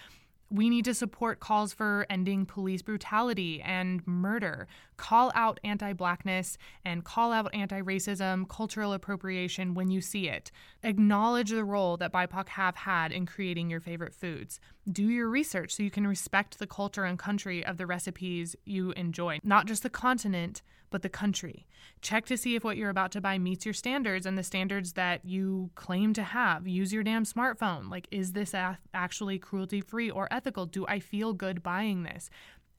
We 0.49 0.69
need 0.69 0.85
to 0.85 0.93
support 0.93 1.39
calls 1.39 1.73
for 1.73 2.05
ending 2.11 2.45
police 2.45 2.83
brutality 2.83 3.59
and 3.63 4.05
murder, 4.05 4.67
call 4.97 5.31
out 5.35 5.59
anti 5.63 5.93
blackness 5.93 6.57
and 6.85 7.03
call 7.03 7.31
out 7.31 7.53
anti 7.53 7.81
racism, 7.81 8.47
cultural 8.47 8.93
appropriation 8.93 9.73
when 9.73 9.89
you 9.89 10.01
see 10.01 10.27
it. 10.27 10.51
Acknowledge 10.83 11.49
the 11.49 11.63
role 11.63 11.97
that 11.97 12.13
BIPOC 12.13 12.49
have 12.49 12.75
had 12.75 13.11
in 13.11 13.25
creating 13.25 13.69
your 13.69 13.79
favorite 13.79 14.13
foods. 14.13 14.59
Do 14.91 15.03
your 15.03 15.29
research 15.29 15.75
so 15.75 15.83
you 15.83 15.91
can 15.91 16.07
respect 16.07 16.59
the 16.59 16.67
culture 16.67 17.05
and 17.05 17.17
country 17.17 17.65
of 17.65 17.77
the 17.77 17.87
recipes 17.87 18.55
you 18.65 18.91
enjoy, 18.91 19.39
not 19.43 19.65
just 19.65 19.83
the 19.83 19.89
continent, 19.89 20.61
but 20.93 21.01
the 21.01 21.09
country. 21.09 21.65
Check 22.01 22.25
to 22.27 22.37
see 22.37 22.55
if 22.55 22.63
what 22.63 22.77
you're 22.77 22.91
about 22.91 23.11
to 23.13 23.21
buy 23.21 23.39
meets 23.39 23.65
your 23.65 23.73
standards 23.73 24.27
and 24.27 24.37
the 24.37 24.43
standards 24.43 24.93
that 24.93 25.25
you 25.25 25.71
claim 25.73 26.13
to 26.13 26.21
have. 26.21 26.67
Use 26.67 26.93
your 26.93 27.01
damn 27.01 27.25
smartphone. 27.25 27.89
Like, 27.89 28.07
is 28.11 28.33
this 28.33 28.53
actually 28.93 29.39
cruelty 29.39 29.81
free 29.81 30.11
or 30.11 30.31
ethical? 30.31 30.67
Do 30.67 30.85
I 30.87 30.99
feel 30.99 31.33
good 31.33 31.63
buying 31.63 32.03
this? 32.03 32.29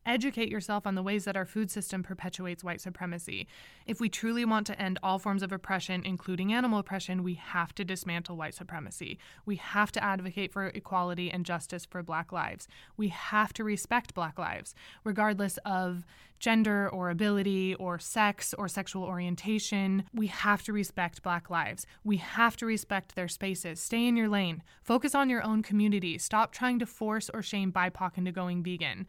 Educate 0.07 0.51
yourself 0.51 0.87
on 0.87 0.95
the 0.95 1.03
ways 1.03 1.25
that 1.25 1.37
our 1.37 1.47
food 1.47 1.71
system 1.71 2.03
perpetuates 2.03 2.63
white 2.63 2.81
supremacy. 2.81 3.47
If 3.87 4.01
we 4.01 4.11
truly 4.11 4.45
want 4.45 4.67
to 4.67 4.79
end 4.81 4.99
all 5.03 5.19
forms 5.19 5.43
of 5.43 5.51
oppression, 5.51 6.03
including 6.05 6.53
animal 6.53 6.79
oppression, 6.79 7.23
we 7.23 7.35
have 7.35 7.75
to 7.77 7.85
dismantle 7.85 8.37
white 8.37 8.55
supremacy. 8.55 9.19
We 9.47 9.57
have 9.57 9.93
to 9.93 10.05
advocate 10.05 10.53
for 10.53 10.67
equality 10.67 11.31
and 11.31 11.47
justice 11.47 11.87
for 11.87 12.03
Black 12.03 12.33
lives. 12.33 12.69
We 12.99 13.09
have 13.09 13.55
to 13.55 13.65
respect 13.65 14.13
Black 14.13 14.39
lives, 14.39 14.75
regardless 15.05 15.59
of 15.65 16.05
gender 16.39 16.87
or 16.91 17.09
ability 17.09 17.75
or 17.77 17.99
sex 17.99 18.53
or 18.59 18.69
sexual 18.69 19.05
orientation. 19.05 20.05
We 20.13 20.27
have 20.27 20.63
to 20.65 20.75
respect 20.75 21.23
Black 21.23 21.49
lives. 21.49 21.87
We 22.03 22.19
have 22.19 22.59
to 22.59 22.67
respect 22.67 23.15
their 23.15 23.29
spaces. 23.29 23.81
Stay 23.81 24.07
in 24.07 24.17
your 24.17 24.29
lane. 24.29 24.63
Focus 24.83 25.15
on 25.15 25.31
your 25.31 25.43
own 25.43 25.63
community. 25.63 26.19
Stop 26.19 26.53
trying 26.53 26.79
to 26.81 26.87
force 26.87 27.31
or 27.33 27.41
shame 27.41 27.73
BIPOC 27.73 28.19
into 28.19 28.33
going 28.33 28.63
vegan 28.63 29.07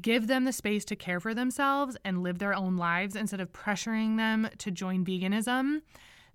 give 0.00 0.26
them 0.26 0.44
the 0.44 0.52
space 0.52 0.84
to 0.86 0.96
care 0.96 1.20
for 1.20 1.34
themselves 1.34 1.96
and 2.04 2.22
live 2.22 2.38
their 2.38 2.54
own 2.54 2.76
lives 2.76 3.16
instead 3.16 3.40
of 3.40 3.52
pressuring 3.52 4.16
them 4.16 4.48
to 4.58 4.70
join 4.70 5.04
veganism 5.04 5.82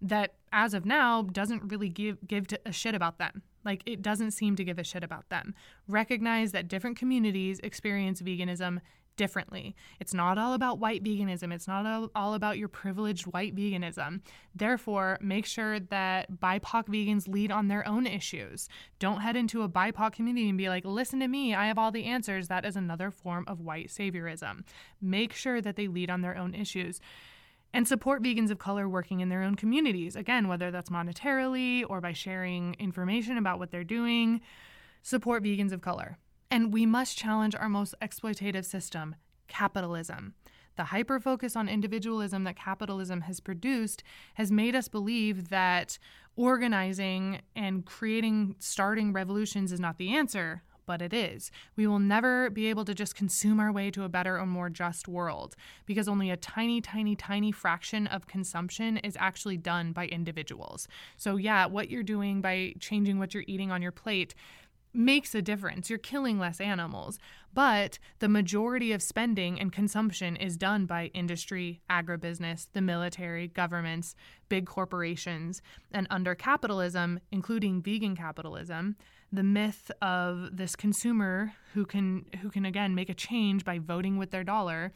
that 0.02 0.36
as 0.52 0.74
of 0.74 0.86
now 0.86 1.22
doesn't 1.22 1.72
really 1.72 1.90
give 1.90 2.18
give 2.28 2.48
a 2.66 2.72
shit 2.72 2.96
about 2.96 3.18
them. 3.18 3.42
Like 3.64 3.82
it 3.86 4.02
doesn't 4.02 4.32
seem 4.32 4.56
to 4.58 4.64
give 4.64 4.78
a 4.78 4.84
shit 4.84 5.04
about 5.04 5.30
them. 5.30 5.56
Recognize 5.88 6.52
that 6.52 6.68
different 6.68 6.98
communities 6.98 7.60
experience 7.64 8.22
veganism 8.22 8.80
differently. 9.16 9.76
It's 10.00 10.14
not 10.14 10.38
all 10.38 10.54
about 10.54 10.80
white 10.80 11.04
veganism. 11.04 11.54
It's 11.54 11.68
not 11.68 12.10
all, 12.16 12.34
about 12.34 12.58
your 12.58 12.68
privileged 12.68 13.26
white 13.28 13.56
veganism. 13.56 14.22
Therefore, 14.54 15.18
make 15.22 15.46
sure 15.46 15.80
that 15.80 16.40
BIPOC 16.40 16.88
vegans 16.88 17.28
lead 17.28 17.52
on 17.52 17.68
their 17.68 17.88
own 17.88 18.06
issues. 18.06 18.68
Don't 19.00 19.22
head 19.22 19.36
into 19.36 19.62
a 19.62 19.70
BIPOC 19.70 20.14
community 20.14 20.50
and 20.50 20.58
be 20.58 20.70
like, 20.70 20.84
listen 20.86 21.20
to 21.20 21.28
me, 21.28 21.54
I 21.54 21.68
have 21.68 21.78
all 21.78 21.92
the 21.92 22.06
answers. 22.06 22.48
That 22.48 22.66
is 22.66 22.76
another 22.76 23.12
form 23.12 23.46
of 23.48 23.62
white 23.62 23.88
saviorism. 23.88 24.64
Make 25.02 25.34
sure 25.34 25.62
that 25.62 25.76
they 25.76 25.88
lead 25.88 26.10
on 26.10 26.22
their 26.22 26.38
own 26.38 26.54
issues 26.54 27.00
and 27.76 27.86
support 27.88 28.24
vegans 28.24 28.52
of 28.52 28.58
color 28.58 28.88
working 28.88 29.20
in 29.20 29.28
their 29.28 29.44
own 29.44 29.56
communities. 29.56 30.16
Again, 30.16 30.48
whether 30.48 30.72
that's 30.72 30.90
monetarily 30.90 31.84
or 31.88 32.00
by 32.00 32.14
sharing 32.14 32.74
information 32.80 33.38
about 33.38 33.60
what 33.60 33.70
they're 33.70 33.84
doing, 33.84 34.40
support 35.02 35.44
vegans 35.44 35.74
of 35.74 35.82
color. 35.82 36.18
And 36.56 36.72
we 36.72 36.86
must 36.86 37.18
challenge 37.18 37.54
our 37.54 37.68
most 37.68 37.96
exploitative 38.02 38.64
system, 38.64 39.18
capitalism. 39.50 40.36
The 40.78 40.86
hyper 40.86 41.20
focus 41.20 41.54
on 41.54 41.68
individualism 41.68 42.46
that 42.46 42.56
capitalism 42.56 43.20
has 43.24 43.42
produced 43.42 44.04
has 44.36 44.54
made 44.54 44.74
us 44.74 44.88
believe 44.88 45.50
that 45.50 46.00
organizing 46.38 47.42
and 47.58 47.86
creating, 47.86 48.56
starting 48.60 49.12
revolutions 49.12 49.74
is 49.74 49.82
not 49.82 49.98
the 49.98 50.16
answer, 50.16 50.64
but 50.86 51.02
it 51.02 51.14
is. 51.14 51.52
We 51.76 51.88
will 51.88 52.00
never 52.00 52.50
be 52.50 52.68
able 52.68 52.86
to 52.86 52.94
just 52.94 53.16
consume 53.16 53.60
our 53.60 53.72
way 53.72 53.92
to 53.92 54.04
a 54.04 54.10
better 54.10 54.40
or 54.40 54.46
more 54.46 54.70
just 54.70 55.10
world 55.10 55.56
because 55.86 56.08
only 56.08 56.30
a 56.30 56.38
tiny, 56.38 56.80
tiny, 56.80 57.18
tiny 57.18 57.52
fraction 57.52 58.08
of 58.08 58.28
consumption 58.28 58.98
is 58.98 59.18
actually 59.20 59.58
done 59.58 59.92
by 59.92 60.08
individuals. 60.08 60.88
So, 61.18 61.36
yeah, 61.36 61.66
what 61.66 61.90
you're 61.90 62.04
doing 62.04 62.40
by 62.40 62.76
changing 62.80 63.20
what 63.20 63.34
you're 63.34 63.44
eating 63.48 63.72
on 63.72 63.82
your 63.82 63.92
plate 63.92 64.36
makes 64.96 65.36
a 65.36 65.42
difference. 65.42 65.90
You're 65.90 66.00
killing 66.00 66.40
less 66.40 66.60
animals. 66.62 67.20
But 67.54 68.00
the 68.20 68.28
majority 68.28 68.92
of 68.92 69.02
spending 69.02 69.60
and 69.60 69.72
consumption 69.72 70.36
is 70.36 70.58
done 70.58 70.86
by 70.86 71.12
industry, 71.14 71.82
agribusiness, 71.90 72.68
the 72.74 72.82
military, 72.82 73.48
governments, 73.48 74.16
big 74.50 74.66
corporations. 74.66 75.62
And 75.92 76.08
under 76.10 76.36
capitalism, 76.36 77.20
including 77.32 77.82
vegan 77.82 78.16
capitalism, 78.16 78.98
the 79.32 79.44
myth 79.44 79.92
of 80.02 80.58
this 80.58 80.76
consumer 80.76 81.54
who 81.74 81.86
can 81.86 82.26
who 82.42 82.50
can 82.50 82.66
again 82.66 82.96
make 82.96 83.10
a 83.10 83.14
change 83.14 83.66
by 83.66 83.80
voting 83.80 84.18
with 84.18 84.32
their 84.32 84.44
dollar 84.44 84.94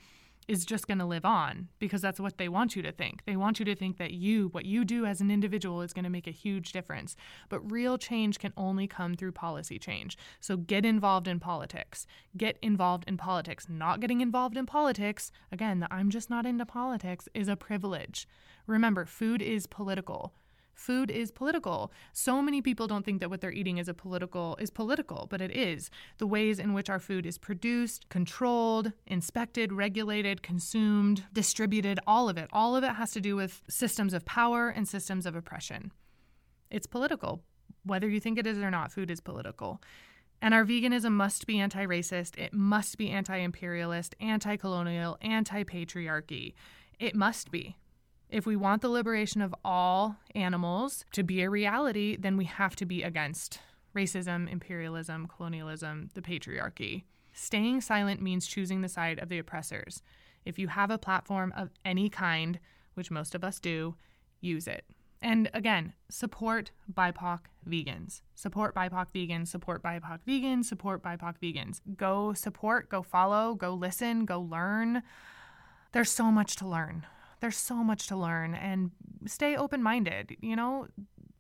is 0.50 0.66
just 0.66 0.88
going 0.88 0.98
to 0.98 1.06
live 1.06 1.26
on 1.26 1.68
because 1.78 2.02
that's 2.02 2.20
what 2.20 2.40
they 2.40 2.50
want 2.50 2.76
you 2.76 2.82
to 2.82 2.92
think. 2.92 3.22
They 3.26 3.36
want 3.36 3.60
you 3.60 3.66
to 3.66 3.76
think 3.76 3.98
that 3.98 4.12
you, 4.12 4.48
what 4.48 4.66
you 4.66 4.84
do 4.84 5.06
as 5.06 5.22
an 5.22 5.30
individual, 5.30 5.84
is 5.84 5.94
going 5.94 6.06
to 6.06 6.10
make 6.10 6.26
a 6.26 6.32
huge 6.32 6.72
difference. 6.72 7.16
But 7.50 7.72
real 7.72 8.00
change 8.00 8.40
can 8.40 8.52
only 8.58 8.88
come 8.88 9.14
through 9.14 9.34
policy 9.34 9.78
change. 9.78 10.18
So 10.40 10.58
get 10.58 10.86
involved 10.86 11.28
in 11.28 11.40
politics. 11.40 12.08
Get 12.36 12.58
involved 12.64 13.04
in 13.08 13.16
politics. 13.16 13.68
Not 13.70 14.00
getting 14.00 14.22
involved 14.22 14.58
in 14.58 14.66
politics, 14.66 15.32
again, 15.52 15.82
the 15.82 15.94
I'm 15.94 16.10
just 16.10 16.32
not 16.32 16.48
into 16.48 16.66
politics, 16.66 17.30
is 17.36 17.48
a 17.48 17.56
privilege. 17.56 18.28
Remember, 18.66 19.06
food 19.06 19.44
is 19.44 19.68
political 19.68 20.34
food 20.80 21.12
is 21.12 21.30
political. 21.30 21.92
So 22.14 22.42
many 22.42 22.62
people 22.62 22.88
don't 22.88 23.06
think 23.06 23.20
that 23.20 23.30
what 23.30 23.42
they're 23.42 23.52
eating 23.52 23.78
is 23.78 23.90
a 23.90 23.94
political 23.94 24.56
is 24.60 24.70
political, 24.70 25.28
but 25.30 25.42
it 25.42 25.52
is. 25.52 25.92
The 26.18 26.28
ways 26.28 26.58
in 26.58 26.74
which 26.74 26.90
our 26.90 27.00
food 27.00 27.26
is 27.26 27.38
produced, 27.38 28.08
controlled, 28.10 28.94
inspected, 29.06 29.74
regulated, 29.74 30.42
consumed, 30.42 31.26
distributed, 31.34 32.00
all 32.08 32.30
of 32.30 32.38
it. 32.38 32.50
All 32.54 32.76
of 32.76 32.84
it 32.84 32.94
has 32.94 33.12
to 33.12 33.22
do 33.22 33.36
with 33.36 33.62
systems 33.70 34.14
of 34.14 34.26
power 34.26 34.70
and 34.70 34.88
systems 34.88 35.26
of 35.26 35.36
oppression. 35.36 35.92
It's 36.72 36.88
political. 36.88 37.42
Whether 37.84 38.08
you 38.08 38.20
think 38.20 38.40
it 38.40 38.48
is 38.48 38.58
or 38.58 38.72
not, 38.72 38.92
food 38.92 39.12
is 39.12 39.20
political. 39.20 39.82
And 40.42 40.54
our 40.54 40.64
veganism 40.64 41.12
must 41.12 41.46
be 41.46 41.60
anti 41.60 41.86
racist, 41.86 42.38
it 42.38 42.54
must 42.54 42.98
be 42.98 43.10
anti 43.10 43.38
imperialist, 43.38 44.16
anti 44.22 44.56
colonial, 44.56 45.18
anti 45.22 45.64
patriarchy. 45.66 46.54
It 47.00 47.16
must 47.16 47.52
be. 47.52 47.76
If 48.30 48.46
we 48.46 48.56
want 48.56 48.84
the 48.84 48.90
liberation 48.90 49.42
of 49.42 49.56
all 49.66 50.18
animals 50.36 51.04
to 51.14 51.24
be 51.24 51.42
a 51.42 51.50
reality, 51.50 52.16
then 52.16 52.38
we 52.38 52.46
have 52.46 52.76
to 52.76 52.86
be 52.86 53.02
against 53.02 53.60
racism, 53.96 54.52
imperialism, 54.52 55.28
colonialism, 55.28 56.10
the 56.14 56.22
patriarchy. 56.22 57.06
Staying 57.34 57.82
silent 57.82 58.22
means 58.22 58.46
choosing 58.46 58.82
the 58.82 58.90
side 58.90 59.18
of 59.18 59.30
the 59.30 59.40
oppressors. 59.40 60.04
If 60.46 60.60
you 60.60 60.68
have 60.68 60.92
a 60.92 61.00
platform 61.00 61.54
of 61.58 61.72
any 61.84 62.08
kind, 62.08 62.60
which 62.94 63.10
most 63.10 63.34
of 63.34 63.44
us 63.44 63.60
do, 63.60 63.96
use 64.42 64.68
it. 64.68 64.86
And 65.24 65.50
again, 65.54 65.94
support 66.10 66.72
BIPOC 66.94 67.40
vegans. 67.68 68.22
Support 68.36 68.76
BIPOC 68.76 69.08
vegans, 69.14 69.48
support 69.48 69.82
BIPOC 69.82 70.20
vegans, 70.28 70.66
support 70.66 71.02
BIPOC 71.02 71.36
vegans. 71.42 71.82
Go 71.98 72.34
support, 72.34 72.90
go 72.90 73.02
follow, 73.02 73.56
go 73.56 73.74
listen, 73.74 74.26
go 74.26 74.40
learn. 74.40 75.02
There's 75.94 76.12
so 76.12 76.32
much 76.32 76.56
to 76.58 76.68
learn. 76.68 77.08
There's 77.40 77.58
so 77.58 77.76
much 77.76 78.08
to 78.08 78.16
learn 78.16 78.54
and 78.54 78.92
stay 79.26 79.56
open 79.56 79.82
minded. 79.82 80.36
You 80.42 80.56
know, 80.56 80.88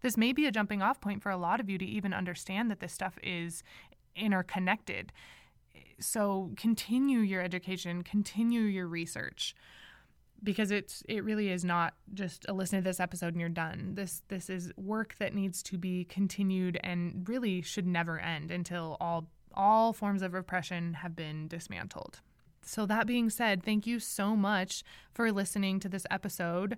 this 0.02 0.18
may 0.18 0.34
be 0.34 0.46
a 0.46 0.52
jumping 0.52 0.82
off 0.82 1.02
point 1.02 1.22
for 1.22 1.30
a 1.30 1.38
lot 1.38 1.60
of 1.60 1.70
you 1.70 1.78
to 1.78 1.86
even 1.86 2.14
understand 2.14 2.72
that 2.72 2.80
this 2.80 2.94
stuff 2.94 3.18
is 3.22 3.64
interconnected. 4.16 5.12
So 6.00 6.52
continue 6.56 7.20
your 7.20 7.42
education, 7.42 8.04
continue 8.04 8.62
your 8.62 8.88
research 8.88 9.56
because 10.44 10.72
it's 10.72 11.04
it 11.08 11.24
really 11.24 11.50
is 11.50 11.66
not 11.66 11.94
just 12.14 12.46
a 12.48 12.54
listen 12.54 12.80
to 12.80 12.84
this 12.84 13.00
episode 13.00 13.34
and 13.34 13.40
you're 13.40 13.50
done. 13.50 13.92
This 13.96 14.22
this 14.30 14.50
is 14.50 14.72
work 14.78 15.16
that 15.20 15.34
needs 15.34 15.62
to 15.64 15.78
be 15.78 16.06
continued 16.06 16.80
and 16.84 17.28
really 17.28 17.62
should 17.62 17.88
never 17.88 18.20
end 18.20 18.52
until 18.52 18.98
all 19.00 19.28
all 19.54 19.94
forms 19.94 20.22
of 20.22 20.34
repression 20.34 20.94
have 20.96 21.16
been 21.16 21.48
dismantled. 21.48 22.22
So, 22.62 22.86
that 22.86 23.08
being 23.08 23.30
said, 23.30 23.64
thank 23.64 23.88
you 23.88 24.00
so 24.00 24.36
much 24.36 24.84
for 25.14 25.32
listening 25.32 25.80
to 25.82 25.90
this 25.90 26.06
episode. 26.10 26.78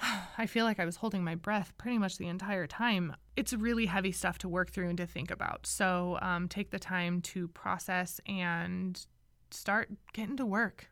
I 0.38 0.46
feel 0.46 0.64
like 0.64 0.80
I 0.80 0.84
was 0.84 0.96
holding 0.96 1.24
my 1.24 1.34
breath 1.34 1.72
pretty 1.78 1.98
much 1.98 2.18
the 2.18 2.28
entire 2.28 2.66
time. 2.66 3.14
It's 3.36 3.52
really 3.52 3.86
heavy 3.86 4.12
stuff 4.12 4.38
to 4.38 4.48
work 4.48 4.70
through 4.70 4.88
and 4.88 4.98
to 4.98 5.06
think 5.06 5.30
about. 5.30 5.66
So 5.66 6.18
um, 6.22 6.48
take 6.48 6.70
the 6.70 6.78
time 6.78 7.20
to 7.22 7.48
process 7.48 8.20
and 8.26 9.04
start 9.50 9.90
getting 10.12 10.36
to 10.36 10.46
work 10.46 10.90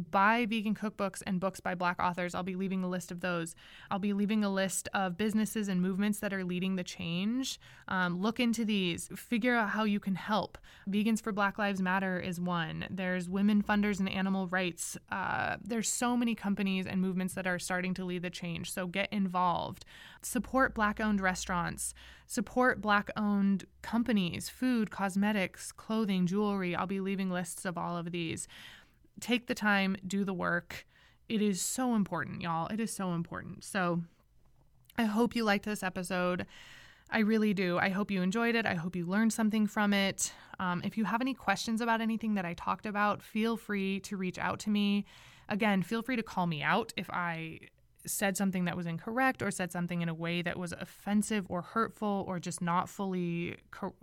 buy 0.00 0.46
vegan 0.46 0.74
cookbooks 0.74 1.22
and 1.26 1.40
books 1.40 1.60
by 1.60 1.74
Black 1.74 1.98
authors. 2.00 2.34
I'll 2.34 2.42
be 2.42 2.56
leaving 2.56 2.82
a 2.82 2.88
list 2.88 3.10
of 3.10 3.20
those. 3.20 3.54
I'll 3.90 3.98
be 3.98 4.12
leaving 4.12 4.44
a 4.44 4.50
list 4.50 4.88
of 4.94 5.16
businesses 5.16 5.68
and 5.68 5.80
movements 5.82 6.18
that 6.20 6.32
are 6.32 6.44
leading 6.44 6.76
the 6.76 6.84
change. 6.84 7.58
Um, 7.88 8.20
look 8.20 8.40
into 8.40 8.64
these, 8.64 9.08
figure 9.14 9.54
out 9.54 9.70
how 9.70 9.84
you 9.84 10.00
can 10.00 10.14
help. 10.14 10.58
Vegans 10.88 11.22
for 11.22 11.32
Black 11.32 11.58
Lives 11.58 11.80
Matter 11.80 12.18
is 12.18 12.40
one. 12.40 12.86
There's 12.90 13.28
women 13.28 13.62
funders 13.62 14.00
and 14.00 14.08
animal 14.08 14.46
rights. 14.48 14.96
Uh, 15.10 15.56
there's 15.62 15.88
so 15.88 16.16
many 16.16 16.34
companies 16.34 16.86
and 16.86 17.00
movements 17.00 17.34
that 17.34 17.46
are 17.46 17.58
starting 17.58 17.94
to 17.94 18.04
lead 18.04 18.22
the 18.22 18.30
change. 18.30 18.72
So 18.72 18.86
get 18.86 19.12
involved. 19.12 19.84
Support 20.22 20.74
Black 20.74 21.00
owned 21.00 21.20
restaurants. 21.20 21.94
Support 22.26 22.80
Black 22.80 23.10
owned 23.16 23.64
companies, 23.82 24.48
food, 24.48 24.90
cosmetics, 24.92 25.72
clothing, 25.72 26.26
jewelry. 26.26 26.76
I'll 26.76 26.86
be 26.86 27.00
leaving 27.00 27.28
lists 27.28 27.64
of 27.64 27.76
all 27.76 27.96
of 27.96 28.12
these 28.12 28.46
take 29.20 29.46
the 29.46 29.54
time, 29.54 29.96
do 30.06 30.24
the 30.24 30.34
work. 30.34 30.86
It 31.28 31.42
is 31.42 31.60
so 31.60 31.94
important, 31.94 32.42
y'all. 32.42 32.66
It 32.68 32.80
is 32.80 32.92
so 32.92 33.12
important. 33.12 33.64
So 33.64 34.02
I 34.98 35.04
hope 35.04 35.36
you 35.36 35.44
liked 35.44 35.64
this 35.64 35.82
episode. 35.82 36.46
I 37.10 37.20
really 37.20 37.54
do. 37.54 37.78
I 37.78 37.88
hope 37.88 38.10
you 38.10 38.22
enjoyed 38.22 38.54
it. 38.54 38.66
I 38.66 38.74
hope 38.74 38.94
you 38.94 39.04
learned 39.04 39.32
something 39.32 39.66
from 39.66 39.92
it. 39.92 40.32
Um, 40.58 40.80
if 40.84 40.96
you 40.96 41.04
have 41.04 41.20
any 41.20 41.34
questions 41.34 41.80
about 41.80 42.00
anything 42.00 42.34
that 42.34 42.44
I 42.44 42.54
talked 42.54 42.86
about, 42.86 43.22
feel 43.22 43.56
free 43.56 44.00
to 44.00 44.16
reach 44.16 44.38
out 44.38 44.60
to 44.60 44.70
me. 44.70 45.04
Again, 45.48 45.82
feel 45.82 46.02
free 46.02 46.16
to 46.16 46.22
call 46.22 46.46
me 46.46 46.62
out 46.62 46.92
if 46.96 47.10
I 47.10 47.60
said 48.06 48.36
something 48.36 48.64
that 48.64 48.76
was 48.76 48.86
incorrect 48.86 49.42
or 49.42 49.50
said 49.50 49.70
something 49.72 50.02
in 50.02 50.08
a 50.08 50.14
way 50.14 50.42
that 50.42 50.58
was 50.58 50.72
offensive 50.72 51.46
or 51.48 51.62
hurtful 51.62 52.24
or 52.26 52.38
just 52.38 52.60
not 52.60 52.88
fully 52.88 53.56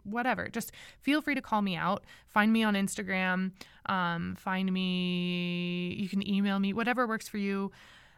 whatever. 0.04 0.48
Just 0.50 0.72
feel 1.02 1.22
free 1.22 1.36
to 1.36 1.42
call 1.42 1.62
me 1.62 1.76
out. 1.76 2.04
Find 2.28 2.54
me 2.54 2.64
on 2.64 2.76
instagram. 2.76 3.52
Um, 3.88 4.36
find 4.36 4.72
me 4.72 5.96
you 5.98 6.10
can 6.10 6.28
email 6.28 6.60
me 6.60 6.74
whatever 6.74 7.08
works 7.08 7.28
for 7.28 7.38
you. 7.38 7.72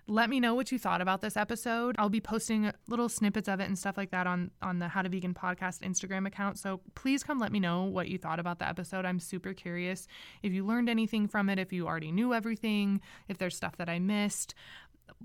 Let 0.07 0.27
me 0.31 0.39
know 0.39 0.55
what 0.55 0.71
you 0.71 0.79
thought 0.79 1.01
about 1.01 1.21
this 1.21 1.37
episode. 1.37 1.95
I'll 1.99 2.09
be 2.09 2.19
posting 2.19 2.71
little 2.87 3.09
snippets 3.09 3.47
of 3.47 3.59
it 3.59 3.65
and 3.65 3.77
stuff 3.77 3.95
like 3.95 4.09
that 4.09 4.25
on 4.25 4.49
on 4.59 4.79
the 4.79 4.87
how 4.87 5.03
to 5.03 5.09
vegan 5.09 5.35
podcast 5.35 5.81
instagram 5.81 6.25
account. 6.25 6.57
So 6.57 6.81
please 6.95 7.23
come 7.23 7.37
let 7.37 7.51
me 7.51 7.59
know 7.59 7.83
what 7.83 8.07
you 8.07 8.17
thought 8.17 8.39
about 8.39 8.57
the 8.57 8.67
episode. 8.67 9.05
I'm 9.05 9.19
super 9.19 9.53
curious. 9.53 10.07
If 10.41 10.51
you 10.51 10.65
learned 10.65 10.89
anything 10.89 11.27
from 11.27 11.47
it 11.47 11.59
if 11.59 11.71
you 11.71 11.85
already 11.85 12.11
knew 12.11 12.33
everything 12.33 13.01
if 13.27 13.37
there's 13.37 13.55
stuff 13.55 13.77
that 13.77 13.87
i 13.87 13.99
missed 13.99 14.55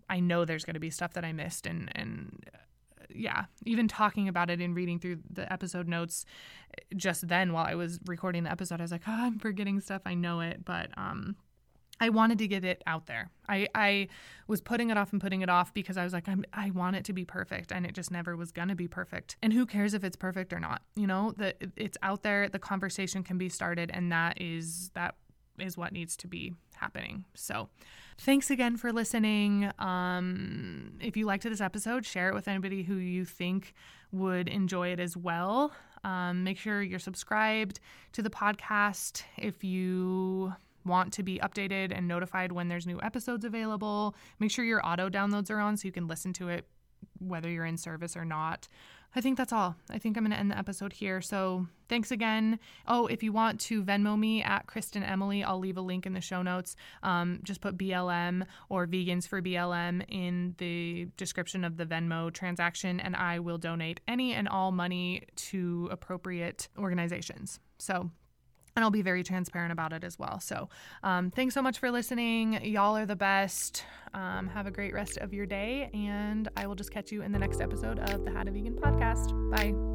I 0.09 0.21
know 0.21 0.45
there's 0.45 0.65
going 0.65 0.75
to 0.75 0.81
be 0.81 0.91
stuff 0.91 1.15
that 1.15 1.25
I 1.25 1.33
missed 1.33 1.67
and 1.67 1.91
and 1.95 2.45
uh, 2.55 2.59
yeah, 3.15 3.45
even 3.65 3.89
talking 3.89 4.29
about 4.29 4.51
it 4.51 4.61
and 4.61 4.75
reading 4.75 4.99
through 4.99 5.19
the 5.31 5.51
episode 5.53 5.89
notes 5.89 6.25
just 6.97 7.29
then 7.29 7.53
while 7.53 7.67
I 7.67 7.75
was 7.75 8.01
recording 8.07 8.45
the 8.45 8.51
episode, 8.51 8.81
I 8.81 8.85
was 8.85 8.93
like, 8.93 9.03
oh, 9.07 9.13
I'm 9.13 9.39
forgetting 9.39 9.81
stuff. 9.81 10.03
I 10.05 10.15
know 10.15 10.41
it, 10.41 10.65
but 10.65 10.91
um, 10.97 11.37
I 12.01 12.09
wanted 12.09 12.39
to 12.39 12.49
get 12.49 12.65
it 12.65 12.83
out 12.87 13.07
there. 13.07 13.31
I, 13.49 13.69
I 13.75 14.09
was 14.49 14.61
putting 14.61 14.91
it 14.91 14.97
off 14.97 15.13
and 15.13 15.21
putting 15.21 15.43
it 15.43 15.49
off 15.49 15.73
because 15.73 15.97
I 15.97 16.05
was 16.05 16.13
like, 16.13 16.29
I'm, 16.29 16.45
I 16.53 16.71
want 16.71 16.97
it 16.97 17.05
to 17.05 17.13
be 17.13 17.25
perfect, 17.25 17.73
and 17.73 17.87
it 17.87 17.95
just 17.95 18.11
never 18.11 18.37
was 18.37 18.51
gonna 18.51 18.75
be 18.75 18.89
perfect. 18.89 19.37
And 19.43 19.53
who 19.53 19.67
cares 19.67 19.95
if 19.95 20.03
it's 20.03 20.17
perfect 20.17 20.53
or 20.53 20.61
not? 20.61 20.83
You 20.97 21.07
know, 21.07 21.33
that 21.37 21.57
it's 21.77 21.99
out 22.03 22.23
there. 22.23 22.49
The 22.49 22.59
conversation 22.59 23.23
can 23.23 23.39
be 23.39 23.49
started, 23.49 23.91
and 23.95 24.11
that 24.11 24.41
is 24.41 24.91
that 24.95 25.15
is 25.59 25.77
what 25.77 25.93
needs 25.93 26.17
to 26.17 26.27
be 26.27 26.55
happening. 26.77 27.25
So, 27.35 27.69
thanks 28.19 28.51
again 28.51 28.77
for 28.77 28.93
listening. 28.93 29.71
Um, 29.79 30.99
if 31.01 31.17
you 31.17 31.27
liked 31.27 31.45
this 31.45 31.61
episode, 31.61 32.05
share 32.05 32.29
it 32.29 32.35
with 32.35 32.49
anybody 32.49 32.83
who 32.83 32.97
you 32.97 33.25
think 33.25 33.75
would 34.13 34.49
enjoy 34.49 34.89
it 34.89 35.01
as 35.01 35.17
well. 35.17 35.73
Um, 36.05 36.45
make 36.45 36.59
sure 36.59 36.83
you're 36.83 36.99
subscribed 36.99 37.81
to 38.13 38.23
the 38.23 38.31
podcast 38.31 39.23
if 39.39 39.65
you 39.65 40.55
want 40.85 41.13
to 41.15 41.23
be 41.23 41.39
updated 41.39 41.97
and 41.97 42.07
notified 42.07 42.53
when 42.53 42.69
there's 42.69 42.87
new 42.87 43.01
episodes 43.03 43.45
available. 43.45 44.15
Make 44.39 44.51
sure 44.51 44.65
your 44.65 44.87
auto 44.87 45.09
downloads 45.09 45.51
are 45.51 45.59
on 45.59 45.77
so 45.77 45.87
you 45.87 45.93
can 45.93 46.07
listen 46.07 46.33
to 46.35 46.49
it 46.49 46.67
whether 47.19 47.51
you're 47.51 47.65
in 47.65 47.77
service 47.77 48.17
or 48.17 48.25
not. 48.25 48.69
I 49.17 49.21
think 49.21 49.39
that's 49.39 49.53
all. 49.53 49.77
I 49.91 49.99
think 49.99 50.17
I'm 50.17 50.25
going 50.25 50.33
to 50.33 50.39
end 50.39 50.51
the 50.51 50.59
episode 50.59 50.93
here. 50.93 51.21
So 51.21 51.67
thanks 51.89 52.11
again. 52.11 52.59
Oh, 52.89 53.07
if 53.07 53.23
you 53.23 53.33
want 53.33 53.61
to 53.63 53.85
Venmo 53.85 54.19
me 54.19 54.43
at 54.43 54.67
Kristen 54.67 55.05
Emily, 55.05 55.45
I'll 55.45 55.59
leave 55.59 55.77
a 55.77 55.83
link 55.83 56.05
in 56.05 56.15
the 56.15 56.21
show 56.21 56.43
notes. 56.43 56.75
Um, 57.03 57.41
just 57.45 57.61
put 57.61 57.79
BLM 57.79 58.45
or 58.69 58.87
Vegans 58.87 59.29
for 59.29 59.41
BLM 59.41 60.05
in 60.09 60.55
the 60.59 61.09
description 61.17 61.65
of 61.65 61.77
the 61.77 61.87
Venmo 61.87 62.33
transaction, 62.33 62.99
and 62.99 63.15
I 63.15 63.39
will 63.39 63.59
donate 63.59 64.01
any 64.09 64.33
and 64.33 64.49
all 64.49 64.73
money 64.73 65.23
to 65.37 65.89
appropriate 65.93 66.69
organizations. 66.77 67.61
So 67.79 68.11
and 68.77 68.85
I'll 68.85 68.91
be 68.91 69.03
very 69.03 69.23
transparent 69.23 69.73
about 69.73 69.93
it 69.93 70.05
as 70.05 70.19
well. 70.19 70.41
So, 70.41 70.69
um, 71.03 71.31
thanks 71.31 71.55
so 71.55 71.63
much 71.63 71.79
for 71.79 71.91
listening. 71.91 72.65
Y'all 72.65 72.97
are 72.97 73.07
the 73.07 73.17
best. 73.17 73.85
Um, 74.13 74.49
have 74.49 74.67
a 74.67 74.71
great 74.71 74.95
rest 74.95 75.19
of 75.19 75.33
your 75.33 75.47
day, 75.47 75.91
and 75.93 76.49
I 76.57 76.67
will 76.67 76.77
just 76.77 76.91
catch 76.91 77.13
you 77.13 77.23
in 77.23 77.33
the 77.33 77.39
next 77.39 77.61
episode 77.61 77.99
of 77.99 78.25
the 78.25 78.33
How 78.33 78.43
to 78.43 78.51
Vegan 78.51 78.75
podcast. 78.75 79.33
Bye. 79.51 79.94